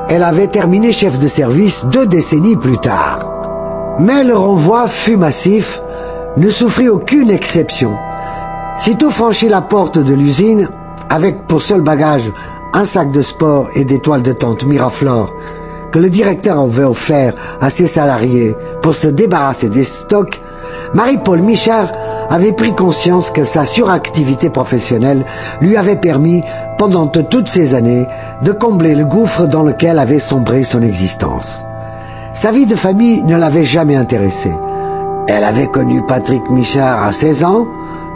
elle 0.10 0.24
avait 0.24 0.48
terminé 0.48 0.92
chef 0.92 1.18
de 1.20 1.28
service 1.28 1.86
deux 1.86 2.06
décennies 2.06 2.56
plus 2.56 2.78
tard. 2.78 3.98
Mais 4.00 4.24
le 4.24 4.36
renvoi 4.36 4.88
fut 4.88 5.18
massif, 5.18 5.82
ne 6.38 6.50
souffrit 6.50 6.90
aucune 6.90 7.30
exception. 7.30 7.94
Sitôt 8.78 9.10
franchi 9.10 9.50
la 9.50 9.62
porte 9.62 9.98
de 9.98 10.14
l'usine, 10.14 10.70
avec 11.10 11.48
pour 11.48 11.62
seul 11.62 11.82
bagage 11.82 12.32
un 12.74 12.86
sac 12.86 13.12
de 13.12 13.22
sport 13.22 13.70
et 13.76 13.86
des 13.86 14.00
toiles 14.00 14.22
de 14.22 14.34
tente 14.34 14.66
Miraflore, 14.66 15.34
que 15.92 16.00
le 16.00 16.10
directeur 16.10 16.60
avait 16.60 16.84
offert 16.84 17.34
à 17.60 17.70
ses 17.70 17.88
salariés 17.88 18.56
pour 18.82 18.94
se 18.94 19.08
débarrasser 19.08 19.70
des 19.70 19.84
stocks, 19.84 20.42
Marie-Paul 20.94 21.41
Michard 21.41 21.91
avait 22.30 22.53
pris 22.53 22.76
conscience 22.76 23.30
que 23.31 23.44
sa 23.44 23.65
suractivité 23.65 24.49
professionnelle 24.49 25.26
lui 25.61 25.77
avait 25.77 25.95
permis, 25.95 26.44
pendant 26.77 27.07
toutes 27.07 27.48
ces 27.48 27.73
années, 27.73 28.06
de 28.41 28.52
combler 28.52 28.95
le 28.95 29.06
gouffre 29.06 29.48
dans 29.48 29.64
lequel 29.64 29.99
avait 29.99 30.19
sombré 30.19 30.64
son 30.64 30.81
existence. 30.81 31.64
Sa 32.34 32.52
vie 32.52 32.65
de 32.65 32.76
famille 32.76 33.23
ne 33.23 33.38
l'avait 33.38 33.64
jamais 33.64 33.95
intéressée. 33.95 34.53
Elle 35.27 35.44
avait 35.44 35.68
connu 35.68 36.02
Patrick 36.07 36.49
Michard 36.49 37.03
à 37.03 37.11
16 37.11 37.44
ans, 37.44 37.65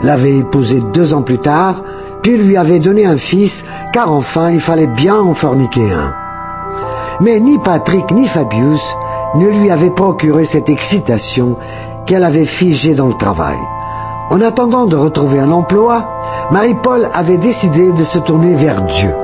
l'avait 0.04 0.38
épousé 0.38 0.82
deux 0.94 1.14
ans 1.14 1.24
plus 1.24 1.40
tard, 1.40 1.84
puis 2.22 2.38
lui 2.38 2.56
avait 2.56 2.80
donné 2.80 3.06
un 3.06 3.18
fils, 3.18 3.66
car 3.94 4.12
enfin 4.12 4.52
il 4.52 4.60
fallait 4.60 4.88
bien 4.88 5.16
en 5.16 5.34
forniquer 5.34 5.92
un. 5.92 6.14
Mais 7.20 7.40
ni 7.40 7.58
Patrick 7.60 8.12
ni 8.12 8.28
Fabius 8.28 8.96
ne 9.36 9.48
lui 9.48 9.70
avaient 9.72 9.90
procuré 9.90 10.46
cette 10.46 10.70
excitation 10.70 11.58
qu'elle 12.12 12.26
avait 12.26 12.44
figée 12.44 12.94
dans 12.94 13.08
le 13.08 13.14
travail. 13.14 13.56
En 14.32 14.42
attendant 14.42 14.86
de 14.86 14.98
retrouver 14.98 15.40
un 15.40 15.50
emploi, 15.50 16.20
Marie-Paul 16.52 17.08
avait 17.14 17.38
décidé 17.38 17.94
de 17.94 18.04
se 18.04 18.20
tourner 18.20 18.54
vers 18.54 18.82
Dieu, 18.82 19.16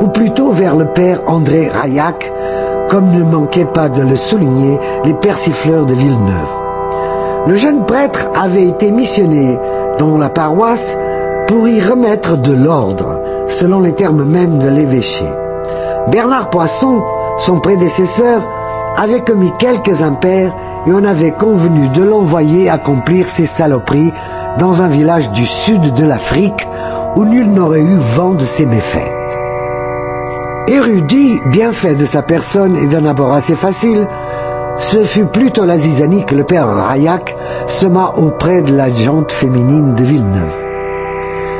ou 0.00 0.08
plutôt 0.08 0.50
vers 0.50 0.74
le 0.74 0.86
père 0.86 1.20
André 1.28 1.68
Raillac, 1.68 2.32
comme 2.88 3.12
ne 3.12 3.22
manquaient 3.22 3.72
pas 3.72 3.88
de 3.88 4.02
le 4.02 4.16
souligner 4.16 4.80
les 5.04 5.14
persifleurs 5.14 5.86
de 5.86 5.94
Villeneuve. 5.94 6.48
Le 7.46 7.54
jeune 7.54 7.86
prêtre 7.86 8.26
avait 8.34 8.66
été 8.66 8.90
missionné 8.90 9.56
dans 10.00 10.18
la 10.18 10.28
paroisse 10.28 10.98
pour 11.46 11.68
y 11.68 11.80
remettre 11.80 12.36
de 12.36 12.52
l'ordre, 12.52 13.22
selon 13.46 13.78
les 13.78 13.92
termes 13.92 14.24
mêmes 14.24 14.58
de 14.58 14.68
l'évêché. 14.68 15.24
Bernard 16.08 16.50
Poisson, 16.50 17.00
son 17.38 17.60
prédécesseur, 17.60 18.42
avait 18.98 19.20
commis 19.20 19.52
quelques 19.58 20.02
impairs 20.02 20.52
et 20.86 20.92
on 20.92 21.04
avait 21.04 21.30
convenu 21.30 21.88
de 21.90 22.02
l'envoyer 22.02 22.68
accomplir 22.68 23.30
ses 23.30 23.46
saloperies 23.46 24.12
dans 24.58 24.82
un 24.82 24.88
village 24.88 25.30
du 25.30 25.46
sud 25.46 25.92
de 25.94 26.04
l'Afrique 26.04 26.66
où 27.14 27.24
nul 27.24 27.48
n'aurait 27.48 27.80
eu 27.80 27.96
vent 27.96 28.32
de 28.32 28.44
ses 28.44 28.66
méfaits. 28.66 29.12
Érudit, 30.66 31.38
bien 31.46 31.72
fait 31.72 31.94
de 31.94 32.04
sa 32.04 32.22
personne 32.22 32.76
et 32.76 32.88
d'un 32.88 33.06
abord 33.06 33.32
assez 33.32 33.54
facile, 33.54 34.06
ce 34.78 35.04
fut 35.04 35.26
plutôt 35.26 35.64
la 35.64 35.78
zizanie 35.78 36.24
que 36.24 36.34
le 36.34 36.44
père 36.44 36.66
Rayak 36.66 37.36
sema 37.68 38.12
auprès 38.16 38.62
de 38.62 38.74
la 38.74 38.92
jante 38.92 39.32
féminine 39.32 39.94
de 39.94 40.04
Villeneuve. 40.04 40.54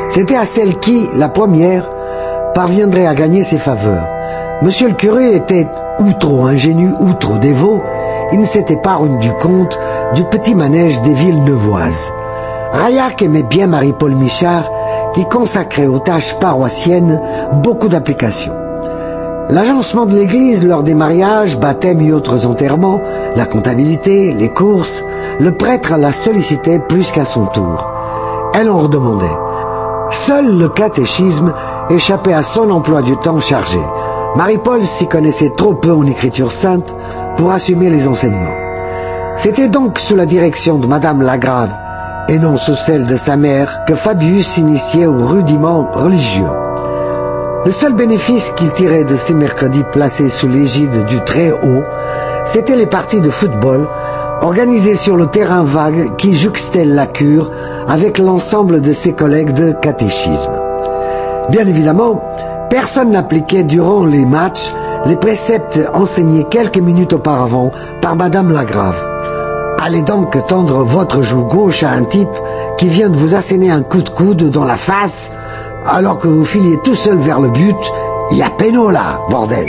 C'était 0.09 0.36
à 0.36 0.44
celle 0.44 0.78
qui, 0.78 1.09
la 1.15 1.28
première, 1.28 1.89
parviendrait 2.55 3.06
à 3.06 3.15
gagner 3.15 3.44
ses 3.44 3.59
faveurs. 3.59 4.06
Monsieur 4.62 4.89
le 4.89 4.94
curé 4.94 5.35
était 5.35 5.69
ou 6.00 6.12
trop 6.12 6.46
ingénu 6.46 6.92
ou 7.00 7.12
trop 7.14 7.38
dévot, 7.38 7.82
il 8.32 8.40
ne 8.40 8.44
s'était 8.44 8.76
pas 8.76 8.96
rendu 8.96 9.30
compte 9.40 9.78
du 10.14 10.24
petit 10.24 10.54
manège 10.54 11.00
des 11.02 11.14
villes 11.14 11.42
neuvoises. 11.44 12.12
Rayak 12.72 13.22
aimait 13.22 13.42
bien 13.42 13.66
Marie-Paul 13.66 14.14
Michard, 14.14 14.70
qui 15.14 15.24
consacrait 15.24 15.86
aux 15.86 15.98
tâches 15.98 16.38
paroissiennes 16.38 17.20
beaucoup 17.62 17.88
d'applications. 17.88 18.52
L'agencement 19.50 20.04
de 20.04 20.14
l'église 20.14 20.66
lors 20.66 20.82
des 20.82 20.94
mariages, 20.94 21.58
baptêmes 21.58 22.02
et 22.02 22.12
autres 22.12 22.46
enterrements, 22.46 23.00
la 23.34 23.46
comptabilité, 23.46 24.32
les 24.32 24.50
courses, 24.50 25.02
le 25.40 25.52
prêtre 25.52 25.96
la 25.96 26.12
sollicitait 26.12 26.78
plus 26.78 27.10
qu'à 27.10 27.24
son 27.24 27.46
tour. 27.46 27.86
Elle 28.52 28.68
en 28.68 28.80
redemandait. 28.80 29.26
Seul 30.10 30.58
le 30.58 30.68
catéchisme 30.68 31.54
échappait 31.88 32.34
à 32.34 32.42
son 32.42 32.70
emploi 32.70 33.00
du 33.00 33.16
temps 33.16 33.40
chargé. 33.40 33.80
Marie-Paul 34.36 34.84
s'y 34.84 35.09
connaissait 35.09 35.52
trop 35.56 35.74
peu 35.74 35.92
en 35.92 36.06
écriture 36.06 36.52
sainte 36.52 36.94
pour 37.36 37.50
assumer 37.50 37.88
les 37.88 38.06
enseignements. 38.06 38.55
C'était 39.36 39.68
donc 39.68 39.98
sous 39.98 40.16
la 40.16 40.26
direction 40.26 40.78
de 40.78 40.86
Madame 40.86 41.22
Lagrave, 41.22 41.70
et 42.28 42.38
non 42.38 42.56
sous 42.56 42.74
celle 42.74 43.06
de 43.06 43.16
sa 43.16 43.36
mère, 43.36 43.84
que 43.86 43.94
Fabius 43.94 44.46
s'initiait 44.46 45.06
aux 45.06 45.26
rudiments 45.26 45.90
religieux. 45.92 46.50
Le 47.64 47.70
seul 47.70 47.94
bénéfice 47.94 48.50
qu'il 48.56 48.70
tirait 48.72 49.05
de 49.05 49.16
ces 49.16 49.34
mercredis 49.34 49.84
placés 49.92 50.28
sous 50.28 50.48
l'égide 50.48 51.05
du 51.06 51.20
Très-Haut, 51.24 51.82
c'était 52.44 52.76
les 52.76 52.86
parties 52.86 53.20
de 53.20 53.30
football 53.30 53.86
organisées 54.42 54.94
sur 54.94 55.16
le 55.16 55.26
terrain 55.26 55.64
vague 55.64 56.16
qui 56.16 56.34
juxtait 56.34 56.84
la 56.84 57.06
cure 57.06 57.50
avec 57.88 58.18
l'ensemble 58.18 58.80
de 58.80 58.92
ses 58.92 59.12
collègues 59.12 59.52
de 59.52 59.72
catéchisme. 59.72 60.52
Bien 61.50 61.66
évidemment, 61.66 62.22
personne 62.70 63.11
n'appliquait 63.11 63.65
durant 63.65 64.05
les 64.05 64.24
matchs 64.24 64.73
les 65.07 65.16
préceptes 65.16 65.81
enseignés 65.95 66.47
quelques 66.51 66.78
minutes 66.78 67.12
auparavant 67.12 67.70
par 68.03 68.16
Madame 68.16 68.53
Lagrave. 68.53 68.97
Allez 69.81 70.03
donc 70.03 70.36
tendre 70.49 70.82
votre 70.82 71.23
joue 71.23 71.45
gauche 71.45 71.82
à 71.82 71.90
un 71.90 72.05
type 72.05 72.28
qui 72.78 72.89
vient 72.89 73.09
de 73.09 73.16
vous 73.16 73.35
asséner 73.35 73.70
un 73.70 73.82
coup 73.82 74.03
de 74.03 74.11
coude 74.11 74.51
dans 74.51 74.65
la 74.65 74.77
face 74.77 75.31
alors 75.86 76.19
que 76.19 76.28
vous 76.28 76.45
filiez 76.45 76.78
tout 76.82 76.95
seul 76.95 77.19
vers 77.19 77.40
le 77.40 77.51
but. 77.51 77.77
Il 78.31 78.39
y 78.39 78.43
a 78.43 78.51
péno 78.51 78.90
là, 78.90 79.20
bordel. 79.31 79.66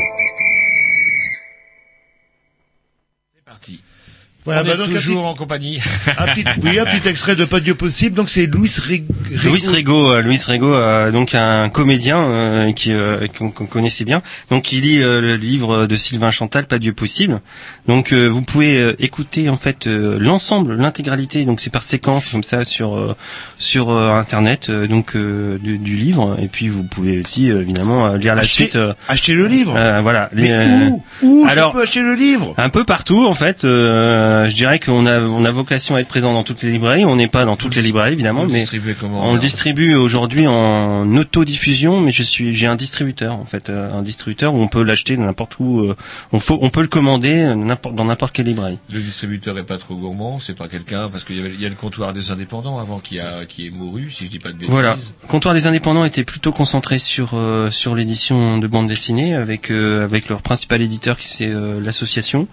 Voilà, 4.50 4.62
On 4.62 4.66
bah 4.66 4.74
est 4.74 4.78
donc 4.78 4.90
un 4.90 5.00
toujours 5.00 5.22
petit- 5.24 5.30
en 5.30 5.34
compagnie. 5.36 5.80
un 6.18 6.26
petit, 6.34 6.44
oui, 6.64 6.80
un 6.80 6.86
petit 6.86 7.08
extrait 7.08 7.36
de 7.36 7.46
Pas 7.46 7.60
Dieu 7.60 7.76
possible. 7.76 8.16
Donc 8.16 8.30
c'est 8.30 8.48
Louis 8.48 8.72
Rego. 8.80 9.14
Louis 9.44 9.64
Rego, 9.68 10.12
euh, 10.12 10.22
Louis 10.22 10.40
Rego, 10.46 10.74
euh, 10.74 11.12
donc 11.12 11.36
un 11.36 11.70
comédien 11.70 12.18
euh, 12.20 12.72
qui 12.72 12.92
euh, 12.92 13.28
qu'on 13.38 13.52
qu'on 13.52 13.66
connaissait 13.68 14.06
bien. 14.06 14.22
Donc 14.50 14.72
il 14.72 14.82
lit 14.82 15.02
euh, 15.04 15.22
le 15.22 15.36
livre 15.36 15.86
de 15.86 15.96
Sylvain 15.96 16.32
Chantal, 16.32 16.66
Pas 16.66 16.80
Dieu 16.80 16.94
possible. 16.94 17.42
Donc 17.88 18.12
euh, 18.14 18.28
vous 18.28 18.42
pouvez 18.42 18.78
euh, 18.82 18.96
écouter 19.00 19.50
en 19.50 19.56
fait 19.58 19.88
euh, 19.88 20.18
l'ensemble, 20.20 20.76
l'intégralité. 20.76 21.46
Donc 21.46 21.62
c'est 21.62 21.70
par 21.70 21.84
séquence 21.84 22.30
comme 22.30 22.44
ça 22.44 22.66
sur 22.66 22.96
euh, 22.98 23.16
sur 23.58 23.90
euh, 23.92 24.10
internet 24.14 24.70
euh, 24.70 24.88
donc 24.88 25.16
euh, 25.16 25.58
du, 25.60 25.78
du 25.78 25.96
livre. 25.96 26.38
Et 26.42 26.48
puis 26.48 26.68
vous 26.70 26.84
pouvez 26.84 27.22
aussi 27.22 27.52
euh, 27.52 27.62
évidemment 27.62 28.08
euh, 28.08 28.18
lire 28.18 28.36
la 28.36 28.42
Acheter- 28.42 28.64
suite. 28.64 28.76
euh, 28.76 28.94
acheter 29.08 29.34
le 29.34 29.48
livre. 29.48 29.74
euh, 29.76 30.02
voilà. 30.02 30.30
Mais 30.34 30.68
Les, 30.68 30.88
où? 30.88 31.04
Où 31.22 31.46
alors- 31.48 31.72
je 31.74 31.78
peux 31.78 31.84
acheter 31.84 32.02
le 32.02 32.16
livre? 32.16 32.54
un 32.58 32.70
peu 32.70 32.84
partout 32.84 33.26
en 33.28 33.34
fait. 33.34 33.64
Euh, 33.64 34.39
je 34.48 34.56
dirais 34.56 34.80
qu'on 34.80 35.06
a 35.06 35.20
on 35.20 35.46
a 35.46 35.52
vocation 35.52 35.96
à 35.96 36.02
être 36.02 36.08
présent 36.08 36.34
dans 36.34 36.44
toutes 36.44 36.62
les 36.64 36.72
librairies. 36.72 37.06
On 37.06 37.16
n'est 37.16 37.28
pas 37.28 37.46
dans 37.46 37.58
toutes 37.58 37.76
les 37.76 37.82
librairies 37.82 38.14
évidemment, 38.14 38.46
mais 38.46 38.66
on 39.04 39.34
le 39.34 39.40
distribue 39.40 39.96
aujourd'hui 39.96 40.48
en 40.48 41.16
autodiffusion. 41.16 42.02
Mais 42.02 42.12
je 42.12 42.24
suis 42.24 42.54
j'ai 42.54 42.68
un 42.68 42.76
distributeur 42.76 43.36
en 43.36 43.46
fait, 43.46 43.70
euh, 43.70 43.92
un 43.92 44.02
distributeur 44.02 44.54
où 44.54 44.62
on 44.62 44.68
peut 44.68 44.84
l'acheter 44.84 45.18
n'importe 45.18 45.60
où. 45.60 45.82
euh, 45.82 45.96
on 46.32 46.40
faut 46.40 46.60
on 46.62 46.70
peut 46.70 46.82
le 46.82 46.88
commander 46.88 47.42
euh, 47.42 47.56
n'importe 47.56 47.96
dans 47.96 48.06
n'importe 48.06 48.34
quelle 48.34 48.48
librairie. 48.48 48.80
Le 48.94 49.00
distributeur 49.00 49.58
est 49.58 49.66
pas 49.66 49.78
trop 49.78 49.96
gourmand, 49.96 50.40
c'est 50.40 50.58
pas 50.58 50.68
quelqu'un 50.68 51.10
parce 51.10 51.24
qu'il 51.24 51.38
y 51.38 51.40
avait 51.40 51.54
il 51.54 51.62
y 51.62 51.66
a 51.66 51.70
le 51.70 51.76
comptoir 51.76 52.14
des 52.14 52.32
indépendants 52.32 52.80
avant 52.80 53.00
qui 53.00 53.20
a 53.20 53.46
qui 53.46 53.68
est 53.68 53.70
mouru 53.70 54.10
si 54.12 54.26
je 54.26 54.30
dis 54.30 54.40
pas 54.40 54.50
de 54.50 54.54
bêtises. 54.54 54.70
Voilà. 54.70 54.98
Comptoir 55.28 55.54
des 55.54 55.68
indépendants 55.68 56.06
était 56.06 56.24
plutôt 56.24 56.52
concentré 56.52 57.00
sur 57.00 57.32
euh, 57.34 57.72
sur 57.72 57.96
l'édition 57.96 58.58
de 58.58 58.68
bande 58.68 58.88
dessinée 58.88 59.36
avec 59.36 59.72
euh, 59.72 60.04
avec 60.04 60.30
leur 60.30 60.42
principal 60.42 60.82
éditeur 60.82 61.18
qui 61.18 61.28
c'est 61.28 61.48
euh, 61.48 61.80
l'association. 61.82 62.48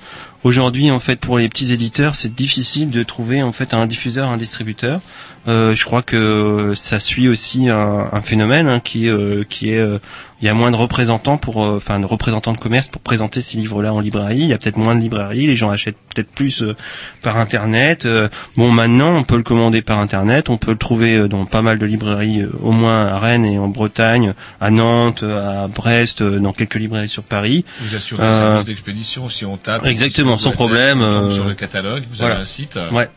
Aujourd'hui 0.47 0.93
en 0.93 1.01
fait 1.01 1.19
pour 1.19 1.39
les 1.39 1.49
petits 1.49 1.73
éditeurs 1.73 2.15
c'est 2.15 2.33
difficile 2.33 2.89
de 2.91 3.03
trouver 3.03 3.43
en 3.43 3.51
fait 3.51 3.75
un 3.75 3.85
diffuseur, 3.89 4.31
un 4.31 4.37
distributeur. 4.37 5.01
Euh, 5.49 5.75
je 5.75 5.85
crois 5.85 6.03
que 6.03 6.73
ça 6.75 6.99
suit 6.99 7.29
aussi 7.29 7.69
un, 7.69 8.09
un 8.13 8.21
phénomène 8.21 8.69
hein, 8.69 8.81
qui 8.81 9.09
euh, 9.09 9.45
qui 9.49 9.71
est 9.71 9.79
euh, 9.79 9.99
il 10.43 10.47
y 10.47 10.49
a 10.51 10.55
moins 10.55 10.71
de 10.71 10.77
représentants 10.77 11.39
pour 11.39 11.65
euh, 11.65 11.77
enfin 11.77 11.99
de 12.01 12.05
représentants 12.05 12.53
de 12.53 12.59
commerce 12.59 12.89
pour 12.89 13.01
présenter 13.01 13.41
ces 13.41 13.57
livres-là 13.57 13.95
en 13.95 14.01
librairie. 14.01 14.41
Il 14.41 14.49
y 14.49 14.53
a 14.53 14.59
peut-être 14.59 14.77
moins 14.77 14.95
de 14.95 15.01
librairies, 15.01 15.47
les 15.47 15.57
gens 15.57 15.71
achètent 15.71 15.97
peut-être 16.15 16.29
plus 16.31 16.63
euh, 16.63 16.75
par 17.23 17.39
internet. 17.39 18.07
Euh, 18.07 18.29
bon 18.57 18.71
maintenant 18.71 19.17
on 19.17 19.25
peut 19.25 19.37
le 19.37 19.43
commander 19.43 19.83
par 19.83 19.99
internet, 20.01 20.51
on 20.51 20.57
peut 20.59 20.73
le 20.73 20.79
trouver 20.79 21.29
dans 21.29 21.45
pas 21.47 21.63
mal 21.63 21.79
de 21.79 21.87
librairies, 21.87 22.45
au 22.61 22.73
moins 22.73 23.07
à 23.07 23.19
Rennes 23.19 23.45
et 23.47 23.59
en 23.59 23.69
Bretagne, 23.69 24.35
à 24.61 24.71
Nantes, 24.71 25.23
à 25.23 25.69
Brest, 25.69 26.21
euh, 26.23 26.39
dans 26.41 26.53
quelques 26.53 26.75
librairies 26.75 27.09
sur 27.09 27.23
Paris. 27.23 27.65
Vous 27.81 27.95
assurez 27.95 28.27
un 28.27 28.33
service 28.33 28.65
d'expédition 28.67 29.29
si 29.29 29.45
on 29.47 29.57
tape. 29.57 29.87
Exactement, 29.87 30.37
sans 30.37 30.51
problème. 30.51 31.01
on 31.01 31.31
sur 31.31 31.45
le 31.45 31.55
catalogue, 31.55 32.03
vous 32.09 32.17
voilà. 32.17 32.35
avez 32.35 32.43
un 32.43 32.47
site. 32.47 32.79
Ouais. 32.93 33.09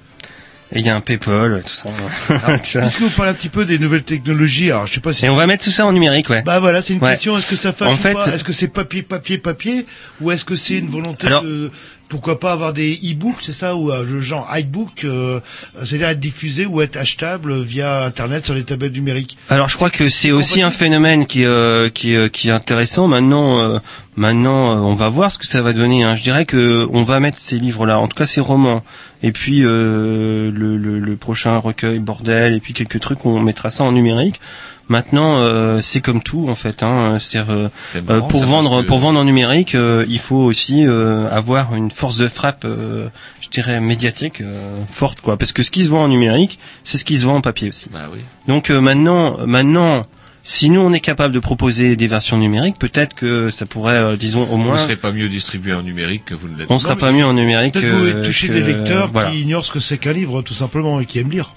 Et 0.71 0.79
il 0.81 0.85
y 0.85 0.89
a 0.89 0.95
un 0.95 1.01
PayPal, 1.01 1.63
tout 1.65 1.73
ça. 1.73 1.89
Tu 2.63 2.77
vois. 2.77 2.87
Puisque 2.87 3.01
vous 3.01 3.09
parlez 3.09 3.31
un 3.31 3.33
petit 3.33 3.49
peu 3.49 3.65
des 3.65 3.79
nouvelles 3.79 4.03
technologies, 4.03 4.69
alors 4.69 4.85
je 4.85 4.93
sais 4.93 4.99
pas 4.99 5.13
si. 5.13 5.25
Et 5.25 5.29
on 5.29 5.35
va 5.35 5.47
mettre 5.47 5.63
tout 5.63 5.71
ça 5.71 5.85
en 5.85 5.91
numérique, 5.93 6.29
ouais. 6.29 6.43
Bah 6.43 6.59
voilà, 6.59 6.81
c'est 6.83 6.93
une 6.93 7.01
Ouais. 7.01 7.11
question. 7.11 7.35
Est-ce 7.37 7.49
que 7.49 7.55
ça 7.55 7.73
fâche 7.73 7.87
En 7.87 7.93
ou 7.93 7.97
fait- 7.97 8.13
pas? 8.13 8.27
Est-ce 8.27 8.43
que 8.43 8.53
c'est 8.53 8.67
papier, 8.67 9.01
papier, 9.01 9.39
papier, 9.39 9.85
ou 10.21 10.29
est-ce 10.31 10.45
que 10.45 10.55
c'est 10.55 10.75
une 10.77 10.89
volonté 10.89 11.25
Alors- 11.25 11.41
de 11.43 11.71
pourquoi 12.09 12.39
pas 12.39 12.51
avoir 12.51 12.73
des 12.73 12.93
e-books, 12.95 13.37
c'est 13.41 13.53
ça, 13.53 13.75
ou 13.75 13.91
euh, 13.91 14.19
genre 14.21 14.47
iBook, 14.57 15.03
euh, 15.05 15.39
c'est-à-dire 15.83 16.09
être 16.09 16.19
diffusé 16.19 16.65
ou 16.65 16.81
être 16.81 16.97
achetable 16.97 17.61
via 17.61 18.03
Internet 18.03 18.43
sur 18.45 18.55
les 18.55 18.63
tablettes 18.63 18.93
numériques. 18.93 19.37
Alors 19.49 19.69
je 19.69 19.75
crois 19.75 19.89
que 19.91 20.09
c'est 20.09 20.31
aussi 20.31 20.61
un 20.61 20.71
phénomène 20.71 21.25
qui 21.27 21.45
euh, 21.45 21.89
qui 21.89 22.15
euh, 22.15 22.27
qui 22.27 22.49
est 22.49 22.51
intéressant. 22.51 23.07
Maintenant 23.07 23.61
euh, 23.61 23.79
maintenant 24.15 24.71
euh, 24.75 24.79
on 24.79 24.95
va 24.95 25.07
voir 25.09 25.31
ce 25.31 25.37
que 25.37 25.45
ça 25.47 25.61
va 25.61 25.71
donner. 25.71 26.03
hein. 26.03 26.15
Je 26.15 26.23
dirais 26.23 26.45
que 26.45 26.87
on 26.91 27.03
va 27.03 27.19
mettre 27.19 27.37
ces 27.37 27.57
livres 27.59 27.85
là, 27.85 27.99
en 27.99 28.07
tout 28.07 28.15
cas 28.15 28.25
ces 28.25 28.41
romans, 28.41 28.83
et 29.23 29.31
puis 29.31 29.59
le, 29.59 30.49
le, 30.51 30.77
le 30.99 31.15
prochain 31.15 31.57
recueil 31.57 31.99
bordel, 31.99 32.53
et 32.53 32.59
puis 32.59 32.73
quelques 32.73 32.99
trucs 32.99 33.25
on 33.25 33.39
mettra 33.39 33.69
ça 33.69 33.83
en 33.83 33.91
numérique. 33.91 34.41
Maintenant, 34.89 35.37
euh, 35.39 35.79
c'est 35.81 36.01
comme 36.01 36.21
tout 36.21 36.47
en 36.49 36.55
fait. 36.55 36.81
Hein, 36.83 37.17
c'est-à-dire, 37.19 37.53
euh, 37.53 37.69
C'est 37.91 38.01
marrant, 38.03 38.25
euh, 38.25 38.27
pour 38.27 38.43
vendre 38.43 38.81
que- 38.81 38.87
pour 38.87 38.97
vendre 38.99 39.19
en 39.19 39.23
numérique, 39.23 39.75
euh, 39.75 40.05
il 40.09 40.19
faut 40.19 40.35
aussi 40.37 40.85
euh, 40.85 41.29
avoir 41.31 41.75
une 41.75 41.91
force 41.91 42.17
de 42.17 42.27
frappe, 42.27 42.65
euh, 42.65 43.07
je 43.39 43.49
dirais 43.49 43.79
médiatique 43.79 44.41
euh, 44.41 44.77
forte 44.89 45.21
quoi. 45.21 45.37
Parce 45.37 45.51
que 45.53 45.61
ce 45.63 45.69
qui 45.71 45.83
se 45.83 45.89
vend 45.89 46.03
en 46.03 46.07
numérique, 46.07 46.59
c'est 46.83 46.97
ce 46.97 47.05
qui 47.05 47.17
se 47.19 47.25
vend 47.25 47.35
en 47.35 47.41
papier 47.41 47.69
aussi. 47.69 47.87
Bah 47.93 48.09
oui. 48.11 48.19
Donc 48.47 48.71
euh, 48.71 48.81
maintenant, 48.81 49.37
maintenant, 49.45 50.07
si 50.41 50.71
nous 50.71 50.79
on 50.81 50.91
est 50.93 50.99
capable 51.01 51.35
de 51.35 51.39
proposer 51.39 51.95
des 51.95 52.07
versions 52.07 52.37
numériques, 52.39 52.79
peut-être 52.79 53.13
que 53.13 53.51
ça 53.51 53.67
pourrait, 53.67 53.93
euh, 53.93 54.15
disons 54.17 54.41
au 54.43 54.45
Vous 54.45 54.57
moins, 54.57 54.73
ne 54.73 54.79
serez 54.79 54.95
pas 54.95 55.11
mieux 55.11 55.29
distribué 55.29 55.73
en 55.73 55.83
numérique 55.83 56.25
que 56.25 56.33
vous 56.33 56.47
ne 56.47 56.57
l'êtes. 56.57 56.67
on 56.71 56.79
sera 56.79 56.95
mais 56.95 57.01
pas 57.01 57.11
mieux 57.11 57.25
en 57.25 57.33
numérique. 57.33 57.73
Peut-être 57.73 57.85
que 57.85 57.91
vous 57.95 58.05
euh, 58.05 58.11
pouvez 58.13 58.23
toucher 58.25 58.47
que- 58.47 58.53
des 58.53 58.63
lecteurs 58.63 59.11
voilà. 59.13 59.29
qui 59.29 59.41
ignorent 59.41 59.65
ce 59.65 59.71
que 59.71 59.79
c'est 59.79 59.99
qu'un 59.99 60.13
livre, 60.13 60.41
tout 60.41 60.55
simplement, 60.55 60.99
et 60.99 61.05
qui 61.05 61.19
aiment 61.19 61.29
lire. 61.29 61.53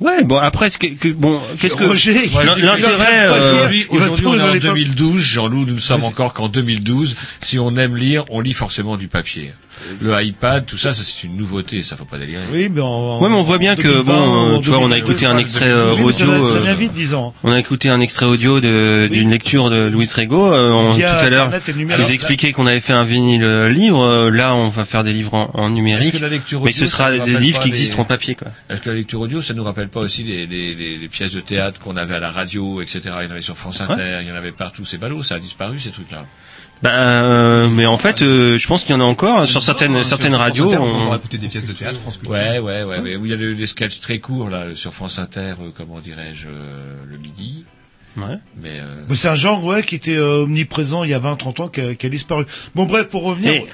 Ouais, 0.00 0.24
bon 0.24 0.36
après, 0.38 0.70
ce 0.70 0.78
que, 0.78 0.88
que- 0.88 1.08
bon, 1.08 1.40
qu'est-ce 1.60 1.76
que 1.76 1.84
Roger, 1.84 2.28
l'intérêt, 2.62 3.26
euh. 3.26 3.30
Aujourd'hui, 3.90 4.26
on 4.26 4.38
est 4.38 4.42
en 4.42 4.52
les 4.52 4.60
pommes. 4.60 4.74
2012, 4.74 5.22
Jean-Loup, 5.22 5.66
nous 5.66 5.74
ne 5.74 5.78
sommes 5.80 6.04
encore 6.04 6.34
qu'en 6.34 6.48
2012. 6.48 7.16
Si 7.40 7.58
on 7.58 7.76
aime 7.76 7.96
lire, 7.96 8.24
on 8.30 8.40
lit 8.40 8.54
forcément 8.54 8.96
du 8.96 9.06
papier. 9.08 9.52
Le 10.00 10.22
iPad, 10.22 10.64
tout 10.66 10.78
ça, 10.78 10.92
ça 10.92 11.02
c'est 11.04 11.26
une 11.26 11.36
nouveauté, 11.36 11.82
ça 11.82 11.96
faut 11.96 12.04
pas 12.04 12.16
délirer. 12.18 12.42
Oui, 12.52 12.68
mais 12.70 12.80
en, 12.80 13.20
Ouais, 13.20 13.28
mais 13.28 13.34
on 13.34 13.42
voit 13.42 13.58
bien 13.58 13.74
en 13.74 13.76
que 13.76 13.82
2020, 13.82 14.02
bon, 14.04 14.56
euh, 14.56 14.60
tu 14.60 14.68
vois, 14.70 14.78
on 14.78 14.86
a 14.86 14.94
2020, 14.94 14.96
écouté 14.96 15.26
un 15.26 15.34
ouais, 15.34 15.40
extrait 15.42 15.66
euh, 15.68 15.94
ça 15.96 16.02
audio. 16.02 16.26
va- 16.44 16.50
Ça 16.50 16.56
euh, 16.58 16.60
vient 16.62 16.74
vite, 16.74 16.92
disons. 16.94 17.32
On 17.42 17.52
a 17.52 17.58
écouté 17.58 17.88
un 17.90 18.00
extrait 18.00 18.26
audio 18.26 18.60
de- 18.60 19.08
d'une 19.10 19.30
lecture 19.30 19.70
de 19.70 19.88
Louis 19.88 20.08
Rego. 20.14 20.52
Euh, 20.52 20.70
on- 20.70 20.94
tout 20.96 21.02
à 21.02 21.28
l'heure, 21.30 21.50
je 21.66 22.02
vous 22.02 22.12
expliquais 22.12 22.52
qu'on 22.52 22.66
avait 22.66 22.80
fait 22.80 22.92
un 22.92 23.04
vinyle 23.04 23.44
euh, 23.44 23.68
livre. 23.68 24.02
Euh, 24.02 24.30
Là, 24.30 24.54
on 24.54 24.68
va 24.68 24.84
faire 24.84 25.04
des 25.04 25.12
livres 25.12 25.50
en, 25.54 25.68
numérique. 25.70 26.12
que 26.14 26.18
la 26.18 26.28
lecture 26.28 26.62
Mais 26.64 26.72
ce 26.72 26.86
sera 26.86 27.10
des 27.12 27.38
livres 27.38 27.58
qui 27.60 27.68
les- 27.68 27.74
existeront 27.74 28.02
en 28.02 28.06
papier, 28.06 28.34
quoi. 28.34 28.48
Est-ce 28.70 28.80
que 28.80 28.90
la 28.90 28.96
lecture 28.96 29.20
audio, 29.20 29.40
ça 29.42 29.54
nous 29.54 29.64
rappelle 29.64 29.88
pas 29.88 30.00
aussi 30.00 30.22
les, 30.22 30.46
les, 30.46 30.74
les, 30.74 30.96
les 30.96 31.08
pièces 31.08 31.32
de 31.32 31.40
théâtre 31.40 31.80
qu'on 31.80 31.96
avait 31.96 32.14
à 32.14 32.20
la 32.20 32.30
radio, 32.30 32.80
etc. 32.80 33.00
Il 33.04 33.24
y 33.24 33.28
en 33.28 33.30
avait 33.30 33.40
sur 33.40 33.56
France 33.56 33.80
Inter, 33.80 34.18
il 34.22 34.28
y 34.28 34.32
en 34.32 34.36
avait 34.36 34.52
partout. 34.52 34.84
C'est 34.84 34.98
ballot, 34.98 35.22
ça 35.22 35.34
a 35.36 35.38
disparu 35.38 35.78
ces 35.78 35.90
trucs-là. 35.90 36.24
Ben, 36.84 36.90
euh, 36.90 37.68
mais 37.70 37.86
en 37.86 37.96
fait, 37.96 38.20
euh, 38.20 38.58
je 38.58 38.66
pense 38.66 38.84
qu'il 38.84 38.94
y 38.94 38.98
en 38.98 39.00
a 39.00 39.04
encore 39.04 39.48
sur 39.48 39.62
certaines 39.62 40.04
certaines 40.04 40.34
radios. 40.34 40.70
On 40.70 41.04
pourra 41.04 41.16
écouter 41.16 41.38
des 41.38 41.48
pièces 41.48 41.64
de 41.64 41.72
théâtre. 41.72 41.98
Ouais, 42.28 42.58
ouais, 42.58 42.82
ouais. 42.84 43.00
Mais 43.00 43.16
où 43.16 43.24
il 43.24 43.30
y 43.30 43.34
a 43.34 43.38
des, 43.38 43.54
des 43.54 43.66
sketchs 43.66 44.00
très 44.00 44.18
courts 44.18 44.50
là 44.50 44.66
sur 44.74 44.92
France 44.92 45.18
Inter, 45.18 45.54
euh, 45.60 45.70
comment 45.74 46.00
dirais-je, 46.00 46.48
euh, 46.48 46.94
le 47.10 47.16
midi. 47.16 47.64
Ouais. 48.18 48.36
Mais 48.62 48.80
euh, 48.80 49.00
Mais 49.08 49.16
c'est 49.16 49.28
un 49.28 49.34
genre 49.34 49.64
ouais 49.64 49.82
qui 49.82 49.94
était 49.94 50.14
euh, 50.14 50.42
omniprésent 50.42 51.04
il 51.04 51.10
y 51.10 51.14
a 51.14 51.18
20-30 51.20 51.62
ans 51.62 51.68
qui 51.68 51.80
a, 51.80 51.94
qui 51.94 52.04
a 52.04 52.08
disparu. 52.10 52.44
Bon 52.74 52.84
bref, 52.84 53.08
pour 53.08 53.24
revenir, 53.24 53.52
Et- 53.54 53.66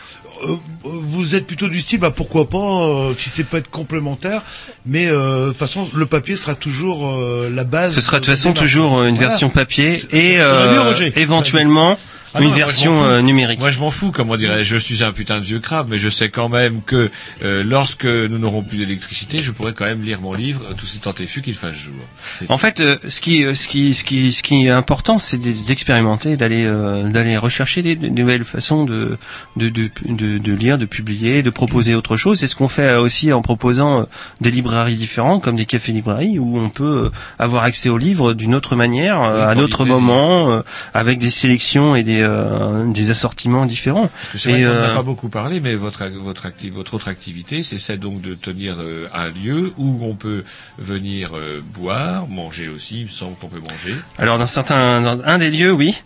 euh, 0.46 0.54
vous 0.84 1.34
êtes 1.34 1.48
plutôt 1.48 1.68
du 1.68 1.80
style, 1.80 1.98
bah 1.98 2.12
pourquoi 2.14 2.48
pas, 2.48 2.58
euh, 2.86 3.12
si 3.18 3.28
c'est 3.28 3.42
pas 3.44 3.58
être 3.58 3.68
complémentaire, 3.70 4.42
mais 4.86 5.08
euh, 5.08 5.46
de 5.46 5.48
toute 5.48 5.58
façon 5.58 5.88
le 5.92 6.06
papier 6.06 6.36
sera 6.36 6.54
toujours 6.54 7.06
euh, 7.08 7.50
la 7.52 7.64
base. 7.64 7.92
Ce 7.96 8.00
sera 8.00 8.20
de 8.20 8.24
toute 8.24 8.34
façon 8.34 8.52
toujours 8.52 9.02
une 9.02 9.16
Voilà. 9.16 9.28
version 9.30 9.50
papier 9.50 10.00
et 10.12 10.38
va 10.38 10.72
mieux, 10.72 10.78
euh, 10.78 10.82
Roger. 10.84 11.12
éventuellement 11.16 11.98
Ah 12.34 12.40
une 12.42 12.52
version 12.52 13.04
euh, 13.04 13.22
numérique. 13.22 13.58
Moi, 13.58 13.70
je 13.72 13.78
m'en 13.80 13.90
fous, 13.90 14.12
comme 14.12 14.30
on 14.30 14.36
dirait. 14.36 14.62
Je 14.62 14.76
suis 14.76 15.02
un 15.02 15.12
putain 15.12 15.40
de 15.40 15.44
vieux 15.44 15.58
crabe, 15.58 15.88
mais 15.90 15.98
je 15.98 16.08
sais 16.08 16.28
quand 16.30 16.48
même 16.48 16.80
que 16.86 17.10
euh, 17.42 17.64
lorsque 17.66 18.04
nous 18.04 18.38
n'aurons 18.38 18.62
plus 18.62 18.78
d'électricité, 18.78 19.38
je 19.40 19.50
pourrai 19.50 19.72
quand 19.72 19.84
même 19.84 20.02
lire 20.02 20.20
mon 20.20 20.32
livre, 20.32 20.62
tout 20.76 20.86
si 20.86 20.98
tant 21.00 21.12
est 21.14 21.26
fut 21.26 21.42
qu'il 21.42 21.54
fasse 21.54 21.74
jour. 21.74 21.94
En 22.48 22.56
fait, 22.58 22.80
euh, 22.80 22.98
ce 23.08 23.20
qui, 23.20 23.44
euh, 23.44 23.54
ce 23.54 23.66
qui, 23.66 23.94
ce 23.94 24.04
qui, 24.04 24.32
ce 24.32 24.42
qui 24.44 24.66
est 24.66 24.70
important, 24.70 25.18
c'est 25.18 25.38
d'e- 25.38 25.66
d'expérimenter, 25.66 26.36
d'aller, 26.36 26.64
euh, 26.66 27.08
d'aller 27.08 27.36
rechercher 27.36 27.82
des, 27.82 27.96
des 27.96 28.10
nouvelles 28.10 28.44
façons 28.44 28.84
de, 28.84 29.18
de, 29.56 29.68
de, 29.68 29.90
de, 30.06 30.38
de 30.38 30.52
lire, 30.52 30.78
de 30.78 30.84
publier, 30.86 31.42
de 31.42 31.50
proposer 31.50 31.94
autre 31.96 32.16
chose. 32.16 32.38
C'est 32.38 32.46
ce 32.46 32.54
qu'on 32.54 32.68
fait 32.68 32.82
euh, 32.90 33.00
aussi 33.00 33.32
en 33.32 33.42
proposant 33.42 34.06
des 34.40 34.50
librairies 34.52 34.94
différentes, 34.94 35.42
comme 35.42 35.56
des 35.56 35.64
cafés-librairies, 35.64 36.38
où 36.38 36.58
on 36.58 36.70
peut 36.70 37.10
avoir 37.40 37.64
accès 37.64 37.88
aux 37.88 37.98
livres 37.98 38.34
d'une 38.34 38.54
autre 38.54 38.76
manière, 38.76 39.20
à 39.20 39.54
d'autres 39.56 39.84
moments, 39.84 40.52
euh, 40.52 40.60
avec 40.94 41.18
des 41.18 41.30
sélections 41.30 41.96
et 41.96 42.02
des, 42.04 42.19
euh, 42.22 42.84
des 42.90 43.10
assortiments 43.10 43.66
différents. 43.66 44.08
Parce 44.08 44.32
que 44.32 44.38
c'est 44.38 44.50
vrai 44.50 44.60
Et, 44.60 44.64
qu'on 44.64 44.70
n'a 44.70 44.90
euh, 44.90 44.94
pas 44.94 45.02
beaucoup 45.02 45.28
parlé, 45.28 45.60
mais 45.60 45.74
votre 45.74 46.04
votre 46.06 46.46
acti- 46.46 46.70
votre 46.70 46.94
autre 46.94 47.08
activité, 47.08 47.62
c'est 47.62 47.78
celle 47.78 47.98
donc 48.00 48.20
de 48.20 48.34
tenir 48.34 48.76
euh, 48.78 49.08
un 49.14 49.28
lieu 49.30 49.72
où 49.76 49.98
on 50.02 50.14
peut 50.14 50.44
venir 50.78 51.30
boire, 51.74 52.26
manger 52.28 52.68
aussi. 52.68 53.00
Il 53.00 53.04
me 53.04 53.08
semble 53.08 53.36
qu'on 53.36 53.48
peut 53.48 53.60
manger. 53.60 53.94
Alors 54.18 54.38
dans 54.38 54.46
certains, 54.46 55.00
dans 55.00 55.22
un 55.24 55.38
des 55.38 55.50
lieux, 55.50 55.72
oui. 55.72 56.02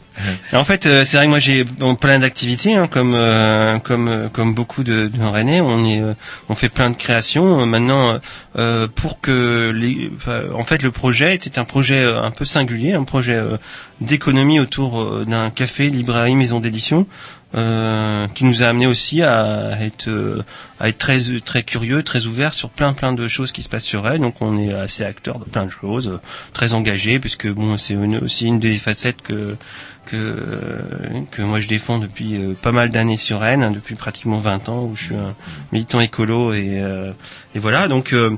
En 0.52 0.64
fait, 0.64 0.86
euh, 0.86 1.04
c'est 1.04 1.16
vrai 1.16 1.26
que 1.26 1.30
moi 1.30 1.38
j'ai 1.40 1.64
plein 2.00 2.18
d'activités, 2.20 2.74
hein, 2.76 2.86
comme 2.86 3.14
euh, 3.14 3.78
comme 3.78 4.08
euh, 4.08 4.28
comme 4.28 4.54
beaucoup 4.54 4.84
de, 4.84 5.08
de 5.08 5.22
Rennais, 5.22 5.60
on 5.60 5.84
est, 5.84 6.00
euh, 6.00 6.14
on 6.48 6.54
fait 6.54 6.68
plein 6.68 6.90
de 6.90 6.96
créations. 6.96 7.66
Maintenant, 7.66 8.18
euh, 8.56 8.86
pour 8.94 9.20
que 9.20 9.72
les, 9.74 10.10
en 10.54 10.62
fait, 10.62 10.82
le 10.82 10.90
projet 10.92 11.34
était 11.34 11.58
un 11.58 11.64
projet 11.64 12.02
un 12.04 12.30
peu 12.30 12.44
singulier, 12.44 12.92
un 12.92 13.04
projet 13.04 13.34
euh, 13.34 13.56
d'économie 14.00 14.60
autour 14.60 15.24
d'un 15.26 15.50
café, 15.50 15.90
librairie, 15.90 16.36
maison 16.36 16.60
d'édition. 16.60 17.06
euh, 17.54 18.26
qui 18.34 18.44
nous 18.44 18.62
a 18.62 18.66
amené 18.66 18.86
aussi 18.86 19.22
à 19.22 19.70
être 19.80 20.08
euh, 20.08 20.42
à 20.80 20.88
être 20.88 20.98
très 20.98 21.18
très 21.44 21.62
curieux, 21.62 22.02
très 22.02 22.26
ouvert 22.26 22.52
sur 22.52 22.68
plein 22.70 22.92
plein 22.92 23.12
de 23.12 23.28
choses 23.28 23.52
qui 23.52 23.62
se 23.62 23.68
passent 23.68 23.84
sur 23.84 24.02
Rennes. 24.02 24.22
Donc 24.22 24.42
on 24.42 24.58
est 24.58 24.72
assez 24.72 25.04
acteur 25.04 25.38
de 25.38 25.44
plein 25.44 25.64
de 25.66 25.70
choses, 25.70 26.08
euh, 26.08 26.20
très 26.52 26.74
engagé 26.74 27.18
puisque 27.20 27.48
bon 27.48 27.78
c'est 27.78 27.94
aussi 27.96 28.46
une 28.46 28.58
des 28.58 28.74
facettes 28.74 29.22
que 29.22 29.56
que 30.06 30.36
que 31.30 31.42
moi 31.42 31.60
je 31.60 31.68
défends 31.68 31.98
depuis 31.98 32.36
euh, 32.36 32.54
pas 32.60 32.72
mal 32.72 32.90
d'années 32.90 33.16
sur 33.16 33.40
Rennes, 33.40 33.62
hein, 33.62 33.70
depuis 33.70 33.94
pratiquement 33.94 34.38
20 34.38 34.68
ans 34.68 34.84
où 34.84 34.96
je 34.96 35.04
suis 35.04 35.14
un 35.14 35.34
militant 35.72 36.00
écolo 36.00 36.52
et 36.52 36.80
euh, 36.80 37.12
et 37.54 37.58
voilà. 37.58 37.88
Donc 37.88 38.12
euh, 38.12 38.36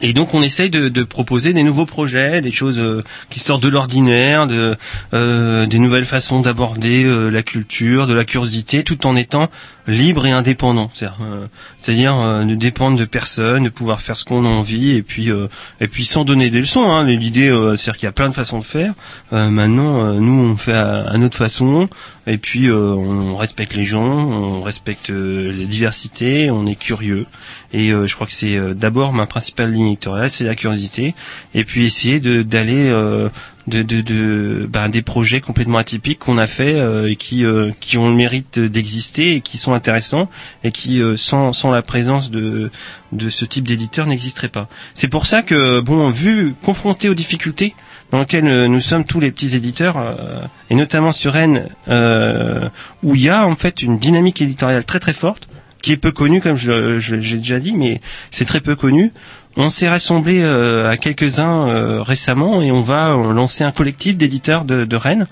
et 0.00 0.12
donc 0.12 0.34
on 0.34 0.42
essaye 0.42 0.70
de, 0.70 0.88
de 0.88 1.02
proposer 1.02 1.52
des 1.52 1.62
nouveaux 1.62 1.86
projets, 1.86 2.40
des 2.40 2.52
choses 2.52 2.78
euh, 2.78 3.02
qui 3.30 3.40
sortent 3.40 3.62
de 3.62 3.68
l'ordinaire, 3.68 4.46
de 4.46 4.76
euh, 5.12 5.66
des 5.66 5.78
nouvelles 5.78 6.04
façons 6.04 6.40
d'aborder 6.40 7.04
euh, 7.04 7.30
la 7.30 7.42
culture, 7.42 8.06
de 8.06 8.14
la 8.14 8.24
curiosité, 8.24 8.82
tout 8.82 9.06
en 9.06 9.16
étant 9.16 9.50
libre 9.86 10.26
et 10.26 10.30
indépendant. 10.30 10.90
C'est-à-dire, 10.94 11.18
euh, 11.22 11.46
c'est-à-dire 11.78 12.16
euh, 12.16 12.44
ne 12.44 12.54
dépendre 12.54 12.98
de 12.98 13.04
personne, 13.04 13.64
de 13.64 13.68
pouvoir 13.68 14.00
faire 14.00 14.16
ce 14.16 14.24
qu'on 14.24 14.44
a 14.44 14.48
envie 14.48 14.92
et 14.92 15.02
puis 15.02 15.30
euh, 15.30 15.48
et 15.80 15.88
puis 15.88 16.04
sans 16.04 16.24
donner 16.24 16.50
des 16.50 16.60
leçons. 16.60 16.90
Hein. 16.90 17.04
L'idée, 17.04 17.48
euh, 17.48 17.76
c'est-à-dire 17.76 17.98
qu'il 17.98 18.06
y 18.06 18.08
a 18.08 18.12
plein 18.12 18.28
de 18.28 18.34
façons 18.34 18.58
de 18.58 18.64
faire. 18.64 18.94
Euh, 19.32 19.50
maintenant, 19.50 20.04
euh, 20.04 20.12
nous 20.14 20.32
on 20.32 20.56
fait 20.56 20.72
à, 20.72 21.08
à 21.08 21.18
notre 21.18 21.36
façon 21.36 21.88
et 22.26 22.38
puis 22.38 22.70
on 22.72 23.36
respecte 23.36 23.74
les 23.74 23.84
gens, 23.84 24.02
on 24.02 24.62
respecte 24.62 25.10
euh, 25.10 25.52
la 25.52 25.66
diversité, 25.66 26.50
on 26.50 26.66
est 26.66 26.76
curieux. 26.76 27.26
Et 27.74 27.88
je 27.90 28.14
crois 28.14 28.28
que 28.28 28.32
c'est 28.32 28.56
d'abord 28.74 29.12
ma 29.12 29.26
principale 29.26 29.72
ligne 29.72 29.88
éditoriale, 29.88 30.30
c'est 30.30 30.44
la 30.44 30.54
curiosité. 30.54 31.12
Et 31.54 31.64
puis 31.64 31.84
essayer 31.84 32.20
d'aller 32.20 32.88
de, 33.66 33.82
de, 33.82 34.00
de 34.02 34.66
ben, 34.70 34.88
des 34.90 35.00
projets 35.02 35.40
complètement 35.40 35.78
atypiques 35.78 36.18
qu'on 36.18 36.36
a 36.38 36.46
fait 36.46 36.74
euh, 36.74 37.08
et 37.10 37.16
qui 37.16 37.44
euh, 37.46 37.70
qui 37.80 37.96
ont 37.96 38.08
le 38.10 38.14
mérite 38.14 38.58
d'exister 38.58 39.36
et 39.36 39.40
qui 39.40 39.56
sont 39.56 39.72
intéressants 39.72 40.28
et 40.64 40.70
qui 40.72 41.00
euh, 41.00 41.16
sans 41.16 41.52
sans 41.52 41.70
la 41.70 41.80
présence 41.82 42.30
de 42.30 42.70
de 43.12 43.30
ce 43.30 43.44
type 43.44 43.66
d'éditeur 43.66 44.06
n'existeraient 44.06 44.48
pas. 44.48 44.68
C'est 44.94 45.08
pour 45.08 45.26
ça 45.26 45.42
que 45.42 45.80
bon 45.80 46.08
vu 46.10 46.54
confronté 46.62 47.08
aux 47.08 47.14
difficultés 47.14 47.74
dans 48.10 48.20
lesquelles 48.20 48.46
euh, 48.46 48.68
nous 48.68 48.80
sommes 48.80 49.06
tous 49.06 49.18
les 49.18 49.30
petits 49.32 49.56
éditeurs 49.56 49.96
euh, 49.96 50.14
et 50.68 50.74
notamment 50.74 51.10
sur 51.10 51.32
Rennes 51.32 51.68
euh, 51.88 52.68
où 53.02 53.14
il 53.14 53.22
y 53.22 53.28
a 53.30 53.46
en 53.46 53.56
fait 53.56 53.82
une 53.82 53.98
dynamique 53.98 54.42
éditoriale 54.42 54.84
très 54.84 55.00
très 55.00 55.14
forte 55.14 55.48
qui 55.80 55.92
est 55.92 55.96
peu 55.98 56.12
connue 56.12 56.40
comme 56.40 56.56
je, 56.56 56.98
je- 56.98 57.20
j'ai 57.20 57.36
déjà 57.38 57.60
dit 57.60 57.74
mais 57.76 58.00
c'est 58.30 58.44
très 58.46 58.60
peu 58.60 58.74
connu. 58.76 59.12
On 59.56 59.70
s'est 59.70 59.88
rassemblé 59.88 60.40
euh, 60.42 60.90
à 60.90 60.96
quelques-uns 60.96 61.68
euh, 61.68 62.02
récemment 62.02 62.60
et 62.60 62.72
on 62.72 62.80
va 62.80 63.10
euh, 63.12 63.32
lancer 63.32 63.62
un 63.62 63.70
collectif 63.70 64.16
d'éditeurs 64.16 64.64
de, 64.64 64.96
Rennes 64.96 65.28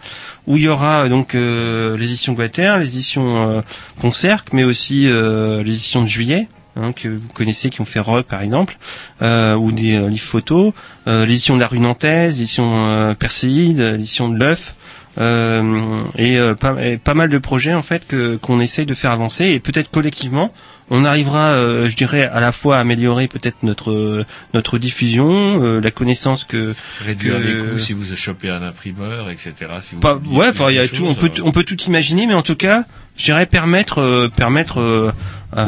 où 0.47 0.57
il 0.57 0.63
y 0.65 0.69
aura 0.69 1.09
donc 1.09 1.35
euh, 1.35 1.97
les 1.97 2.05
éditions 2.07 2.33
Guater, 2.33 2.79
euh, 3.17 3.63
Concerc, 4.01 4.47
mais 4.53 4.63
aussi 4.63 5.07
les 5.07 5.61
éditions 5.61 6.03
de 6.03 6.09
Juillet. 6.09 6.47
hein, 6.77 6.93
que 6.93 7.09
vous 7.09 7.29
connaissez, 7.35 7.69
qui 7.71 7.81
ont 7.81 7.85
fait 7.85 7.99
Rock 7.99 8.27
par 8.27 8.43
exemple, 8.43 8.79
ou 9.21 9.73
des 9.73 9.99
livres 10.09 10.21
photos, 10.21 10.73
l'édition 11.07 11.57
de 11.57 11.61
la 11.61 11.67
rue 11.67 11.81
Nantaise, 11.81 12.39
l'édition 12.39 13.15
Perséide, 13.19 13.81
l'édition 13.81 14.29
de 14.29 14.39
l'œuf, 14.39 14.77
et, 15.19 16.39
pas, 16.61 16.77
et 16.81 16.97
pas 16.97 17.15
mal 17.15 17.29
de 17.29 17.39
projets 17.39 17.75
en 17.75 17.83
fait 17.83 18.07
que 18.07 18.37
qu'on 18.37 18.61
essaye 18.61 18.87
de 18.87 18.95
faire 18.95 19.11
avancer 19.11 19.47
et 19.47 19.61
peut-être 19.61 19.91
collectivement 19.91 20.53
on 20.95 21.05
arrivera, 21.05 21.53
euh, 21.55 21.89
je 21.89 21.97
dirais, 21.97 22.23
à 22.23 22.39
la 22.39 22.53
fois 22.53 22.77
à 22.77 22.81
améliorer 22.81 23.27
peut-être 23.27 23.63
notre 23.63 23.91
euh, 23.91 24.25
notre 24.55 24.79
diffusion, 24.79 25.61
euh, 25.65 25.81
la 25.81 25.91
connaissance 25.91 26.45
que 26.45 26.75
Réduire 27.05 27.39
que- 27.39 27.43
les 27.43 27.55
coûts 27.73 27.79
si 27.79 27.93
vous 27.95 28.15
chopez 28.15 28.51
un 28.51 28.63
imprimeur, 28.63 29.31
etc. 29.31 29.55
Si 29.81 29.95
vous 29.95 30.01
pas- 30.01 30.15
publiez 30.17 30.37
ouais, 30.39 30.51
plus 30.53 30.61
enfin, 30.61 30.71
il 30.71 30.77
y 30.77 30.79
a 30.79 30.87
de 30.87 30.93
tout, 30.93 31.05
on 31.07 31.15
peut, 31.15 31.31
on 31.43 31.51
peut 31.51 31.65
tout 31.65 31.81
imaginer, 31.85 32.27
mais 32.27 32.35
en 32.35 32.43
tout 32.43 32.57
cas, 32.57 32.85
je 33.17 33.25
dirais 33.25 33.47
permettre, 33.47 33.99
euh, 34.01 34.29
permettre 34.29 35.13
à 35.55 35.65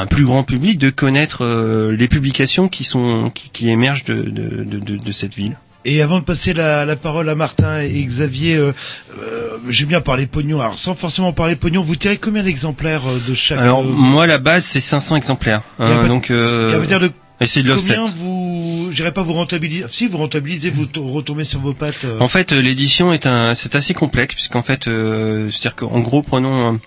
un 0.00 0.06
plus 0.06 0.24
grand 0.24 0.42
public 0.44 0.78
de 0.78 0.90
connaître 0.90 1.44
euh, 1.44 1.94
les 1.96 2.08
publications 2.08 2.68
qui 2.68 2.84
sont, 2.84 3.30
qui, 3.34 3.50
qui 3.50 3.70
émergent 3.70 4.04
de, 4.04 4.22
de, 4.22 4.64
de, 4.64 4.78
de, 4.78 4.96
de 4.96 5.12
cette 5.12 5.34
ville. 5.34 5.56
Et 5.86 6.00
avant 6.00 6.18
de 6.20 6.24
passer 6.24 6.54
la, 6.54 6.84
la 6.86 6.96
parole 6.96 7.28
à 7.28 7.34
Martin 7.34 7.80
et 7.82 8.02
Xavier, 8.04 8.56
euh, 8.56 8.72
euh, 9.20 9.58
j'aime 9.68 9.88
bien 9.88 10.00
parler 10.00 10.26
pognon. 10.26 10.60
Alors 10.60 10.78
sans 10.78 10.94
forcément 10.94 11.32
parler 11.32 11.56
pognon, 11.56 11.82
vous 11.82 11.96
tirez 11.96 12.16
combien 12.16 12.42
d'exemplaires 12.42 13.02
euh, 13.06 13.20
de 13.28 13.34
chaque 13.34 13.58
Alors 13.58 13.80
euh, 13.80 13.84
moi, 13.84 14.26
la 14.26 14.38
base, 14.38 14.64
c'est 14.64 14.80
500 14.80 15.16
exemplaires. 15.16 15.62
Hein, 15.78 15.96
pas- 16.02 16.08
donc, 16.08 16.30
euh, 16.30 16.78
veut 16.80 16.86
dire 16.86 17.00
de 17.00 17.10
et 17.40 17.62
de 17.62 17.68
l'offset. 17.68 17.96
combien 17.96 18.12
vous, 18.16 18.88
j'irai 18.92 19.12
pas 19.12 19.22
vous 19.22 19.34
rentabiliser. 19.34 19.84
Si 19.90 20.06
vous 20.06 20.16
rentabilisez, 20.18 20.70
vous 20.70 20.86
to- 20.86 21.04
retombez 21.06 21.44
sur 21.44 21.60
vos 21.60 21.74
pattes. 21.74 22.04
euh, 22.04 22.18
En 22.20 22.28
fait, 22.28 22.52
euh, 22.52 22.60
l'édition 22.62 23.12
est 23.12 23.26
un, 23.26 23.54
c'est 23.54 23.74
assez 23.76 23.92
complexe 23.92 24.34
puisqu'en 24.34 24.62
fait, 24.62 24.88
euh, 24.88 25.50
c'est-à-dire 25.50 25.76
qu'en 25.76 26.00
gros, 26.00 26.22
prenons, 26.22 26.80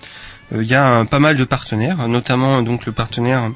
euh, 0.54 0.62
il 0.64 0.68
y 0.68 0.74
a 0.74 0.88
un- 0.88 1.06
pas 1.06 1.20
mal 1.20 1.36
de 1.38 1.44
partenaires, 1.44 2.08
notamment 2.08 2.64
donc 2.64 2.86
le 2.88 2.94
partenaire 2.94 3.52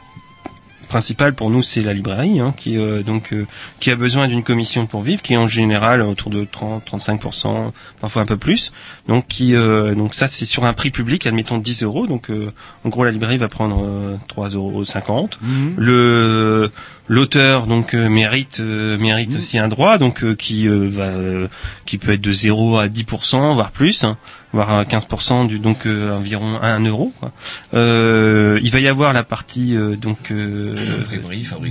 principal 0.91 1.33
pour 1.33 1.49
nous, 1.49 1.61
c'est 1.61 1.81
la 1.81 1.93
librairie, 1.93 2.41
hein, 2.41 2.53
qui 2.57 2.77
euh, 2.77 3.01
donc 3.01 3.31
euh, 3.31 3.47
qui 3.79 3.91
a 3.91 3.95
besoin 3.95 4.27
d'une 4.27 4.43
commission 4.43 4.87
pour 4.87 5.01
vivre, 5.01 5.21
qui 5.21 5.33
est 5.33 5.37
en 5.37 5.47
général 5.47 6.01
autour 6.01 6.29
de 6.29 6.43
30-35%, 6.43 7.71
parfois 8.01 8.21
un 8.21 8.25
peu 8.25 8.35
plus. 8.35 8.73
Donc 9.07 9.25
qui, 9.27 9.55
euh, 9.55 9.95
donc 9.95 10.13
ça, 10.13 10.27
c'est 10.27 10.45
sur 10.45 10.65
un 10.65 10.73
prix 10.73 10.91
public, 10.91 11.25
admettons 11.25 11.59
10 11.59 11.83
euros. 11.83 12.07
Donc 12.07 12.29
euh, 12.29 12.51
en 12.83 12.89
gros, 12.89 13.05
la 13.05 13.11
librairie 13.11 13.37
va 13.37 13.47
prendre 13.47 13.81
euh, 13.81 14.17
3,50 14.27 14.55
euros. 14.55 15.29
Mhm. 15.41 15.75
Le 15.77 16.71
l'auteur 17.11 17.67
donc 17.67 17.93
euh, 17.93 18.07
mérite 18.07 18.61
euh, 18.61 18.97
mérite 18.97 19.35
aussi 19.35 19.57
un 19.57 19.67
droit 19.67 19.97
donc 19.97 20.23
euh, 20.23 20.33
qui 20.33 20.69
euh, 20.69 20.87
va 20.89 21.03
euh, 21.03 21.49
qui 21.85 21.97
peut 21.97 22.13
être 22.13 22.21
de 22.21 22.31
0 22.31 22.77
à 22.77 22.87
10% 22.87 23.53
voire 23.53 23.71
plus 23.71 24.05
hein, 24.05 24.17
voire 24.53 24.71
à 24.71 24.83
15% 24.85 25.45
du 25.45 25.59
donc 25.59 25.85
euh, 25.85 26.17
environ 26.17 26.57
1 26.61 26.79
euro 26.85 27.11
quoi. 27.19 27.33
Euh, 27.73 28.61
il 28.63 28.71
va 28.71 28.79
y 28.79 28.87
avoir 28.87 29.11
la 29.11 29.25
partie 29.25 29.75
euh, 29.75 29.97
donc 29.97 30.31
euh, 30.31 30.77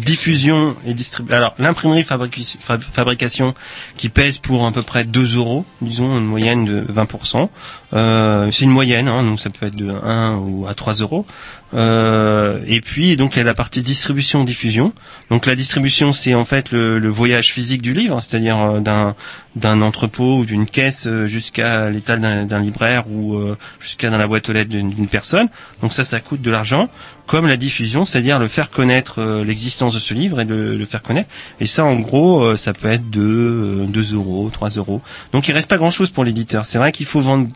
diffusion 0.04 0.76
et 0.84 0.92
distribution 0.92 1.34
alors 1.34 1.54
l'imprimerie 1.58 2.04
fabrication, 2.04 2.58
fabrication 2.60 3.54
qui 3.96 4.10
pèse 4.10 4.36
pour 4.36 4.66
à 4.66 4.72
peu 4.72 4.82
près 4.82 5.04
2 5.04 5.36
euros 5.36 5.64
disons 5.80 6.18
une 6.18 6.26
moyenne 6.26 6.66
de 6.66 6.82
20% 6.82 7.48
euh, 7.94 8.50
c'est 8.52 8.64
une 8.64 8.70
moyenne 8.72 9.08
hein, 9.08 9.22
donc 9.22 9.40
ça 9.40 9.48
peut 9.48 9.64
être 9.64 9.76
de 9.76 9.88
1 9.88 10.36
ou 10.36 10.66
à 10.68 10.74
3 10.74 10.92
euros 10.96 11.24
euh, 11.72 12.60
et 12.66 12.80
puis 12.80 13.16
donc 13.16 13.36
il 13.36 13.38
y 13.38 13.42
a 13.42 13.44
la 13.44 13.54
partie 13.54 13.82
distribution 13.82 14.42
diffusion 14.44 14.92
Donc 15.30 15.46
la 15.46 15.54
distribution, 15.54 16.12
c'est 16.12 16.34
en 16.34 16.44
fait 16.44 16.72
le, 16.72 16.98
le 16.98 17.08
voyage 17.08 17.52
physique 17.52 17.82
du 17.82 17.92
livre, 17.92 18.20
c'est-à-dire 18.20 18.58
euh, 18.58 18.80
d'un 18.80 19.14
d'un 19.56 19.82
entrepôt 19.82 20.38
ou 20.38 20.44
d'une 20.44 20.66
caisse 20.66 21.06
euh, 21.06 21.26
jusqu'à 21.26 21.90
l'étal 21.90 22.20
d'un 22.20 22.58
libraire 22.60 23.04
ou 23.08 23.34
euh, 23.34 23.56
jusqu'à 23.80 24.10
dans 24.10 24.18
la 24.18 24.26
boîte 24.26 24.48
aux 24.48 24.52
lettres 24.52 24.70
d'une 24.70 25.08
personne. 25.08 25.48
Donc 25.82 25.92
ça, 25.92 26.04
ça 26.04 26.20
coûte 26.20 26.42
de 26.42 26.50
l'argent. 26.50 26.88
Comme 27.26 27.46
la 27.46 27.56
diffusion, 27.56 28.04
c'est-à-dire 28.04 28.40
le 28.40 28.48
faire 28.48 28.70
connaître 28.70 29.22
l'existence 29.44 29.94
de 29.94 30.00
ce 30.00 30.14
livre 30.14 30.40
et 30.40 30.44
le, 30.44 30.76
le 30.76 30.84
faire 30.84 31.00
connaître. 31.00 31.30
Et 31.60 31.66
ça, 31.66 31.84
en 31.84 31.94
gros, 31.94 32.56
ça 32.56 32.72
peut 32.72 32.88
être 32.88 33.08
2, 33.08 33.86
2 33.86 34.14
euros, 34.14 34.50
3 34.52 34.70
euros. 34.70 35.00
Donc 35.32 35.46
il 35.46 35.52
reste 35.52 35.68
pas 35.68 35.76
grand-chose 35.76 36.10
pour 36.10 36.24
l'éditeur. 36.24 36.64
C'est 36.66 36.78
vrai 36.78 36.90
qu'il 36.90 37.06
faut 37.06 37.20
vendre 37.20 37.46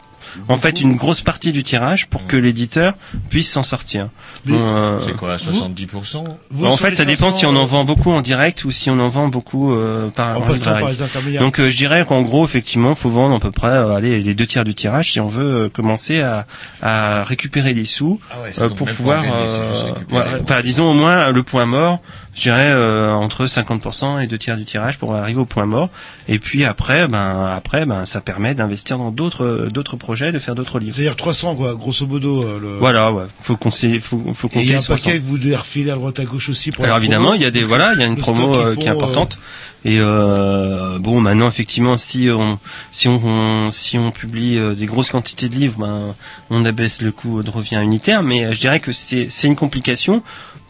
en 0.49 0.57
fait 0.57 0.81
une 0.81 0.97
grosse 0.97 1.23
partie 1.23 1.53
du 1.53 1.63
tirage 1.63 2.07
pour 2.09 2.27
que 2.27 2.37
l'éditeur 2.37 2.95
puisse 3.31 3.51
s'en 3.51 3.63
sortir. 3.63 4.09
Bon, 4.45 4.57
euh, 4.59 4.99
C'est 5.01 5.17
quoi, 5.17 5.37
70% 5.37 6.25
Bon, 6.51 6.69
en 6.69 6.77
fait, 6.77 6.95
ça 6.95 7.05
dépend 7.05 7.31
si 7.31 7.47
on 7.47 7.57
en 7.57 7.65
vend 7.65 7.85
beaucoup 7.85 8.11
en 8.11 8.21
direct 8.21 8.65
ou 8.65 8.71
si 8.71 8.91
on 8.91 8.99
en 9.01 9.09
vend 9.09 9.29
beaucoup 9.29 9.73
euh, 9.73 10.11
par 10.11 10.37
En 10.39 10.41
par 10.43 10.53
librairie. 10.55 10.93
les 10.93 11.03
intermédiaires. 11.03 11.41
Donc, 11.43 11.61
euh, 11.61 11.71
je 11.71 11.77
dirais 11.77 12.05
qu'en 12.07 12.23
gros, 12.23 12.45
effectivement, 12.45 12.95
faut 12.95 13.09
vendre 13.09 13.35
à 13.37 13.41
peu 13.41 13.51
près, 13.51 13.69
euh, 13.69 13.93
allez, 13.95 14.23
les 14.23 14.35
deux 14.35 14.47
tiers 14.47 14.65
du 14.65 14.75
tirage 14.75 15.13
si 15.13 15.21
on 15.21 15.27
veut 15.27 15.65
euh, 15.65 15.69
commencer 15.69 16.21
à, 16.21 16.47
à 16.83 17.25
récupérer 17.25 17.75
les 17.75 17.85
sous 17.85 18.21
Ah 18.31 18.41
ouais, 18.43 18.53
euh, 18.61 18.69
pour 18.69 18.87
pouvoir, 18.89 19.23
gagner, 19.23 19.35
euh, 19.37 19.93
récupérer. 19.95 20.21
ouais, 20.21 20.41
enfin, 20.43 20.61
disons 20.63 20.91
au 20.91 20.95
moins 20.95 21.31
le 21.31 21.43
point 21.43 21.67
mort. 21.67 22.01
Je 22.35 22.43
dirais 22.43 22.71
euh, 22.71 23.13
entre 23.13 23.47
50% 23.47 24.23
et 24.23 24.27
deux 24.27 24.39
tiers 24.39 24.57
du 24.57 24.65
tirage 24.65 24.99
pour 24.99 25.15
arriver 25.15 25.39
au 25.41 25.45
point 25.45 25.67
mort. 25.67 25.89
Et 26.29 26.39
puis 26.39 26.65
après, 26.65 27.07
ben 27.09 27.47
après, 27.55 27.87
ben 27.87 28.05
ça 28.07 28.21
permet 28.21 28.55
d'investir 28.55 28.99
dans 28.99 29.11
d'autres 29.11 29.69
d'autres 29.73 29.97
projets, 29.97 30.33
de 30.33 30.39
faire 30.39 30.55
d'autres 30.55 30.79
livres. 30.79 30.97
C'est-à-dire 30.97 31.17
300, 31.17 31.55
quoi, 31.55 31.75
grosso 31.75 32.07
modo. 32.07 32.43
euh, 32.43 32.59
le... 32.61 32.79
Voilà, 32.79 33.13
ouais. 33.13 33.25
Faut 33.41 33.57
qu'on 33.57 33.71
sait- 33.71 34.01
faut, 34.01 34.21
faut 34.35 34.49
Et 34.49 34.51
il 34.55 34.61
y 34.63 34.63
compter 34.65 34.75
a 34.75 34.79
un 34.79 34.83
sur 34.83 34.95
paquet 34.95 35.19
que 35.21 35.25
vous 35.25 35.39
devez 35.39 35.57
refiler 35.57 35.91
à 35.91 35.95
droite 35.95 36.19
à 36.19 36.25
gauche 36.25 36.49
aussi 36.49 36.71
pour 36.73 36.85
alors 36.85 36.97
évidemment, 36.99 37.35
il 37.35 37.43
y 37.43 37.45
a 37.47 37.51
des 37.51 37.63
voilà, 37.65 37.93
il 37.95 38.01
y 38.01 38.03
a 38.03 38.07
une 38.07 38.17
promo 38.17 38.55
euh, 38.55 38.75
faut, 38.75 38.81
qui 38.81 38.87
est 38.87 38.91
euh, 38.91 38.93
importante. 38.95 39.39
Et 39.87 39.99
euh, 40.01 40.99
bon, 40.99 41.21
maintenant 41.21 41.47
effectivement, 41.49 41.97
si 41.99 42.29
on 42.31 42.59
si 42.91 43.07
on, 43.09 43.21
on- 43.25 43.71
si 43.71 43.99
on 43.99 44.11
publie 44.11 44.57
euh, 44.59 44.75
des 44.75 44.87
grosses 44.87 45.11
quantités 45.11 45.49
de 45.49 45.55
livres, 45.55 45.77
ben 45.79 46.15
on 46.51 46.65
abaisse 46.65 47.03
le 47.03 47.13
coût 47.13 47.43
de 47.43 47.51
revient 47.51 47.81
unitaire. 47.83 48.23
Mais 48.23 48.45
euh, 48.45 48.53
je 48.55 48.61
dirais 48.61 48.81
que 48.81 48.93
c'est 48.93 49.27
c'est 49.29 49.47
une 49.47 49.57
complication. 49.57 50.23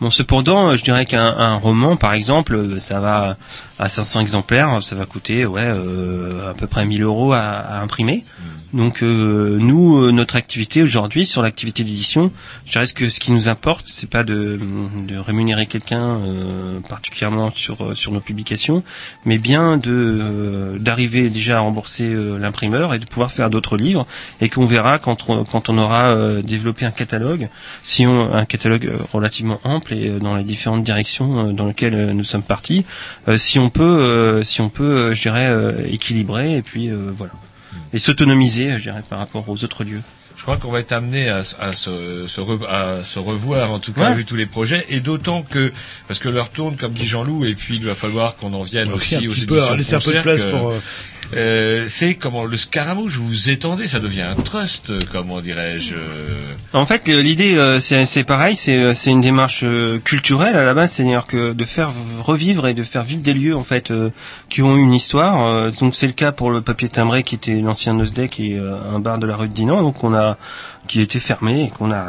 Bon, 0.05 0.11
cependant, 0.11 0.77
je 0.77 0.85
dirais 0.85 1.07
qu'un 1.07 1.35
un 1.39 1.57
roman, 1.57 1.97
par 1.97 2.13
exemple, 2.13 2.79
ça 2.79 3.01
va 3.01 3.39
à 3.79 3.89
500 3.89 4.21
exemplaires, 4.21 4.83
ça 4.83 4.95
va 4.95 5.05
coûter 5.07 5.47
ouais 5.47 5.63
euh, 5.65 6.51
à 6.51 6.55
peu 6.55 6.67
près 6.67 6.85
1000 6.85 7.03
euros 7.03 7.33
à, 7.33 7.41
à 7.41 7.81
imprimer. 7.81 8.25
Donc 8.75 9.05
euh, 9.05 9.57
nous, 9.61 9.99
euh, 10.03 10.11
notre 10.11 10.35
activité 10.35 10.83
aujourd'hui 10.83 11.27
sur 11.27 11.43
l'activité 11.43 11.85
d'édition, 11.85 12.33
je 12.67 12.73
dirais 12.73 12.87
que 12.93 13.09
ce 13.09 13.21
qui 13.21 13.31
nous 13.31 13.49
importe, 13.49 13.87
c'est 13.89 14.11
pas 14.11 14.25
de, 14.25 14.59
de 15.07 15.17
rémunérer 15.17 15.67
quelqu'un 15.67 16.03
euh, 16.03 16.81
particulièrement 16.81 17.53
sur 17.53 17.83
euh, 17.85 17.95
sur 17.95 18.11
nos 18.11 18.19
publications, 18.19 18.83
mais 19.25 19.39
bien 19.39 19.77
de 19.77 19.93
euh, 19.93 20.79
d'arriver 20.81 21.31
déjà 21.31 21.59
à 21.59 21.61
rembourser 21.61 22.13
l'imprimeur 22.39 22.95
et 22.95 22.99
de 22.99 23.07
pouvoir 23.07 23.31
faire 23.31 23.49
d'autres 23.49 23.77
livres 23.77 24.09
et 24.41 24.49
qu'on 24.49 24.67
verra 24.67 24.99
quand 24.99 25.31
on, 25.31 25.45
quand 25.45 25.69
on 25.69 25.79
aura 25.79 26.07
euh, 26.07 26.43
développé 26.43 26.85
un 26.85 26.91
catalogue, 26.91 27.49
si 27.85 28.07
on 28.09 28.35
un 28.35 28.45
catalogue 28.45 28.91
relativement 29.13 29.61
ample 29.63 29.95
et 29.95 30.19
dans 30.19 30.35
les 30.35 30.43
différentes 30.43 30.83
directions 30.83 31.53
dans 31.53 31.67
lesquelles 31.67 32.11
nous 32.11 32.25
sommes 32.25 32.43
partis, 32.43 32.85
euh, 33.29 33.39
si 33.39 33.61
on 33.61 33.64
peut 33.71 33.83
euh, 33.83 34.43
si 34.45 34.61
on 34.61 34.69
peut, 34.69 34.83
euh, 35.11 35.15
je 35.15 35.23
dirais 35.23 35.47
euh, 35.47 35.87
équilibrer 35.87 36.57
et 36.57 36.63
puis 36.63 36.89
euh, 36.89 37.11
voilà 37.17 37.33
et 37.93 37.99
s'autonomiser, 37.99 38.73
je 38.79 38.83
dirais, 38.91 39.03
par 39.09 39.19
rapport 39.21 39.49
aux 39.49 39.63
autres 39.65 39.85
lieux. 39.85 40.01
Je 40.37 40.43
crois 40.43 40.57
qu'on 40.57 40.71
va 40.73 40.81
être 40.81 40.93
amené 40.93 41.29
à, 41.29 41.43
se, 41.45 42.27
se 42.27 42.41
re- 42.41 42.67
à 42.69 43.05
se 43.05 43.21
revoir, 43.21 43.71
en 43.71 43.79
tout 43.79 43.93
cas, 43.93 44.09
Ouais. 44.11 44.15
vu 44.15 44.25
tous 44.25 44.35
les 44.35 44.47
projets, 44.47 44.85
et 44.89 44.99
d'autant 45.01 45.43
que, 45.43 45.73
parce 46.09 46.19
que 46.19 46.29
l'heure 46.29 46.51
tourne, 46.51 46.77
comme 46.77 46.93
dit 46.93 47.07
Jean-Loup, 47.07 47.45
et 47.47 47.55
puis 47.55 47.77
il 47.77 47.85
va 47.85 47.95
falloir 47.95 48.35
qu'on 48.35 48.53
en 48.53 48.63
vienne 48.63 48.89
Ouais, 48.89 48.95
aussi 48.95 49.15
un 49.15 49.19
aux 49.21 49.31
petit 49.31 49.47
peu, 49.47 49.57
éditions 49.59 49.75
laisser 49.77 49.95
un 49.95 50.01
peu 50.01 50.13
de 50.13 50.21
place 50.23 50.45
que- 50.45 50.51
pour, 50.51 50.73
euh, 51.33 51.55
euh, 51.55 51.87
c'est 51.89 52.15
comment 52.15 52.45
le 52.45 52.57
Scaramouche, 52.57 53.17
vous 53.17 53.51
étendez, 53.51 53.89
ça 53.89 53.99
devient 54.01 54.23
un 54.23 54.35
trust, 54.35 54.93
comment 55.11 55.41
dirais-je. 55.41 55.95
euh, 55.95 56.55
En 56.73 56.87
fait, 56.87 57.09
l'idée, 57.09 57.57
euh, 57.57 57.81
c'est 57.81 58.25
pareil, 58.25 58.57
c'est 58.57 58.83
euh, 58.83 58.95
une 59.07 59.21
démarche 59.21 59.61
euh, 59.65 59.99
culturelle 59.99 60.57
à 60.57 60.65
la 60.65 60.75
base, 60.75 60.93
c'est-à-dire 60.93 61.27
que 61.27 61.53
de 61.53 61.65
faire 61.65 61.91
revivre 62.23 62.67
et 62.67 62.75
de 62.75 62.83
faire 62.83 63.05
vivre 63.05 63.23
des 63.23 63.35
lieux 63.35 63.57
en 63.57 63.65
fait 63.65 63.91
euh, 63.91 64.11
qui 64.49 64.63
ont 64.63 64.77
une 64.77 64.95
histoire. 64.95 65.47
Euh, 65.47 65.71
donc 65.81 65.95
c'est 65.95 66.07
le 66.07 66.13
cas 66.13 66.33
pour 66.33 66.51
le 66.51 66.61
papier 66.61 66.89
timbré 66.89 67.23
qui 67.23 67.35
était 67.35 67.61
l'ancien 67.61 67.95
est 68.53 68.59
euh, 68.59 68.75
un 68.95 68.99
bar 68.99 69.19
de 69.19 69.27
la 69.27 69.37
rue 69.37 69.49
de 69.49 69.55
Dinan, 69.55 69.83
donc 69.83 70.03
on 70.05 70.15
a 70.15 70.37
qui 70.87 71.01
était 71.01 71.21
fermé 71.21 71.65
et 71.65 71.69
qu'on 71.71 71.91
a 71.91 72.05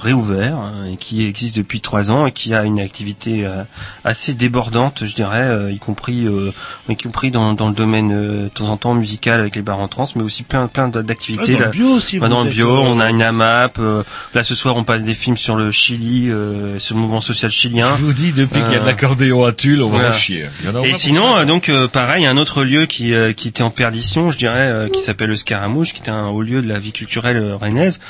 réouvert 0.00 0.56
hein, 0.56 0.72
et 0.92 0.96
qui 0.96 1.26
existe 1.26 1.56
depuis 1.56 1.80
trois 1.80 2.10
ans 2.10 2.26
et 2.26 2.32
qui 2.32 2.54
a 2.54 2.64
une 2.64 2.80
activité 2.80 3.46
euh, 3.46 3.62
assez 4.04 4.34
débordante, 4.34 5.04
je 5.04 5.14
dirais, 5.14 5.42
euh, 5.44 5.70
y 5.72 5.78
compris 5.78 6.26
euh, 6.26 6.52
y 6.88 6.96
compris 6.96 7.30
dans, 7.30 7.54
dans 7.54 7.68
le 7.68 7.74
domaine 7.74 8.10
euh, 8.12 8.44
de 8.44 8.48
temps 8.48 8.68
en 8.70 8.76
temps 8.76 8.94
musical 8.94 9.40
avec 9.40 9.54
les 9.56 9.62
bars 9.62 9.78
en 9.78 9.88
trans, 9.88 10.08
mais 10.16 10.22
aussi 10.22 10.42
plein 10.42 10.66
plein 10.66 10.88
d'activités. 10.88 11.56
Ah, 11.56 11.60
dans 11.60 11.64
le 11.66 11.70
bio 11.70 11.88
aussi, 11.90 12.18
Bah, 12.18 12.26
vous 12.26 12.34
dans 12.34 12.44
le 12.44 12.50
bio, 12.50 12.70
on 12.80 12.98
a 13.00 13.10
une 13.10 13.22
AMAP. 13.22 13.78
euh, 13.78 14.02
là 14.34 14.42
ce 14.42 14.54
soir, 14.54 14.76
on 14.76 14.84
passe 14.84 15.02
des 15.02 15.14
films 15.14 15.36
sur 15.36 15.54
le 15.56 15.70
Chili, 15.72 16.30
euh, 16.30 16.78
sur 16.78 16.94
le 16.96 17.00
mouvement 17.02 17.20
social 17.20 17.50
chilien. 17.50 17.88
Je 17.98 18.04
vous 18.04 18.12
dis, 18.12 18.32
depuis 18.32 18.62
qu'il 18.62 18.72
y 18.72 18.76
a 18.76 18.80
de 18.80 18.86
l'accordéon 18.86 19.44
à 19.44 19.52
Tulle, 19.52 19.82
on 19.82 19.88
va 19.88 20.08
en 20.08 20.12
chier. 20.12 20.46
Il 20.60 20.66
y 20.66 20.68
en 20.70 20.74
a 20.74 20.80
au 20.80 20.84
Et 20.84 20.92
sinon, 20.94 21.36
euh, 21.36 21.44
donc 21.44 21.68
euh, 21.68 21.86
pareil, 21.88 22.26
un 22.26 22.36
autre 22.36 22.64
lieu 22.64 22.86
qui, 22.86 23.14
euh, 23.14 23.32
qui 23.32 23.48
était 23.48 23.62
en 23.62 23.70
perdition, 23.70 24.30
je 24.30 24.38
dirais, 24.38 24.68
euh, 24.70 24.88
qui 24.88 25.00
s'appelle 25.00 25.28
le 25.28 25.36
Scaramouche, 25.36 25.92
qui 25.92 26.00
était 26.00 26.10
un 26.10 26.26
haut 26.28 26.42
lieu 26.42 26.60
de 26.62 26.68
la 26.68 26.78
vie 26.78 26.92
culturelle 26.92 27.54
rennaise. 27.54 28.00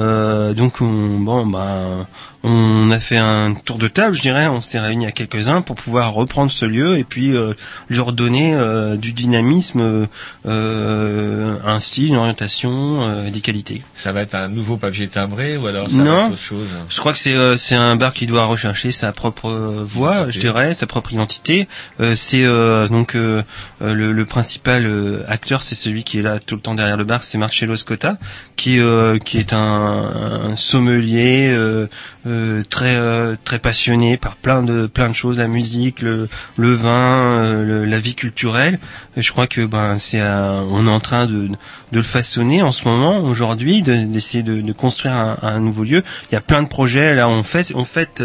Euh, 0.00 0.54
donc 0.54 0.80
on, 0.80 1.18
bon, 1.18 1.46
bah, 1.46 2.06
on 2.44 2.90
a 2.90 2.98
fait 2.98 3.18
un 3.18 3.54
tour 3.54 3.78
de 3.78 3.88
table, 3.88 4.14
je 4.16 4.22
dirais, 4.22 4.46
on 4.48 4.60
s'est 4.60 4.80
réunis 4.80 5.06
à 5.06 5.12
quelques-uns 5.12 5.62
pour 5.62 5.76
pouvoir 5.76 6.12
reprendre 6.12 6.50
ce 6.50 6.64
lieu 6.64 6.98
et 6.98 7.04
puis 7.04 7.36
euh, 7.36 7.52
lui 7.88 8.00
redonner 8.00 8.54
euh, 8.54 8.96
du 8.96 9.12
dynamisme, 9.12 10.08
euh, 10.46 11.56
un 11.64 11.80
style, 11.80 12.08
une 12.08 12.16
orientation, 12.16 13.02
euh, 13.02 13.30
des 13.30 13.40
qualités. 13.40 13.82
Ça 13.94 14.12
va 14.12 14.22
être 14.22 14.34
un 14.34 14.48
nouveau 14.48 14.76
papier 14.76 15.08
timbré, 15.08 15.56
ou 15.56 15.66
alors 15.66 15.90
ça 15.90 15.98
va 15.98 16.02
Non, 16.04 16.24
être 16.24 16.32
autre 16.32 16.40
chose? 16.40 16.68
Je 16.88 16.98
crois 16.98 17.12
que 17.12 17.18
c'est 17.18 17.34
euh, 17.34 17.56
c'est 17.56 17.74
un 17.76 17.96
bar 17.96 18.12
qui 18.12 18.26
doit 18.26 18.44
rechercher 18.46 18.90
sa 18.92 19.12
propre 19.12 19.50
voix, 19.84 20.12
Identité. 20.14 20.32
je 20.32 20.40
dirais, 20.40 20.74
sa 20.74 20.86
propre 20.86 21.12
identité. 21.12 21.68
Euh, 22.00 22.14
c'est 22.16 22.44
euh, 22.44 22.88
donc 22.88 23.14
le, 23.14 23.44
le 23.80 24.24
principal 24.24 25.24
acteur, 25.28 25.62
c'est 25.62 25.74
celui 25.74 26.02
qui 26.04 26.18
est 26.18 26.22
là 26.22 26.38
tout 26.38 26.54
le 26.54 26.60
temps 26.60 26.74
derrière 26.74 26.96
le 26.96 27.04
bar, 27.04 27.24
c'est 27.24 27.38
Marcello 27.38 27.76
Scotta, 27.76 28.16
qui 28.56 28.80
euh, 28.80 29.18
qui 29.18 29.38
est 29.38 29.52
un, 29.52 29.58
un 29.82 30.56
sommelier 30.56 31.48
euh, 31.50 31.86
euh, 32.26 32.62
très 32.68 32.96
euh, 32.96 33.36
très 33.44 33.58
passionné 33.58 34.16
par 34.16 34.36
plein 34.36 34.62
de 34.62 34.86
plein 34.86 35.08
de 35.08 35.14
choses, 35.14 35.38
la 35.38 35.48
musique, 35.48 36.02
le 36.02 36.28
vin, 36.74 37.62
la 37.64 37.98
vie 37.98 38.14
culturelle. 38.14 38.78
Je 39.16 39.30
crois 39.32 39.46
que 39.46 39.64
ben 39.66 39.98
c'est 39.98 40.22
on 40.22 40.86
est 40.86 40.90
en 40.90 41.00
train 41.00 41.26
de 41.26 41.48
de 41.48 41.96
le 41.96 42.02
façonner 42.02 42.62
en 42.62 42.72
ce 42.72 42.86
moment 42.86 43.18
aujourd'hui, 43.20 43.82
de- 43.82 44.06
d'essayer 44.06 44.42
de, 44.42 44.60
de 44.60 44.72
construire 44.72 45.14
un, 45.42 45.60
nouveau 45.60 45.84
lieu. 45.84 46.02
Il 46.30 46.34
y 46.34 46.38
a 46.38 46.40
plein 46.40 46.62
de 46.62 46.68
projets 46.68 47.14
là. 47.14 47.28
On 47.28 47.42
fait 47.42 47.72
on 47.74 47.84
fait 47.84 48.22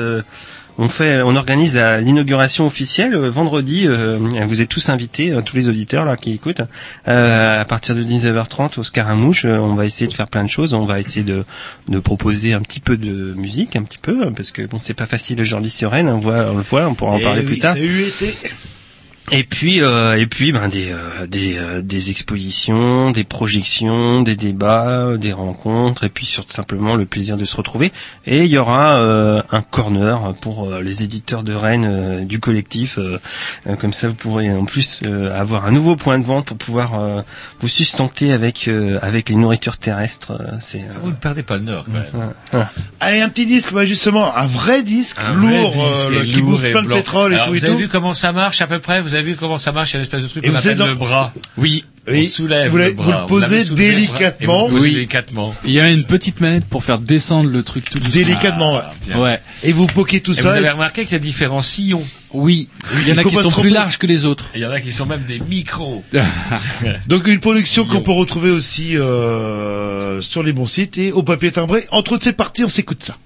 on 0.77 0.89
fait, 0.89 1.21
on 1.23 1.35
organise 1.35 1.73
la- 1.75 1.99
l'inauguration 2.01 2.65
officielle 2.67 3.15
euh, 3.15 3.29
vendredi. 3.29 3.87
euh, 3.87 4.17
vous 4.47 4.61
êtes 4.61 4.69
tous 4.69 4.89
invités, 4.89 5.31
euh, 5.31 5.41
tous 5.41 5.55
les 5.55 5.69
auditeurs 5.69 6.05
là 6.05 6.15
qui 6.17 6.31
écoutent, 6.33 6.61
euh, 7.07 7.59
à 7.61 7.65
partir 7.65 7.95
de 7.95 8.03
19h30 8.03 8.79
au 8.79 8.83
Scaramouche. 8.83 9.45
euh, 9.45 9.57
on 9.57 9.75
va 9.75 9.85
essayer 9.85 10.07
de 10.07 10.13
faire 10.13 10.27
plein 10.27 10.43
de 10.43 10.49
choses. 10.49 10.73
On 10.73 10.85
va 10.85 10.99
essayer 10.99 11.23
de, 11.23 11.45
de 11.87 11.99
proposer 11.99 12.53
un 12.53 12.61
petit 12.61 12.79
peu 12.79 12.97
de 12.97 13.33
musique, 13.35 13.75
un 13.75 13.83
petit 13.83 13.97
peu, 13.97 14.31
parce 14.31 14.51
que 14.51 14.61
bon, 14.67 14.77
c'est 14.79 14.93
pas 14.93 15.05
facile 15.07 15.41
aujourd'hui 15.41 15.71
sur 15.71 15.91
Rennes. 15.91 16.09
On 16.09 16.19
voit, 16.19 16.47
on 16.51 16.57
le 16.57 16.63
voit. 16.63 16.87
On 16.87 16.93
pourra 16.95 17.13
en 17.13 17.17
Eh 17.19 17.23
parler 17.23 17.41
oui, 17.41 17.47
plus 17.47 17.59
tard. 17.59 17.73
ça 17.73 17.79
a 17.79 17.83
eu 17.83 18.01
été. 18.01 18.33
Et 19.31 19.43
puis, 19.43 19.81
euh, 19.81 20.17
et 20.17 20.25
puis, 20.25 20.53
ben 20.53 20.69
des 20.69 20.91
euh, 20.91 21.27
des, 21.27 21.57
euh, 21.57 21.81
des 21.81 22.09
expositions, 22.11 23.11
des 23.11 23.25
projections, 23.25 24.21
des 24.21 24.35
débats, 24.37 24.87
euh, 24.89 25.17
des 25.17 25.33
rencontres, 25.33 26.05
et 26.05 26.09
puis 26.09 26.25
surtout 26.25 26.53
simplement 26.53 26.95
le 26.95 27.05
plaisir 27.05 27.35
de 27.35 27.43
se 27.43 27.55
retrouver. 27.57 27.91
Et 28.25 28.45
il 28.45 28.49
y 28.49 28.57
aura 28.57 28.99
euh, 28.99 29.41
un 29.51 29.61
corner 29.61 30.33
pour 30.39 30.71
euh, 30.71 30.81
les 30.81 31.03
éditeurs 31.03 31.43
de 31.43 31.53
Rennes 31.53 31.85
euh, 31.89 32.23
du 32.23 32.39
collectif. 32.39 32.97
euh, 32.99 33.19
euh, 33.67 33.75
comme 33.75 33.91
ça, 33.91 34.07
vous 34.07 34.13
pourrez 34.13 34.49
en 34.49 34.63
plus 34.63 35.01
euh, 35.05 35.37
avoir 35.37 35.65
un 35.65 35.71
nouveau 35.71 35.97
point 35.97 36.19
de 36.19 36.23
vente 36.25 36.45
pour 36.45 36.57
pouvoir 36.57 36.97
euh, 36.97 37.21
vous 37.59 37.67
sustenter 37.67 38.31
avec 38.31 38.69
euh, 38.69 38.97
avec 39.01 39.27
les 39.27 39.35
nourritures 39.35 39.77
terrestres. 39.77 40.31
euh, 40.39 40.51
C'est 40.61 40.79
euh, 40.83 40.93
Vous 41.01 41.09
ne 41.09 41.15
perdez 41.15 41.43
pas 41.43 41.55
le 41.57 41.63
nord, 41.63 41.83
quand 41.85 41.91
même. 41.91 42.33
voilà. 42.51 42.71
Allez, 43.01 43.19
un 43.19 43.27
petit 43.29 43.45
disque, 43.45 43.73
bah, 43.73 43.85
justement, 43.85 44.33
un 44.35 44.47
vrai 44.47 44.83
disque, 44.83 45.17
Un 45.21 45.33
vrai 45.33 45.57
lourd, 45.61 45.71
disque 45.71 46.11
euh, 46.13 46.23
et 46.23 46.27
qui 46.27 46.39
lourd 46.39 46.51
bouffe 46.51 46.61
plein 46.71 46.83
de 46.83 46.87
pétrole 46.87 47.33
et 47.33 47.35
Alors, 47.35 47.47
tout 47.47 47.55
et 47.55 47.59
vous 47.59 47.65
avez 47.65 47.73
tout. 47.73 47.79
vu 47.79 47.87
comment 47.89 48.13
ça 48.13 48.31
marche 48.31 48.61
à 48.61 48.67
peu 48.67 48.79
près 48.79 49.01
Vous 49.01 49.13
avez 49.17 49.31
vu 49.31 49.35
comment 49.35 49.59
ça 49.59 49.71
marche 49.71 49.91
Il 49.91 49.93
y 49.93 49.97
a 49.97 49.99
une 49.99 50.03
espèce 50.05 50.23
de 50.23 50.27
truc 50.27 50.43
Et 50.43 50.47
qu'on 50.47 50.53
vous 50.53 50.59
appelle 50.59 50.77
dans- 50.77 50.85
le 50.87 50.95
bras. 50.95 51.33
Oui. 51.57 51.83
Oui. 52.09 52.29
On 52.31 52.35
soulève 52.37 52.71
Vous 52.71 52.77
le 52.77 52.83
l'avez- 52.83 52.95
bras. 52.95 53.05
vous 53.05 53.11
le 53.11 53.17
On 53.17 53.25
posez 53.25 53.59
le 53.59 53.65
bras, 53.65 53.75
délicatement. 53.75 54.65
et 54.67 54.69
vous 54.69 54.75
le 54.75 54.79
posez 54.79 54.89
Oui. 54.89 54.95
délicatement. 54.95 55.55
Il 55.65 55.71
y 55.71 55.79
a 55.81 55.91
une 55.91 56.05
petite 56.05 56.39
manette 56.39 56.65
pour 56.65 56.85
faire 56.85 56.99
descendre 56.99 57.49
le 57.49 57.63
truc 57.63 57.89
tout 57.89 57.99
doucement. 57.99 58.13
Délicatement, 58.13 58.75
ouais. 58.75 58.81
Ah, 58.85 58.93
bien. 59.05 59.19
Ouais. 59.19 59.41
Et 59.63 59.73
vous 59.73 59.87
poquez 59.87 60.21
tout 60.21 60.31
Et 60.31 60.35
vous 60.35 60.41
ça. 60.43 60.53
avez 60.53 60.69
remarqué 60.69 61.03
qu'il 61.03 61.11
y 61.11 61.15
a 61.15 61.19
différents 61.19 61.61
sillons. 61.61 62.05
Oui. 62.31 62.69
Il 63.01 63.09
y 63.09 63.11
en 63.11 63.17
a 63.17 63.23
qui 63.25 63.35
sont 63.35 63.51
plus 63.51 63.69
larges 63.71 63.97
que 63.97 64.07
les 64.07 64.23
autres. 64.25 64.45
Il 64.55 64.61
y 64.61 64.65
en 64.65 64.71
a 64.71 64.79
qui 64.79 64.93
sont 64.93 65.05
même 65.05 65.23
des 65.27 65.39
micros. 65.41 66.03
Donc 67.07 67.27
une 67.27 67.39
production 67.39 67.85
qu'on 67.85 68.01
peut 68.01 68.11
retrouver 68.11 68.51
aussi 68.51 68.95
euh, 68.97 70.21
sur 70.21 70.43
les 70.43 70.53
bons 70.53 70.67
sites 70.67 70.97
et 70.97 71.11
au 71.11 71.23
papier 71.23 71.51
timbré. 71.51 71.85
Entre 71.91 72.13
autres, 72.13 72.23
c'est 72.23 72.33
parti, 72.33 72.63
on 72.63 72.69
s'écoute 72.69 73.03
ça. 73.03 73.17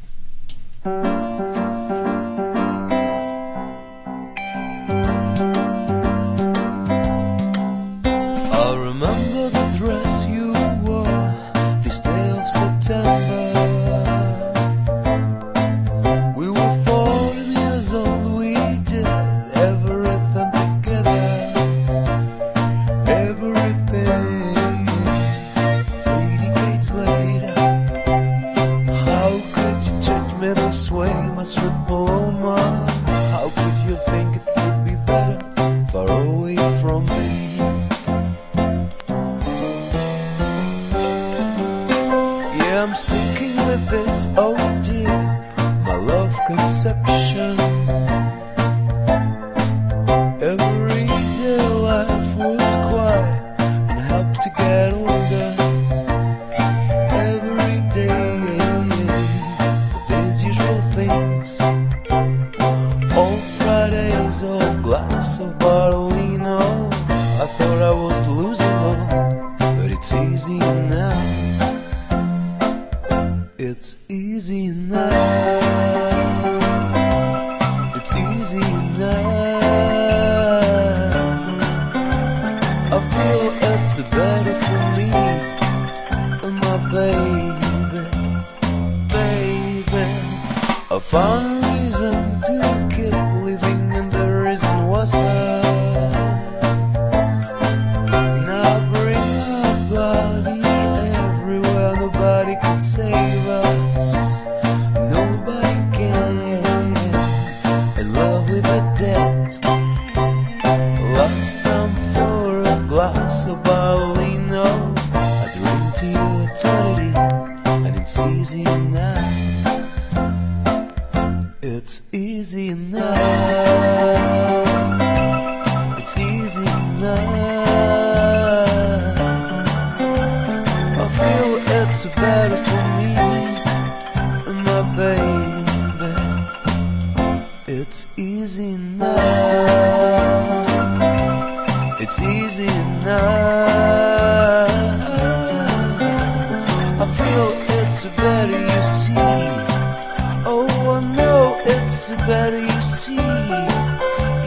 Better, 152.28 152.60
you 152.60 152.82
see. 152.82 153.16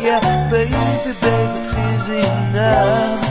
Yeah, 0.05 0.21
baby, 0.51 0.71
baby, 1.21 1.59
it's 1.59 1.75
easy 1.75 3.24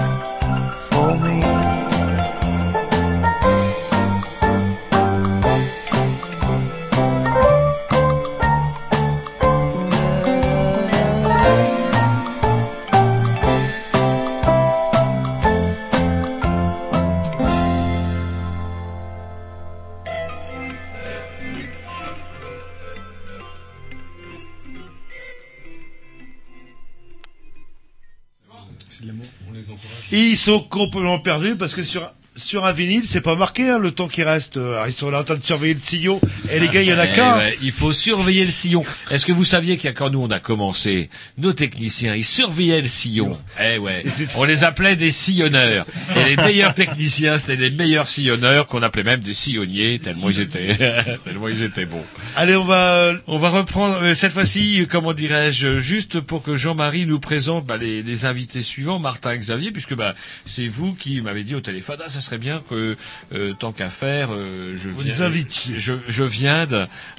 sont 30.44 30.60
complètement 30.60 31.20
perdus 31.20 31.56
parce 31.56 31.74
que 31.74 31.84
sur 31.84 32.12
sur 32.36 32.66
un 32.66 32.74
vinyle, 32.74 33.04
c'est 33.06 33.22
pas 33.22 33.36
marqué 33.36 33.70
hein, 33.70 33.78
le 33.80 33.92
temps 33.92 34.08
qui 34.08 34.24
reste. 34.24 34.58
Euh, 34.58 34.84
Ils 34.88 34.94
sont 34.94 35.10
là 35.12 35.20
en 35.22 35.24
train 35.24 35.36
de 35.36 35.44
surveiller 35.44 35.74
le 35.76 35.80
sillon. 35.80 36.20
Et 36.52 36.60
les 36.60 36.68
gars, 36.70 36.82
il 36.82 36.88
y 36.90 36.94
en 36.94 36.98
a 37.00 37.08
qu'un. 37.08 37.38
ouais, 37.38 37.58
il 37.62 37.72
faut 37.72 37.94
surveiller 37.94 38.46
le 38.46 38.52
sillon. 38.52 38.84
Est-ce 39.12 39.26
que 39.26 39.32
vous 39.32 39.44
saviez 39.44 39.78
qu'il 39.78 39.86
y 39.86 39.90
a 39.90 39.94
quand 39.94 40.10
nous 40.10 40.22
on 40.22 40.30
a 40.32 40.40
commencé, 40.40 41.10
nos 41.38 41.54
techniciens, 41.54 42.16
ils 42.16 42.24
surveillaient 42.26 42.82
le 42.82 42.88
sillon? 42.88 43.40
Eh 43.62 43.78
ouais. 43.78 44.04
On 44.36 44.44
les 44.44 44.64
appelait 44.64 44.96
des 44.96 45.12
sillonneurs. 45.12 45.86
Et 46.16 46.24
les 46.24 46.36
meilleurs 46.36 46.74
techniciens, 46.74 47.38
c'était 47.40 47.56
les 47.56 47.70
meilleurs 47.72 48.08
sillonneurs 48.08 48.68
qu'on 48.68 48.82
appelait 48.82 49.04
même 49.04 49.22
des 49.22 49.34
sillonniers, 49.34 50.00
tellement 50.00 50.30
ils 50.30 50.40
étaient, 50.40 50.76
tellement 51.24 51.48
ils 51.48 51.64
étaient 51.64 51.86
bons. 51.86 52.04
Allez, 52.36 52.56
on 52.56 52.66
va. 52.66 53.14
On 53.28 53.38
va 53.38 53.50
reprendre 53.50 54.00
euh, 54.02 54.16
cette 54.16 54.32
fois-ci, 54.34 54.82
euh, 54.82 54.86
comment 54.90 55.14
dirais-je, 55.14 55.80
juste 55.80 56.20
pour 56.20 56.44
que 56.44 56.56
Jean-Marie 56.58 57.06
nous 57.06 57.20
présente 57.20 57.66
bah, 57.66 57.78
les, 57.78 58.02
les 58.04 58.26
invités 58.26 58.62
suivants, 58.62 59.00
Martin 59.00 59.32
et 59.34 59.38
Xavier, 59.38 59.72
puisque 59.72 59.96
bah, 59.96 60.14
c'est 60.46 60.68
vous 60.68 60.94
qui 60.94 61.22
m'avez 61.22 61.44
dit 61.44 61.56
au 61.56 61.62
téléphone, 61.62 61.98
ah, 62.04 62.10
ça 62.10 62.22
serait 62.24 62.38
bien 62.38 62.62
que 62.70 62.98
euh, 63.34 63.54
tant 63.54 63.72
qu'à 63.72 63.90
faire, 63.90 64.30
euh, 64.32 64.76
je 64.76 64.90
Vous 64.90 65.02
viens, 65.02 65.30
les 65.30 65.46
je, 65.80 66.24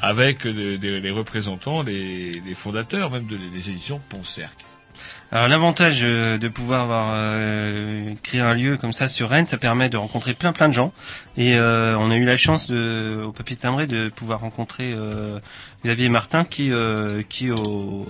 avec 0.00 0.46
des, 0.46 0.78
des 0.78 1.10
représentants, 1.10 1.82
les, 1.82 2.32
les 2.32 2.54
fondateurs 2.54 3.10
même 3.10 3.26
de, 3.26 3.36
des 3.36 3.70
éditions 3.70 4.00
Poncerc. 4.08 4.54
Alors 5.32 5.48
l'avantage 5.48 6.00
euh, 6.04 6.38
de 6.38 6.46
pouvoir 6.46 6.82
avoir 6.82 7.10
euh, 7.14 8.14
créé 8.22 8.40
un 8.40 8.54
lieu 8.54 8.76
comme 8.76 8.92
ça 8.92 9.08
sur 9.08 9.30
Rennes, 9.30 9.46
ça 9.46 9.56
permet 9.56 9.88
de 9.88 9.96
rencontrer 9.96 10.32
plein 10.32 10.52
plein 10.52 10.68
de 10.68 10.74
gens. 10.74 10.92
Et 11.36 11.56
euh, 11.56 11.98
on 11.98 12.10
a 12.10 12.16
eu 12.16 12.24
la 12.24 12.36
chance 12.36 12.68
de, 12.70 13.20
au 13.26 13.32
papier 13.32 13.56
timbré 13.56 13.86
de 13.88 14.08
pouvoir 14.10 14.40
rencontrer 14.40 14.92
euh, 14.92 15.40
Xavier 15.84 16.08
Martin 16.08 16.44
qui, 16.44 16.70
euh, 16.70 17.22
qui 17.28 17.50
au, 17.50 18.06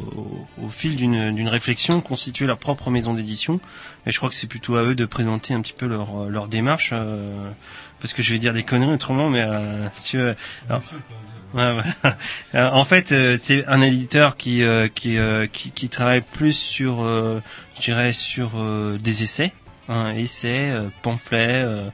au, 0.62 0.68
fil 0.68 0.96
d'une 0.96 1.34
d'une 1.34 1.48
réflexion 1.48 2.02
constituaient 2.02 2.46
leur 2.46 2.58
propre 2.58 2.90
maison 2.90 3.14
d'édition. 3.14 3.58
Et 4.06 4.12
je 4.12 4.18
crois 4.18 4.28
que 4.28 4.34
c'est 4.34 4.46
plutôt 4.48 4.76
à 4.76 4.82
eux 4.82 4.94
de 4.94 5.06
présenter 5.06 5.54
un 5.54 5.62
petit 5.62 5.72
peu 5.72 5.86
leur, 5.86 6.28
leur 6.28 6.48
démarche. 6.48 6.92
parce 8.00 8.12
que 8.12 8.22
je 8.22 8.32
vais 8.34 8.38
dire 8.38 8.52
des 8.52 8.64
conneries 8.64 8.92
autrement, 8.92 9.30
mais 9.30 9.46
si, 9.94 10.18
alors- 10.18 10.82
Ouais, 11.54 11.72
voilà. 11.72 11.84
Euh, 12.54 12.70
en 12.70 12.84
fait, 12.84 13.10
euh, 13.12 13.36
c'est 13.40 13.64
un 13.66 13.80
éditeur 13.80 14.36
qui 14.36 14.62
euh, 14.62 14.86
qui, 14.88 15.16
euh, 15.18 15.46
qui 15.46 15.70
qui 15.72 15.88
travaille 15.88 16.20
plus 16.20 16.52
sur, 16.52 17.02
euh, 17.02 17.40
je 17.76 17.82
dirais, 17.82 18.12
sur 18.12 18.52
euh, 18.56 18.96
des 18.98 19.22
essais, 19.24 19.52
hein, 19.88 20.14
essais, 20.14 20.70
euh, 20.70 20.88
pamphlets, 21.02 21.62
euh, 21.64 21.88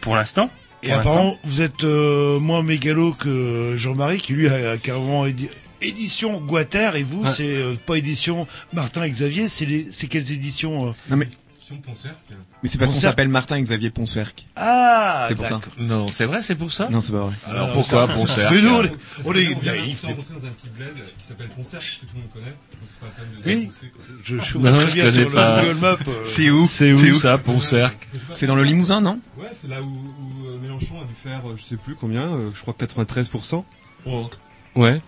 pour 0.00 0.16
l'instant. 0.16 0.50
Et 0.82 0.92
apparemment, 0.92 1.36
vous 1.44 1.60
êtes 1.62 1.84
euh, 1.84 2.38
moins 2.38 2.62
mégalo 2.62 3.12
que 3.12 3.74
Jean-Marie, 3.76 4.20
qui 4.20 4.32
lui 4.34 4.48
a, 4.48 4.72
a 4.72 4.76
carrément 4.78 5.26
édi- 5.26 5.48
édition 5.82 6.38
Guater, 6.40 6.96
et 6.96 7.02
vous, 7.02 7.24
Ouais. 7.24 7.30
c'est 7.36 7.44
euh, 7.56 7.74
pas 7.84 7.98
édition 7.98 8.46
Martin 8.72 9.02
et 9.02 9.10
Xavier, 9.10 9.48
c'est 9.48 9.66
les- 9.66 9.88
c'est 9.90 10.06
quelles 10.06 10.30
éditions 10.32 10.88
euh 10.88 10.92
Non 11.10 11.16
mais 11.16 11.26
mais 12.62 12.68
c'est 12.68 12.78
parce 12.78 12.90
qu'on 12.90 12.94
Poncerc. 12.96 13.10
s'appelle 13.10 13.28
Martin 13.28 13.56
et 13.56 13.62
Xavier 13.62 13.90
Poncerc. 13.90 14.46
Ah, 14.56 15.26
c'est 15.28 15.34
pour 15.34 15.46
ça. 15.46 15.60
Non, 15.78 16.08
c'est 16.08 16.24
vrai, 16.26 16.42
c'est 16.42 16.54
pour 16.54 16.72
ça 16.72 16.88
Non, 16.88 17.00
c'est 17.00 17.12
pas 17.12 17.20
vrai. 17.20 17.34
Alors 17.48 17.72
pourquoi 17.72 18.06
Poncerc 18.08 18.52
Mais 18.52 18.62
nous, 18.62 18.70
on 18.70 18.82
est, 18.84 18.92
on 19.24 19.32
est 19.34 19.54
dans 19.54 20.46
un 20.46 20.50
petit 20.50 20.68
bled 20.68 20.94
qui 21.18 21.26
s'appelle 21.26 21.48
Concert, 21.56 21.80
que 21.80 22.06
tout 22.06 22.14
le 22.14 22.20
monde 22.20 22.30
connaît. 22.32 22.54
Oui. 23.44 23.68
Je, 24.24 24.36
vois 24.58 24.72
très 24.72 24.88
je 24.88 24.94
bien 24.94 25.04
connais 25.06 25.20
sur 25.22 25.32
pas. 25.32 25.62
le 25.62 25.68
Google 25.74 25.80
Maps. 25.80 25.96
euh, 26.08 26.24
C'est 26.28 26.50
où 26.50 26.66
C'est 26.66 26.92
où 26.92 27.14
ça, 27.14 27.38
Poncerc 27.38 27.96
C'est 28.30 28.46
dans 28.46 28.56
le 28.56 28.64
Limousin, 28.64 29.00
non 29.00 29.20
Ouais, 29.38 29.48
c'est 29.52 29.68
là 29.68 29.82
où, 29.82 29.86
où, 29.86 30.46
euh, 30.46 30.58
Mélenchon 30.60 31.00
a 31.00 31.04
dû 31.04 31.14
faire, 31.14 31.48
euh, 31.48 31.56
je 31.56 31.62
sais 31.64 31.76
plus 31.76 31.94
combien, 31.94 32.22
euh, 32.32 32.50
je 32.54 32.60
crois 32.60 32.74
93%. 32.78 33.64
Oh. 34.06 34.30
Ouais. 34.74 35.00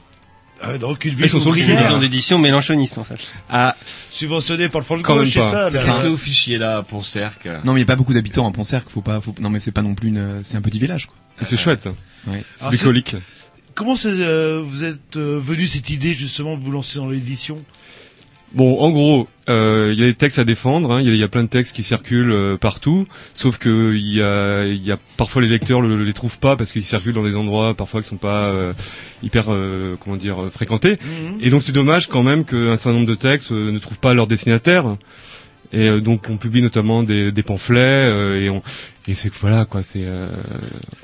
Euh, 0.65 0.79
donc 0.79 1.05
une 1.05 1.15
ville 1.15 1.31
sont 1.31 1.53
maison 1.53 1.99
d'édition 1.99 2.39
mélanchoniste 2.39 2.99
en 2.99 3.05
fait. 3.05 3.31
Ah, 3.49 3.77
subventionné 4.11 4.69
par 4.69 4.81
le 4.81 4.85
Front 4.85 4.97
de 4.97 5.03
Quand 5.03 5.15
gauche, 5.17 5.37
même 5.37 5.45
c'est 5.45 5.51
pas. 5.53 5.71
ça. 5.71 5.85
Qu'est-ce 5.85 6.01
que 6.01 6.09
vous 6.09 6.17
ficiez 6.17 6.59
là 6.59 6.83
pour 6.83 7.05
Cercle 7.05 7.61
non, 7.65 7.73
mais 7.75 7.81
il 7.81 7.83
y 7.83 7.85
a 7.85 7.87
pas 7.87 7.97
beaucoup 7.97 8.15
d'habitants 8.15 8.49
à 8.49 8.53
Poncerc, 8.53 8.85
faut 8.89 9.01
pas, 9.01 9.21
faut, 9.21 9.35
non, 9.41 9.51
mais 9.51 9.61
c'est 9.61 9.71
pas 9.73 9.83
non 9.83 9.95
plus 9.95 10.09
une, 10.09 10.41
c'est 10.43 10.57
un 10.57 10.61
petit 10.61 10.79
village, 10.79 11.07
quoi. 11.07 11.17
c'est 11.43 11.57
chouette. 11.57 11.89
Ouais. 12.27 12.45
C'est. 12.57 13.21
Comment 13.75 13.95
c'est, 13.95 14.09
euh, 14.09 14.61
vous 14.65 14.83
êtes 14.83 15.17
euh, 15.17 15.39
venu 15.41 15.69
cette 15.69 15.89
idée 15.91 16.13
justement 16.13 16.57
de 16.57 16.65
vous 16.65 16.73
lancer 16.73 16.99
dans 16.99 17.09
l'édition? 17.09 17.65
Bon, 18.53 18.81
en 18.81 18.91
gros, 18.91 19.29
euh, 19.51 19.91
il 19.93 20.01
y 20.01 20.03
a 20.03 20.07
des 20.07 20.15
textes 20.15 20.39
à 20.39 20.45
défendre. 20.45 20.91
hein. 20.93 21.01
Il 21.03 21.07
y, 21.07 21.11
a- 21.11 21.15
il 21.15 21.21
y 21.21 21.23
a 21.23 21.29
plein 21.29 21.43
de 21.43 21.49
textes 21.49 21.77
qui 21.77 21.83
circulent 21.83 22.33
euh, 22.33 22.57
partout. 22.57 23.07
Sauf 23.35 23.59
que 23.59 23.93
il 23.95 24.15
y 24.15 24.23
a, 24.23 24.65
il 24.67 24.83
y 24.83 24.91
a 24.91 24.97
parfois 25.19 25.43
les 25.43 25.49
lecteurs 25.49 25.83
ne 25.83 25.95
les 26.03 26.13
trouvent 26.15 26.39
pas 26.39 26.57
parce 26.57 26.73
qu'ils 26.73 26.85
circulent 26.85 27.13
dans 27.13 27.23
des 27.25 27.35
endroits 27.37 27.75
parfois 27.75 28.01
qui 28.03 28.09
sont 28.09 28.17
pas 28.17 28.45
euh, 28.47 28.73
hyper, 29.23 29.47
euh, 29.53 29.97
comment 30.01 30.17
dire, 30.17 30.43
euh, 30.45 30.51
fréquentés. 30.51 30.93
Mhm. 31.03 31.39
Et 31.43 31.51
donc 31.51 31.63
c'est 31.63 31.73
dommage 31.73 32.07
quand 32.07 32.23
même 32.23 32.45
qu'un 32.47 32.77
certain 32.79 32.95
nombre 32.95 33.07
de 33.07 33.15
textes 33.15 33.53
euh, 33.53 33.71
ne 33.71 33.79
trouvent 33.79 33.99
pas 33.99 34.15
leur 34.15 34.27
destinataire. 34.27 34.97
Et 35.73 35.87
euh, 35.87 36.01
donc 36.01 36.25
on 36.31 36.39
publie 36.39 36.63
notamment 36.63 37.03
des, 37.03 37.31
des 37.31 37.43
pamphlets 37.43 37.79
euh, 37.81 38.41
et 38.41 38.49
on 38.49 38.63
et 39.07 39.15
c'est 39.15 39.29
que 39.29 39.37
voilà 39.39 39.67
quoi, 39.67 39.83
c'est 39.83 40.05
euh, 40.07 40.29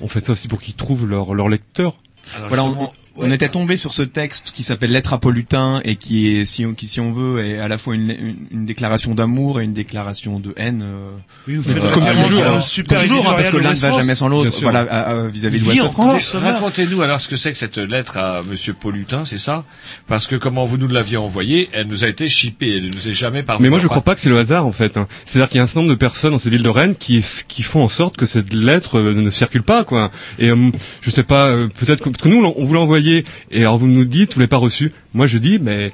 on 0.00 0.08
fait 0.08 0.20
ça 0.20 0.32
aussi 0.32 0.48
pour 0.48 0.62
qu'ils 0.62 0.74
trouvent 0.74 1.06
leur 1.06 1.34
leur 1.34 1.50
lecteur. 1.50 1.96
Alors, 2.36 2.48
Voilà, 2.48 2.64
on, 2.64 2.88
on- 3.16 3.28
on 3.28 3.32
était 3.32 3.48
tombé 3.48 3.76
sur 3.76 3.92
ce 3.94 4.02
texte 4.02 4.52
qui 4.54 4.62
s'appelle 4.62 4.90
Lettre 4.92 5.12
à 5.12 5.18
Polutin 5.18 5.80
et 5.84 5.96
qui 5.96 6.36
est, 6.36 6.44
si 6.44 6.64
on, 6.66 6.74
qui, 6.74 6.86
si 6.86 7.00
on 7.00 7.12
veut, 7.12 7.44
est 7.44 7.58
à 7.58 7.68
la 7.68 7.78
fois 7.78 7.94
une, 7.94 8.10
une, 8.10 8.36
une 8.50 8.66
déclaration 8.66 9.14
d'amour 9.14 9.60
et 9.60 9.64
une 9.64 9.72
déclaration 9.72 10.40
de 10.40 10.52
haine. 10.56 10.82
euh, 10.84 11.10
Oui, 11.48 11.56
vous 11.56 11.62
faites 11.62 11.76
euh, 11.82 11.90
comme 11.92 12.04
toujours, 12.04 12.54
le 12.54 12.60
super 12.60 12.98
comme 13.00 13.08
toujours, 13.08 13.28
hein, 13.30 13.34
parce 13.36 13.50
que 13.50 13.56
l'un 13.58 13.70
de 13.70 13.76
ne 13.76 13.80
va 13.80 13.92
jamais 13.92 14.14
sans 14.14 14.28
l'autre. 14.28 14.52
Voilà, 14.62 15.28
vis-à-vis 15.28 15.58
de 15.58 15.62
Vie 15.64 15.68
Ouest 15.70 15.80
en 15.82 15.90
France. 15.90 16.34
Racontez-nous 16.34 17.02
alors 17.02 17.20
ce 17.20 17.28
que 17.28 17.36
c'est 17.36 17.52
que 17.52 17.58
cette 17.58 17.78
lettre 17.78 18.16
à 18.16 18.42
Monsieur 18.42 18.72
Polutin, 18.74 19.24
c'est 19.24 19.38
ça? 19.38 19.64
Parce 20.06 20.26
que 20.26 20.36
comment 20.36 20.64
vous 20.64 20.76
nous 20.78 20.88
l'aviez 20.88 21.16
envoyée, 21.16 21.68
elle 21.72 21.86
nous 21.86 22.04
a 22.04 22.08
été 22.08 22.28
chippée, 22.28 22.76
elle 22.76 22.86
ne 22.88 22.94
nous 22.94 23.08
est 23.08 23.12
jamais 23.14 23.42
parvenue. 23.42 23.64
Mais 23.66 23.70
moi 23.70 23.78
je 23.78 23.86
crois 23.86 24.02
pas 24.02 24.14
que 24.14 24.20
c'est 24.20 24.28
le 24.28 24.38
hasard 24.38 24.66
en 24.66 24.72
fait. 24.72 24.96
hein. 24.96 25.06
C'est-à-dire 25.24 25.48
qu'il 25.48 25.56
y 25.58 25.60
a 25.60 25.62
un 25.62 25.66
certain 25.66 25.80
nombre 25.80 25.92
de 25.92 25.98
personnes 25.98 26.32
dans 26.32 26.38
cette 26.38 26.52
ville 26.52 26.62
de 26.62 26.68
Rennes 26.68 26.94
qui 26.96 27.24
qui 27.48 27.62
font 27.62 27.82
en 27.82 27.88
sorte 27.88 28.16
que 28.16 28.26
cette 28.26 28.52
lettre 28.52 28.98
euh, 28.98 29.14
ne 29.14 29.30
circule 29.30 29.62
pas 29.62 29.84
quoi. 29.84 30.10
Et 30.38 30.50
euh, 30.50 30.70
je 31.00 31.10
sais 31.10 31.22
pas, 31.22 31.48
euh, 31.48 31.68
peut-être 31.68 32.00
que, 32.02 32.08
parce 32.10 32.22
que 32.22 32.28
nous 32.28 32.44
on 32.44 32.64
vous 32.64 32.74
l'a 32.74 32.80
et 33.12 33.24
alors 33.52 33.78
vous 33.78 33.86
nous 33.86 34.05
dites 34.05 34.35
vous 34.35 34.40
l'avez 34.40 34.48
pas 34.48 34.56
reçu. 34.56 34.93
Moi 35.12 35.26
je 35.26 35.39
dis 35.39 35.59
mais 35.59 35.93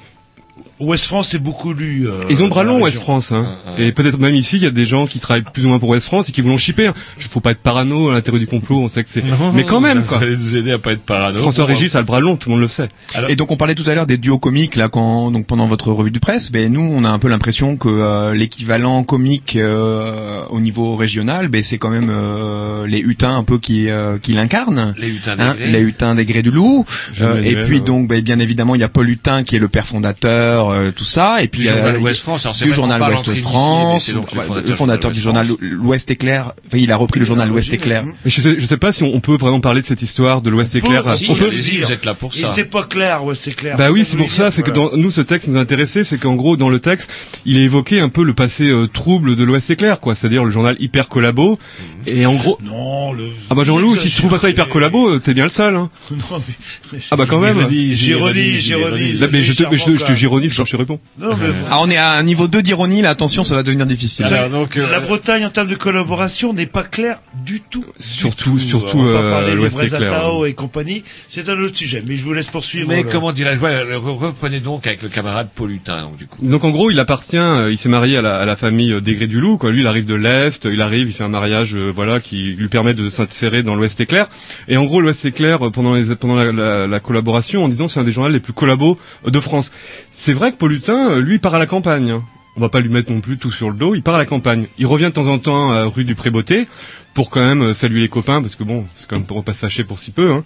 Ouest 0.81 1.07
France 1.07 1.29
c'est 1.31 1.39
beaucoup 1.39 1.73
lu. 1.73 2.07
euh, 2.09 2.13
ils 2.31 2.43
ont 2.43 2.49
bras 2.49 2.63
région. 2.63 2.81
West 2.83 2.99
France 3.01 3.33
hein. 3.33 3.59
Ah, 3.67 3.73
ah. 3.77 3.81
Et 3.81 3.93
peut-être 3.93 4.19
même 4.19 4.35
ici 4.35 4.57
il 4.57 4.63
y 4.63 4.67
a 4.67 4.71
des 4.71 4.87
gens 4.87 5.07
qui 5.07 5.19
travaillent 5.19 5.45
plus 5.53 5.65
ou 5.65 5.69
moins 5.69 5.79
pour 5.79 5.91
West 5.91 6.07
France 6.07 6.29
et 6.29 6.33
qui 6.33 6.41
vous 6.41 6.49
l'ont 6.49 6.59
chippé. 6.59 6.87
Hein. 6.89 6.95
Il 7.19 7.25
faut 7.25 7.41
pas 7.41 7.51
être 7.53 7.59
parano 7.61 8.09
à 8.11 8.15
l'intérieur 8.15 8.41
du 8.41 8.47
complot, 8.47 8.81
on 8.83 8.89
sait 8.89 9.03
que 9.05 9.11
c'est 9.11 9.23
mais 9.55 9.65
quand 9.65 9.81
même 9.81 10.05
quoi. 10.05 10.19
Vous 10.19 10.25
allez 10.25 10.37
nous 10.37 10.57
aider 10.57 10.73
à 10.73 10.79
pas 10.79 10.93
être 10.93 11.03
parano. 11.03 11.39
François 11.41 11.65
Régis 11.65 11.95
a 11.95 11.99
le 11.99 12.05
bras 12.05 12.21
long, 12.21 12.37
tout 12.37 12.49
le 12.49 12.55
monde 12.57 12.63
le 12.63 12.69
sait. 12.69 12.89
Et 13.29 13.37
donc 13.37 13.51
on 13.51 13.57
parlait 13.57 13.75
tout 13.75 13.89
à 13.89 13.95
l'heure 13.95 14.07
des 14.07 14.17
duos 14.19 14.39
comiques 14.39 14.77
là 14.77 14.89
quand 14.89 15.31
donc 15.31 15.47
pendant 15.47 15.67
votre 15.67 15.93
revue 15.93 16.11
de 16.11 16.19
presse, 16.19 16.51
ben 16.51 16.73
nous 16.73 16.81
on 16.81 17.05
a 17.05 17.09
un 17.09 17.19
peu 17.19 17.29
l'impression 17.29 17.77
que 17.77 17.89
euh, 17.89 18.35
l'équivalent 18.35 19.05
comique 19.05 19.57
euh, 19.57 20.43
au 20.51 20.61
niveau 20.61 20.97
régional, 20.97 21.49
ben 21.49 21.63
c'est 21.63 21.79
quand 21.79 21.91
même 21.91 22.09
euh, 22.11 22.87
les 22.87 22.99
hutins 23.01 23.37
un 23.37 23.45
peu 23.45 23.59
qui 23.59 23.89
euh, 23.91 24.19
qui 24.19 24.33
l'incarnent. 24.33 24.95
Les 24.99 25.09
hutins 25.09 25.37
Hein, 25.39 25.55
des 25.55 25.61
grès. 25.65 25.73
les 25.73 25.81
hutins 25.81 26.15
des 26.15 26.27
grès 26.27 26.43
du 26.43 26.51
loup. 26.51 26.85
Euh, 27.21 27.43
et 27.43 27.55
puis 27.65 27.81
donc 27.83 28.09
ben, 28.09 28.21
bien 28.21 28.39
évidemment 28.41 28.75
il 28.75 28.81
y 28.81 28.85
a 28.85 28.89
Paul 28.89 29.09
Hutin 29.09 29.45
qui 29.45 29.57
est 29.57 29.59
le 29.59 29.69
père 29.69 29.87
fondateur, 29.87 30.70
euh, 30.73 30.91
tout 30.91 31.05
ça. 31.05 31.43
Et 31.43 31.49
puis 31.49 31.61
Du 31.63 31.67
il 31.67 31.71
y 31.71 31.73
a- 31.73 31.77
journal 31.77 31.99
Ouest 32.01 32.21
France, 32.23 32.47
du 32.63 32.73
journal 32.73 33.01
Ouest 33.03 33.27
ici, 33.27 33.31
mais 33.35 33.41
France, 33.41 34.09
le 34.09 34.23
fondateur 34.23 34.63
le 34.71 34.75
fondateur 34.75 35.11
du 35.11 35.21
journal 35.21 35.47
l'Ouest 35.61 36.11
éclair. 36.11 36.53
Enfin, 36.67 36.79
il 36.79 36.91
a 36.93 36.97
repris 36.97 37.21
le 37.21 37.27
journal 37.27 37.49
l'Ouest 37.49 37.73
éclair. 37.73 38.05
Mais 38.05 38.31
je 38.31 38.41
sais, 38.41 38.55
je 38.59 38.67
sais 38.67 38.77
pas 38.77 38.93
si 38.93 39.03
on, 39.03 39.21
peut 39.21 39.37
vraiment 39.37 39.61
parler 39.61 39.81
de 39.83 39.87
cette 39.87 40.03
histoire 40.03 40.41
de 40.43 40.51
l'Ouest 40.51 40.75
éclair. 40.75 41.05
on 41.29 41.35
peut. 41.35 41.51
vous 41.51 41.93
êtes 41.93 42.05
là 42.05 42.15
pour 42.15 42.33
Et 42.37 42.41
ça. 42.41 42.47
c'est 42.49 42.65
pas 42.65 42.85
clair, 42.85 43.25
ouais, 43.25 43.35
c'est 43.35 43.53
clair. 43.53 43.77
Bah 43.77 43.91
oui, 43.91 44.05
c'est 44.05 44.17
pour 44.17 44.31
ça. 44.31 44.51
C'est 44.51 44.63
que 44.63 44.71
dans 44.71 44.91
nous, 44.97 45.11
ce 45.11 45.21
texte 45.21 45.49
nous 45.49 45.59
intéressait, 45.59 46.05
c'est 46.05 46.19
qu'en 46.19 46.35
gros, 46.35 46.57
dans 46.57 46.69
le 46.71 46.81
texte, 46.81 47.11
il 47.45 47.59
est 47.59 47.63
évoqué 47.63 48.01
un 48.01 48.09
peu 48.09 48.23
le 48.25 48.35
passé 48.35 48.69
euh, 48.69 48.87
trouble 48.87 49.37
de 49.37 49.45
l'Ouest 49.45 49.71
éclair, 49.71 50.01
quoi. 50.01 50.15
C'est-à-dire 50.15 50.45
le 50.45 50.51
journal 50.51 50.77
hyper 50.81 51.09
collabo. 51.09 51.59
Et 52.07 52.25
en 52.27 52.35
gros, 52.35 52.59
Non, 52.63 53.13
le. 53.13 53.25
ah 53.51 53.55
bah 53.55 53.65
Jean-Loup, 53.65 53.97
si 53.97 54.09
tu 54.09 54.17
trouves 54.17 54.31
pas 54.31 54.39
ça 54.39 54.49
hyper 54.51 54.69
collabo, 54.69 55.09
euh, 55.11 55.19
t'es 55.19 55.35
bien 55.35 55.45
le 55.45 55.51
seul. 55.51 55.77
Hein. 55.77 55.91
Non, 56.11 56.43
mais. 56.93 56.99
Ah 57.11 57.17
bah 57.17 57.27
quand 57.29 57.41
même. 57.41 57.69
J'ironise, 57.71 58.61
j'ironise. 58.61 59.29
Mais 59.33 59.43
je 59.43 59.53
te, 59.53 59.63
mais 59.71 59.77
je 59.77 59.85
te, 59.85 60.15
je 60.15 60.60
réponds. 60.77 60.99
quoi. 61.19 61.29
Non, 61.31 61.37
mais. 61.37 61.47
Ah, 61.71 61.79
on 61.83 61.91
est 61.91 61.97
à 61.97 62.11
un 62.13 62.23
niveau 62.23 62.49
2 62.49 62.63
d'ironie 62.63 63.03
là. 63.03 63.11
Attention, 63.11 63.45
ça 63.45 63.55
va 63.55 63.63
devenir 63.63 63.87
difficile. 63.87 64.25
Alors, 64.27 64.49
donc, 64.51 64.77
euh, 64.77 64.89
La 64.91 65.01
Bretagne 65.01 65.45
en 65.45 65.51
termes 65.51 65.69
de 65.69 65.75
collaboration 65.75 66.53
n'est 66.53 66.67
pas 66.67 66.83
claire 66.83 67.19
du 67.45 67.61
tout. 67.61 67.81
du 67.99 68.05
Surtout- 68.05 68.51
tout. 68.53 68.59
surtout, 68.59 68.99
On 68.99 69.03
va 69.05 69.11
euh, 69.11 69.23
pas 69.23 69.31
parler 69.41 69.57
des 69.57 70.47
et 70.47 70.55
compagnie. 70.55 71.05
C'est 71.29 71.49
un 71.49 71.59
autre 71.59 71.77
sujet, 71.77 72.03
mais 72.07 72.17
je 72.17 72.23
vous 72.23 72.33
laisse 72.33 72.47
poursuivre. 72.47 72.89
mais 72.89 73.03
le- 73.03 73.09
comment 73.11 73.33
dirais-je 73.33 73.61
ouais, 73.61 73.83
Reprenez 73.95 74.61
donc 74.61 74.87
avec 74.87 75.03
le 75.03 75.09
camarade 75.09 75.49
Polutin, 75.55 76.03
donc 76.03 76.17
du 76.17 76.27
coup. 76.27 76.45
Donc 76.45 76.65
en 76.65 76.71
gros, 76.71 76.91
il 76.91 76.99
appartient, 77.01 77.37
euh, 77.37 77.71
il 77.71 77.79
s'est 77.79 77.89
marié 77.89 78.19
à 78.19 78.23
la, 78.23 78.37
à 78.39 78.45
la 78.45 78.57
famille 78.57 78.93
euh, 78.93 79.01
Degré 79.01 79.27
du 79.27 79.41
Loup. 79.41 79.59
Quoi. 79.59 79.71
Lui, 79.71 79.81
il 79.83 79.87
arrive 79.87 80.05
de 80.07 80.15
l'est, 80.15 80.65
il 80.65 80.81
arrive, 80.83 81.09
il 81.09 81.13
fait 81.15 81.25
un 81.25 81.29
mariage, 81.29 81.75
euh, 81.75 81.93
voilà, 81.95 82.21
qui 82.21 82.55
lui 82.57 82.69
permet 82.69 82.95
de 82.95 83.09
s'insérer 83.11 83.63
dans 83.63 83.75
l'Ouest 83.75 84.01
éclair. 84.01 84.29
Et 84.69 84.77
en 84.77 84.85
gros, 84.85 85.01
l'Ouest 85.01 85.25
éclair 85.25 85.67
euh, 85.67 85.71
pendant 85.71 85.95
les, 85.95 86.15
pendant 86.17 86.37
la, 86.37 86.53
la- 86.53 86.87
la 86.87 87.01
collaboration, 87.01 87.65
en 87.65 87.69
disant 87.69 87.89
c'est 87.89 88.01
un 88.01 88.05
des 88.05 88.13
journaux 88.13 88.31
les 88.31 88.41
plus 88.41 88.53
collabos 88.53 88.99
euh, 89.27 89.31
de 89.31 89.41
France. 89.41 89.73
C'est 90.13 90.33
vrai 90.33 90.50
que 90.51 90.57
Polutin, 90.57 91.11
euh, 91.13 91.21
lui, 91.21 91.39
part 91.39 91.55
à 91.55 91.59
la 91.59 91.67
campagne. 91.67 92.15
On 92.57 92.61
va 92.61 92.69
pas 92.69 92.81
lui 92.81 92.89
mettre 92.89 93.13
non 93.13 93.21
plus 93.21 93.39
tout 93.39 93.51
sur 93.53 93.71
le 93.71 93.77
dos. 93.77 93.95
Il 93.95 94.03
part 94.03 94.17
à 94.17 94.19
la 94.19 94.27
campagne. 94.27 94.67
Il 94.79 94.87
revient 94.87 95.05
de 95.07 95.11
temps 95.11 95.29
en 95.29 95.39
temps 95.39 95.71
à 95.73 95.85
rue 95.85 96.05
du 96.05 96.15
Prébeauté 96.15 96.67
pour 97.15 97.31
quand 97.31 97.41
même 97.41 97.63
euh, 97.63 97.75
saluer 97.75 98.01
les 98.01 98.09
copains, 98.09 98.41
parce 98.43 98.55
que 98.57 98.65
bon, 98.65 98.85
c'est 98.97 99.09
quand 99.09 99.17
même 99.17 99.25
pour 99.27 99.43
pas 99.45 99.53
se 99.53 99.59
fâcher 99.61 99.85
pour 99.85 99.99
si 100.01 100.11
peu. 100.11 100.31
Hein. 100.33 100.45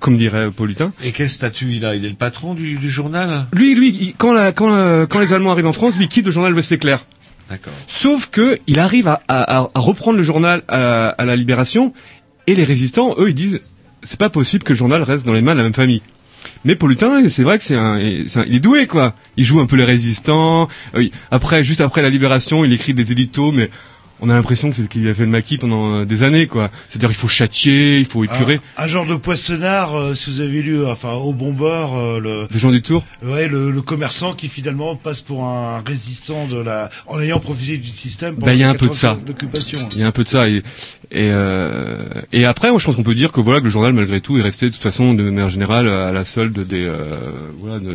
Comme 0.00 0.16
dirait 0.18 0.50
Polutin. 0.50 0.92
Et 1.02 1.12
quel 1.12 1.30
statut 1.30 1.72
il 1.72 1.84
a? 1.86 1.94
Il 1.94 2.04
est 2.04 2.10
le 2.10 2.14
patron 2.14 2.54
du, 2.54 2.74
du 2.76 2.90
journal? 2.90 3.46
Lui, 3.52 3.74
lui, 3.74 3.88
il- 3.88 4.14
quand, 4.16 4.32
la, 4.34 4.52
quand, 4.52 4.68
la- 4.74 5.06
quand 5.06 5.18
les 5.20 5.32
Allemands 5.32 5.52
arrivent 5.52 5.66
en 5.66 5.72
France, 5.72 5.96
lui 5.96 6.04
il 6.04 6.08
quitte 6.08 6.26
le 6.26 6.32
journal 6.32 6.52
L'Ouest 6.52 6.72
éclair. 6.72 7.06
D'accord. 7.48 7.72
Sauf 7.86 8.28
que 8.30 8.58
il 8.66 8.78
arrive 8.78 9.08
à, 9.08 9.22
à- 9.28 9.60
à- 9.60 9.70
à 9.74 9.80
reprendre 9.80 10.18
le 10.18 10.22
journal 10.24 10.62
à, 10.68 11.08
à 11.08 11.24
la 11.24 11.36
Libération 11.36 11.92
et 12.46 12.54
les 12.54 12.64
résistants, 12.64 13.14
eux, 13.18 13.28
ils 13.30 13.34
disent 13.34 13.60
c'est 14.02 14.18
pas 14.20 14.28
possible 14.30 14.62
que 14.64 14.74
le 14.74 14.76
journal 14.78 15.02
reste 15.02 15.24
dans 15.24 15.32
les 15.32 15.40
mains 15.42 15.52
de 15.52 15.58
la 15.58 15.64
même 15.64 15.74
famille. 15.74 16.02
Mais 16.64 16.74
Polutin, 16.76 17.28
c'est 17.28 17.42
vrai 17.42 17.58
que 17.58 17.64
c'est 17.64 17.76
un, 17.76 17.94
un- 17.94 18.44
il 18.46 18.54
est 18.56 18.60
doué 18.60 18.86
quoi. 18.86 19.14
Il 19.36 19.44
joue 19.44 19.60
un 19.60 19.66
peu 19.66 19.76
les 19.76 19.84
résistants. 19.84 20.68
Euh, 20.94 21.08
après, 21.30 21.64
juste 21.64 21.80
après 21.80 22.02
la 22.02 22.10
Libération, 22.10 22.64
il 22.64 22.72
écrit 22.72 22.94
des 22.94 23.12
éditos, 23.12 23.52
mais 23.52 23.70
on 24.20 24.30
a 24.30 24.34
l'impression 24.34 24.70
que 24.70 24.76
c'est 24.76 24.88
qu'il 24.88 25.06
a 25.08 25.14
fait 25.14 25.24
le 25.24 25.30
maquis 25.30 25.58
pendant 25.58 26.00
euh, 26.00 26.04
des 26.04 26.22
années 26.22 26.46
quoi. 26.46 26.70
C'est-à-dire 26.88 27.10
il 27.10 27.14
faut 27.16 27.28
châtier, 27.28 27.98
il 27.98 28.06
faut 28.06 28.24
épurer. 28.24 28.60
Un, 28.76 28.84
un 28.84 28.86
genre 28.86 29.06
de 29.06 29.14
poissonnard, 29.16 29.94
euh, 29.94 30.14
si 30.14 30.30
vous 30.30 30.40
avez 30.40 30.62
lu, 30.62 30.84
enfin, 30.86 31.12
au 31.12 31.32
bon 31.32 31.52
bord, 31.52 31.98
euh, 31.98 32.20
le, 32.20 32.46
Des 32.50 32.58
gens 32.58 32.70
du 32.70 32.82
tour. 32.82 33.04
ouais, 33.24 33.48
le, 33.48 33.70
le 33.70 33.82
commerçant 33.82 34.34
qui 34.34 34.48
finalement 34.48 34.96
passe 34.96 35.20
pour 35.20 35.44
un 35.44 35.82
résistant 35.86 36.46
de 36.46 36.58
la, 36.58 36.90
en 37.06 37.20
ayant 37.20 37.40
profité 37.40 37.78
du 37.78 37.88
système. 37.88 38.34
Bah, 38.36 38.52
il 38.54 38.60
y 38.60 38.64
a 38.64 38.70
un 38.70 38.74
peu 38.74 38.86
de 38.86 38.92
80 38.92 38.94
ça. 38.94 39.18
Il 39.92 39.98
y 39.98 40.02
a 40.02 40.06
un 40.06 40.12
peu 40.12 40.24
de 40.24 40.28
ça 40.28 40.48
et 40.48 40.62
et, 41.10 41.28
euh, 41.30 42.22
et 42.32 42.44
après 42.44 42.70
moi 42.70 42.80
je 42.80 42.86
pense 42.86 42.96
qu'on 42.96 43.02
peut 43.02 43.14
dire 43.14 43.30
que 43.30 43.40
voilà 43.40 43.60
que 43.60 43.66
le 43.66 43.70
journal 43.70 43.92
malgré 43.92 44.20
tout 44.20 44.38
est 44.38 44.42
resté 44.42 44.66
de 44.66 44.70
toute 44.72 44.82
façon 44.82 45.14
de 45.14 45.22
manière 45.22 45.48
générale 45.50 45.86
à 45.88 46.10
la 46.10 46.24
solde 46.24 46.66
des 46.66 46.84
euh, 46.86 47.12
voilà 47.58 47.78
de 47.78 47.90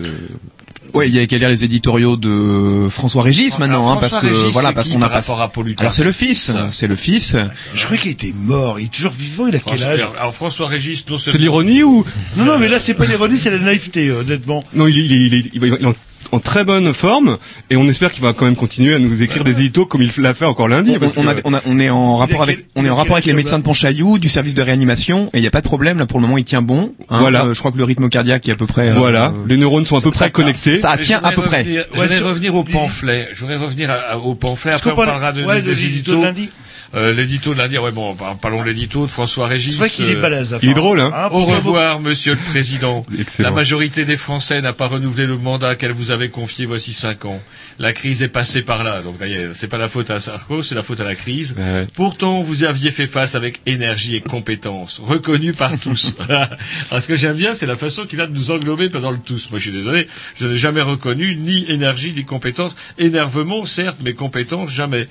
Ouais, 0.93 1.07
il 1.07 1.15
y 1.15 1.19
a 1.19 1.27
qu'à 1.27 1.37
lire 1.37 1.49
les 1.49 1.63
éditoriaux 1.63 2.17
de 2.17 2.87
François 2.89 3.21
Régis 3.21 3.59
maintenant, 3.59 3.75
Alors, 3.87 3.91
hein, 3.91 3.97
parce 3.99 4.17
que 4.17 4.25
Régis, 4.25 4.51
voilà, 4.51 4.73
parce 4.73 4.89
qu'on 4.89 4.97
a 5.03 5.09
par 5.09 5.09
pas. 5.09 5.15
rapport 5.19 5.41
à 5.41 5.49
Polutin 5.51 5.81
Alors 5.81 5.93
c'est 5.93 6.03
le 6.03 6.11
fils, 6.11 6.51
c'est 6.71 6.87
le 6.87 6.95
fils. 6.95 7.35
Je 7.75 7.83
croyais 7.83 8.01
qu'il 8.01 8.11
était 8.11 8.33
mort. 8.35 8.79
Il 8.79 8.85
est 8.85 8.89
toujours 8.93 9.11
vivant. 9.11 9.45
Il 9.47 9.55
a 9.55 9.59
quel 9.59 9.77
François, 9.77 9.87
âge 9.87 10.07
alors 10.19 10.33
François 10.33 10.67
Régis, 10.67 11.05
non 11.07 11.17
c'est 11.19 11.37
l'ironie 11.37 11.83
ou 11.83 12.03
Non, 12.37 12.45
non, 12.45 12.57
mais 12.57 12.67
là, 12.69 12.79
c'est 12.79 12.95
pas 12.95 13.05
l'ironie, 13.05 13.37
c'est 13.37 13.51
la 13.51 13.59
naïveté, 13.59 14.07
euh, 14.07 14.21
honnêtement. 14.21 14.63
non 14.73 14.87
il 14.87 14.97
est, 14.97 15.03
il 15.05 15.11
est, 15.13 15.27
il 15.27 15.33
est, 15.35 15.49
il 15.53 15.59
va- 15.59 15.67
il 15.67 15.73
est 15.73 15.93
en, 16.31 16.39
très 16.39 16.63
bonne 16.63 16.93
forme 16.93 17.37
et 17.69 17.75
on 17.75 17.87
espère 17.87 18.11
qu'il 18.11 18.23
va 18.23 18.33
quand 18.33 18.45
même 18.45 18.55
continuer 18.55 18.95
à 18.95 18.99
nous 18.99 19.21
écrire 19.21 19.43
des 19.43 19.51
éditos 19.59 19.85
comme 19.85 20.01
il 20.01 20.11
l'a 20.17 20.33
fait 20.33 20.45
encore 20.45 20.67
lundi 20.67 20.93
On, 20.95 20.99
parce 20.99 21.17
on 21.17 21.27
a- 21.27 21.35
que- 21.35 21.41
on 21.45 21.53
a- 21.53 21.61
on 21.65 21.79
est 21.79 21.89
en 21.89 22.15
rapport 22.17 22.45
quel- 22.45 22.55
avec, 22.55 22.65
on 22.75 22.85
est 22.85 22.89
en 22.89 22.95
rapport 22.95 23.15
avec 23.15 23.25
les 23.25 23.33
médecins 23.33 23.57
de 23.59 23.63
Pontchaillou, 23.63 24.19
du 24.19 24.29
service 24.29 24.55
de 24.55 24.61
réanimation, 24.61 25.29
et 25.33 25.37
il 25.37 25.41
n'y 25.41 25.47
a 25.47 25.51
pas 25.51 25.61
de 25.61 25.67
problème 25.67 25.97
là 25.99 26.05
pour 26.05 26.19
le 26.19 26.23
moment, 26.25 26.37
il 26.37 26.43
tient 26.43 26.61
bon. 26.61 26.93
hein. 27.09 27.19
Voilà. 27.19 27.45
Euh, 27.45 27.53
je 27.53 27.59
crois 27.59 27.71
que 27.71 27.77
le 27.77 27.83
rythme 27.83 28.09
cardiaque 28.09 28.47
est 28.47 28.51
à 28.51 28.55
peu 28.55 28.65
près. 28.67 28.89
euh, 28.89 28.93
voilà 28.93 29.33
les 29.47 29.57
neurones 29.57 29.85
sont 29.85 29.97
à 29.97 30.01
peu 30.01 30.11
ça- 30.13 30.25
près 30.25 30.31
connectés 30.31 30.75
Ça 30.77 30.97
tient 30.97 31.19
à 31.23 31.31
peu 31.31 31.41
près. 31.43 31.63
Je 31.65 31.99
voudrais 31.99 32.19
revenir 32.19 32.55
au 32.55 32.63
pamphlet. 32.63 33.29
Je 33.33 33.39
voudrais 33.39 33.57
revenir 33.57 33.89
à- 33.89 33.93
à- 33.95 34.17
au 34.17 34.35
pamphlet. 34.35 34.71
Après, 34.71 34.89
qu'on 34.91 34.93
on 34.93 35.05
parle- 35.05 35.09
parlera 35.19 35.31
de, 35.31 35.43
ouais, 35.43 35.61
des 35.61 35.85
éditos. 35.85 36.17
de 36.17 36.21
lundi 36.23 36.49
Euh, 36.95 37.13
l'édito 37.13 37.53
de 37.53 37.59
lundi, 37.59 37.77
ouais, 37.77 37.91
bon, 37.91 38.15
par- 38.15 38.35
parlons 38.37 38.61
de 38.61 38.67
l'édito 38.67 39.05
de 39.05 39.11
François 39.11 39.47
Régis. 39.47 39.73
C'est 39.73 39.79
vrai 39.79 39.89
qu'il 39.89 40.09
est 40.09 40.15
euh, 40.17 40.21
balèze. 40.21 40.57
il 40.61 40.69
est 40.69 40.73
drôle 40.73 40.99
hein 40.99 41.29
Au 41.31 41.45
revoir, 41.45 41.99
monsieur 41.99 42.33
le 42.33 42.39
président. 42.51 43.05
Excellent. 43.19 43.49
La 43.49 43.55
majorité 43.55 44.05
des 44.05 44.17
Français 44.17 44.61
n'a 44.61 44.73
pas 44.73 44.87
renouvelé 44.87 45.25
le 45.25 45.37
mandat 45.37 45.75
qu'elle 45.75 45.91
vous 45.91 46.11
avait 46.11 46.29
confié 46.29 46.65
voici 46.65 46.93
cinq 46.93 47.25
ans. 47.25 47.41
La 47.77 47.93
crise 47.93 48.23
est 48.23 48.27
passée 48.27 48.61
par 48.61 48.83
là. 48.83 49.01
Donc, 49.01 49.17
d'ailleurs, 49.19 49.51
c'est 49.53 49.67
pas 49.67 49.77
la 49.77 49.87
faute 49.87 50.09
à 50.09 50.19
Sarko, 50.19 50.63
c'est 50.63 50.75
la 50.75 50.83
faute 50.83 50.99
à 50.99 51.03
la 51.03 51.15
crise. 51.15 51.55
Ouais. 51.57 51.85
Pourtant, 51.95 52.41
vous 52.41 52.63
y 52.63 52.65
aviez 52.65 52.91
fait 52.91 53.07
face 53.07 53.35
avec 53.35 53.61
énergie 53.65 54.15
et 54.15 54.21
compétence, 54.21 54.99
reconnue 55.03 55.53
par 55.53 55.77
tous. 55.79 56.15
Alors, 56.29 57.01
ce 57.01 57.07
que 57.07 57.15
j'aime 57.15 57.35
bien, 57.35 57.53
c'est 57.53 57.65
la 57.65 57.75
façon 57.75 58.05
qu'il 58.05 58.19
a 58.21 58.27
de 58.27 58.33
nous 58.33 58.51
englober 58.51 58.89
pendant 58.89 59.11
le 59.11 59.19
tous. 59.19 59.49
Moi, 59.51 59.59
je 59.59 59.63
suis 59.69 59.71
désolé, 59.71 60.07
je 60.39 60.47
n'ai 60.47 60.57
jamais 60.57 60.81
reconnu 60.81 61.35
ni 61.35 61.69
énergie 61.69 62.11
ni 62.15 62.23
compétence. 62.25 62.75
Énervement, 62.97 63.65
certes, 63.65 63.97
mais 64.03 64.13
compétence, 64.13 64.71
jamais. 64.71 65.07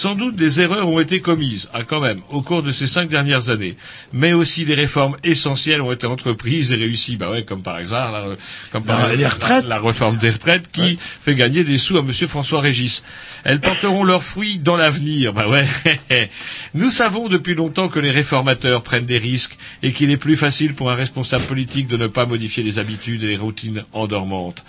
Sans 0.00 0.14
doute 0.14 0.36
des 0.36 0.60
erreurs 0.60 0.88
ont 0.88 1.00
été 1.00 1.20
commises, 1.20 1.68
ah 1.72 1.82
quand 1.82 1.98
même, 1.98 2.20
au 2.30 2.40
cours 2.40 2.62
de 2.62 2.70
ces 2.70 2.86
cinq 2.86 3.08
dernières 3.08 3.50
années. 3.50 3.76
Mais 4.12 4.32
aussi 4.32 4.64
des 4.64 4.76
réformes 4.76 5.16
essentielles 5.24 5.82
ont 5.82 5.90
été 5.90 6.06
entreprises 6.06 6.70
et 6.70 6.76
réussies. 6.76 7.16
Bah 7.16 7.32
ouais, 7.32 7.42
comme 7.44 7.62
par 7.62 7.80
exemple, 7.80 8.12
la, 8.12 8.24
comme 8.70 8.84
par 8.84 8.96
La- 8.98 9.02
exemple, 9.06 9.18
les 9.18 9.26
retraites. 9.26 9.64
la, 9.64 9.68
la 9.70 9.80
réforme 9.80 10.16
des 10.18 10.30
retraites 10.30 10.70
qui 10.70 11.00
fait 11.20 11.34
gagner 11.34 11.64
des 11.64 11.78
sous 11.78 11.96
à 11.98 12.02
Monsieur 12.02 12.28
François 12.28 12.60
Régis. 12.60 13.02
Elles 13.42 13.60
porteront 13.60 14.04
leurs 14.04 14.22
fruits 14.22 14.58
dans 14.60 14.76
l'avenir. 14.76 15.32
Bah 15.32 15.48
ouais. 15.48 15.66
Nous 16.74 16.90
savons 16.92 17.26
depuis 17.28 17.56
longtemps 17.56 17.88
que 17.88 17.98
les 17.98 18.12
réformateurs 18.12 18.82
prennent 18.84 19.04
des 19.06 19.18
risques 19.18 19.58
et 19.82 19.90
qu'il 19.90 20.12
est 20.12 20.16
plus 20.16 20.36
facile 20.36 20.74
pour 20.74 20.92
un 20.92 20.94
responsable 20.94 21.42
politique 21.46 21.88
de 21.88 21.96
ne 21.96 22.06
pas 22.06 22.24
modifier 22.24 22.62
les 22.62 22.78
habitudes 22.78 23.24
et 23.24 23.28
les 23.30 23.36
routines 23.36 23.82
endormantes. 23.92 24.62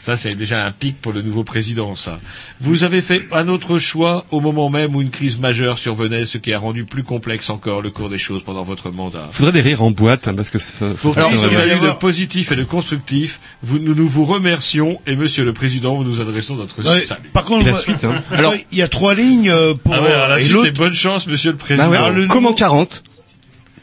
Ça, 0.00 0.16
c'est 0.16 0.34
déjà 0.34 0.64
un 0.64 0.72
pic 0.72 0.98
pour 1.02 1.12
le 1.12 1.20
nouveau 1.20 1.44
président, 1.44 1.94
ça. 1.94 2.16
Vous 2.58 2.84
avez 2.84 3.02
fait 3.02 3.20
un 3.32 3.48
autre 3.48 3.78
choix 3.78 4.24
au 4.30 4.40
moment 4.40 4.70
même 4.70 4.96
où 4.96 5.02
une 5.02 5.10
crise 5.10 5.38
majeure 5.38 5.78
survenait, 5.78 6.24
ce 6.24 6.38
qui 6.38 6.54
a 6.54 6.58
rendu 6.58 6.86
plus 6.86 7.02
complexe 7.02 7.50
encore 7.50 7.82
le 7.82 7.90
cours 7.90 8.08
des 8.08 8.16
choses 8.16 8.42
pendant 8.42 8.62
votre 8.62 8.90
mandat. 8.90 9.28
Faudrait 9.30 9.52
des 9.52 9.60
rires 9.60 9.82
en 9.82 9.90
boîte, 9.90 10.26
hein, 10.26 10.32
parce 10.34 10.48
que 10.48 10.58
ça... 10.58 10.86
Pour 11.02 11.14
qu'il 11.14 11.22
y 11.22 11.54
a 11.54 11.76
eu 11.76 11.80
de 11.80 11.90
positif 11.90 12.50
et 12.50 12.56
de 12.56 12.64
constructif, 12.64 13.40
vous, 13.62 13.78
nous, 13.78 13.94
nous 13.94 14.08
vous 14.08 14.24
remercions 14.24 14.98
et 15.06 15.16
Monsieur 15.16 15.44
le 15.44 15.52
Président, 15.52 15.94
vous 15.96 16.04
nous 16.04 16.18
adressons 16.18 16.56
notre 16.56 16.82
Ouais, 16.82 17.02
salut. 17.02 17.28
Par 17.34 17.44
contre, 17.44 17.66
la 17.66 17.74
suite, 17.74 18.02
hein. 18.04 18.22
alors 18.30 18.54
il 18.72 18.78
y 18.78 18.82
a 18.82 18.88
trois 18.88 19.12
lignes 19.12 19.50
euh, 19.50 19.74
pour 19.74 19.92
Ah 19.92 20.00
ouais, 20.00 20.12
alors 20.12 20.28
la 20.28 20.38
et 20.38 20.44
suite, 20.44 20.52
l'autre 20.52 20.64
c'est 20.64 20.78
bonne 20.78 20.94
chance, 20.94 21.26
Monsieur 21.26 21.50
le 21.50 21.58
Président. 21.58 21.84
Bah 21.84 21.90
ouais, 21.90 21.96
Alors, 21.98 22.10
le 22.10 22.26
comme 22.26 22.38
en 22.46 22.50
nouveau- 22.50 22.54
40. 22.54 23.02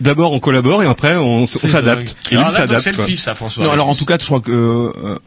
D'abord 0.02 0.34
on 0.34 0.40
collabore 0.40 0.82
et 0.82 0.88
après 0.88 1.16
on, 1.16 1.46
s'adapte. 1.46 2.16
Et 2.32 2.38
lui 2.38 2.44
s'adapte. 2.50 2.82
c'est 2.82 2.98
le 2.98 3.04
fils, 3.04 3.22
ça, 3.22 3.36
François. 3.36 3.64
Non, 3.66 3.72
alors 3.72 3.88
en 3.88 3.96
tout 3.96 4.06
cas, 4.06 4.18
je 4.20 4.26
crois 4.26 4.42
que 4.42 4.52
euh, 4.52 5.20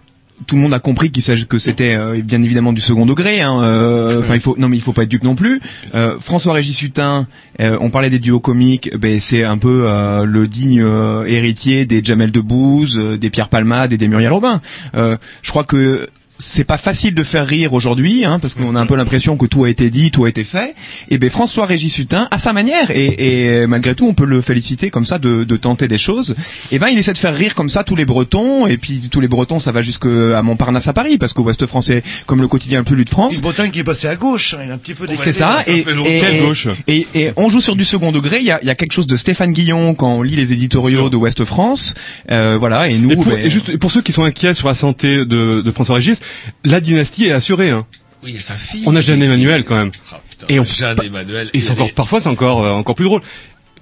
tout 0.46 0.56
le 0.56 0.62
monde 0.62 0.74
a 0.74 0.78
compris 0.78 1.10
qu'il 1.10 1.22
s'agit 1.22 1.46
que 1.46 1.58
c'était 1.58 1.94
euh, 1.94 2.20
bien 2.22 2.42
évidemment 2.42 2.72
du 2.72 2.80
second 2.80 3.06
degré. 3.06 3.40
hein, 3.40 3.60
euh, 3.62 4.20
Enfin, 4.20 4.34
il 4.34 4.40
faut 4.40 4.56
non, 4.58 4.68
mais 4.68 4.76
il 4.76 4.82
faut 4.82 4.92
pas 4.92 5.02
être 5.02 5.08
dupe 5.08 5.24
non 5.24 5.34
plus. 5.34 5.60
Euh, 5.94 6.16
François 6.20 6.52
Régis 6.54 6.80
Hutin, 6.82 7.26
euh, 7.60 7.76
on 7.80 7.90
parlait 7.90 8.10
des 8.10 8.18
duos 8.18 8.40
comiques, 8.40 8.90
ben 8.96 9.20
c'est 9.20 9.44
un 9.44 9.58
peu 9.58 9.82
euh, 9.84 10.24
le 10.24 10.48
digne 10.48 10.80
euh, 10.82 11.24
héritier 11.26 11.84
des 11.86 12.02
Jamel 12.02 12.30
Debbouze, 12.32 12.96
euh, 12.96 13.16
des 13.18 13.30
Pierre 13.30 13.48
Palmade 13.48 13.92
et 13.92 13.98
des 13.98 14.08
Muriel 14.08 14.32
Robin. 14.32 14.60
Euh, 14.94 15.16
je 15.42 15.50
crois 15.50 15.64
que 15.64 16.08
c'est 16.40 16.64
pas 16.64 16.78
facile 16.78 17.14
de 17.14 17.22
faire 17.22 17.46
rire 17.46 17.72
aujourd'hui, 17.72 18.24
hein, 18.24 18.38
parce 18.40 18.54
qu'on 18.54 18.74
a 18.74 18.80
un 18.80 18.86
peu 18.86 18.96
l'impression 18.96 19.36
que 19.36 19.46
tout 19.46 19.64
a 19.64 19.68
été 19.70 19.90
dit, 19.90 20.10
tout 20.10 20.24
a 20.24 20.28
été 20.28 20.42
fait. 20.44 20.74
Et 21.10 21.18
ben 21.18 21.30
François 21.30 21.66
Régis 21.66 21.96
Hutin, 21.98 22.26
à 22.30 22.38
sa 22.38 22.52
manière, 22.52 22.90
et, 22.90 23.60
et 23.62 23.66
malgré 23.66 23.94
tout, 23.94 24.06
on 24.08 24.14
peut 24.14 24.24
le 24.24 24.40
féliciter 24.40 24.90
comme 24.90 25.04
ça 25.04 25.18
de, 25.18 25.44
de 25.44 25.56
tenter 25.56 25.86
des 25.86 25.98
choses. 25.98 26.34
Et 26.72 26.78
ben 26.78 26.88
il 26.88 26.98
essaie 26.98 27.12
de 27.12 27.18
faire 27.18 27.34
rire 27.34 27.54
comme 27.54 27.68
ça 27.68 27.84
tous 27.84 27.94
les 27.96 28.04
Bretons, 28.06 28.66
et 28.66 28.78
puis 28.78 29.00
tous 29.10 29.20
les 29.20 29.28
Bretons, 29.28 29.58
ça 29.58 29.70
va 29.72 29.82
jusqu'à 29.82 30.42
Montparnasse 30.42 30.88
à 30.88 30.92
Paris, 30.92 31.18
parce 31.18 31.32
qu'au 31.34 31.42
Ouest 31.42 31.66
français, 31.66 32.02
comme 32.26 32.40
le 32.40 32.48
quotidien 32.48 32.78
le 32.78 32.84
plus 32.84 32.96
lu 32.96 33.04
de 33.04 33.10
France, 33.10 33.34
Une 33.36 33.40
Bretagne 33.42 33.70
qui 33.70 33.80
est 33.80 33.84
passée 33.84 34.08
à 34.08 34.16
gauche, 34.16 34.54
hein, 34.54 34.62
il 34.64 34.70
a 34.70 34.74
un 34.74 34.78
petit 34.78 34.94
peu 34.94 35.06
c'est 35.22 35.32
ça, 35.32 35.58
et, 35.66 35.82
fait 35.82 35.92
longtemps. 35.92 36.08
et, 36.10 36.36
et- 36.38 36.40
gauche? 36.40 36.68
et- 36.86 37.06
et 37.14 37.30
on 37.36 37.48
joue 37.50 37.60
sur 37.60 37.76
du 37.76 37.84
second 37.84 38.12
degré. 38.12 38.38
Il 38.40 38.46
y 38.46 38.50
a, 38.50 38.58
il 38.62 38.66
y 38.66 38.70
a 38.70 38.74
quelque 38.74 38.92
chose 38.92 39.06
de 39.06 39.16
Stéphane 39.16 39.52
Guillon 39.52 39.94
quand 39.94 40.14
on 40.14 40.22
lit 40.22 40.36
les 40.36 40.52
éditoriaux 40.52 41.10
de 41.10 41.16
Ouest 41.16 41.44
France, 41.44 41.94
euh, 42.30 42.56
voilà. 42.58 42.88
Et 42.88 42.98
nous, 42.98 43.10
Et 43.12 43.14
pour, 43.16 43.26
ben, 43.26 43.38
et 43.38 43.50
juste 43.50 43.68
et 43.68 43.78
pour 43.78 43.90
ceux 43.90 44.00
qui 44.02 44.12
sont 44.12 44.22
inquiets 44.24 44.54
sur 44.54 44.68
la 44.68 44.74
santé 44.74 45.24
de, 45.26 45.60
de 45.60 45.70
François 45.70 45.96
Régis, 45.96 46.20
la 46.64 46.80
dynastie 46.80 47.26
est 47.26 47.32
assurée. 47.32 47.70
Hein. 47.70 47.86
Oui, 48.22 48.36
sa 48.38 48.56
fille. 48.56 48.82
On 48.86 48.94
a 48.96 49.00
Jeanne 49.00 49.22
Emmanuel 49.22 49.64
quand 49.64 49.76
même. 49.76 49.90
Ah, 50.12 50.20
putain, 50.28 50.46
Et 50.48 50.60
on- 50.60 50.64
Jeanne 50.64 50.98
Emmanuel. 51.02 51.50
Et 51.54 51.60
c'est 51.60 51.70
encore 51.72 51.92
parfois 51.94 52.20
c'est 52.20 52.28
encore 52.28 52.64
euh, 52.64 52.70
encore 52.70 52.94
plus 52.94 53.04
drôle. 53.06 53.22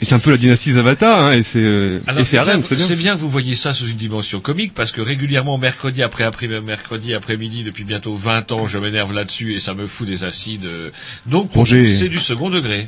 Et 0.01 0.05
c'est 0.05 0.15
un 0.15 0.21
peu 0.21 0.31
la 0.31 0.37
dynastie 0.37 0.71
Zavata, 0.71 1.19
hein, 1.19 1.33
et 1.33 1.43
c'est 1.43 1.59
euh, 1.59 1.99
et 2.17 2.23
c'est 2.23 2.39
bien, 2.45 2.63
c'est 2.63 2.77
bien. 2.77 2.95
bien 2.95 3.15
que 3.17 3.21
vous 3.21 3.29
voyez 3.29 3.57
ça 3.57 3.75
sous 3.75 3.89
une 3.89 3.97
dimension 3.97 4.39
comique 4.39 4.73
parce 4.73 4.93
que 4.93 5.01
régulièrement 5.01 5.59
mercredi 5.59 6.05
après 6.05 6.23
après 6.23 6.47
mercredi 6.47 7.15
après-midi 7.15 7.65
depuis 7.65 7.83
bientôt 7.83 8.15
20 8.15 8.53
ans 8.53 8.69
je 8.69 8.79
m'énerve 8.79 9.13
là-dessus 9.13 9.55
et 9.55 9.59
ça 9.59 9.75
me 9.75 9.89
fout 9.89 10.07
des 10.07 10.23
acides. 10.23 10.67
euh. 10.67 10.91
Donc 11.27 11.51
c'est 11.67 12.09
du 12.09 12.19
second 12.19 12.49
degré. 12.49 12.87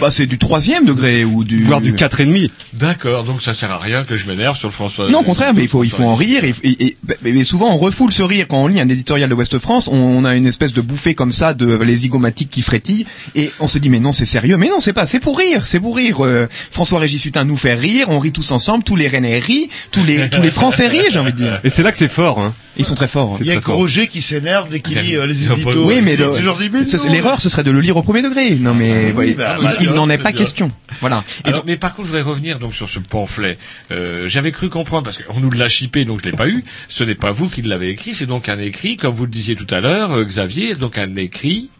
Bah, 0.00 0.10
c'est 0.10 0.26
du 0.26 0.38
troisième 0.38 0.84
degré 0.84 1.24
ou 1.24 1.44
du 1.44 1.64
Voire 1.64 1.80
du 1.80 1.94
quatre 1.94 2.20
et 2.20 2.26
demi. 2.26 2.50
D'accord, 2.72 3.24
donc 3.24 3.42
ça 3.42 3.54
sert 3.54 3.70
à 3.70 3.78
rien 3.78 4.04
que 4.04 4.16
je 4.16 4.26
m'énerve 4.26 4.56
sur 4.56 4.68
le 4.68 4.72
François. 4.72 5.08
Non, 5.10 5.20
au 5.20 5.22
contraire, 5.22 5.52
mais 5.54 5.62
il 5.62 5.68
faut, 5.68 5.84
il 5.84 5.90
faut 5.90 6.02
en 6.04 6.14
rire. 6.14 6.44
Et, 6.44 6.54
et- 6.62 6.84
et- 6.86 6.96
mais- 7.22 7.32
mais 7.32 7.44
souvent, 7.44 7.72
on 7.72 7.78
refoule 7.78 8.12
ce 8.12 8.22
rire 8.22 8.46
quand 8.48 8.62
on 8.62 8.66
lit 8.66 8.80
un 8.80 8.88
éditorial 8.88 9.28
de 9.30 9.34
Ouest 9.34 9.58
France. 9.58 9.88
On, 9.88 9.94
on 9.96 10.24
a 10.24 10.36
une 10.36 10.46
espèce 10.46 10.72
de 10.72 10.80
bouffée 10.80 11.14
comme 11.14 11.32
ça 11.32 11.54
de 11.54 11.74
les 11.82 11.96
zygomatiques 11.96 12.50
qui 12.50 12.62
frétillent, 12.62 13.06
et 13.34 13.50
on 13.60 13.68
se 13.68 13.78
dit 13.78 13.90
mais 13.90 14.00
non, 14.00 14.12
c'est 14.12 14.26
sérieux. 14.26 14.56
Mais 14.56 14.68
non, 14.68 14.80
c'est 14.80 14.92
pas. 14.92 15.06
C'est 15.06 15.20
pour 15.20 15.38
rire. 15.38 15.66
C'est 15.66 15.80
pour 15.80 15.96
rire. 15.96 16.24
Euh, 16.24 16.48
François 16.70 16.98
Régis 16.98 17.24
Hutin 17.24 17.44
nous 17.44 17.56
fait 17.56 17.74
rire. 17.74 18.06
On 18.08 18.18
rit 18.18 18.32
tous 18.32 18.50
ensemble. 18.52 18.84
Tous 18.84 18.96
les 18.96 19.08
Rennais 19.08 19.38
rient. 19.38 19.68
Tous 19.90 20.04
les 20.04 20.28
tous 20.28 20.42
les 20.42 20.50
Français 20.50 20.88
rient. 20.88 21.00
J'ai 21.10 21.18
envie 21.18 21.32
de 21.32 21.38
dire. 21.38 21.60
Et 21.64 21.70
c'est 21.70 21.82
là 21.82 21.92
que 21.92 21.98
c'est 21.98 22.08
fort. 22.08 22.38
Hein. 22.40 22.54
Ils 22.76 22.84
sont 22.84 22.94
très 22.94 23.06
forts. 23.06 23.36
Il 23.40 23.46
y 23.46 23.52
a 23.52 23.60
que 23.60 23.70
Roger 23.70 24.08
qui 24.08 24.22
s'énerve 24.22 24.70
dès 24.70 24.80
qu'il 24.80 24.98
lit 24.98 25.16
euh, 25.16 25.26
les 25.26 25.44
éditos. 25.44 25.84
Oui, 25.84 26.00
mais 26.02 26.16
l'erreur, 26.16 27.40
ce 27.40 27.48
serait 27.48 27.64
de 27.64 27.70
le 27.70 27.80
lire 27.80 27.96
au 27.96 28.02
premier 28.02 28.22
degré. 28.22 28.54
Non, 28.54 28.74
mais 28.74 29.12
ouais, 29.12 29.34
bah, 29.34 29.56
il, 29.78 29.86
bah, 29.86 29.92
n'en 29.94 30.08
est 30.08 30.18
pas 30.18 30.32
question. 30.32 30.72
Voilà. 31.00 31.24
Mais 31.66 31.76
par 31.76 31.94
contre, 31.94 32.08
je 32.08 32.12
voudrais 32.12 32.28
revenir 32.28 32.58
donc 32.58 32.72
sur 32.74 32.88
ce 32.88 32.98
pamphlet. 32.98 33.58
Euh, 33.90 34.28
J'avais 34.28 34.52
cru 34.52 34.68
comprendre 34.68 35.04
parce 35.04 35.18
qu'on 35.18 35.40
nous 35.40 35.50
l'a 35.50 35.68
chippé, 35.68 36.04
donc 36.04 36.20
je 36.20 36.30
l'ai 36.30 36.36
pas 36.36 36.48
eu. 36.48 36.64
Ce 36.88 37.04
n'est 37.04 37.14
pas 37.14 37.30
vous 37.30 37.48
qui 37.48 37.62
l'avez 37.62 37.90
écrit, 37.90 38.14
c'est 38.14 38.26
donc 38.26 38.48
un 38.48 38.58
écrit, 38.58 38.96
comme 38.96 39.14
vous 39.14 39.24
le 39.24 39.30
disiez 39.30 39.56
tout 39.56 39.66
à 39.70 39.80
l'heure, 39.80 40.12
euh, 40.12 40.24
Xavier, 40.24 40.74
donc 40.74 40.98
un 40.98 41.16
écrit 41.16 41.70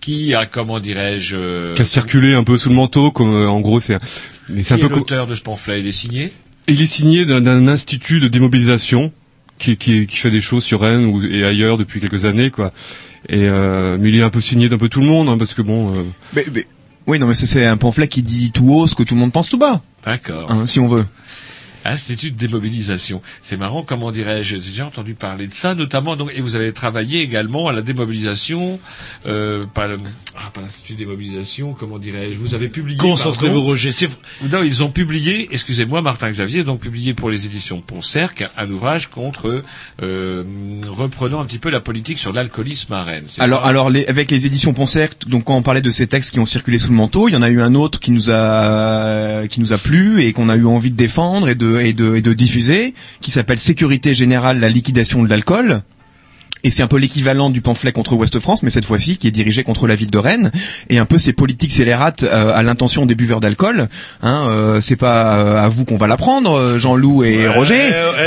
qui 0.00 0.34
a, 0.34 0.44
comment 0.44 0.80
dirais-je, 0.80 1.36
euh, 1.36 1.74
Qui 1.74 1.82
a 1.82 1.86
circulé 1.86 2.34
un 2.34 2.44
peu 2.44 2.58
sous 2.58 2.68
le 2.68 2.74
manteau, 2.74 3.10
comme 3.10 3.34
euh, 3.34 3.48
en 3.48 3.60
gros 3.60 3.80
c'est. 3.80 3.96
Mais 4.50 4.62
c'est 4.62 4.74
un 4.74 4.76
qui 4.76 4.82
peu. 4.84 4.94
l'auteur 4.94 5.26
de 5.26 5.34
ce 5.34 5.40
pamphlet, 5.40 5.80
il 5.80 5.86
est 5.86 5.92
signé? 5.92 6.32
Il 6.68 6.80
est 6.80 6.86
signé 6.86 7.24
d'un 7.24 7.68
institut 7.68 8.20
de 8.20 8.28
démobilisation 8.28 9.12
qui, 9.58 9.76
qui, 9.76 10.06
qui 10.06 10.16
fait 10.16 10.30
des 10.30 10.40
choses 10.40 10.64
sur 10.64 10.80
Rennes 10.80 11.04
ou, 11.06 11.22
et 11.24 11.44
ailleurs 11.44 11.78
depuis 11.78 12.00
quelques 12.00 12.24
années, 12.24 12.50
quoi. 12.50 12.72
Et 13.28 13.48
euh, 13.48 13.96
mais 14.00 14.10
il 14.10 14.16
est 14.16 14.22
un 14.22 14.30
peu 14.30 14.40
signé 14.40 14.68
d'un 14.68 14.78
peu 14.78 14.88
tout 14.88 15.00
le 15.00 15.06
monde, 15.06 15.28
hein, 15.28 15.38
parce 15.38 15.54
que 15.54 15.62
bon. 15.62 15.88
euh, 15.94 16.02
mais, 16.34 16.44
mais- 16.54 16.66
oui, 17.06 17.18
non, 17.18 17.26
mais 17.26 17.34
c'est- 17.34 17.46
c'est 17.46 17.64
un 17.66 17.76
pamphlet 17.76 18.08
qui 18.08 18.22
dit 18.22 18.50
tout 18.50 18.70
haut 18.72 18.86
ce 18.86 18.94
que 18.94 19.02
tout 19.02 19.14
le 19.14 19.20
monde 19.20 19.32
pense 19.32 19.48
tout 19.48 19.58
bas, 19.58 19.82
D'accord. 20.04 20.50
hein, 20.50 20.66
si 20.66 20.80
on 20.80 20.88
veut. 20.88 21.04
Institut 21.84 22.30
de 22.30 22.36
démobilisation. 22.36 23.20
C'est 23.42 23.56
marrant, 23.56 23.82
comment 23.82 24.10
dirais-je, 24.10 24.56
j'ai 24.56 24.70
déjà 24.70 24.86
entendu 24.86 25.14
parler 25.14 25.46
de 25.46 25.54
ça, 25.54 25.74
notamment, 25.74 26.16
donc, 26.16 26.30
et 26.34 26.40
vous 26.40 26.56
avez 26.56 26.72
travaillé 26.72 27.20
également 27.20 27.68
à 27.68 27.72
la 27.72 27.82
démobilisation, 27.82 28.80
euh, 29.26 29.66
pas, 29.66 29.88
ah, 30.36 30.50
pas 30.52 30.60
l'Institut 30.60 30.94
de 30.94 30.98
démobilisation, 30.98 31.74
comment 31.74 31.98
dirais-je, 31.98 32.38
vous 32.38 32.54
avez 32.54 32.68
publié. 32.68 32.98
Concentrez-vous. 32.98 33.62
Roger. 33.62 33.90
Non, 34.50 34.62
ils 34.62 34.82
ont 34.82 34.90
publié, 34.90 35.48
excusez-moi, 35.52 36.02
Martin 36.02 36.30
Xavier, 36.30 36.64
donc 36.64 36.80
publié 36.80 37.14
pour 37.14 37.30
les 37.30 37.46
éditions 37.46 37.80
Poncerc, 37.80 38.50
un 38.56 38.70
ouvrage 38.70 39.08
contre, 39.08 39.62
euh, 40.02 40.44
reprenant 40.88 41.40
un 41.40 41.44
petit 41.44 41.58
peu 41.58 41.70
la 41.70 41.80
politique 41.80 42.18
sur 42.18 42.32
l'alcoolisme 42.32 42.92
à 42.92 43.04
Rennes. 43.04 43.26
Alors, 43.38 43.64
alors 43.64 43.90
les, 43.90 44.06
avec 44.06 44.30
les 44.30 44.46
éditions 44.46 44.72
Poncerc, 44.72 45.26
donc 45.26 45.44
quand 45.44 45.56
on 45.56 45.62
parlait 45.62 45.82
de 45.82 45.90
ces 45.90 46.06
textes 46.06 46.32
qui 46.32 46.40
ont 46.40 46.46
circulé 46.46 46.78
sous 46.78 46.90
le 46.90 46.96
manteau, 46.96 47.28
il 47.28 47.32
y 47.32 47.36
en 47.36 47.42
a 47.42 47.50
eu 47.50 47.60
un 47.60 47.74
autre 47.74 48.00
qui 48.00 48.10
nous 48.10 48.30
a 48.30 49.46
qui 49.48 49.60
nous 49.60 49.72
a 49.72 49.78
plu 49.78 50.22
et 50.22 50.32
qu'on 50.32 50.48
a 50.48 50.56
eu 50.56 50.66
envie 50.66 50.90
de 50.90 50.96
défendre 50.96 51.48
et 51.48 51.54
de 51.54 51.73
et 51.78 51.92
de, 51.92 52.32
diffuser, 52.32 52.94
qui 53.20 53.30
s'appelle 53.30 53.58
Sécurité 53.58 54.14
générale, 54.14 54.60
la 54.60 54.68
liquidation 54.68 55.22
de 55.22 55.28
l'alcool. 55.28 55.82
Et 56.64 56.70
c'est 56.70 56.82
un 56.82 56.86
peu 56.88 56.96
l'équivalent 56.98 57.50
du 57.50 57.60
pamphlet 57.60 57.92
contre 57.92 58.14
Ouest 58.14 58.40
France, 58.40 58.62
mais 58.62 58.70
cette 58.70 58.84
fois-ci 58.84 59.16
qui 59.18 59.28
est 59.28 59.30
dirigé 59.30 59.62
contre 59.62 59.86
la 59.86 59.94
ville 59.94 60.10
de 60.10 60.18
Rennes 60.18 60.50
et 60.88 60.98
un 60.98 61.04
peu 61.04 61.18
ces 61.18 61.32
politiques 61.32 61.72
scélérates 61.72 62.22
euh, 62.24 62.52
à 62.54 62.62
l'intention 62.62 63.06
des 63.06 63.14
buveurs 63.14 63.40
d'alcool. 63.40 63.88
Hein, 64.22 64.46
euh, 64.48 64.80
c'est 64.80 64.96
pas 64.96 65.36
euh, 65.38 65.62
à 65.62 65.68
vous 65.68 65.84
qu'on 65.84 65.96
va 65.98 66.06
l'apprendre, 66.06 66.58
euh, 66.58 66.78
Jean-Loup 66.78 67.24
et 67.24 67.46
Roger. 67.48 67.78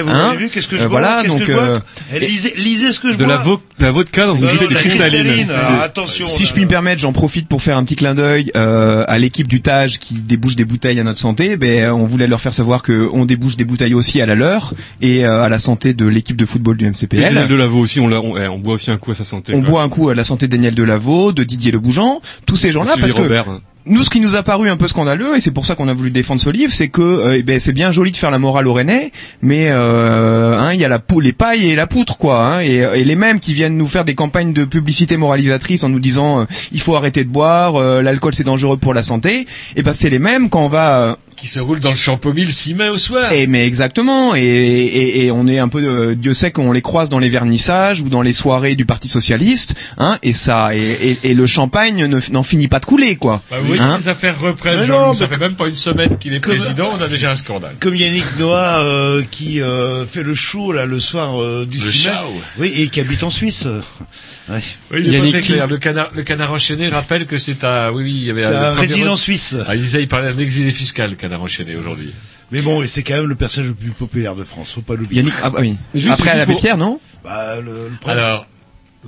Vous 0.03 0.09
hein. 0.11 0.30
avez 0.30 0.38
vu 0.38 0.49
qu'est-ce 0.49 0.68
que 0.68 0.77
je 0.77 0.84
Euh, 0.84 0.88
vois 0.88 0.99
Voilà, 1.01 1.18
qu'est-ce 1.22 1.30
donc 1.31 1.39
que 1.41 1.45
je 1.47 1.51
vois 1.51 1.61
euh, 1.64 1.80
Eh, 2.15 2.19
lisez, 2.19 2.53
lisez 2.57 2.91
ce 2.91 2.99
que 2.99 3.11
je 3.11 3.18
de 3.18 3.23
vois. 3.26 3.34
la, 3.35 3.39
vo 3.41 3.61
la 3.80 3.91
vodka 3.91 4.26
dans 4.27 4.35
une 4.35 4.45
bouteille 4.47 4.68
de 4.69 4.73
la 4.73 4.80
cristalline. 4.81 5.49
alors, 5.49 5.61
C'est- 5.80 5.84
attention. 5.85 6.27
Si 6.27 6.43
là. 6.43 6.47
je 6.49 6.53
puis 6.53 6.64
me 6.64 6.68
permettre, 6.69 7.01
j'en 7.01 7.14
profite 7.14 7.47
pour 7.47 7.61
faire 7.61 7.77
un 7.77 7.84
petit 7.84 7.95
clin 7.95 8.14
d'œil 8.14 8.51
euh, 8.55 9.03
à 9.07 9.18
l'équipe 9.19 9.47
du 9.47 9.61
TAG 9.61 9.89
qui 9.99 10.15
débouche 10.15 10.55
des 10.55 10.65
bouteilles 10.65 10.99
à 10.99 11.03
notre 11.03 11.19
santé. 11.19 11.57
Ben, 11.57 11.89
on 11.91 12.05
voulait 12.05 12.27
leur 12.27 12.39
faire 12.41 12.53
savoir 12.53 12.84
que 12.84 13.09
on 13.14 13.26
débouche 13.26 13.57
des 13.57 13.65
bouteilles 13.65 13.93
aussi 13.95 14.22
à 14.22 14.26
la 14.26 14.35
leur 14.35 14.73
et 15.01 15.26
euh, 15.26 15.41
à 15.41 15.49
la 15.49 15.59
santé 15.59 15.93
de 15.93 16.05
l'équipe 16.05 16.35
de 16.38 16.45
football 16.45 16.77
du 16.77 16.85
Et 16.85 16.89
MCPL. 16.89 17.22
Daniel 17.22 17.47
Delaveau 17.47 17.80
aussi, 17.80 17.99
on, 17.99 18.07
l'a- 18.07 18.19
on, 18.32 18.38
eh, 18.38 18.48
on 18.48 18.58
boit 18.60 18.76
aussi 18.76 18.91
un 18.91 18.98
coup 18.98 19.12
à 19.12 19.16
sa 19.16 19.24
santé. 19.24 19.54
On 19.56 19.62
quoi. 19.62 19.70
boit 19.70 19.84
un 19.84 19.90
coup 19.90 20.10
à 20.10 20.16
la 20.16 20.24
santé 20.24 20.48
de 20.48 20.52
Daniel 20.52 20.76
Delaveau, 20.76 21.32
de 21.32 21.44
Didier 21.44 21.72
Le 21.72 21.80
Bougeant, 21.80 22.22
tous 22.45 22.56
ces 22.56 22.72
gens-là, 22.72 22.95
parce 22.99 23.14
que 23.14 23.22
Robert, 23.22 23.49
hein. 23.49 23.62
nous, 23.86 24.04
ce 24.04 24.10
qui 24.10 24.20
nous 24.20 24.36
a 24.36 24.44
paru 24.44 24.70
un 24.70 24.78
peu 24.78 24.88
scandaleux, 24.88 25.38
et 25.38 25.41
c'est 25.41 25.52
pour 25.52 25.66
ça 25.66 25.76
qu'on 25.76 25.88
a 25.88 25.94
voulu 25.94 26.12
défendre 26.12 26.41
ce 26.41 26.49
livre, 26.49 26.74
c'est 26.74 26.90
que 26.90 27.02
euh, 27.02 27.38
eh 27.38 27.44
ben, 27.44 27.60
c'est 27.60 27.74
bien 27.74 27.91
joli 27.91 28.12
de 28.12 28.18
faire 28.18 28.32
la 28.32 28.40
morale 28.40 28.68
aux 28.68 28.74
Rennais, 28.74 29.12
mais 29.41 29.68
euh, 29.70 30.58
hein, 30.58 30.74
il 30.74 30.80
y 30.80 30.86
a 30.86 30.90
la 30.90 31.02
les 31.22 31.34
pailles 31.34 31.70
et 31.70 31.76
la 31.76 31.88
poutre, 31.88 32.18
quoi. 32.18 32.45
Hein, 32.45 32.62
et, 32.62 32.78
et 32.78 33.04
les 33.04 33.16
mêmes 33.16 33.40
qui 33.40 33.54
viennent 33.54 33.78
nous 33.78 33.88
faire 33.88 34.06
des 34.06 34.16
campagnes 34.16 34.54
de 34.54 34.66
publicité 34.66 35.18
moralisatrice 35.18 35.84
en 35.84 35.90
nous 35.90 35.99
disant 35.99 36.41
euh, 36.41 36.45
il 36.72 36.82
faut 36.82 36.95
arrêter 36.95 37.24
de 37.24 37.30
boire, 37.30 37.80
l'alcool 38.02 38.34
c'est 38.36 38.44
dangereux 38.44 38.78
pour 38.78 38.94
la 38.94 39.04
santé. 39.04 39.48
Et 39.76 39.84
ben 39.84 39.94
c'est 39.94 40.10
les 40.10 40.20
mêmes 40.20 40.49
quand 40.49 40.64
on 40.64 40.70
va 40.70 41.18
qui 41.38 41.47
se 41.47 41.59
roulent 41.59 41.80
dans 41.80 41.91
le 41.91 41.95
Champomille 41.95 42.45
le 42.45 42.51
6 42.51 42.73
mai 42.73 42.89
au 42.89 42.97
soir. 42.97 43.31
Et 43.31 43.47
mais 43.47 43.65
exactement, 43.65 44.35
et, 44.35 44.41
et, 44.41 45.26
et 45.26 45.31
on 45.31 45.47
est 45.47 45.59
un 45.59 45.68
peu, 45.69 45.84
euh, 45.85 46.15
Dieu 46.15 46.34
sait 46.34 46.51
qu'on 46.51 46.72
les 46.72 46.81
croise 46.81 47.09
dans 47.09 47.19
les 47.19 47.30
vernissages 47.30 48.01
ou 48.01 48.09
dans 48.09 48.22
les 48.23 48.34
soirées 48.34 48.76
du 48.76 48.85
Parti 48.85 49.07
socialiste, 49.07 49.76
hein, 49.99 50.18
et 50.23 50.34
ça, 50.34 50.76
et, 50.76 50.80
et, 50.81 51.18
et 51.31 51.34
le 51.35 51.45
champagne 51.47 52.05
ne- 52.07 52.19
n'en 52.31 52.43
finit 52.43 52.68
pas 52.68 52.80
de 52.80 52.85
couler, 52.85 53.15
quoi. 53.15 53.41
Bah, 53.51 53.57
vous 53.61 53.68
voyez, 53.68 53.81
Hein 53.81 53.97
les 53.99 54.07
affaires 54.07 54.39
reprennent. 54.39 54.88
Non, 54.88 55.14
ça 55.14 55.27
fait 55.27 55.38
même 55.38 55.55
pas 55.55 55.68
une 55.68 55.76
semaine 55.76 56.18
qu'il 56.18 56.34
est 56.34 56.39
comme- 56.39 56.55
président, 56.57 56.91
on 56.97 57.01
a 57.01 57.07
déjà 57.07 57.31
un 57.31 57.35
scandale. 57.35 57.76
Comme 57.80 57.95
Yannick 57.95 58.26
Noah 58.39 58.80
euh, 58.80 59.23
qui 59.30 59.61
euh, 59.61 60.05
fait 60.05 60.23
le 60.23 60.34
show 60.34 60.72
là 60.72 60.85
le 60.85 60.99
soir 60.99 61.39
euh, 61.41 61.68
du 61.69 61.77
Le 61.77 61.91
6 61.91 62.07
mai. 62.07 62.14
show. 62.14 62.41
Oui, 62.59 62.73
et 62.76 62.88
qui 62.88 62.99
habite 62.99 63.22
en 63.23 63.30
Suisse. 63.30 63.68
Ouais. 64.49 64.59
Oui, 64.91 65.01
il 65.05 65.11
Yannick 65.14 65.41
clair. 65.41 65.68
Le 65.68 65.77
canard, 65.77 66.09
le 66.15 66.23
canard 66.23 66.53
enchaîné 66.53 66.88
rappelle 66.88 67.26
que 67.26 67.38
c'est 67.38 67.64
un, 67.65 67.91
oui, 67.91 68.03
oui, 68.03 68.11
il 68.15 68.23
y 68.23 68.30
avait 68.31 68.45
un 68.45 68.73
résident 68.73 69.18
suisse. 69.18 69.55
Ah, 69.68 69.76
il 69.76 69.81
disait, 69.81 70.01
il 70.01 70.07
parlait 70.07 70.31
d'un 70.34 70.39
exilé 70.39 70.72
fiscal, 70.72 71.09
le 71.09 71.15
canard 71.28 71.41
enchaîné 71.44 71.76
aujourd'hui. 71.76 72.14
Mais 72.52 72.62
bon, 72.62 72.82
et 72.82 72.88
c'est 72.88 73.04
quand 73.04 73.16
même 73.16 73.26
le 73.28 73.36
personnage 73.36 73.70
le 73.70 73.76
plus 73.76 73.91
populaire 73.91 74.36
de 74.36 74.44
France, 74.44 74.74
faut 74.74 74.82
pas 74.82 74.95
l'oublier. 74.95 75.22
Yannick, 75.22 75.36
ah 75.44 75.49
bah 75.49 75.60
oui. 75.62 75.76
Mais 75.94 75.99
juste- 75.99 76.14
Après 76.14 76.24
juste 76.26 76.38
l'abbé 76.38 76.54
pour- 76.54 76.62
Pierre, 76.62 76.78
non? 76.78 76.99
Bah, 77.24 77.56
le, 77.58 77.90
le 77.90 77.95
prince- 77.99 78.18
Alors, 78.18 78.45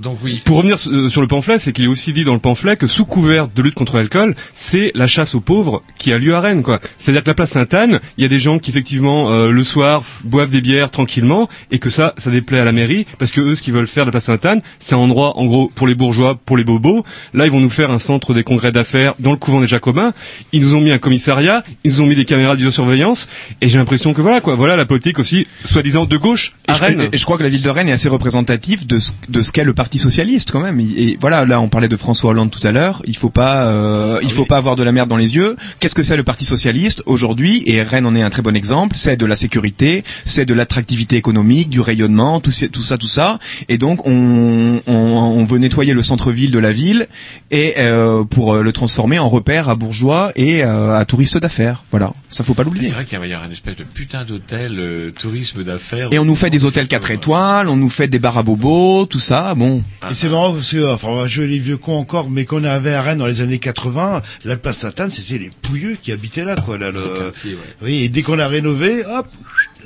donc 0.00 0.18
oui. 0.22 0.40
Pour 0.44 0.56
revenir 0.58 0.76
euh, 0.86 1.08
sur 1.08 1.20
le 1.20 1.26
pamphlet, 1.28 1.58
c'est 1.58 1.72
qu'il 1.72 1.84
est 1.84 1.88
aussi 1.88 2.12
dit 2.12 2.24
dans 2.24 2.32
le 2.34 2.38
pamphlet 2.40 2.76
que 2.76 2.86
sous 2.86 3.04
couvert 3.04 3.48
de 3.48 3.62
lutte 3.62 3.74
contre 3.74 3.96
l'alcool, 3.96 4.34
c'est 4.54 4.92
la 4.94 5.06
chasse 5.06 5.34
aux 5.34 5.40
pauvres 5.40 5.82
qui 5.98 6.12
a 6.12 6.18
lieu 6.18 6.34
à 6.34 6.40
Rennes, 6.40 6.62
quoi. 6.62 6.80
C'est-à-dire 6.98 7.22
que 7.22 7.30
la 7.30 7.34
place 7.34 7.50
Sainte-Anne, 7.50 8.00
il 8.16 8.22
y 8.22 8.24
a 8.24 8.28
des 8.28 8.38
gens 8.40 8.58
qui 8.58 8.70
effectivement 8.70 9.30
euh, 9.30 9.50
le 9.50 9.64
soir 9.64 10.02
boivent 10.24 10.50
des 10.50 10.60
bières 10.60 10.90
tranquillement 10.90 11.48
et 11.70 11.78
que 11.78 11.90
ça, 11.90 12.14
ça 12.18 12.30
déplaît 12.30 12.58
à 12.58 12.64
la 12.64 12.72
mairie 12.72 13.06
parce 13.18 13.30
que 13.32 13.40
eux, 13.40 13.54
ce 13.54 13.62
qu'ils 13.62 13.74
veulent 13.74 13.86
faire 13.86 14.04
de 14.04 14.08
la 14.08 14.12
place 14.12 14.24
Sainte-Anne, 14.24 14.62
c'est 14.78 14.94
un 14.94 14.98
endroit 14.98 15.36
en 15.38 15.46
gros 15.46 15.70
pour 15.74 15.86
les 15.86 15.94
bourgeois, 15.94 16.34
pour 16.44 16.56
les 16.56 16.64
bobos. 16.64 17.04
Là, 17.34 17.46
ils 17.46 17.52
vont 17.52 17.60
nous 17.60 17.70
faire 17.70 17.90
un 17.90 17.98
centre 17.98 18.32
des 18.34 18.44
congrès 18.44 18.72
d'affaires 18.72 19.14
dans 19.18 19.30
le 19.32 19.36
couvent 19.36 19.60
des 19.60 19.66
Jacobins. 19.66 20.12
Ils 20.52 20.60
nous 20.62 20.74
ont 20.74 20.80
mis 20.80 20.92
un 20.92 20.98
commissariat, 20.98 21.62
ils 21.84 21.92
nous 21.92 22.00
ont 22.00 22.06
mis 22.06 22.14
des 22.16 22.24
caméras 22.24 22.52
de 22.54 22.58
vidéosurveillance 22.58 23.28
et 23.60 23.68
j'ai 23.68 23.78
l'impression 23.78 24.14
que 24.14 24.20
voilà 24.22 24.40
quoi, 24.40 24.54
voilà 24.54 24.76
la 24.76 24.86
politique 24.86 25.18
aussi 25.18 25.46
soi-disant 25.64 26.06
de 26.06 26.16
gauche 26.16 26.52
Et 26.68 26.70
à 26.72 26.74
je, 26.74 26.80
Rennes. 26.80 27.08
et 27.12 27.18
je 27.18 27.24
crois 27.24 27.36
que 27.36 27.42
la 27.42 27.48
ville 27.48 27.62
de 27.62 27.68
Rennes 27.70 27.88
est 27.88 27.92
assez 27.92 28.08
représentative 28.08 28.86
de 28.86 28.98
ce, 28.98 29.12
de 29.28 29.42
ce 29.42 29.52
qu'est 29.52 29.64
le 29.64 29.74
Parti 29.74 29.89
socialiste 29.98 30.50
quand 30.50 30.60
même. 30.60 30.80
Et, 30.80 31.18
voilà, 31.20 31.44
là 31.44 31.60
on 31.60 31.68
parlait 31.68 31.88
de 31.88 31.96
François 31.96 32.30
Hollande 32.30 32.50
tout 32.50 32.66
à 32.66 32.72
l'heure. 32.72 33.02
Il 33.06 33.16
faut 33.16 33.30
pas, 33.30 33.66
euh, 33.66 34.18
il 34.22 34.30
faut 34.30 34.44
pas 34.44 34.56
avoir 34.56 34.76
de 34.76 34.82
la 34.82 34.92
merde 34.92 35.08
dans 35.08 35.16
les 35.16 35.34
yeux. 35.34 35.56
Qu'est-ce 35.78 35.94
que 35.94 36.02
c'est 36.02 36.16
le 36.16 36.24
Parti 36.24 36.44
socialiste 36.44 37.02
aujourd'hui? 37.06 37.62
Et 37.66 37.82
Rennes 37.82 38.06
en 38.06 38.14
est 38.14 38.22
un 38.22 38.30
très 38.30 38.42
bon 38.42 38.56
exemple. 38.56 38.96
C'est 38.96 39.16
de 39.16 39.26
la 39.26 39.36
sécurité, 39.36 40.04
c'est 40.24 40.46
de 40.46 40.54
l'attractivité 40.54 41.16
économique, 41.16 41.68
du 41.68 41.80
rayonnement, 41.80 42.40
tout, 42.40 42.52
tout 42.72 42.82
ça, 42.82 42.98
tout 42.98 43.08
ça. 43.08 43.38
Et 43.68 43.78
donc 43.78 44.06
on, 44.06 44.80
on, 44.86 44.92
on 44.92 45.44
veut 45.44 45.58
nettoyer 45.58 45.94
le 45.94 46.02
centre-ville 46.02 46.50
de 46.50 46.58
la 46.58 46.72
ville 46.72 47.08
et 47.50 47.74
euh, 47.78 48.24
pour 48.24 48.54
euh, 48.54 48.62
le 48.62 48.72
transformer 48.72 49.18
en 49.18 49.28
repère 49.28 49.68
à 49.68 49.74
bourgeois 49.74 50.32
et 50.36 50.62
euh, 50.64 50.98
à 50.98 51.04
touristes 51.04 51.38
d'affaires. 51.38 51.84
Voilà, 51.90 52.12
ça 52.28 52.44
faut 52.44 52.54
pas 52.54 52.62
l'oublier. 52.62 52.88
C'est 52.88 52.94
vrai 52.94 53.04
qu'il 53.04 53.18
va 53.18 53.26
y 53.26 53.32
avoir 53.32 53.46
une 53.46 53.52
espèce 53.52 53.76
de 53.76 53.84
putain 53.84 54.24
d'hôtel, 54.24 54.76
euh, 54.78 55.10
tourisme 55.10 55.64
d'affaires. 55.64 56.08
Et 56.12 56.18
on 56.18 56.24
nous 56.24 56.36
fait 56.36 56.50
des 56.50 56.64
hôtels 56.64 56.88
4 56.88 57.10
étoiles, 57.10 57.68
on 57.68 57.76
nous 57.76 57.90
fait 57.90 58.08
des 58.08 58.18
bars 58.18 58.38
à 58.38 58.42
bobos, 58.42 59.06
tout 59.06 59.20
ça, 59.20 59.54
bon. 59.54 59.69
Et 60.10 60.14
c'est 60.14 60.28
marrant 60.28 60.52
parce 60.52 60.70
que, 60.70 60.92
enfin, 60.92 61.08
on 61.08 61.16
va 61.16 61.26
jouer 61.26 61.46
les 61.46 61.58
vieux 61.58 61.76
cons 61.76 61.96
encore, 61.96 62.30
mais 62.30 62.44
qu'on 62.44 62.64
avait 62.64 62.94
à 62.94 63.02
Rennes 63.02 63.18
dans 63.18 63.26
les 63.26 63.40
années 63.40 63.58
80, 63.58 64.22
la 64.44 64.56
place 64.56 64.78
Sainte-Anne, 64.78 65.10
c'était 65.10 65.38
les 65.38 65.50
pouilleux 65.62 65.96
qui 66.02 66.12
habitaient 66.12 66.44
là, 66.44 66.56
quoi, 66.56 66.78
là, 66.78 66.90
le, 66.90 67.00
quartier, 67.00 67.52
ouais. 67.52 67.58
oui, 67.82 68.04
et 68.04 68.08
dès 68.08 68.22
qu'on 68.22 68.38
a 68.38 68.46
rénové, 68.46 69.04
hop, 69.04 69.26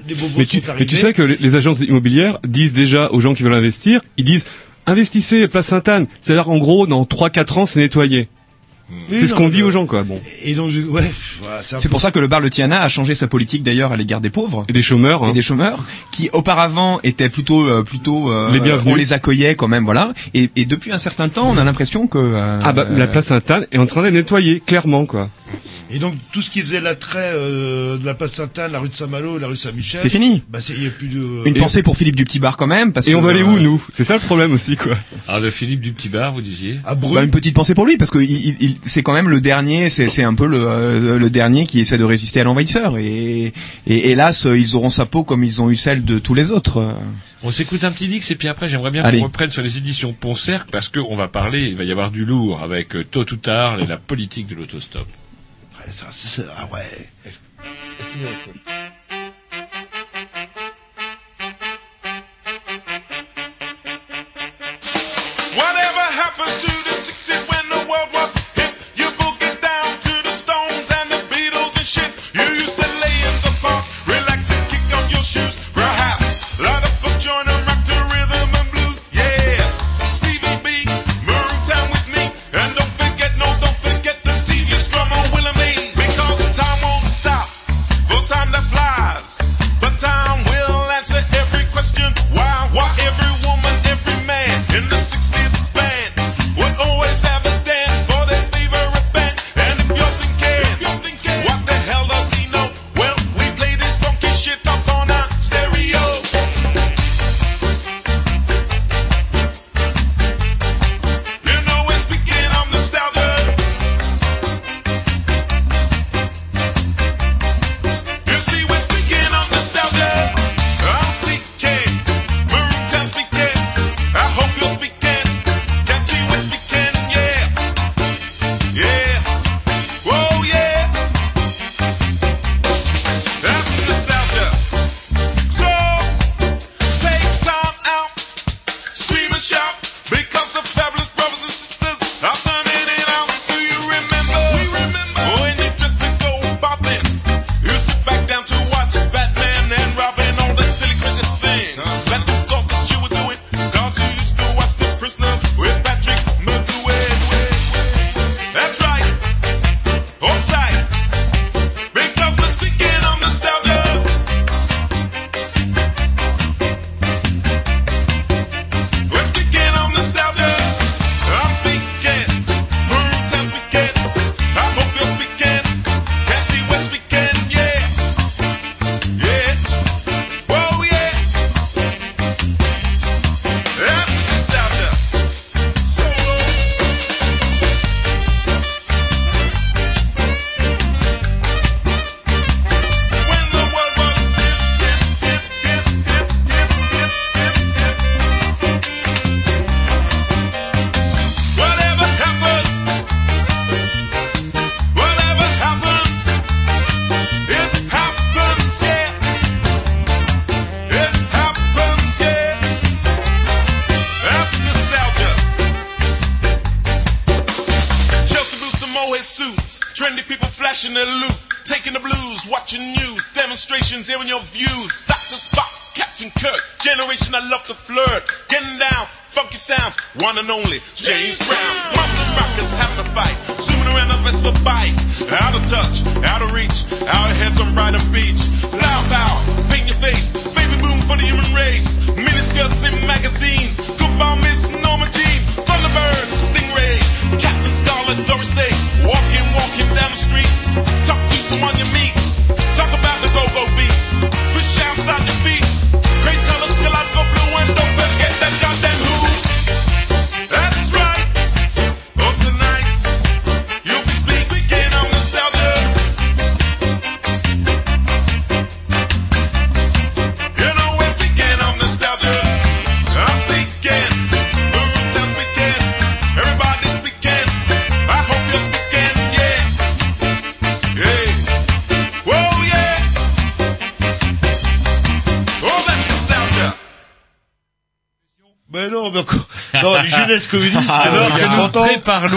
les 0.09 0.15
bobos 0.15 0.39
Mais 0.39 0.47
tu, 0.47 0.61
sont 0.61 0.73
mais 0.79 0.87
tu 0.87 0.97
sais 0.97 1.13
que 1.13 1.23
les, 1.23 1.37
les 1.37 1.57
agences 1.57 1.81
immobilières 1.81 2.39
disent 2.47 2.75
déjà 2.75 3.11
aux 3.11 3.21
gens 3.21 3.35
qui 3.35 3.43
veulent 3.43 3.55
investir, 3.55 4.01
ils 4.17 4.25
disent 4.25 4.47
investissez 4.87 5.49
place 5.49 5.67
Sainte-Anne. 5.67 6.07
C'est-à-dire 6.21 6.49
en 6.51 6.59
gros 6.59 6.87
dans 6.87 7.03
3-4 7.05 7.59
ans 7.61 7.67
c'est 7.67 7.81
nettoyé. 7.81 8.29
Oui, 8.91 9.17
c'est 9.19 9.27
ce 9.27 9.35
qu'on 9.35 9.49
dit 9.49 9.63
euh, 9.63 9.67
aux 9.67 9.71
gens 9.71 9.87
quoi. 9.87 10.03
Bon. 10.03 10.21
Et 10.45 10.55
donc, 10.55 10.71
ouais, 10.71 11.11
voilà, 11.41 11.63
c'est 11.63 11.83
peu- 11.83 11.89
pour 11.89 12.01
ça 12.01 12.11
que 12.11 12.19
le 12.19 12.27
bar 12.27 12.41
Le 12.41 12.51
Tiana 12.51 12.83
a 12.83 12.89
changé 12.89 13.15
sa 13.15 13.27
politique 13.27 13.63
d'ailleurs 13.63 13.93
à 13.93 13.97
l'égard 13.97 14.21
des 14.21 14.29
pauvres 14.31 14.65
Et 14.69 14.73
des 14.75 14.83
chômeurs. 14.83 15.25
et 15.25 15.29
Hein. 15.29 15.33
des 15.33 15.43
chômeurs 15.43 15.83
qui 16.13 16.29
auparavant 16.33 17.01
étaient 17.03 17.29
plutôt 17.31 17.67
euh, 17.67 17.83
plutôt 17.83 18.31
euh, 18.31 18.53
Les 18.53 18.61
bienvenus. 18.61 18.93
on 18.93 18.97
les 18.97 19.13
accueillait 19.15 19.55
quand 19.55 19.69
même 19.69 19.85
voilà 19.85 20.13
et, 20.35 20.51
et 20.57 20.65
depuis 20.67 20.93
un 20.93 20.99
certain 20.99 21.29
temps 21.31 21.49
on 21.51 21.57
a 21.57 21.65
l'impression 21.65 22.07
que 22.07 22.19
euh, 22.19 22.59
Ah 22.63 22.73
bah 22.73 22.87
la 22.91 23.07
place 23.07 23.27
Sainte-Anne 23.27 23.67
est 23.73 23.79
en 23.79 23.87
train 23.87 24.03
d'être 24.03 24.13
nettoyée 24.15 24.61
clairement 24.61 25.07
quoi. 25.07 25.31
Et 25.91 25.99
donc, 26.01 26.15
tout 26.33 26.43
ce 26.43 26.51
qui 26.51 26.61
faisait 26.61 26.81
l'attrait 26.81 27.31
euh, 27.33 27.97
de 27.99 28.05
la 28.05 28.15
place 28.15 28.33
Sainte-Anne, 28.33 28.73
la 28.73 28.81
rue 28.81 28.89
de 28.89 28.95
Saint-Malo, 28.95 29.39
la 29.39 29.47
rue 29.47 29.55
Saint-Michel. 29.55 30.01
C'est 30.01 30.09
fini. 30.09 30.43
Bah, 30.49 30.59
y 30.69 30.87
a 30.87 30.91
plus 30.91 31.07
de... 31.07 31.47
une 31.47 31.55
Et- 31.55 31.59
pensée 31.59 31.83
pour 31.85 31.97
Philippe 31.97 32.17
du 32.17 32.25
Petit 32.25 32.41
Bar 32.41 32.57
quand 32.57 32.67
même 32.67 32.93
parce 32.93 33.07
Et 33.07 33.13
que, 33.13 33.17
on 33.17 33.21
va 33.21 33.31
aller 33.31 33.43
euh, 33.43 33.47
où 33.47 33.59
nous? 33.61 33.81
C'est 33.93 34.03
ça 34.03 34.15
le 34.15 34.21
problème 34.21 34.53
aussi 34.53 34.77
quoi. 34.77 34.95
Alors, 35.29 35.41
le 35.41 35.51
Philippe 35.51 35.81
du 35.81 35.93
Petit 35.93 36.09
Bar, 36.09 36.33
vous 36.33 36.41
disiez 36.41 36.79
à 36.85 36.97
bah, 36.97 37.23
une 37.23 37.31
petite 37.31 37.55
pensée 37.55 37.75
pour 37.75 37.87
lui 37.87 37.97
parce 37.97 38.11
que 38.11 38.19
il, 38.19 38.31
il- 38.33 38.57
il- 38.59 38.74
c'est 38.85 39.03
quand 39.03 39.13
même 39.13 39.29
le 39.29 39.41
dernier 39.41 39.91
c'est 39.91 40.09
c'est 40.09 40.23
un 40.25 40.35
peu 40.35 40.47
le, 40.47 40.59
euh, 40.67 41.19
le 41.19 41.31
dernier 41.31 41.67
qui 41.67 41.81
essaie 41.81 41.99
de 41.99 42.05
résister 42.05 42.41
à 42.41 42.45
l'envahisseur 42.45 42.99
et, 42.99 43.53
et 43.87 44.11
hélas 44.11 44.47
ils 44.51 44.77
auront 44.77 44.91
sa 44.91 45.07
peau 45.07 45.25
comme 45.25 45.45
ils 45.45 45.61
ont 45.63 45.71
eu 45.71 45.77
celle 45.77 46.05
de 46.05 46.19
tous 46.19 46.35
les 46.35 46.51
autres. 46.51 46.95
On 47.43 47.51
s'écoute 47.51 47.85
un 47.85 47.91
petit 47.91 48.09
Dix 48.09 48.31
et 48.31 48.37
puis 48.37 48.49
après 48.49 48.69
j'aimerais 48.69 48.91
bien 48.91 49.03
qu'on 49.03 49.25
reprenne 49.25 49.51
sur 49.51 49.63
les 49.63 49.77
éditions 49.79 50.13
Poncerc 50.13 50.67
parce 50.71 50.89
qu'on 50.89 51.15
va 51.17 51.29
parler, 51.29 51.61
il 51.69 51.77
va 51.77 51.85
y 51.85 51.93
avoir 51.93 52.11
du 52.11 52.25
lourd 52.25 52.63
avec 52.63 52.97
euh, 52.97 53.05
tôt 53.05 53.21
ou 53.31 53.37
tard 53.37 53.81
et 53.81 53.87
la 53.87 53.99
politique 53.99 54.47
de 54.47 54.55
l'autostop. 54.55 55.07
C'est- 56.11 56.43
ah 56.57 56.67
ouais. 56.73 56.81
Est-ce 57.27 58.11
qu'il 58.11 58.23
y 58.23 58.25
a 58.25 58.29
autre 58.29 58.45
chose? 58.45 58.55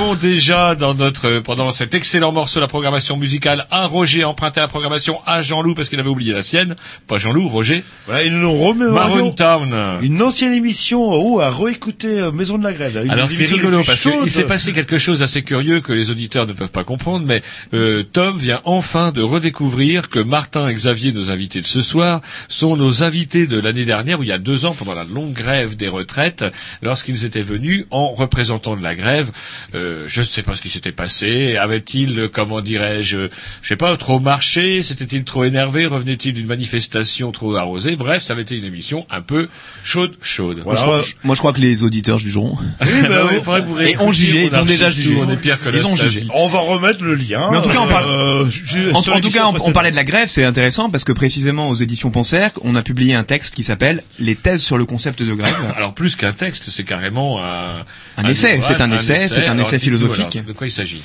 Préparons 0.07 0.21
déjà 0.21 0.75
dans 0.75 0.93
notre 0.93 1.39
pendant 1.39 1.71
cet 1.71 1.93
excellent 1.93 2.31
morceau 2.31 2.59
de 2.59 2.61
la 2.61 2.67
programmation 2.67 3.17
musicale 3.17 3.67
à 3.71 3.87
Roger 3.87 4.23
emprunté 4.23 4.61
la 4.61 4.69
programmation 4.69 5.19
à 5.25 5.41
Jean-Loup 5.41 5.75
parce 5.75 5.89
qu'il 5.89 5.99
avait 5.99 6.09
oublié 6.09 6.31
la 6.31 6.43
sienne, 6.43 6.75
pas 7.07 7.17
Jean-Loup, 7.17 7.49
Roger. 7.49 7.83
Voilà, 8.07 8.23
ils 8.23 8.39
nous 8.39 8.53
remémorent 8.53 8.93
Maroon 8.93 9.31
Town. 9.33 9.99
une 10.01 10.21
ancienne 10.21 10.53
émission 10.53 11.09
oh, 11.11 11.41
à 11.41 11.51
réécouter 11.51 12.21
euh, 12.21 12.31
Maison 12.31 12.57
de 12.57 12.63
la 12.63 12.71
Grève. 12.71 13.01
Une 13.03 13.11
Alors 13.11 13.29
c'est 13.29 13.45
rigolo 13.45 13.83
parce 13.85 13.99
qu'il 13.99 14.31
s'est 14.31 14.45
passé 14.45 14.71
quelque 14.71 14.97
chose 14.97 15.19
d'assez 15.19 15.43
curieux 15.43 15.81
que 15.81 15.91
les 15.91 16.09
auditeurs 16.09 16.47
ne 16.47 16.53
peuvent 16.53 16.71
pas 16.71 16.85
comprendre, 16.85 17.25
mais 17.25 17.43
euh, 17.73 18.03
Tom 18.03 18.37
vient 18.37 18.61
enfin 18.63 19.11
de 19.11 19.21
redécouvrir 19.21 20.09
que 20.09 20.19
Martin 20.19 20.69
et 20.69 20.73
Xavier, 20.73 21.11
nos 21.11 21.31
invités 21.31 21.59
de 21.59 21.67
ce 21.67 21.81
soir, 21.81 22.21
sont 22.47 22.77
nos 22.77 23.03
invités 23.03 23.45
de 23.45 23.59
l'année 23.59 23.83
dernière, 23.83 24.21
ou 24.21 24.23
il 24.23 24.29
y 24.29 24.31
a 24.31 24.37
deux 24.37 24.63
ans, 24.63 24.73
pendant 24.73 24.93
la 24.93 25.03
longue 25.03 25.33
grève 25.33 25.75
des 25.75 25.89
retraites, 25.89 26.45
lorsqu'ils 26.81 27.25
étaient 27.25 27.41
venus 27.41 27.87
en 27.91 28.13
représentant 28.13 28.77
de 28.77 28.83
la 28.83 28.95
grève. 28.95 29.31
Euh, 29.75 30.05
je 30.07 30.21
ne 30.21 30.25
sais 30.25 30.43
pas 30.43 30.55
ce 30.55 30.61
qui 30.61 30.69
s'était 30.69 30.93
passé. 30.93 31.57
Avait-il, 31.57 32.17
euh, 32.17 32.29
comment 32.29 32.61
dirais-je, 32.61 33.27
je 33.61 33.67
sais 33.67 33.75
pas, 33.75 33.97
trop 33.97 34.21
marché? 34.21 34.81
S'était-il 34.81 35.25
trop 35.25 35.43
énervé? 35.43 35.87
Revenait-il 35.87 36.33
d'une 36.33 36.47
manifestation 36.47 37.33
trop 37.33 37.53
arrosée? 37.55 37.96
Bref, 37.97 38.23
ça 38.23 38.33
avait 38.33 38.43
été 38.43 38.55
une 38.55 38.63
émission 38.65 39.05
un 39.09 39.21
peu 39.21 39.47
chaude, 39.83 40.15
chaude. 40.21 40.61
Moi, 40.63 40.75
je 40.75 40.81
crois, 40.81 41.01
moi, 41.23 41.35
je 41.35 41.39
crois 41.39 41.53
que 41.53 41.59
les 41.59 41.83
auditeurs 41.83 42.19
jugeront. 42.19 42.57
Oui, 42.81 42.87
bah, 43.09 43.23
oui, 43.29 43.37
Et 43.37 43.97
ont 43.97 44.09
réécoutiez 44.09 44.13
jugé, 44.13 44.49
ils 44.51 44.55
ont 44.57 44.65
déjà 44.65 44.89
jugé. 44.89 45.15
on 45.19 45.29
est 45.29 45.37
pire 45.37 45.59
que 45.61 45.69
Ils 45.75 45.85
ont 45.85 45.95
jugé. 45.95 46.25
On 46.33 46.47
va 46.47 46.59
remettre 46.59 47.03
le 47.03 47.15
lien. 47.15 47.47
Mais 47.51 47.57
en 47.57 47.61
tout 47.61 47.69
cas, 47.69 47.79
on 47.79 47.87
parle- 47.87 48.09
euh, 48.09 48.45
je- 48.49 48.91
En, 48.93 49.01
sur 49.01 49.13
en 49.13 49.15
tout 49.17 49.21
l'émission 49.23 49.31
cas, 49.39 49.45
on, 49.45 49.49
on 49.49 49.51
précédente. 49.53 49.73
parlait 49.73 49.91
de 49.91 49.95
la 49.95 50.03
grève, 50.03 50.27
c'est 50.29 50.43
intéressant 50.45 50.89
parce 50.89 51.03
que 51.03 51.11
précisément 51.11 51.69
aux 51.69 51.75
éditions 51.75 52.11
Poncerc, 52.11 52.53
on 52.63 52.75
a 52.75 52.81
publié 52.83 53.13
un 53.15 53.23
texte 53.23 53.55
qui 53.55 53.63
s'appelle 53.63 54.03
Les 54.19 54.35
thèses 54.35 54.61
sur 54.61 54.77
le 54.77 54.85
concept 54.85 55.21
de 55.23 55.33
grève. 55.33 55.55
Alors 55.75 55.93
plus 55.93 56.15
qu'un 56.15 56.33
texte, 56.33 56.69
c'est 56.69 56.83
carrément 56.83 57.43
un, 57.43 57.85
Un 58.17 58.25
essai, 58.25 58.61
c'est 58.63 58.81
un 58.81 58.91
essai, 58.91 59.27
c'est 59.29 59.47
un 59.47 59.57
essai 59.59 59.79
philosophique. 59.79 60.35
alors, 60.35 60.47
de 60.47 60.53
quoi 60.53 60.67
il 60.67 60.71
s'agit? 60.71 61.01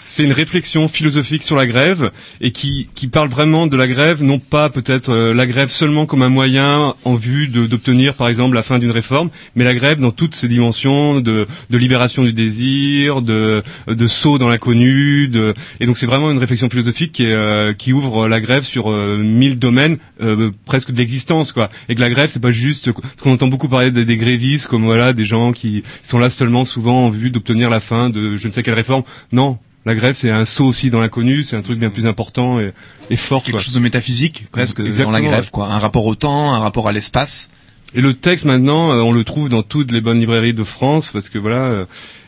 C'est 0.00 0.22
une 0.22 0.32
réflexion 0.32 0.86
philosophique 0.86 1.42
sur 1.42 1.56
la 1.56 1.66
grève 1.66 2.12
et 2.40 2.52
qui, 2.52 2.88
qui 2.94 3.08
parle 3.08 3.28
vraiment 3.28 3.66
de 3.66 3.76
la 3.76 3.88
grève, 3.88 4.22
non 4.22 4.38
pas 4.38 4.70
peut-être 4.70 5.08
euh, 5.08 5.34
la 5.34 5.44
grève 5.44 5.70
seulement 5.70 6.06
comme 6.06 6.22
un 6.22 6.28
moyen 6.28 6.94
en 7.04 7.14
vue 7.14 7.48
d'obtenir 7.48 8.14
par 8.14 8.28
exemple 8.28 8.54
la 8.54 8.62
fin 8.62 8.78
d'une 8.78 8.92
réforme, 8.92 9.28
mais 9.56 9.64
la 9.64 9.74
grève 9.74 9.98
dans 9.98 10.12
toutes 10.12 10.36
ses 10.36 10.46
dimensions 10.46 11.18
de, 11.20 11.48
de 11.70 11.78
libération 11.78 12.22
du 12.22 12.32
désir, 12.32 13.22
de, 13.22 13.64
de 13.88 14.06
saut 14.06 14.38
dans 14.38 14.48
l'inconnu, 14.48 15.26
de, 15.26 15.52
et 15.80 15.86
donc 15.86 15.98
c'est 15.98 16.06
vraiment 16.06 16.30
une 16.30 16.38
réflexion 16.38 16.70
philosophique 16.70 17.10
qui, 17.10 17.26
euh, 17.26 17.72
qui 17.72 17.92
ouvre 17.92 18.28
la 18.28 18.40
grève 18.40 18.62
sur 18.62 18.92
euh, 18.92 19.18
mille 19.18 19.58
domaines 19.58 19.98
euh, 20.20 20.52
presque 20.64 20.92
de 20.92 20.98
l'existence 20.98 21.50
quoi. 21.50 21.70
Et 21.88 21.96
que 21.96 22.00
la 22.00 22.10
grève 22.10 22.30
c'est 22.30 22.38
pas 22.38 22.52
juste 22.52 22.92
qu'on 22.92 23.32
entend 23.32 23.48
beaucoup 23.48 23.68
parler 23.68 23.90
des, 23.90 24.04
des 24.04 24.16
grévistes 24.16 24.68
comme 24.68 24.84
voilà 24.84 25.12
des 25.12 25.24
gens 25.24 25.50
qui 25.50 25.82
sont 26.04 26.20
là 26.20 26.30
seulement 26.30 26.64
souvent 26.64 27.06
en 27.06 27.10
vue 27.10 27.30
d'obtenir 27.30 27.68
la 27.68 27.80
fin 27.80 28.10
de 28.10 28.36
je 28.36 28.46
ne 28.46 28.52
sais 28.52 28.62
quelle 28.62 28.74
réforme. 28.74 29.02
Non, 29.32 29.58
la 29.88 29.94
grève, 29.94 30.14
c'est 30.14 30.30
un 30.30 30.44
saut 30.44 30.66
aussi 30.66 30.90
dans 30.90 31.00
l'inconnu, 31.00 31.42
c'est 31.42 31.56
un 31.56 31.62
truc 31.62 31.78
bien 31.78 31.90
plus 31.90 32.06
important 32.06 32.60
et, 32.60 32.72
et 33.10 33.16
fort. 33.16 33.42
Quelque 33.42 33.52
quoi. 33.56 33.60
chose 33.60 33.74
de 33.74 33.80
métaphysique, 33.80 34.46
presque, 34.52 34.80
Exactement, 34.80 35.06
dans 35.06 35.10
la 35.12 35.20
grève, 35.20 35.44
ouais. 35.44 35.50
quoi. 35.50 35.66
Un 35.68 35.78
rapport 35.78 36.06
au 36.06 36.14
temps, 36.14 36.54
un 36.54 36.58
rapport 36.60 36.88
à 36.88 36.92
l'espace. 36.92 37.50
Et 37.94 38.02
le 38.02 38.12
texte 38.12 38.44
maintenant, 38.44 38.92
euh, 38.92 39.00
on 39.00 39.12
le 39.12 39.24
trouve 39.24 39.48
dans 39.48 39.62
toutes 39.62 39.92
les 39.92 40.02
bonnes 40.02 40.20
librairies 40.20 40.52
de 40.52 40.62
France 40.62 41.08
parce 41.10 41.30
que 41.30 41.38
voilà. 41.38 41.56
euh, 41.56 41.84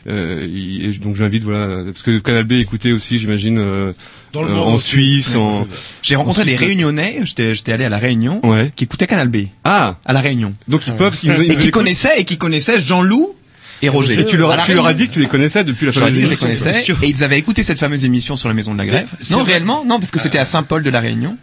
euh, 0.07 0.47
il- 0.51 0.85
et 0.85 0.97
donc 0.97 1.15
j'invite 1.15 1.43
voilà 1.43 1.83
parce 1.85 2.01
que 2.01 2.17
Canal 2.17 2.45
B 2.45 2.53
écoutait 2.53 2.91
aussi, 2.91 3.19
j'imagine, 3.19 3.59
euh, 3.59 3.93
Dans 4.33 4.41
le 4.41 4.49
euh, 4.49 4.55
monde 4.55 4.73
en. 4.73 4.77
Suisse, 4.79 5.35
en. 5.35 5.67
J'ai 6.01 6.15
rencontré 6.15 6.41
en 6.41 6.45
des. 6.45 6.55
Réunionnais, 6.55 7.19
j'étais 7.25 7.53
j'étais 7.53 7.73
allé 7.73 7.85
à 7.85 7.89
la 7.89 7.99
Réunion, 7.99 8.43
Ouais. 8.43 8.71
qui 8.75 8.85
écoutaient 8.85 9.05
Canal 9.05 9.27
B, 9.27 9.49
Ah. 9.63 9.97
à 10.03 10.13
la 10.13 10.21
Réunion. 10.21 10.55
Donc 10.67 10.81
ils 10.87 10.93
peuvent. 10.95 11.15
s'ils 11.15 11.31
nous- 11.31 11.43
ils 11.43 11.51
Et 11.51 11.55
qui 11.55 11.61
écoutent- 11.67 11.71
connaissaient, 11.73 12.19
et 12.19 12.25
qui 12.25 12.39
connaissaient 12.39 12.79
Jean-Loup 12.79 13.35
et 13.81 13.89
Roger. 13.89 14.19
Et 14.19 14.25
tu 14.25 14.37
leur, 14.37 14.63
tu 14.63 14.73
leur 14.73 14.85
as 14.85 14.93
dit 14.93 15.07
que 15.07 15.13
tu 15.13 15.19
les 15.19 15.27
connaissais 15.27 15.63
depuis 15.63 15.85
la 15.85 15.91
fameuse 15.91 16.13
dit 16.13 16.21
que 16.21 16.25
je 16.25 16.31
les 16.31 16.51
émission. 16.51 16.65
connaissais 16.65 17.05
et 17.05 17.09
ils 17.09 17.23
avaient 17.23 17.39
écouté 17.39 17.63
cette 17.63 17.79
fameuse 17.79 18.05
émission 18.05 18.35
sur 18.35 18.47
la 18.47 18.53
maison 18.53 18.73
de 18.73 18.77
la 18.77 18.85
grève. 18.85 19.07
Non, 19.31 19.39
vrai. 19.39 19.53
réellement, 19.53 19.85
non, 19.85 19.99
parce 19.99 20.11
que 20.11 20.19
c'était 20.19 20.37
à 20.39 20.45
Saint-Paul 20.45 20.83
de 20.83 20.89
la 20.89 20.99
Réunion. 20.99 21.37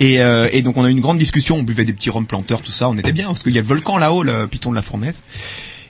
Et, 0.00 0.20
euh, 0.20 0.48
et 0.52 0.62
donc 0.62 0.76
on 0.76 0.84
a 0.84 0.88
eu 0.88 0.92
une 0.92 1.00
grande 1.00 1.18
discussion, 1.18 1.56
on 1.56 1.62
buvait 1.62 1.84
des 1.84 1.92
petits 1.92 2.10
rhum 2.10 2.26
planteurs, 2.26 2.62
tout 2.62 2.72
ça, 2.72 2.88
on 2.88 2.96
était 2.98 3.12
bien 3.12 3.26
parce 3.26 3.42
qu'il 3.42 3.52
y 3.52 3.58
a 3.58 3.62
le 3.62 3.66
volcan 3.66 3.98
là-haut, 3.98 4.22
le 4.22 4.46
piton 4.46 4.70
de 4.70 4.76
la 4.76 4.82
fournaise. 4.82 5.24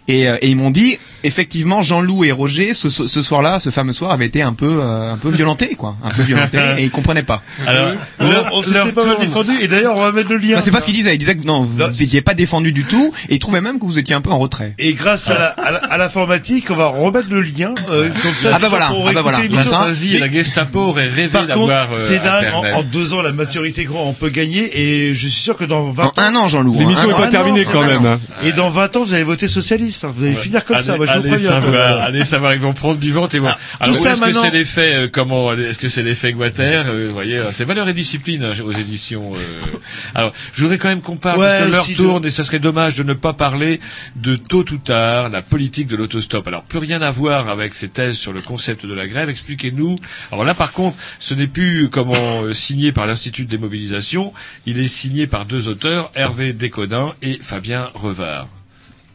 Et, 0.09 0.29
euh, 0.29 0.37
et 0.43 0.51
ils 0.51 0.57
m'ont 0.57 0.71
dit, 0.71 0.99
effectivement, 1.25 1.83
Jean-Loup 1.83 2.25
et 2.25 2.33
Roger, 2.33 2.75
ce, 2.75 2.91
ce 2.91 3.07
ce 3.07 3.23
soir-là, 3.23 3.61
ce 3.61 3.71
fameux 3.71 3.93
soir, 3.93 4.11
avaient 4.13 4.27
été 4.27 4.43
un 4.43 4.53
peu, 4.53 4.81
euh, 4.83 5.13
un 5.13 5.17
peu 5.17 5.31
violentés, 5.31 5.75
quoi, 5.75 5.97
un 6.03 6.11
peu 6.11 6.23
violentés, 6.23 6.59
et 6.79 6.85
ils 6.85 6.91
comprenaient 6.91 7.23
pas. 7.23 7.43
Alors, 7.67 7.93
On, 8.19 8.31
leur- 8.31 8.49
on 8.53 8.63
s'était 8.63 8.93
pas 8.93 9.05
mal 9.07 9.17
défendu 9.21 9.51
et 9.61 9.69
d'ailleurs 9.69 9.97
on 9.97 10.01
va 10.01 10.13
mettre 10.13 10.31
le 10.31 10.37
lien. 10.37 10.53
Enfin, 10.55 10.61
c'est 10.63 10.71
pas 10.71 10.81
ce 10.81 10.87
qu'ils 10.87 10.95
disaient. 10.95 11.15
Ils 11.15 11.19
disaient 11.19 11.37
que 11.37 11.47
non, 11.47 11.63
vous 11.63 11.83
n'étiez 11.83 12.21
pas 12.23 12.35
défendu 12.35 12.73
du 12.73 12.85
tout, 12.85 13.13
et 13.29 13.35
ils 13.35 13.39
trouvaient 13.39 13.61
même 13.61 13.79
que 13.79 13.85
vous 13.85 13.99
étiez 13.99 14.15
un 14.15 14.21
peu 14.21 14.31
en 14.31 14.39
retrait. 14.39 14.75
Et 14.79 14.95
grâce 14.95 15.29
à 15.31 15.35
la- 15.39 15.47
à 15.49 15.73
la- 15.73 15.79
à 15.79 15.99
l'informatique, 15.99 16.71
on 16.71 16.75
va 16.77 16.87
remettre 16.89 17.29
le 17.31 17.43
lien 17.43 17.75
euh, 17.91 18.09
comme 18.23 18.35
ça. 18.41 18.51
Ah 18.55 18.59
bah 18.61 18.69
voilà, 18.69 18.91
ah 18.93 19.13
bah 19.15 19.23
voilà. 19.23 19.41
l'émission. 19.43 19.79
Et 19.91 20.19
la 20.19 20.31
Gestapo 20.31 20.81
auraient 20.81 21.09
rêvé 21.09 21.29
Par 21.29 21.47
d'avoir 21.47 21.89
contre, 21.89 22.01
euh, 22.01 22.05
c'est 22.09 22.19
dingue. 22.23 22.49
En, 22.75 22.83
deux 22.83 23.15
ans, 23.15 23.23
la 23.23 23.33
maturité 23.33 23.85
qu'on 23.85 24.13
peut 24.13 24.29
gagner 24.31 24.71
et 24.81 25.15
je 25.15 25.21
suis 25.29 25.43
sûr 25.43 25.57
que 25.57 25.65
dans 25.65 25.91
20 25.93 26.05
En 26.05 26.13
un 26.23 26.35
an, 26.37 26.49
Jean-Loup. 26.49 26.79
L'émission 26.79 27.09
hein. 27.09 27.15
est 27.15 27.19
pas 27.21 27.25
Ah 27.27 27.31
terminée 27.31 27.65
quand 27.65 27.83
même. 27.83 28.05
hein. 28.07 28.19
Et 28.43 28.53
dans 28.53 28.71
20 28.71 28.97
ans, 28.97 29.05
vous 29.05 29.15
allez 29.15 29.23
voter 29.25 29.49
socialiste. 29.49 30.05
hein. 30.05 30.13
Vous 30.17 30.25
allez 30.25 30.35
finir 30.35 30.65
comme 30.65 30.81
ça. 30.81 30.97
Allez, 31.13 31.39
savoir, 31.39 32.01
allez 32.03 32.25
savoir, 32.25 32.55
ils 32.55 32.61
vont 32.61 32.73
prendre 32.73 32.99
du 32.99 33.13
ventre 33.13 33.35
et 33.35 33.39
vont. 33.39 33.49
Alors, 33.81 33.95
tout 33.95 34.03
ça 34.03 34.13
est-ce 34.13 34.21
que 34.21 34.33
c'est 34.33 34.51
l'effet 34.51 34.95
euh, 34.95 35.09
comment 35.11 35.53
Est-ce 35.53 35.79
que 35.79 35.89
c'est 35.89 36.03
l'effet 36.03 36.33
Guater 36.33 36.85
euh, 36.87 37.07
Vous 37.09 37.15
voyez, 37.15 37.39
euh, 37.39 37.53
c'est 37.53 37.65
valeur 37.65 37.89
et 37.89 37.95
discipline 37.95 38.45
hein, 38.45 38.53
aux 38.65 38.73
éditions. 38.73 39.33
euh. 39.35 39.79
Alors, 40.15 40.33
je 40.55 40.63
voudrais 40.63 40.79
quand 40.79 40.89
même 40.89 41.01
qu'on 41.01 41.17
parle 41.17 41.39
Ouais, 41.41 41.47
parce 41.47 41.67
que 41.67 41.73
l'heure 41.73 41.85
si, 41.85 41.95
tourne 41.95 42.27
et 42.27 42.31
ça 42.31 42.45
serait 42.45 42.59
dommage 42.59 42.97
de 42.97 43.03
ne 43.03 43.15
pas 43.15 43.33
parler 43.33 43.81
de 44.17 44.37
tôt 44.37 44.65
ou 44.71 44.79
tard 44.79 45.29
la 45.29 45.43
politique 45.43 45.89
de 45.89 45.97
l'autostop. 45.97 46.47
Alors, 46.49 46.63
plus 46.63 46.79
rien 46.79 47.03
à 47.03 47.11
voir 47.11 47.49
avec 47.49 47.75
ces 47.75 47.89
thèses 47.89 48.17
sur 48.17 48.33
le 48.33 48.41
concept 48.41 48.87
de 48.87 48.95
la 48.95 49.07
grève. 49.07 49.29
Expliquez-nous. 49.29 49.97
Alors 50.31 50.45
là, 50.45 50.55
par 50.55 50.73
contre, 50.73 50.97
ce 51.19 51.35
n'est 51.35 51.47
plus 51.47 51.89
comment 51.91 52.43
euh, 52.43 52.53
signé 52.53 52.93
par 52.93 53.07
l'Institut 53.07 53.45
des 53.47 53.59
mobilisations. 53.59 54.33
Il 54.67 54.79
est 54.79 54.89
signé 54.89 55.27
par 55.27 55.45
deux 55.45 55.69
auteurs, 55.69 56.11
Hervé 56.15 56.53
Descodin 56.53 57.15
et 57.23 57.39
Fabien 57.41 57.91
Revard. 57.95 58.49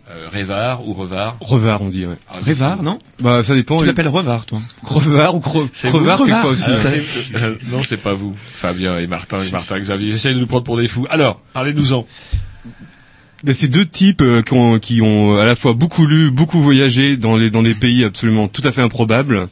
Euh, 0.10 0.30
Révard 0.32 0.88
ou 0.88 0.94
Revard 0.94 1.36
Revard, 1.42 1.82
on 1.82 1.90
dit. 1.90 2.06
Ouais. 2.06 2.16
Ah, 2.30 2.36
Révard, 2.42 2.82
non 2.82 2.98
Bah 3.20 3.44
ça 3.44 3.54
dépend. 3.56 3.80
Tu 3.80 3.86
l'appelles 3.86 4.08
Revard, 4.08 4.46
toi 4.46 4.60
Revard 4.84 5.36
ou 5.36 5.40
Cro- 5.42 5.68
C'est 5.74 5.90
Crevard 5.90 6.18
vous, 6.20 6.26
quelquefois 6.26 6.54
Crevard. 6.54 6.54
aussi. 6.54 6.64
Alors, 6.64 6.80
c'est- 6.80 7.36
euh, 7.44 7.56
non, 7.70 7.84
c'est 7.84 7.98
pas 7.98 8.14
vous, 8.14 8.34
Fabien 8.54 8.98
et 9.00 9.08
Martin 9.08 9.44
et 9.44 9.52
Martin 9.52 9.78
Xavier. 9.80 10.12
J'essaie 10.12 10.34
de 10.34 10.40
nous 10.40 10.48
prendre 10.48 10.64
pour 10.64 10.78
des 10.78 10.88
fous. 10.88 11.06
Alors, 11.10 11.42
parlez-nous-en. 11.52 12.06
Ben, 13.44 13.54
c'est 13.54 13.68
deux 13.68 13.86
types 13.86 14.22
euh, 14.22 14.42
qui, 14.42 14.54
ont, 14.54 14.80
qui 14.80 15.02
ont 15.02 15.36
à 15.38 15.46
la 15.46 15.56
fois 15.56 15.74
beaucoup 15.74 16.06
lu, 16.08 16.32
beaucoup 16.32 16.60
voyagé 16.60 17.18
dans, 17.18 17.36
les, 17.36 17.52
dans 17.52 17.62
des 17.62 17.76
pays 17.76 18.04
absolument 18.04 18.48
tout 18.48 18.62
à 18.64 18.72
fait 18.72 18.82
improbables, 18.82 19.48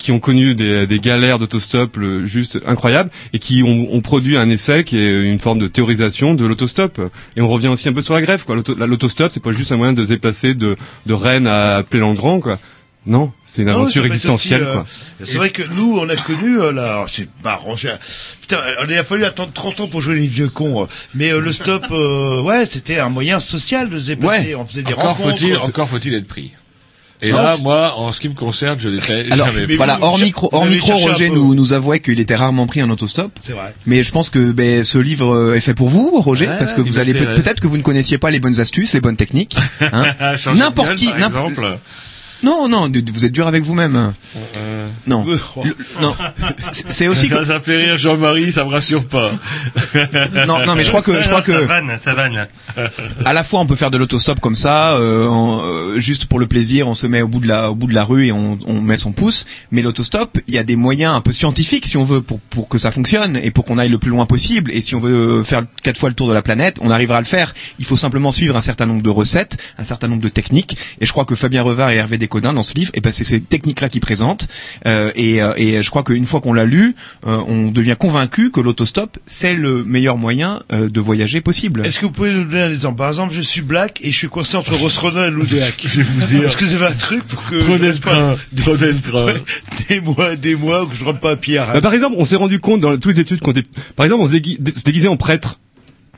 qui 0.00 0.10
ont 0.12 0.18
connu 0.18 0.54
des, 0.54 0.86
des 0.86 0.98
galères 0.98 1.38
d'autostop 1.38 1.96
euh, 1.98 2.24
juste 2.26 2.58
incroyables 2.66 3.10
et 3.34 3.38
qui 3.38 3.62
ont, 3.62 3.86
ont 3.94 4.00
produit 4.00 4.36
un 4.38 4.48
essai 4.48 4.82
qui 4.82 4.96
est 4.98 5.22
une 5.30 5.38
forme 5.38 5.58
de 5.58 5.68
théorisation 5.68 6.34
de 6.34 6.44
l'autostop. 6.46 7.00
Et 7.36 7.40
on 7.42 7.48
revient 7.48 7.68
aussi 7.68 7.88
un 7.88 7.92
peu 7.92 8.02
sur 8.02 8.14
la 8.14 8.22
grève. 8.22 8.44
quoi. 8.44 8.56
L'auto- 8.56 8.74
la- 8.76 8.86
L'autostop, 8.86 9.30
c'est 9.30 9.42
pas 9.42 9.52
juste 9.52 9.70
un 9.72 9.76
moyen 9.76 9.92
de 9.92 10.02
se 10.02 10.08
déplacer 10.08 10.54
de, 10.54 10.76
de 11.06 11.12
Rennes 11.12 11.46
à 11.46 11.84
Plélangrand, 11.88 12.40
quoi. 12.40 12.58
Non, 13.06 13.32
c'est 13.44 13.62
une 13.62 13.68
aventure 13.70 14.04
existentielle, 14.04 14.62
euh, 14.62 14.72
quoi. 14.74 14.86
C'est 15.22 15.38
vrai 15.38 15.50
que 15.50 15.62
nous, 15.62 15.98
on 15.98 16.06
a 16.10 16.16
connu, 16.16 16.60
euh, 16.60 16.70
là, 16.72 16.92
alors, 16.92 17.08
c'est 17.10 17.28
marrant, 17.42 17.74
putain, 17.74 18.58
il 18.88 18.94
a 18.94 19.04
fallu 19.04 19.24
attendre 19.24 19.52
30 19.54 19.80
ans 19.80 19.86
pour 19.86 20.02
jouer 20.02 20.16
les 20.16 20.26
vieux 20.26 20.48
cons, 20.50 20.82
euh, 20.82 20.86
mais 21.14 21.30
euh, 21.32 21.40
le 21.40 21.50
stop, 21.52 21.82
euh, 21.92 22.42
ouais, 22.42 22.66
c'était 22.66 22.98
un 22.98 23.08
moyen 23.08 23.40
social 23.40 23.88
de 23.88 23.98
se 23.98 24.06
déplacer, 24.08 24.54
on 24.54 24.66
faisait 24.66 24.82
des 24.82 24.92
encore 24.92 25.16
rencontres. 25.16 25.38
faut-il, 25.38 25.56
encore 25.56 25.88
faut-il 25.88 26.14
être 26.14 26.26
pris. 26.28 26.52
Et 27.22 27.32
Non, 27.32 27.42
là, 27.42 27.56
moi, 27.60 27.94
en 27.96 28.12
ce 28.12 28.20
qui 28.20 28.28
me 28.28 28.34
concerne, 28.34 28.78
je 28.78 28.88
n'étais 28.88 29.26
Alors 29.30 29.52
jamais 29.52 29.76
voilà, 29.76 29.94
pris. 29.96 30.04
hors 30.04 30.18
micro, 30.18 30.48
hors 30.52 30.64
micro, 30.64 30.96
Roger 30.96 31.28
nous 31.30 31.54
nous 31.54 31.72
avouait 31.74 32.00
qu'il 32.00 32.18
était 32.18 32.34
rarement 32.34 32.66
pris 32.66 32.82
en 32.82 32.88
autostop. 32.88 33.30
C'est 33.42 33.52
vrai. 33.52 33.74
Mais 33.86 34.02
je 34.02 34.10
pense 34.10 34.30
que 34.30 34.52
ben, 34.52 34.84
ce 34.84 34.96
livre 34.98 35.34
euh, 35.34 35.54
est 35.54 35.60
fait 35.60 35.74
pour 35.74 35.88
vous, 35.90 36.20
Roger, 36.20 36.46
parce 36.46 36.72
que 36.72 36.80
vous 36.80 36.98
allez 36.98 37.12
peut-être 37.14 37.60
que 37.60 37.66
vous 37.66 37.76
ne 37.76 37.82
connaissiez 37.82 38.16
pas 38.18 38.30
les 38.30 38.40
bonnes 38.40 38.58
astuces, 38.60 38.94
les 38.94 39.00
bonnes 39.00 39.16
techniques. 39.16 39.56
hein. 39.80 40.14
N'importe 40.54 40.94
qui, 40.94 41.12
n'importe-. 41.18 41.52
Non, 42.42 42.68
non, 42.68 42.90
vous 43.12 43.24
êtes 43.24 43.32
dur 43.32 43.46
avec 43.46 43.62
vous-même. 43.64 44.12
Euh, 44.56 44.88
Non, 45.06 45.24
Le- 45.24 45.38
non, 46.00 46.14
c'est- 46.90 47.08
aussi 47.08 47.28
que 47.28 47.34
Ça, 47.36 47.44
ça 47.44 47.60
fait 47.60 47.76
rire 47.84 47.98
Jean-Marie, 47.98 48.52
ça 48.52 48.64
me 48.64 48.70
rassure 48.70 49.06
pas. 49.06 49.30
non, 50.46 50.58
non, 50.66 50.74
mais 50.74 50.84
je 50.84 50.88
crois 50.90 51.02
que 51.02 51.20
je 51.20 51.26
crois 51.28 51.42
que 51.42 51.52
Ça 51.52 51.64
vanne, 51.66 51.92
ça 51.98 52.14
vanne. 52.14 52.46
à 53.24 53.32
la 53.32 53.42
fois 53.42 53.60
on 53.60 53.66
peut 53.66 53.74
faire 53.76 53.90
de 53.90 53.98
l'autostop 53.98 54.40
comme 54.40 54.56
ça, 54.56 54.92
euh, 54.94 55.26
en- 55.26 55.62
euh, 55.64 56.00
juste 56.00 56.26
pour 56.26 56.38
le 56.38 56.46
plaisir, 56.46 56.88
on 56.88 56.94
se 56.94 57.06
met 57.06 57.22
au 57.22 57.28
bout 57.28 57.40
de 57.40 57.48
la 57.48 57.70
au 57.70 57.74
bout 57.74 57.86
de 57.86 57.94
la 57.94 58.04
rue 58.04 58.26
et 58.26 58.32
on, 58.32 58.58
on 58.66 58.80
met 58.80 58.96
son 58.96 59.12
pouce. 59.12 59.46
Mais 59.70 59.82
l'autostop, 59.82 60.38
il 60.46 60.54
y 60.54 60.58
a 60.58 60.64
des 60.64 60.76
moyens 60.76 61.14
un 61.14 61.20
peu 61.20 61.32
scientifiques 61.32 61.86
si 61.86 61.96
on 61.96 62.04
veut 62.04 62.20
pour 62.22 62.40
pour 62.40 62.68
que 62.68 62.78
ça 62.78 62.90
fonctionne 62.90 63.36
et 63.36 63.50
pour 63.50 63.64
qu'on 63.64 63.78
aille 63.78 63.88
le 63.88 63.98
plus 63.98 64.10
loin 64.10 64.26
possible. 64.26 64.70
Et 64.72 64.82
si 64.82 64.94
on 64.94 65.00
veut 65.00 65.42
faire 65.44 65.64
quatre 65.82 65.98
fois 65.98 66.08
le 66.08 66.14
tour 66.14 66.28
de 66.28 66.34
la 66.34 66.42
planète, 66.42 66.76
on 66.80 66.90
arrivera 66.90 67.18
à 67.18 67.20
le 67.20 67.26
faire. 67.26 67.54
Il 67.78 67.84
faut 67.84 67.96
simplement 67.96 68.32
suivre 68.32 68.56
un 68.56 68.60
certain 68.60 68.86
nombre 68.86 69.02
de 69.02 69.10
recettes, 69.10 69.56
un 69.78 69.84
certain 69.84 70.08
nombre 70.08 70.22
de 70.22 70.28
techniques. 70.28 70.76
Et 71.00 71.06
je 71.06 71.12
crois 71.12 71.24
que 71.24 71.34
Fabien 71.34 71.62
Revard 71.62 71.90
et 71.90 71.96
Hervé 71.96 72.18
Descodin 72.30 72.52
dans 72.52 72.62
ce 72.62 72.74
livre, 72.74 72.92
et 72.94 73.00
ben 73.00 73.10
c'est 73.10 73.24
ces 73.24 73.40
techniques-là 73.40 73.88
qu'ils 73.88 74.00
présentent. 74.00 74.46
Euh, 74.86 75.10
et, 75.16 75.42
euh, 75.42 75.52
et 75.56 75.82
je 75.82 75.90
crois 75.90 76.04
qu'une 76.04 76.26
fois 76.26 76.40
qu'on 76.40 76.52
l'a 76.52 76.64
lu, 76.64 76.94
euh, 77.26 77.42
on 77.48 77.72
devient 77.72 77.96
convaincu 77.98 78.52
que 78.52 78.60
l'autostop 78.60 79.18
c'est 79.26 79.54
le 79.54 79.82
meilleur 79.84 80.16
moyen 80.16 80.62
euh, 80.72 80.88
de 80.88 81.00
voyager 81.00 81.40
possible. 81.40 81.84
Est-ce 81.84 81.98
que 81.98 82.06
vous 82.06 82.12
pouvez 82.12 82.32
nous 82.32 82.44
donner 82.44 82.62
un 82.62 82.70
exemple? 82.72 82.98
Par 82.98 83.08
exemple, 83.08 83.34
je 83.34 83.40
suis 83.40 83.62
black 83.62 83.98
et 84.02 84.12
je 84.12 84.16
suis 84.16 84.28
coincé 84.28 84.56
entre 84.56 84.74
Rossronin 84.76 85.26
et 85.26 85.30
Loudéac. 85.30 85.74
Je 85.84 85.96
vais 85.96 86.02
vous 86.04 86.26
dire. 86.26 86.44
Est-ce 86.44 86.56
que 86.56 86.64
avez 86.76 86.86
un 86.86 86.92
truc 86.92 87.24
pour 87.24 87.44
que 87.46 87.60
Prenez 87.64 87.88
je 87.90 87.94
le 87.94 87.98
train, 87.98 88.36
prenez 88.62 88.92
le 88.92 89.00
train. 89.00 89.26
Des 89.88 90.00
mois, 90.00 90.36
des 90.36 90.54
mois, 90.54 90.86
que 90.86 90.94
je 90.94 91.04
rentre 91.04 91.18
pas 91.18 91.32
à 91.32 91.34
Bah, 91.34 91.72
Rennes. 91.72 91.80
par 91.82 91.94
exemple, 91.94 92.14
on 92.16 92.24
s'est 92.24 92.36
rendu 92.36 92.60
compte 92.60 92.80
dans 92.80 92.96
toutes 92.96 93.14
les 93.16 93.20
études 93.20 93.40
qu'on 93.40 93.50
dé... 93.52 93.64
par 93.96 94.06
exemple, 94.06 94.22
on 94.22 94.26
se, 94.26 94.32
dégui- 94.36 94.56
dé- 94.60 94.72
se 94.72 94.84
déguisait 94.84 95.08
en 95.08 95.16
prêtre. 95.16 95.58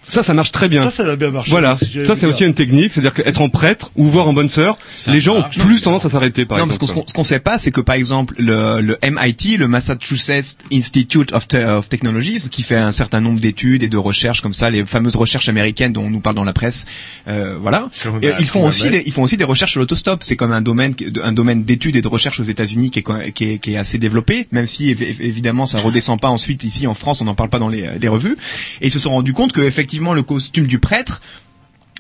Ça, 0.07 0.23
ça 0.23 0.35
marche 0.35 0.53
très 0.53 0.69
bien. 0.69 0.83
Ça, 0.91 0.91
ça 1.05 1.11
a 1.11 1.17
bien 1.17 1.31
marché. 1.31 1.51
Voilà, 1.51 1.77
que 1.95 2.05
ça 2.05 2.17
c'est 2.17 2.27
aussi 2.27 2.45
une 2.45 2.55
technique, 2.55 2.93
c'est-à-dire 2.93 3.15
qu'être 3.15 3.41
en 3.41 3.49
prêtre 3.49 3.91
ou 3.97 4.05
voir 4.07 4.29
en 4.29 4.33
bonne 4.33 4.49
sœur, 4.49 4.77
les 5.07 5.21
gens 5.21 5.37
ont 5.37 5.45
plus 5.49 5.81
tendance 5.81 6.05
à 6.05 6.11
s'arrêter 6.11 6.45
par 6.45 6.59
non, 6.59 6.67
parce 6.67 6.77
exemple. 6.77 6.93
que 6.93 6.99
ce 7.01 7.05
qu'on 7.05 7.09
ce 7.09 7.15
qu'on 7.15 7.25
sait 7.25 7.39
pas, 7.41 7.57
c'est 7.59 7.71
que 7.71 7.81
par 7.81 7.95
exemple 7.95 8.35
le, 8.39 8.81
le 8.81 8.99
MIT, 9.03 9.57
le 9.59 9.69
Massachusetts 9.69 10.57
Institute 10.73 11.33
of, 11.33 11.47
Te- 11.49 11.57
of 11.57 11.89
Technologies, 11.89 12.49
qui 12.51 12.63
fait 12.63 12.77
un 12.77 12.93
certain 12.93 13.21
nombre 13.21 13.41
d'études 13.41 13.83
et 13.85 13.89
de 13.89 13.97
recherches 13.97 14.41
comme 14.41 14.55
ça, 14.55 14.71
les 14.71 14.85
fameuses 14.85 15.17
recherches 15.17 15.49
américaines 15.49 15.93
dont 15.93 16.03
on 16.05 16.11
nous 16.11 16.21
parle 16.21 16.37
dans 16.37 16.45
la 16.45 16.53
presse, 16.53 16.85
euh, 17.29 17.57
voilà. 17.61 17.89
Et 18.23 18.33
ils 18.41 18.47
font 18.47 18.67
aussi 18.67 18.91
des, 18.91 19.03
ils 19.07 19.13
font 19.13 19.23
aussi 19.23 19.37
des 19.37 19.45
recherches 19.45 19.71
sur 19.73 19.81
l'autostop. 19.81 20.23
C'est 20.25 20.37
comme 20.37 20.53
un 20.53 20.63
domaine 20.63 20.95
un 21.23 21.33
domaine 21.33 21.63
d'études 21.65 21.95
et 21.97 22.03
de 22.03 22.09
recherche 22.09 22.41
aux 22.41 22.45
États-Unis 22.45 22.91
qui 22.91 23.05
qui, 23.35 23.45
est, 23.45 23.59
qui 23.59 23.75
est 23.75 23.77
assez 23.77 23.99
développé, 23.99 24.49
même 24.51 24.67
si 24.67 24.93
évi- 24.93 25.17
évidemment 25.21 25.65
ça 25.67 25.79
redescend 25.79 26.21
pas 26.21 26.29
ensuite 26.29 26.65
ici 26.65 26.87
en 26.89 26.95
France, 26.95 27.21
on 27.21 27.25
n'en 27.25 27.35
parle 27.37 27.51
pas 27.51 27.59
dans 27.61 27.69
les, 27.69 27.89
les 28.01 28.09
revues. 28.09 28.37
Et 28.81 28.89
ils 28.89 28.91
se 28.91 28.99
sont 28.99 29.11
rendus 29.11 29.33
compte 29.33 29.53
que 29.53 29.61
effectivement 29.61 29.92
le 30.01 30.23
costume 30.23 30.67
du 30.67 30.79
prêtre 30.79 31.21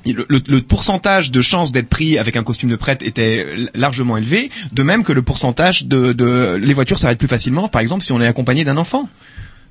le, 0.04 0.60
pourcentage 0.60 1.30
de 1.30 1.40
chances 1.42 1.72
d'être 1.72 1.88
pris 1.88 2.18
avec 2.18 2.36
un 2.36 2.42
costume 2.42 2.70
de 2.70 2.76
prêtre 2.76 3.04
était 3.06 3.46
largement 3.74 4.16
élevé, 4.16 4.50
de 4.72 4.82
même 4.82 5.04
que 5.04 5.12
le 5.12 5.22
pourcentage 5.22 5.86
de, 5.86 6.56
les 6.56 6.74
voitures 6.74 6.98
s'arrêtent 6.98 7.18
plus 7.18 7.28
facilement, 7.28 7.68
par 7.68 7.80
exemple 7.80 8.02
si 8.04 8.12
on 8.12 8.20
est 8.20 8.26
accompagné 8.26 8.64
d'un 8.64 8.76
enfant. 8.76 9.08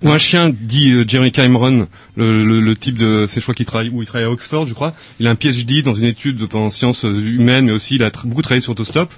Ou 0.03 0.09
un 0.09 0.17
chien, 0.17 0.49
dit 0.49 0.93
euh, 0.93 1.05
Jeremy 1.07 1.31
Cameron, 1.31 1.87
le, 2.17 2.73
type 2.73 2.97
de, 2.97 3.25
c'est 3.27 3.39
je 3.39 3.45
crois 3.45 3.53
qu'il 3.53 3.67
travaille, 3.67 3.91
il 3.93 4.05
travaille 4.07 4.25
à 4.25 4.31
Oxford, 4.31 4.65
je 4.65 4.73
crois. 4.73 4.95
Il 5.19 5.27
a 5.27 5.29
un 5.29 5.35
PhD 5.35 5.83
dans 5.83 5.93
une 5.93 6.05
étude 6.05 6.47
en 6.53 6.71
sciences 6.71 7.03
humaines, 7.03 7.65
mais 7.65 7.71
aussi 7.71 7.95
il 7.95 8.03
a 8.03 8.09
beaucoup 8.25 8.41
travaillé 8.41 8.61
sur 8.61 8.71
autostop. 8.71 9.13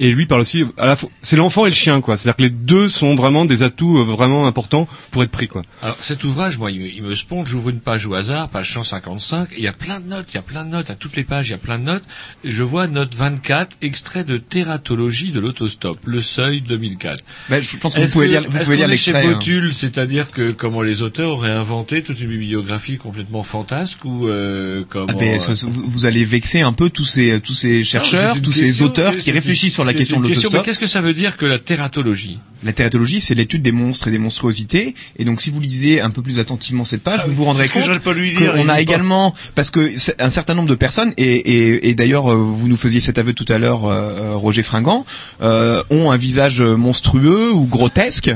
Et 0.00 0.10
lui 0.12 0.26
parle 0.26 0.42
aussi, 0.42 0.64
à 0.76 0.86
la 0.86 0.96
fois, 0.96 1.10
c'est 1.22 1.34
l'enfant 1.36 1.66
et 1.66 1.70
le 1.70 1.74
chien, 1.74 2.00
quoi. 2.00 2.16
C'est-à-dire 2.16 2.36
que 2.36 2.42
les 2.42 2.50
deux 2.50 2.88
sont 2.88 3.14
vraiment 3.16 3.44
des 3.44 3.62
atouts 3.64 3.98
euh, 3.98 4.04
vraiment 4.04 4.46
importants 4.46 4.86
pour 5.10 5.22
être 5.24 5.30
pris, 5.30 5.48
quoi. 5.48 5.62
Alors 5.82 5.96
cet 6.00 6.22
ouvrage, 6.24 6.56
moi, 6.58 6.70
il 6.70 6.80
me, 6.80 6.86
il 6.86 7.02
me 7.02 7.14
sponge, 7.16 7.48
j'ouvre 7.48 7.70
une 7.70 7.80
page 7.80 8.06
au 8.06 8.14
hasard, 8.14 8.48
page 8.48 8.72
155, 8.72 9.52
et 9.52 9.54
il 9.58 9.62
y 9.64 9.66
a 9.66 9.72
plein 9.72 9.98
de 10.00 10.06
notes, 10.08 10.26
il 10.30 10.34
y 10.36 10.38
a 10.38 10.42
plein 10.42 10.64
de 10.64 10.70
notes, 10.70 10.90
à 10.90 10.94
toutes 10.94 11.16
les 11.16 11.24
pages, 11.24 11.48
il 11.48 11.52
y 11.52 11.54
a 11.54 11.58
plein 11.58 11.78
de 11.78 11.84
notes. 11.84 12.04
Et 12.44 12.52
je 12.52 12.62
vois 12.62 12.86
note 12.86 13.14
24, 13.14 13.76
extrait 13.82 14.24
de 14.24 14.36
Tératologie 14.38 15.32
de 15.32 15.40
l'autostop, 15.40 15.98
le 16.04 16.20
seuil 16.20 16.60
2004. 16.60 17.24
Ben, 17.48 17.60
je 17.62 17.76
pense 17.76 17.94
que 17.94 18.00
vous 18.00 18.12
pouvez 18.12 18.28
lire, 18.28 18.42
vous 18.48 18.58
pouvez 18.58 18.76
lire 18.76 18.86
l'extrait. 18.88 19.26
hein. 19.26 19.70
C'est-à-dire 19.72 20.30
que 20.30 20.52
comment 20.52 20.82
les 20.82 21.02
auteurs 21.02 21.30
auraient 21.30 21.50
inventé 21.50 22.02
toute 22.02 22.20
une 22.20 22.28
bibliographie 22.28 22.96
complètement 22.98 23.42
fantasque 23.42 24.04
ou 24.04 24.28
euh, 24.28 24.84
comment 24.88 25.06
Ah 25.08 25.14
ben, 25.14 25.40
euh, 25.40 25.54
vous, 25.62 25.90
vous 25.90 26.06
allez 26.06 26.24
vexer 26.24 26.60
un 26.60 26.72
peu 26.72 26.90
tous 26.90 27.04
ces 27.04 27.40
tous 27.40 27.54
ces 27.54 27.82
chercheurs, 27.84 28.36
Non, 28.36 28.40
tous 28.42 28.52
ces 28.52 28.82
auteurs 28.82 29.14
c'est- 29.14 29.20
qui 29.20 29.30
réfléchissent 29.32 29.57
sur 29.70 29.84
la 29.84 29.92
question 29.94 30.20
de 30.20 30.28
l'autostop. 30.28 30.52
Mais 30.54 30.62
qu'est-ce 30.62 30.78
que 30.78 30.86
ça 30.86 31.00
veut 31.00 31.12
dire 31.14 31.36
que 31.36 31.46
la 31.46 31.58
tératologie? 31.58 32.38
La 32.64 32.72
tératologie, 32.72 33.20
c'est 33.20 33.34
l'étude 33.34 33.62
des 33.62 33.70
monstres 33.72 34.08
et 34.08 34.10
des 34.10 34.18
monstruosités. 34.18 34.94
Et 35.18 35.24
donc, 35.24 35.40
si 35.40 35.50
vous 35.50 35.60
lisez 35.60 36.00
un 36.00 36.10
peu 36.10 36.22
plus 36.22 36.38
attentivement 36.40 36.84
cette 36.84 37.02
page, 37.04 37.20
vous 37.26 37.32
vous 37.34 37.44
rendrez 37.44 37.66
Ah 37.68 37.72
compte 37.72 38.02
qu'on 38.02 38.68
a 38.68 38.74
pas. 38.74 38.80
également, 38.80 39.32
parce 39.54 39.70
que 39.70 39.92
un 40.18 40.28
certain 40.30 40.54
nombre 40.54 40.68
de 40.68 40.74
personnes, 40.74 41.12
et, 41.16 41.34
et, 41.34 41.88
et 41.90 41.94
d'ailleurs, 41.94 42.32
euh, 42.32 42.36
vous 42.36 42.66
nous 42.68 42.76
faisiez 42.76 42.98
cet 43.00 43.18
aveu 43.18 43.32
tout 43.32 43.44
à 43.48 43.58
l'heure, 43.58 43.84
euh, 43.86 44.34
Roger 44.34 44.64
Fringant, 44.64 45.06
euh, 45.42 45.82
ont 45.90 46.10
un 46.10 46.16
visage 46.16 46.60
monstrueux 46.60 47.52
ou 47.52 47.66
grotesque, 47.66 48.30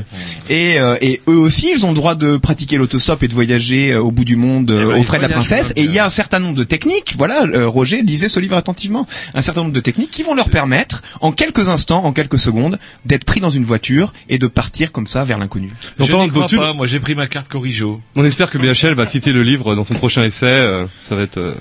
et, 0.49 0.79
euh, 0.79 0.95
et 1.01 1.21
eux 1.27 1.37
aussi, 1.37 1.71
ils 1.75 1.85
ont 1.85 1.89
le 1.89 1.95
droit 1.95 2.15
de 2.15 2.37
pratiquer 2.37 2.77
l'autostop 2.77 3.23
et 3.23 3.27
de 3.27 3.33
voyager 3.33 3.91
euh, 3.91 4.01
au 4.01 4.11
bout 4.11 4.23
du 4.25 4.35
monde 4.37 4.71
euh, 4.71 4.83
Eh 4.83 4.93
ben, 4.93 4.99
aux 5.01 5.03
frais 5.03 5.17
de 5.17 5.23
la 5.23 5.29
princesse. 5.29 5.69
donc, 5.69 5.77
Et 5.79 5.83
il 5.83 5.91
y 5.91 5.99
a 5.99 6.03
euh. 6.03 6.07
un 6.07 6.09
certain 6.09 6.39
nombre 6.39 6.55
de 6.55 6.63
techniques, 6.63 7.15
voilà, 7.17 7.43
euh, 7.43 7.67
Roger 7.67 8.01
lisait 8.01 8.29
ce 8.29 8.39
livre 8.39 8.55
attentivement, 8.55 9.05
un 9.33 9.41
certain 9.41 9.61
nombre 9.61 9.73
de 9.73 9.79
techniques 9.81 10.11
qui 10.11 10.23
vont 10.23 10.33
leur 10.33 10.49
permettre, 10.49 11.01
en 11.21 11.31
quelques 11.31 11.69
instants, 11.69 12.03
en 12.03 12.13
quelques 12.13 12.39
secondes, 12.39 12.79
d'être 13.05 13.23
pris 13.25 13.39
dans 13.39 13.49
une 13.49 13.63
voiture 13.63 14.13
et 14.29 14.37
de 14.37 14.47
partir 14.47 14.91
comme 14.91 15.07
ça 15.07 15.23
vers 15.23 15.37
l'inconnu. 15.37 15.71
Je 15.99 16.03
n'y 16.03 16.09
de 16.27 16.29
crois 16.31 16.47
pas, 16.47 16.73
moi 16.73 16.87
j'ai 16.87 16.99
pris 16.99 17.15
ma 17.15 17.27
carte 17.27 17.47
Corrigeau. 17.49 18.01
on 18.15 18.25
espère 18.25 18.49
que 18.49 18.57
BHL 18.57 18.93
va 18.95 19.05
citer 19.05 19.31
le 19.31 19.43
livre 19.43 19.75
dans 19.75 19.83
son 19.83 19.93
prochain 19.95 20.23
essai. 20.23 20.45
euh, 20.45 20.85
ça 20.99 21.15
va 21.15 21.23
être. 21.23 21.37
euh, 21.37 21.53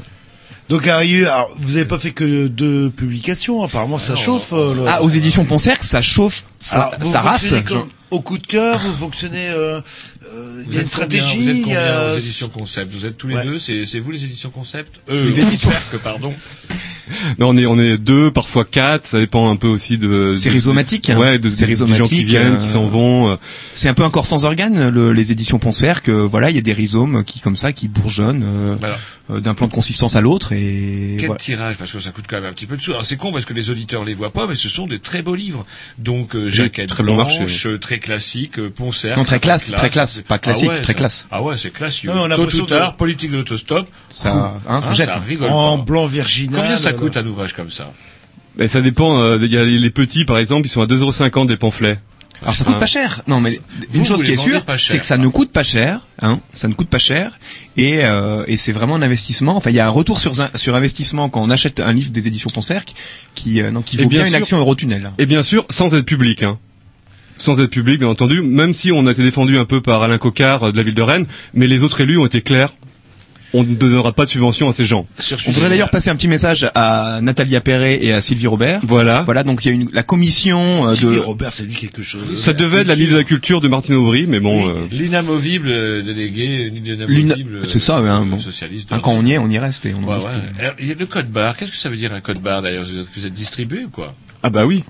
Donc, 0.69 0.87
alors, 0.87 1.51
vous 1.59 1.77
avez 1.77 1.85
pas 1.85 1.99
fait 1.99 2.13
que 2.13 2.47
deux 2.47 2.89
publications, 2.91 3.63
apparemment, 3.63 3.99
ça 3.99 4.17
chauffe. 4.17 4.53
euh, 4.53 4.75
le- 4.75 4.85
Ah, 4.87 5.03
aux 5.03 5.11
éditions 5.11 5.45
Poncerc, 5.45 5.83
ça 5.85 6.01
chauffe, 6.03 6.45
ça, 6.59 6.83
Alors, 6.83 6.95
vous 7.01 7.13
ça 7.13 7.21
race. 7.21 7.55
comme 7.67 7.89
au 8.11 8.21
coup 8.21 8.39
de 8.39 8.47
cœur, 8.47 8.79
vous 8.79 8.93
fonctionnez, 8.97 9.49
euh, 10.33 10.37
euh, 10.59 10.63
il 10.69 10.75
y 10.75 10.79
a 10.79 10.83
une 10.83 10.89
stratégie, 10.89 11.39
Vous 11.41 11.49
êtes 11.49 11.63
combien 11.63 11.81
a- 11.81 12.15
aux 12.15 12.19
éditions 12.19 12.49
Concept 12.49 12.93
Vous 12.93 13.07
êtes 13.07 13.17
tous 13.19 13.29
les 13.29 13.35
Ouais. 13.37 13.45
deux 13.45 13.59
C'est 13.59 13.85
c'est 13.85 13.99
vous 13.99 14.11
les 14.11 14.25
éditions 14.25 14.51
Concept 14.51 15.01
Euh, 15.11 15.25
Les 15.25 15.41
éditions- 15.41 15.71
que 15.91 15.97
pardon. 15.97 16.33
Non, 17.39 17.49
on 17.51 17.57
est 17.59 17.67
on 17.67 17.79
est 17.79 17.99
deux, 17.99 18.31
parfois 18.31 18.65
quatre. 18.65 19.07
Ça 19.07 19.19
dépend 19.19 19.51
un 19.51 19.57
peu 19.57 19.67
aussi 19.67 19.99
de. 19.99 20.35
C'est 20.37 20.49
rhizomatique, 20.51 21.11
hein. 21.11 21.19
Ouais, 21.19 21.39
de, 21.39 21.51
C'est 21.51 21.67
des- 21.67 21.75
des 21.75 21.97
gens 21.97 22.05
qui 22.05 22.25
viennent, 22.25 22.55
euh, 22.55 22.57
qui 22.57 22.69
s'en 22.69 22.87
vont. 22.87 23.33
euh. 23.33 23.37
C'est 23.75 23.89
un 23.89 23.95
peu 23.95 24.05
un 24.05 24.09
corps 24.11 24.25
sans 24.25 24.45
organe, 24.45 24.89
le- 24.89 25.13
les 25.13 25.33
éditions 25.33 25.59
Poncerc. 25.59 26.09
euh, 26.09 26.23
voilà, 26.27 26.49
il 26.51 26.57
y 26.57 26.59
a 26.59 26.63
des 26.63 26.73
rhizomes 26.73 27.25
qui, 27.25 27.41
comme 27.41 27.57
ça, 27.57 27.73
qui 27.73 27.89
bourgeonnent 27.89 28.45
euh, 28.45 28.77
Voilà. 28.79 28.97
euh, 29.31 29.41
d'un 29.41 29.53
plan 29.55 29.67
de 29.67 29.73
consistance 29.73 30.15
à 30.17 30.21
l'autre. 30.21 30.53
Et 30.53 31.17
Quel 31.19 31.27
voilà. 31.27 31.41
tirage 31.41 31.77
Parce 31.77 31.91
que 31.91 32.01
ça 32.01 32.13
coûte 32.13 32.25
quand 32.29 32.37
même 32.41 32.49
un 32.49 32.53
petit 32.55 32.67
peu 32.67 32.77
de 32.77 32.81
sous. 32.83 32.93
Alors 32.93 33.05
c'est 33.05 33.17
con 33.17 33.33
parce 33.33 33.45
que 33.45 33.53
les 33.53 33.69
auditeurs 33.69 34.05
les 34.05 34.15
voient 34.15 34.33
pas, 34.33 34.47
mais 34.47 34.55
ce 34.55 34.69
sont 34.69 34.87
des 34.87 35.01
très 35.01 35.23
beaux 35.23 35.35
livres. 35.35 35.67
Donc 35.99 36.35
euh, 36.37 36.49
jaquette 36.49 36.89
très 36.89 37.03
bon 37.03 37.17
blanche, 37.17 37.41
marché. 37.41 37.69
euh, 37.69 37.79
très 37.79 37.99
classique, 37.99 38.59
euh, 38.61 38.71
Poncerc. 38.71 39.17
Non, 39.19 39.25
très 39.25 39.41
classe, 39.41 39.67
classe, 39.67 39.79
très 39.81 39.91
classe, 39.91 40.22
pas 40.23 40.39
classique, 40.39 40.69
Ah 40.71 40.75
ouais, 40.77 40.81
très 40.83 40.93
ça- 40.93 40.99
classe. 40.99 41.27
Ah 41.31 41.43
ouais, 41.43 41.57
c'est 41.57 41.71
classieux. 41.73 42.11
Non, 42.13 42.23
on 42.23 42.31
a 42.31 42.37
Tôt 42.37 42.47
ou 42.47 42.67
tard, 42.67 42.93
que- 42.93 42.99
politique 42.99 43.31
de 43.31 43.37
l'autostop. 43.39 43.89
Ça, 44.11 44.61
hein, 44.69 44.81
ça 44.83 44.91
hein, 44.91 44.95
jette. 44.95 45.11
ça 45.13 45.19
rigole 45.19 45.51
en 45.51 45.79
pas. 45.79 45.85
blanc 45.85 46.07
virginal. 46.07 46.61
Combien 46.61 46.77
ça 46.79 46.93
coûte 46.93 47.17
un 47.17 47.27
ouvrage 47.27 47.53
comme 47.55 47.71
ça? 47.71 47.93
Ben, 48.57 48.69
ça 48.69 48.81
dépend. 48.81 49.19
euh, 49.19 49.39
Il 49.43 49.51
y 49.51 49.57
a 49.57 49.65
les, 49.65 49.91
petits, 49.91 50.25
par 50.25 50.39
exemple, 50.39 50.67
ils 50.67 50.71
sont 50.71 50.83
à 50.83 50.87
2,50€ 50.87 51.47
des 51.47 51.57
pamphlets. 51.57 51.99
Alors 52.43 52.57
ça 52.57 52.65
coûte 52.65 52.75
Hein. 52.75 52.81
pas 52.81 52.87
cher. 52.87 53.23
Non, 53.29 53.41
mais 53.41 53.61
Vous, 53.89 53.99
une 53.99 54.05
chose 54.05 54.25
qui 54.25 54.33
est 54.33 54.37
sûre, 54.37 54.65
c'est 54.77 54.99
que 54.99 55.05
ça 55.07 55.17
ne 55.17 55.29
coûte 55.29 55.53
pas 55.53 55.63
cher. 55.63 56.01
Hein, 56.21 56.41
ça 56.53 56.67
ne 56.67 56.75
coûte 56.75 56.89
pas 56.89 56.99
cher. 56.99 57.39
Et, 57.77 58.05
euh, 58.05 58.43
et 58.49 58.57
c'est 58.57 58.73
vraiment 58.73 58.97
un 58.97 59.03
investissement. 59.03 59.57
Enfin, 59.57 59.71
il 59.71 59.77
y 59.77 59.81
a 59.81 59.87
un 59.87 59.91
retour 59.91 60.19
sur, 60.19 60.33
sur 60.57 60.75
investissement 60.75 61.29
quand 61.29 61.41
on 61.41 61.51
achète 61.51 61.79
un 61.79 61.93
livre 61.93 62.11
des 62.11 62.27
éditions 62.27 62.51
Poncerc 62.53 62.95
qui, 63.37 63.63
euh, 63.63 63.71
non, 63.71 63.81
qui 63.83 63.97
Et 63.97 64.03
vaut 64.03 64.09
bien 64.09 64.21
bien, 64.23 64.29
une 64.29 64.35
action 64.35 64.59
Eurotunnel. 64.59 65.13
Et 65.19 65.27
bien 65.27 65.45
sûr, 65.45 65.65
sans 65.71 65.95
être 65.95 66.05
public. 66.05 66.43
Hein. 66.43 66.59
Sans 67.43 67.59
être 67.61 67.71
public, 67.71 67.99
bien 67.99 68.07
entendu. 68.09 68.41
Même 68.41 68.73
si 68.73 68.93
on 68.93 69.05
a 69.09 69.11
été 69.11 69.23
défendu 69.23 69.59
un 69.59 69.65
peu 69.65 69.81
par 69.81 70.01
Alain 70.05 70.19
Cocard 70.19 70.63
euh, 70.69 70.71
de 70.73 70.77
la 70.77 70.85
ville 70.85 70.95
de 70.95 71.03
Rennes, 71.03 71.27
mais 71.55 71.67
les 71.67 71.83
autres 71.83 72.01
élus 72.01 72.17
ont 72.19 72.27
été 72.27 72.41
clairs. 72.41 72.73
On 73.53 73.65
ne 73.65 73.75
donnera 73.75 74.13
pas 74.13 74.25
de 74.25 74.31
subvention 74.31 74.69
à 74.69 74.73
ces 74.73 74.87
gens. 74.87 75.07
On 75.47 75.51
voudrait 75.51 75.69
d'ailleurs 75.69 75.91
passer 75.91 76.09
un 76.09 76.15
petit 76.17 76.29
message 76.29 76.71
à 76.75 77.19
Nathalie 77.21 77.59
Perret 77.61 77.99
et 78.01 78.13
à 78.13 78.21
Sylvie 78.23 78.47
Robert. 78.47 78.81
Voilà. 78.85 79.23
Voilà, 79.23 79.43
donc 79.43 79.63
il 79.65 79.69
y 79.69 79.71
a 79.73 79.75
une, 79.75 79.91
la 79.93 80.03
commission 80.05 80.87
euh, 80.87 80.95
Sylvie 80.95 81.17
de... 81.17 81.21
Robert, 81.21 81.53
c'est 81.53 81.65
lui 81.65 81.75
quelque 81.75 82.03
chose. 82.03 82.23
Ça 82.39 82.53
devait 82.55 82.79
être 82.83 82.87
la 82.87 82.95
ministre 82.95 83.15
de 83.15 83.19
la 83.19 83.25
Culture 83.25 83.61
de 83.61 83.67
Martine 83.69 83.97
Aubry, 83.97 84.27
mais 84.29 84.39
bon. 84.41 84.67
euh, 84.69 84.75
L'inamovible 84.93 85.69
euh, 85.69 86.01
délégué, 86.01 86.71
L'ina- 86.71 86.97
l'inamovible 87.07 87.57
euh, 87.57 87.65
C'est 87.69 87.79
ça, 87.81 87.97
hein, 87.99 88.25
bon. 88.25 88.39
socialiste. 88.39 88.91
Hein, 88.93 89.01
quand 89.03 89.13
on 89.13 89.27
y 89.27 89.33
est, 89.33 89.39
on 89.39 89.51
y 89.51 89.59
reste. 89.59 89.85
Et 89.85 89.93
on 89.95 90.05
en 90.05 90.09
Ouais, 90.09 90.15
bouge 90.15 90.25
ouais. 90.27 90.31
plus. 90.55 90.61
Alors, 90.61 90.75
il 90.81 90.87
y 90.87 90.93
a 90.93 90.95
le 90.95 91.07
code 91.07 91.29
barre. 91.31 91.57
Qu'est-ce 91.57 91.73
que 91.73 91.77
ça 91.77 91.89
veut 91.91 91.97
dire 91.97 92.15
un 92.15 92.21
code 92.23 92.39
barre 92.41 92.63
d'ailleurs? 92.63 92.85
Vous 92.85 93.01
êtes, 93.01 93.07
vous 93.15 93.27
êtes 93.27 93.35
distribué 93.35 93.85
ou 93.85 93.91
quoi? 93.91 94.15
Ah 94.43 94.49
bah 94.49 94.65
oui. 94.65 94.83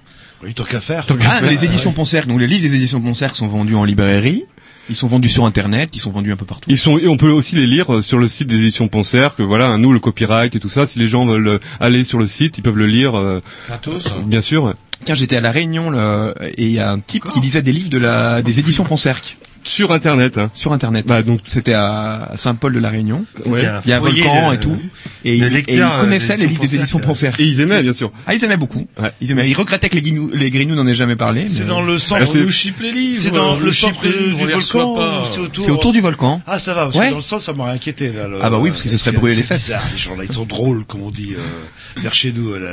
Bah, 0.42 0.48
oui, 0.48 0.54
tant 0.54 0.64
qu'à 0.64 0.80
faire. 0.80 1.06
Tant 1.06 1.16
ah, 1.20 1.38
faire, 1.38 1.50
les 1.50 1.64
éditions 1.64 1.90
ouais. 1.90 1.96
Poncerc, 1.96 2.26
donc 2.26 2.40
les 2.40 2.46
livres 2.46 2.62
des 2.62 2.74
éditions 2.74 3.00
Poncerc 3.00 3.34
sont 3.34 3.48
vendus 3.48 3.74
en 3.74 3.84
librairie. 3.84 4.44
Ils 4.90 4.96
sont 4.96 5.06
vendus 5.06 5.28
sur 5.28 5.46
internet, 5.46 5.90
ils 5.94 6.00
sont 6.00 6.10
vendus 6.10 6.32
un 6.32 6.36
peu 6.36 6.44
partout. 6.44 6.68
Ils 6.68 6.78
sont 6.78 6.98
et 6.98 7.06
on 7.06 7.16
peut 7.16 7.30
aussi 7.30 7.54
les 7.54 7.68
lire 7.68 7.94
euh, 7.94 8.02
sur 8.02 8.18
le 8.18 8.26
site 8.26 8.48
des 8.48 8.56
éditions 8.56 8.88
Poncerc, 8.88 9.36
que 9.36 9.42
voilà, 9.44 9.78
nous 9.78 9.92
le 9.92 10.00
copyright 10.00 10.56
et 10.56 10.60
tout 10.60 10.68
ça, 10.68 10.86
si 10.86 10.98
les 10.98 11.06
gens 11.06 11.24
veulent 11.24 11.46
euh, 11.46 11.58
aller 11.78 12.02
sur 12.02 12.18
le 12.18 12.26
site, 12.26 12.58
ils 12.58 12.62
peuvent 12.62 12.76
le 12.76 12.88
lire 12.88 13.14
euh, 13.14 13.40
hein. 13.70 13.78
Bien 14.26 14.40
sûr. 14.40 14.74
Tiens, 15.04 15.14
j'étais 15.14 15.36
à 15.36 15.40
la 15.40 15.52
Réunion 15.52 15.90
là, 15.90 16.34
et 16.56 16.64
il 16.64 16.72
y 16.72 16.80
a 16.80 16.90
un 16.90 16.98
type 16.98 17.28
qui 17.28 17.40
lisait 17.40 17.62
des 17.62 17.72
livres 17.72 17.90
de 17.90 17.98
la 17.98 18.42
des 18.42 18.58
éditions 18.58 18.84
Poncerc. 18.84 19.36
Sur 19.64 19.92
Internet. 19.92 20.38
Hein. 20.38 20.50
Sur 20.54 20.72
Internet. 20.72 21.06
Bah, 21.06 21.22
donc 21.22 21.40
c'était 21.46 21.74
à 21.74 22.32
Saint-Paul 22.36 22.72
de 22.72 22.78
la 22.78 22.88
Réunion. 22.88 23.24
Ouais. 23.46 23.64
Il 23.84 23.90
y 23.90 23.92
a 23.92 23.96
un, 23.96 24.00
volcan 24.00 24.50
euh, 24.50 24.52
et 24.52 24.60
tout. 24.60 24.78
Et, 25.24 25.36
ils, 25.36 25.64
connaissaient 26.00 26.34
euh, 26.34 26.36
les 26.36 26.46
livres 26.46 26.60
des 26.60 26.74
éditions 26.74 26.98
Panthère. 26.98 27.34
Et 27.38 27.44
ils 27.44 27.60
aimaient 27.60 27.82
bien 27.82 27.92
sûr. 27.92 28.12
Ah 28.26 28.34
ils 28.34 28.44
aimaient 28.44 28.56
beaucoup. 28.56 28.86
Ouais. 29.00 29.12
Ils 29.20 29.30
aimaient. 29.30 29.48
Ils 29.48 29.54
regrettaient 29.54 29.88
que 29.88 29.94
les 29.94 30.02
Grignoux, 30.02 30.30
les 30.34 30.50
Grignoux 30.50 30.74
n'en 30.74 30.86
aient 30.86 30.94
jamais 30.94 31.16
parlé. 31.16 31.48
C'est 31.48 31.66
dans 31.66 31.82
le 31.82 31.98
centre. 31.98 32.24
Bah, 32.24 32.30
on 32.32 32.82
les 32.82 32.92
livres. 32.92 33.22
C'est 33.22 33.30
dans 33.30 33.56
euh, 33.56 33.60
le 33.64 33.72
centre 33.72 34.02
du 34.02 34.32
volcan. 34.36 35.24
C'est 35.26 35.40
autour. 35.40 35.64
C'est 35.64 35.70
autour 35.70 35.92
du 35.92 36.00
volcan. 36.00 36.42
Ah 36.46 36.58
ça 36.58 36.74
va. 36.74 36.86
Parce 36.86 36.96
que 36.96 37.10
dans 37.10 37.16
le 37.16 37.22
centre 37.22 37.42
ça 37.42 37.52
m'aurait 37.52 37.72
inquiété 37.72 38.12
là. 38.12 38.26
Ah 38.42 38.50
bah 38.50 38.58
oui 38.60 38.70
parce 38.70 38.82
qu'ils 38.82 38.90
se 38.90 38.96
seraient 38.96 39.12
brûlé 39.12 39.36
les 39.36 39.42
fesses. 39.42 39.72
Les 39.92 39.98
gens 39.98 40.16
là 40.16 40.24
ils 40.24 40.32
sont 40.32 40.44
drôles 40.44 40.84
comme 40.84 41.02
on 41.02 41.10
dit 41.10 41.34
vers 41.96 42.14
chez 42.14 42.32
nous 42.32 42.54
là. 42.54 42.72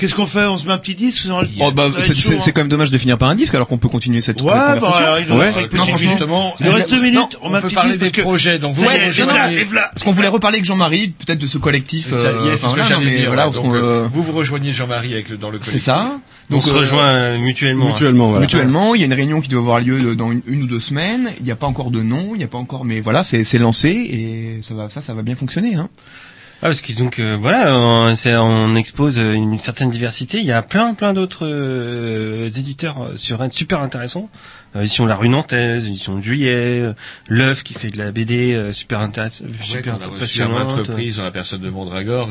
Qu'est-ce 0.00 0.14
qu'on 0.14 0.26
fait? 0.26 0.46
On 0.46 0.56
se 0.56 0.64
met 0.64 0.72
un 0.72 0.78
petit 0.78 0.94
disque? 0.94 1.18
Sur 1.18 1.44
oh, 1.60 1.72
bah, 1.72 1.88
C'est 1.98 2.34
hein. 2.34 2.38
quand 2.54 2.62
même 2.62 2.70
dommage 2.70 2.90
de 2.90 2.96
finir 2.96 3.18
par 3.18 3.28
un 3.28 3.34
disque 3.34 3.54
alors 3.54 3.68
qu'on 3.68 3.76
peut 3.76 3.90
continuer 3.90 4.22
cette 4.22 4.40
ouais, 4.40 4.50
conversation. 4.50 4.90
Bah, 4.90 4.96
alors, 4.96 5.18
il 5.18 5.98
justement, 5.98 6.54
deux 6.88 7.02
minutes. 7.02 7.36
On, 7.42 7.48
on 7.48 7.52
peut 7.52 7.68
petit 7.68 7.74
parler 7.74 7.98
des 7.98 8.10
que... 8.10 8.22
projets. 8.22 8.58
Donc 8.58 8.72
voilà, 8.72 9.10
Parce 9.90 10.04
qu'on 10.04 10.12
voulait 10.12 10.28
reparler 10.28 10.56
avec 10.56 10.64
Jean-Marie, 10.64 11.08
peut-être 11.08 11.38
de 11.38 11.46
ce 11.46 11.58
collectif. 11.58 12.12
Vous 14.10 14.22
vous 14.22 14.32
rejoignez 14.32 14.72
Jean-Marie 14.72 15.12
avec 15.12 15.38
dans 15.38 15.50
le 15.50 15.58
collectif. 15.58 15.72
C'est 15.72 15.78
ça. 15.78 16.18
Donc, 16.50 16.64
on 16.64 16.66
se 16.66 16.70
euh, 16.70 16.78
rejoint 16.78 17.06
euh, 17.06 17.38
mutuellement. 17.38 17.86
Mutuellement, 17.90 18.32
Mutuellement, 18.40 18.94
il 18.96 19.00
y 19.00 19.04
a 19.04 19.06
une 19.06 19.14
réunion 19.14 19.40
qui 19.40 19.48
doit 19.48 19.60
avoir 19.60 19.78
lieu 19.78 20.00
euh, 20.00 20.14
dans 20.16 20.32
une 20.32 20.62
ou 20.62 20.66
deux 20.66 20.80
semaines. 20.80 21.30
Il 21.38 21.44
n'y 21.44 21.52
a 21.52 21.56
pas 21.56 21.68
encore 21.68 21.92
de 21.92 22.02
nom, 22.02 22.30
il 22.34 22.38
n'y 22.38 22.44
a 22.44 22.48
pas 22.48 22.58
encore, 22.58 22.84
mais 22.84 23.00
voilà, 23.00 23.22
c'est 23.22 23.58
lancé 23.58 23.88
et 23.88 24.58
ça 24.62 24.74
va, 24.74 24.90
ça, 24.90 25.00
ça 25.00 25.14
va 25.14 25.22
bien 25.22 25.36
fonctionner. 25.36 25.76
Hein. 25.76 25.88
Ah, 26.62 26.66
parce 26.66 26.82
que 26.82 26.92
donc 26.92 27.18
euh, 27.18 27.38
voilà, 27.40 27.74
on, 27.74 28.76
expose 28.76 29.18
euh, 29.18 29.32
une, 29.32 29.58
certaine 29.58 29.88
diversité. 29.88 30.40
Il 30.40 30.44
y 30.44 30.52
a 30.52 30.60
plein 30.60 30.92
plein 30.92 31.14
d'autres 31.14 31.46
euh, 31.46 32.48
éditeurs 32.48 33.12
sur 33.16 33.40
super 33.50 33.80
intéressants. 33.80 34.28
Euh, 34.76 34.82
édition 34.82 35.04
La 35.04 35.16
Rue 35.16 35.28
Nantaise, 35.28 35.86
édition 35.86 36.16
de 36.16 36.22
Juillet, 36.22 36.80
euh, 36.80 36.92
l'œuf 37.28 37.64
qui 37.64 37.74
fait 37.74 37.88
de 37.88 37.98
la 37.98 38.12
BD 38.12 38.54
euh, 38.54 38.72
super 38.72 39.00
intéressante, 39.00 39.48
super 39.62 39.98
ouais, 39.98 40.18
passionnante. 40.20 40.88
dans 40.88 41.24
la 41.24 41.30
personne 41.32 41.60
de 41.60 41.70
Mondragor. 41.70 42.28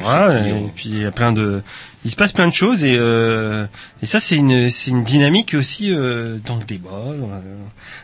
Voilà, 0.00 0.46
et, 0.48 0.54
puis 0.74 0.88
il 0.88 1.02
y 1.02 1.04
a 1.04 1.10
plein 1.10 1.32
de, 1.32 1.62
il 2.06 2.10
se 2.10 2.16
passe 2.16 2.32
plein 2.32 2.48
de 2.48 2.54
choses 2.54 2.82
et 2.82 2.94
et 2.94 4.06
ça 4.06 4.20
c'est 4.20 4.36
une 4.36 4.70
c'est 4.70 4.90
une 4.90 5.04
dynamique 5.04 5.54
aussi 5.54 5.90
dans 5.90 6.56
le 6.56 6.64
débat. 6.66 7.04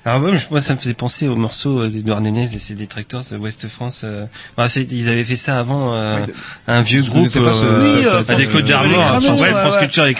Alors 0.04 0.20
moi, 0.50 0.60
ça 0.60 0.74
me 0.74 0.78
faisait 0.78 0.94
penser 0.94 1.26
au 1.26 1.36
morceau 1.36 1.88
d'Edouard 1.88 2.20
Nénez 2.20 2.54
et 2.54 2.58
ses 2.58 2.74
détracteurs 2.74 3.22
Ouest 3.40 3.68
France. 3.68 4.04
Bah, 4.56 4.66
ils 4.76 5.08
avaient 5.08 5.24
fait 5.24 5.36
ça 5.36 5.58
avant 5.58 5.94
un 5.94 6.82
vieux 6.82 7.02
groupe 7.02 7.34
à 8.28 8.34
des 8.34 8.46
côtes 8.46 8.66
d'armor. 8.66 9.14
Hein, 9.14 9.20
France 9.20 9.78
Culture 9.78 10.06
et 10.06 10.14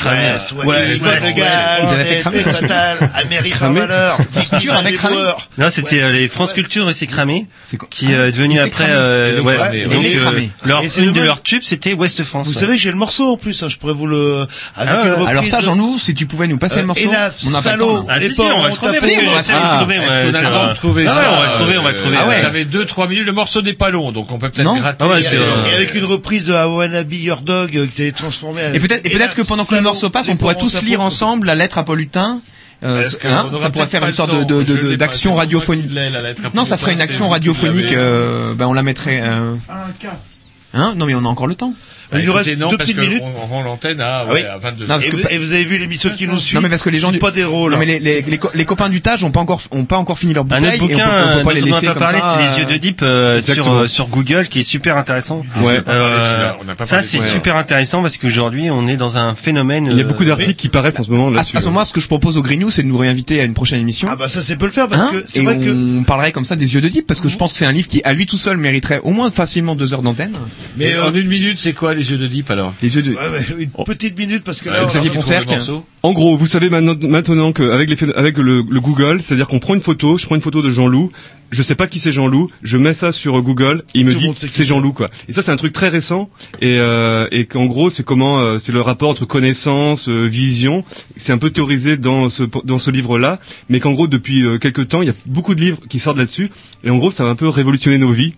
cramé. 3.59 3.81
Culture. 4.49 5.49
Non, 5.59 5.71
c'était 5.71 5.97
ouais, 5.97 6.03
euh, 6.03 6.13
les 6.13 6.29
France 6.29 6.53
Culture 6.53 6.87
aussi 6.87 7.07
cramé, 7.07 7.47
qui 7.91 8.13
est 8.13 8.15
euh, 8.15 8.31
devenu 8.31 8.59
après, 8.61 8.87
euh, 8.89 9.41
ouais, 9.41 9.59
ouais, 9.59 9.85
donc, 9.87 10.05
euh, 10.05 10.47
leur, 10.65 10.83
une 10.99 11.13
de 11.13 11.21
leurs 11.21 11.43
tubes, 11.43 11.63
c'était 11.65 11.95
Ouest 11.95 12.23
France. 12.23 12.47
Vous 12.47 12.53
savez, 12.53 12.77
j'ai 12.77 12.91
le 12.91 12.97
morceau 12.97 13.33
en 13.33 13.37
plus, 13.37 13.63
hein, 13.63 13.69
je 13.69 13.77
pourrais 13.77 13.95
vous 13.95 14.07
le, 14.07 14.47
avec 14.77 14.95
ah, 14.95 15.21
une 15.21 15.27
Alors 15.27 15.45
ça, 15.47 15.61
Jean-Loup, 15.61 15.99
si 15.99 16.15
tu 16.15 16.27
pouvais 16.27 16.47
nous 16.47 16.59
passer 16.59 16.77
le 16.77 16.83
euh, 16.83 16.87
morceau. 16.87 17.09
on 17.09 17.51
n'a 17.51 17.63
pas 17.63 17.77
temps. 17.77 18.05
On 18.05 18.63
va 18.63 18.71
trouver, 18.71 18.99
on 19.27 19.35
va 19.35 19.43
trouver, 19.43 19.99
on 20.09 20.75
va 20.75 20.75
trouver, 20.75 21.79
on 21.79 21.83
va 21.83 21.93
trouver. 21.93 22.17
J'avais 22.41 22.65
deux, 22.65 22.85
trois 22.85 23.09
minutes, 23.09 23.27
le 23.27 23.33
morceau 23.33 23.63
n'est 23.63 23.73
pas 23.73 23.91
long, 23.91 24.13
donc 24.13 24.31
on 24.31 24.39
peut 24.39 24.51
peut-être 24.51 24.75
gratter. 24.75 25.05
Ah 25.09 25.69
et 25.69 25.75
avec 25.75 25.95
une 25.95 26.05
reprise 26.05 26.45
de 26.45 26.53
Wannabe 26.53 27.13
Your 27.13 27.41
Dog, 27.41 27.89
qui 27.91 27.97
s'est 27.97 28.13
transformée. 28.13 28.63
Et 28.75 28.81
peut-être, 28.81 29.07
et 29.07 29.11
peut-être 29.11 29.35
que 29.35 29.43
pendant 29.43 29.65
que 29.65 29.75
le 29.75 29.81
morceau 29.81 30.11
passe, 30.11 30.29
on 30.29 30.37
pourra 30.37 30.55
tous 30.55 30.83
lire 30.83 31.01
ensemble 31.01 31.47
la 31.47 31.55
lettre 31.55 31.79
à 31.79 31.85
Paul 31.85 31.99
Lutin 31.99 32.41
euh, 32.85 33.09
hein, 33.25 33.51
ça 33.61 33.71
pourrait 33.71 33.87
faire 33.89 34.07
une 34.07 34.13
sorte 34.13 34.31
de, 34.47 34.95
d'action 34.95 35.35
radiophonique. 35.35 35.91
Non, 36.55 36.65
ça 36.65 36.77
ferait 36.77 36.93
une 36.93 37.01
action 37.01 37.29
radiophonique. 37.29 37.93
Euh, 37.93 38.55
ben 38.55 38.67
on 38.67 38.73
la 38.73 38.83
mettrait. 38.83 39.21
Euh, 39.21 39.55
hein 40.75 40.95
Non, 40.97 41.07
mais 41.07 41.15
on 41.15 41.25
a 41.25 41.29
encore 41.29 41.49
le 41.49 41.57
temps. 41.57 41.75
Bah, 42.11 42.19
il 42.21 42.27
nous 42.27 42.33
reste 42.33 42.57
non, 42.57 42.71
deux 42.71 42.79
petites 42.79 42.97
minutes. 42.97 43.23
On, 43.23 43.47
rend 43.47 43.63
l'antenne 43.63 44.01
à, 44.01 44.21
ah 44.21 44.59
22h. 44.59 45.29
Et, 45.31 45.39
vous, 45.39 45.53
avez 45.53 45.65
vu 45.65 45.79
l'émission 45.79 46.11
qui 46.11 46.27
nous 46.27 46.39
suit. 46.39 46.55
Non 46.55 46.63
mais 46.63 46.71
parce 46.71 46.83
que 46.83 46.89
les 46.89 46.99
gens 46.99 47.11
du... 47.11 47.19
pas 47.19 47.31
des 47.31 47.45
rôles. 47.45 47.73
Non 47.73 47.79
mais 47.79 47.97
hein. 47.97 48.39
les, 48.55 48.65
copains 48.65 48.89
du 48.89 49.03
Taj 49.03 49.25
ont 49.25 49.31
pas 49.31 49.41
encore 49.41 49.61
ont 49.71 49.85
pas 49.85 49.97
encore 49.97 50.19
fini 50.19 50.33
leur 50.33 50.45
bouteille. 50.45 50.65
Un 50.65 50.69
autre 50.69 50.79
bouquin 50.79 51.09
on, 51.09 51.33
peut, 51.33 51.39
peut 51.39 51.45
pas 51.45 51.53
les 51.53 51.95
parler, 51.95 52.19
c'est 52.21 52.51
les 52.51 52.61
yeux 52.61 52.73
de 52.73 52.79
Deep 52.79 53.01
euh, 53.03 53.41
euh, 53.47 53.89
sur 53.89 54.09
Google 54.09 54.49
qui 54.49 54.61
est 54.61 54.65
super 54.65 54.97
intéressant. 54.97 55.43
Ouais. 55.61 55.81
Euh, 55.87 56.53
ah, 56.79 56.87
ça 56.87 57.03
c'est 57.03 57.21
super 57.21 57.57
intéressant 57.57 58.01
parce 58.01 58.17
qu'aujourd'hui 58.17 58.71
on 58.71 58.87
est 58.87 58.97
dans 58.97 59.19
un 59.19 59.35
phénomène. 59.35 59.89
Il 59.91 59.99
y 59.99 60.01
a 60.01 60.05
beaucoup 60.05 60.23
euh, 60.23 60.29
d'articles 60.29 60.55
qui 60.55 60.69
paraissent 60.69 61.01
en 61.01 61.05
ce 61.05 61.11
moment 61.11 61.29
là-dessus. 61.29 61.57
À 61.57 61.61
ce 61.61 61.67
moment 61.67 61.85
ce 61.85 61.93
que 61.93 62.01
je 62.01 62.09
propose 62.09 62.39
au 62.39 62.43
Grignou 62.43 62.71
c'est 62.71 62.83
de 62.83 62.89
nous 62.89 62.99
réinviter 62.99 63.41
à 63.41 63.45
une 63.45 63.55
prochaine 63.55 63.81
émission. 63.81 64.09
Ah 64.11 64.17
bah 64.17 64.29
ça 64.29 64.41
c'est 64.41 64.57
peut 64.57 64.67
le 64.67 64.73
faire 64.73 64.89
parce 64.89 65.03
hein 65.03 65.11
que 65.13 65.25
c'est 65.29 65.43
vrai 65.43 65.59
que 65.59 65.99
on 65.99 66.05
parlerait 66.05 66.33
comme 66.33 66.47
ça 66.47 66.57
des 66.57 66.75
yeux 66.75 66.81
de 66.81 66.89
Deep 66.89 67.07
parce 67.07 67.21
que 67.21 67.29
je 67.29 67.37
pense 67.37 67.53
que 67.53 67.59
c'est 67.59 67.67
un 67.67 67.73
livre 67.73 67.89
qui 67.89 68.03
à 68.05 68.15
lui 68.15 68.25
tout 68.25 68.39
seul 68.39 68.57
mériterait 68.57 69.01
au 69.03 69.11
moins 69.11 69.31
facilement 69.31 69.75
deux 69.75 69.93
heures 69.93 70.03
d'antenne. 70.03 70.33
Mais 70.77 70.99
en 70.99 71.13
une 71.13 71.29
minute 71.29 71.59
c'est 71.59 71.75
quoi 71.75 71.95
les 71.99 72.11
yeux 72.11 72.19
de 72.19 72.27
Deep 72.27 72.51
alors 72.51 72.73
Les 72.81 72.95
yeux 72.95 73.03
de 73.03 73.11
Une 73.59 73.71
oh. 73.75 73.85
petite 73.85 74.19
minute 74.19 74.45
parce 74.45 74.61
que 74.61 74.71
là, 74.71 74.85
Xavier 74.85 75.11
Poncerc. 75.11 75.47
En 76.03 76.13
gros, 76.13 76.37
vous 76.37 76.47
savez 76.47 76.71
maintenant, 76.71 76.95
maintenant 77.09 77.53
qu'avec 77.53 77.91
les, 77.91 78.13
avec 78.15 78.39
le, 78.39 78.63
Google, 78.63 79.21
c'est-à-dire 79.21 79.49
qu'on 79.49 79.59
prend 79.59 79.75
une 79.75 79.81
photo, 79.81 80.17
je 80.17 80.27
prends 80.27 80.37
une 80.37 80.41
photo 80.41 80.63
de 80.63 80.71
Jean-Loup, 80.71 81.11
je 81.51 81.63
sais 81.63 81.75
pas 81.75 81.87
qui 81.87 81.99
c'est 81.99 82.13
Jean-Loup, 82.13 82.51
je 82.63 82.79
mets 82.79 82.95
ça 82.95 83.11
sur 83.11 83.41
Google, 83.43 83.83
et 83.95 84.01
il 84.01 84.07
me 84.07 84.15
dit 84.15 84.31
c'est 84.35 84.65
Jean-Loup 84.65 84.93
quoi. 84.93 85.11
Et 85.29 85.33
ça 85.33 85.43
c'est 85.43 85.51
un 85.51 85.57
truc 85.57 85.73
très 85.73 85.89
récent 85.89 86.31
et 86.61 86.79
euh, 86.79 87.27
et 87.33 87.47
qu'en 87.47 87.67
gros 87.67 87.91
c'est 87.91 88.05
comment 88.05 88.39
euh, 88.39 88.59
c'est 88.59 88.73
le 88.73 88.81
rapport 88.81 89.11
entre 89.11 89.25
connaissance, 89.25 90.09
euh, 90.09 90.27
vision, 90.27 90.85
c'est 91.17 91.33
un 91.33 91.39
peu 91.39 91.51
théorisé 91.51 91.97
dans 91.97 92.29
ce 92.29 92.45
dans 92.65 92.79
ce 92.79 92.91
livre 92.91 93.19
là, 93.19 93.41
mais 93.69 93.81
qu'en 93.81 93.93
gros 93.93 94.07
depuis 94.07 94.45
quelques 94.61 94.89
temps, 94.89 95.03
il 95.03 95.09
y 95.09 95.11
a 95.11 95.15
beaucoup 95.27 95.55
de 95.55 95.61
livres 95.61 95.81
qui 95.89 95.99
sortent 95.99 96.19
là-dessus 96.19 96.51
et 96.85 96.91
en 96.91 96.99
gros 96.99 97.11
ça 97.11 97.25
va 97.25 97.31
un 97.31 97.37
peu 97.37 97.49
révolutionner 97.49 97.99
nos 97.99 98.13
vies. 98.13 98.33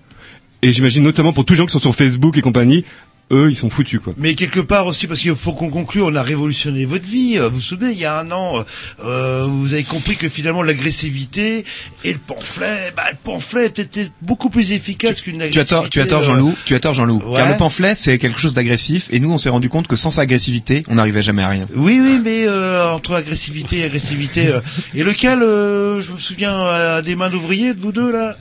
Et 0.62 0.73
j'imagine 0.73 1.03
notamment 1.03 1.32
pour 1.32 1.47
tous 1.47 1.55
les 1.55 1.57
gens 1.57 1.65
qui 1.65 1.73
sont 1.73 1.81
sur 1.81 1.95
Facebook 1.95 2.37
et 2.37 2.43
compagnie, 2.43 2.85
eux, 3.31 3.51
ils 3.51 3.57
sont 3.57 3.70
foutus 3.70 4.01
quoi. 4.01 4.15
Mais 4.16 4.35
quelque 4.35 4.61
part 4.61 4.86
aussi 4.86 5.07
parce 5.07 5.20
qu'il 5.20 5.35
faut 5.35 5.52
qu'on 5.52 5.70
conclue, 5.70 6.02
on 6.02 6.15
a 6.15 6.23
révolutionné 6.23 6.85
votre 6.85 7.07
vie. 7.07 7.39
Euh, 7.39 7.48
vous 7.48 7.57
vous 7.57 7.61
souvenez, 7.61 7.93
il 7.93 7.98
y 7.98 8.05
a 8.05 8.19
un 8.19 8.31
an, 8.31 8.59
euh, 8.59 8.62
euh, 9.05 9.47
vous 9.48 9.73
avez 9.73 9.85
compris 9.85 10.16
que 10.16 10.28
finalement 10.28 10.62
l'agressivité 10.62 11.65
et 12.05 12.12
le 12.12 12.19
pamphlet, 12.19 12.93
bah, 12.97 13.02
le 13.11 13.16
pamphlet 13.23 13.66
était 13.66 14.09
beaucoup 14.23 14.51
plus 14.51 14.73
efficace 14.73 15.20
qu'une 15.20 15.43
agressivité. 15.43 15.90
Tu 15.90 16.01
as 16.01 16.07
tort, 16.07 16.20
tu 16.20 16.24
Jean-Loup, 16.24 16.55
tu 16.65 16.74
as 16.74 16.81
tort 16.81 16.94
Jean-Loup. 16.94 17.23
Car 17.35 17.48
le 17.48 17.57
pamphlet, 17.57 17.94
c'est 17.94 18.19
quelque 18.19 18.40
chose 18.40 18.55
d'agressif 18.55 19.09
et 19.11 19.20
nous, 19.20 19.32
on 19.32 19.39
s'est 19.39 19.51
rendu 19.51 19.69
compte 19.69 19.86
que 19.86 19.97
sans 19.97 20.11
sa 20.11 20.23
agressivité, 20.23 20.82
on 20.89 20.97
n'arrivait 20.97 21.23
jamais 21.23 21.43
à 21.43 21.48
rien. 21.48 21.66
Oui, 21.74 22.01
oui, 22.02 22.20
mais 22.23 22.44
euh, 22.47 22.93
entre 22.93 23.15
agressivité 23.15 23.78
et 23.78 23.85
agressivité, 23.85 24.48
euh, 24.48 24.61
et 24.94 25.02
lequel, 25.02 25.43
euh, 25.43 26.02
je 26.02 26.12
me 26.12 26.19
souviens, 26.19 26.59
à 26.66 27.02
des 27.02 27.16
mains 27.16 27.31
d'ouvriers 27.31 27.74
de 27.74 27.81
vous 27.81 27.93
deux 27.93 28.11
là? 28.12 28.36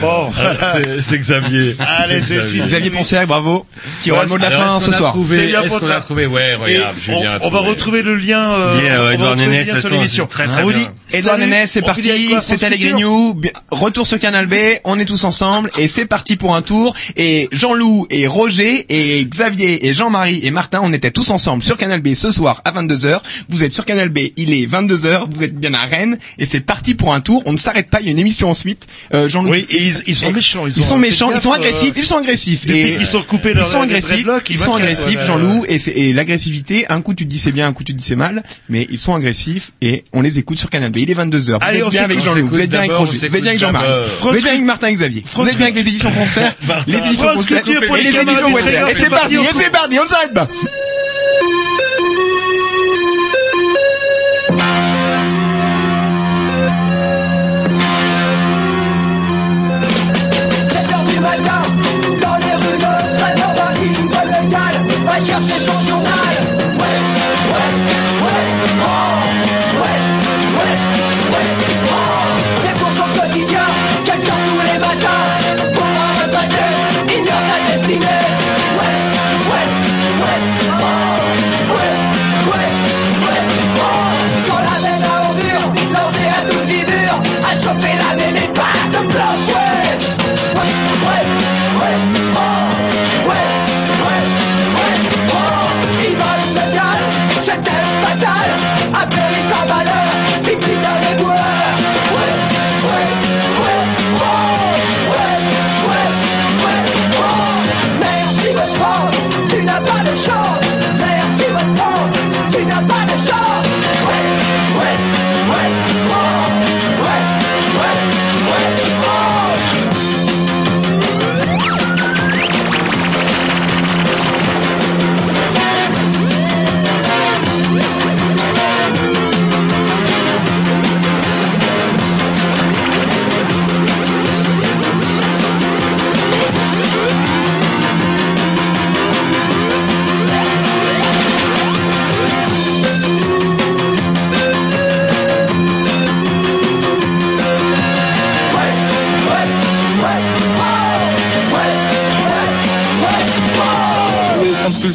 Bon, 0.00 0.32
c'est 1.00 1.18
Xavier. 1.18 1.76
Allez, 1.78 2.20
c'est 2.20 2.46
Xavier 2.46 2.90
Poncière, 2.90 3.26
bravo. 3.26 3.64
Qui 4.02 4.10
aura 4.10 4.24
le 4.24 4.28
mot 4.28 4.38
de 4.38 4.42
la 4.42 4.50
fin 4.50 4.80
ce 4.80 4.90
soir. 4.92 5.14
Est-ce 5.16 5.78
qu'on 5.78 5.88
a 5.88 6.00
trouvé 6.00 6.26
Ouais, 6.26 6.54
regarde, 6.54 6.96
Julien. 6.98 7.38
On, 7.42 7.50
va 7.50 7.60
retrouver 7.60 8.02
le 8.02 8.16
lien. 8.16 8.52
Euh, 8.52 9.10
Edouard 9.12 9.36
sur 9.80 9.90
l'émission. 9.90 10.26
Très 10.26 10.46
très 10.46 10.62
on 10.62 10.68
bien. 10.68 10.92
Edouard 11.12 11.38
Nénès, 11.38 11.70
c'est 11.70 11.82
parti. 11.82 12.10
C'est 12.40 12.62
Allegri 12.64 12.94
New. 12.94 13.40
Retour 13.70 14.06
sur 14.06 14.18
Canal 14.18 14.46
B. 14.46 14.54
On 14.84 14.98
est 14.98 15.04
tous 15.04 15.24
ensemble 15.24 15.70
et 15.78 15.88
c'est 15.88 16.06
parti 16.06 16.36
pour 16.36 16.54
un 16.54 16.62
tour. 16.62 16.94
Et 17.16 17.48
Jean-Loup 17.52 18.06
et 18.10 18.26
Roger 18.26 18.86
et 18.88 19.24
Xavier 19.24 19.86
et 19.86 19.92
Jean-Marie 19.92 20.40
et 20.42 20.50
Martin, 20.50 20.80
on 20.82 20.92
était 20.92 21.10
tous 21.10 21.30
ensemble 21.30 21.62
sur 21.62 21.76
Canal 21.76 22.00
B 22.00 22.14
ce 22.14 22.30
soir 22.32 22.62
à 22.64 22.70
22 22.72 22.96
h 22.96 23.20
Vous 23.48 23.62
êtes 23.62 23.72
sur 23.72 23.84
Canal 23.84 24.08
B. 24.08 24.18
Il 24.36 24.52
est 24.52 24.66
22 24.66 24.96
h 24.98 25.26
Vous 25.30 25.42
êtes 25.42 25.56
bien 25.56 25.74
à 25.74 25.84
Rennes 25.84 26.18
et 26.38 26.46
c'est 26.46 26.60
parti 26.60 26.94
pour 26.94 27.14
un 27.14 27.20
tour. 27.20 27.42
On 27.46 27.52
ne 27.52 27.58
s'arrête 27.58 27.90
pas. 27.90 28.00
Il 28.00 28.06
y 28.06 28.08
a 28.08 28.12
une 28.12 28.18
émission 28.18 28.50
ensuite. 28.50 28.86
Euh, 29.14 29.28
oui, 29.52 29.66
ils, 29.70 29.94
ils 30.06 30.14
sont 30.16 30.32
méchants. 30.32 30.66
Ils, 30.66 30.72
ils 30.76 30.82
sont 30.82 30.96
méchants, 30.96 31.30
ils 31.34 31.40
sont 31.40 31.52
agressifs, 31.52 31.92
ils 31.96 32.04
sont 32.04 32.16
agressifs. 32.16 32.66
Et, 32.68 32.96
Ils 33.00 33.06
sont 33.06 33.80
agressifs, 33.82 34.26
ils, 34.48 34.58
sont 34.58 34.74
agressifs. 34.74 35.24
Jean-Loup, 35.26 35.64
et, 35.68 36.08
et 36.08 36.12
l'agressivité, 36.12 36.86
un 36.88 37.02
coup 37.02 37.14
tu 37.14 37.24
te 37.24 37.30
dis 37.30 37.38
c'est 37.38 37.52
bien, 37.52 37.66
un 37.68 37.72
coup 37.72 37.84
tu 37.84 37.92
te 37.92 37.98
dis 37.98 38.04
c'est 38.04 38.16
mal, 38.16 38.42
mais 38.68 38.86
ils 38.90 38.98
sont 38.98 39.14
agressifs 39.14 39.72
et 39.82 40.04
on 40.12 40.22
les 40.22 40.38
écoute 40.38 40.58
sur 40.58 40.70
Canal 40.70 40.90
B. 40.90 40.98
Il 40.98 41.10
est 41.10 41.14
22h. 41.14 41.58
Allez, 41.60 41.80
vous 41.82 41.86
êtes 41.86 41.90
bien 41.92 42.04
avec 42.04 42.20
Jean-Loup, 42.20 42.48
vous 42.48 42.60
êtes 42.60 42.70
bien 42.70 42.80
avec 42.80 42.92
Roger, 42.92 43.18
vous 43.18 43.24
êtes 43.24 43.32
bien 43.42 43.50
avec 43.50 43.60
Jean-Marc, 43.60 43.86
vous 44.22 44.28
êtes 44.36 44.42
bien 44.42 44.52
avec 44.52 44.64
Martin 44.64 44.92
Xavier, 44.92 45.22
vous 45.34 45.48
êtes 45.48 45.56
bien 45.56 45.66
avec 45.66 45.76
les 45.76 45.88
éditions 45.88 46.10
Concert, 46.12 46.54
les 46.86 46.98
éditions 46.98 47.28
Concert 47.34 47.62
et 47.68 48.02
les 48.02 48.08
éditions 48.18 48.58
Et 48.88 48.94
c'est 48.94 49.10
parti, 49.10 49.34
et 49.34 49.38
c'est 49.54 49.70
parti, 49.70 49.98
on 50.00 50.04
ne 50.04 50.08
s'arrête 50.08 50.34
pas. 50.34 50.48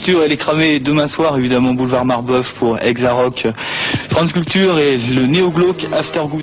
Culture, 0.08 0.24
elle 0.24 0.32
est 0.32 0.38
cramée 0.38 0.80
demain 0.80 1.08
soir, 1.08 1.38
évidemment, 1.38 1.74
boulevard 1.74 2.06
Marbeuf 2.06 2.54
pour 2.60 2.80
Exarock. 2.80 3.46
France 4.10 4.32
Culture 4.32 4.80
et 4.80 4.96
le 4.96 5.26
Good. 5.26 5.90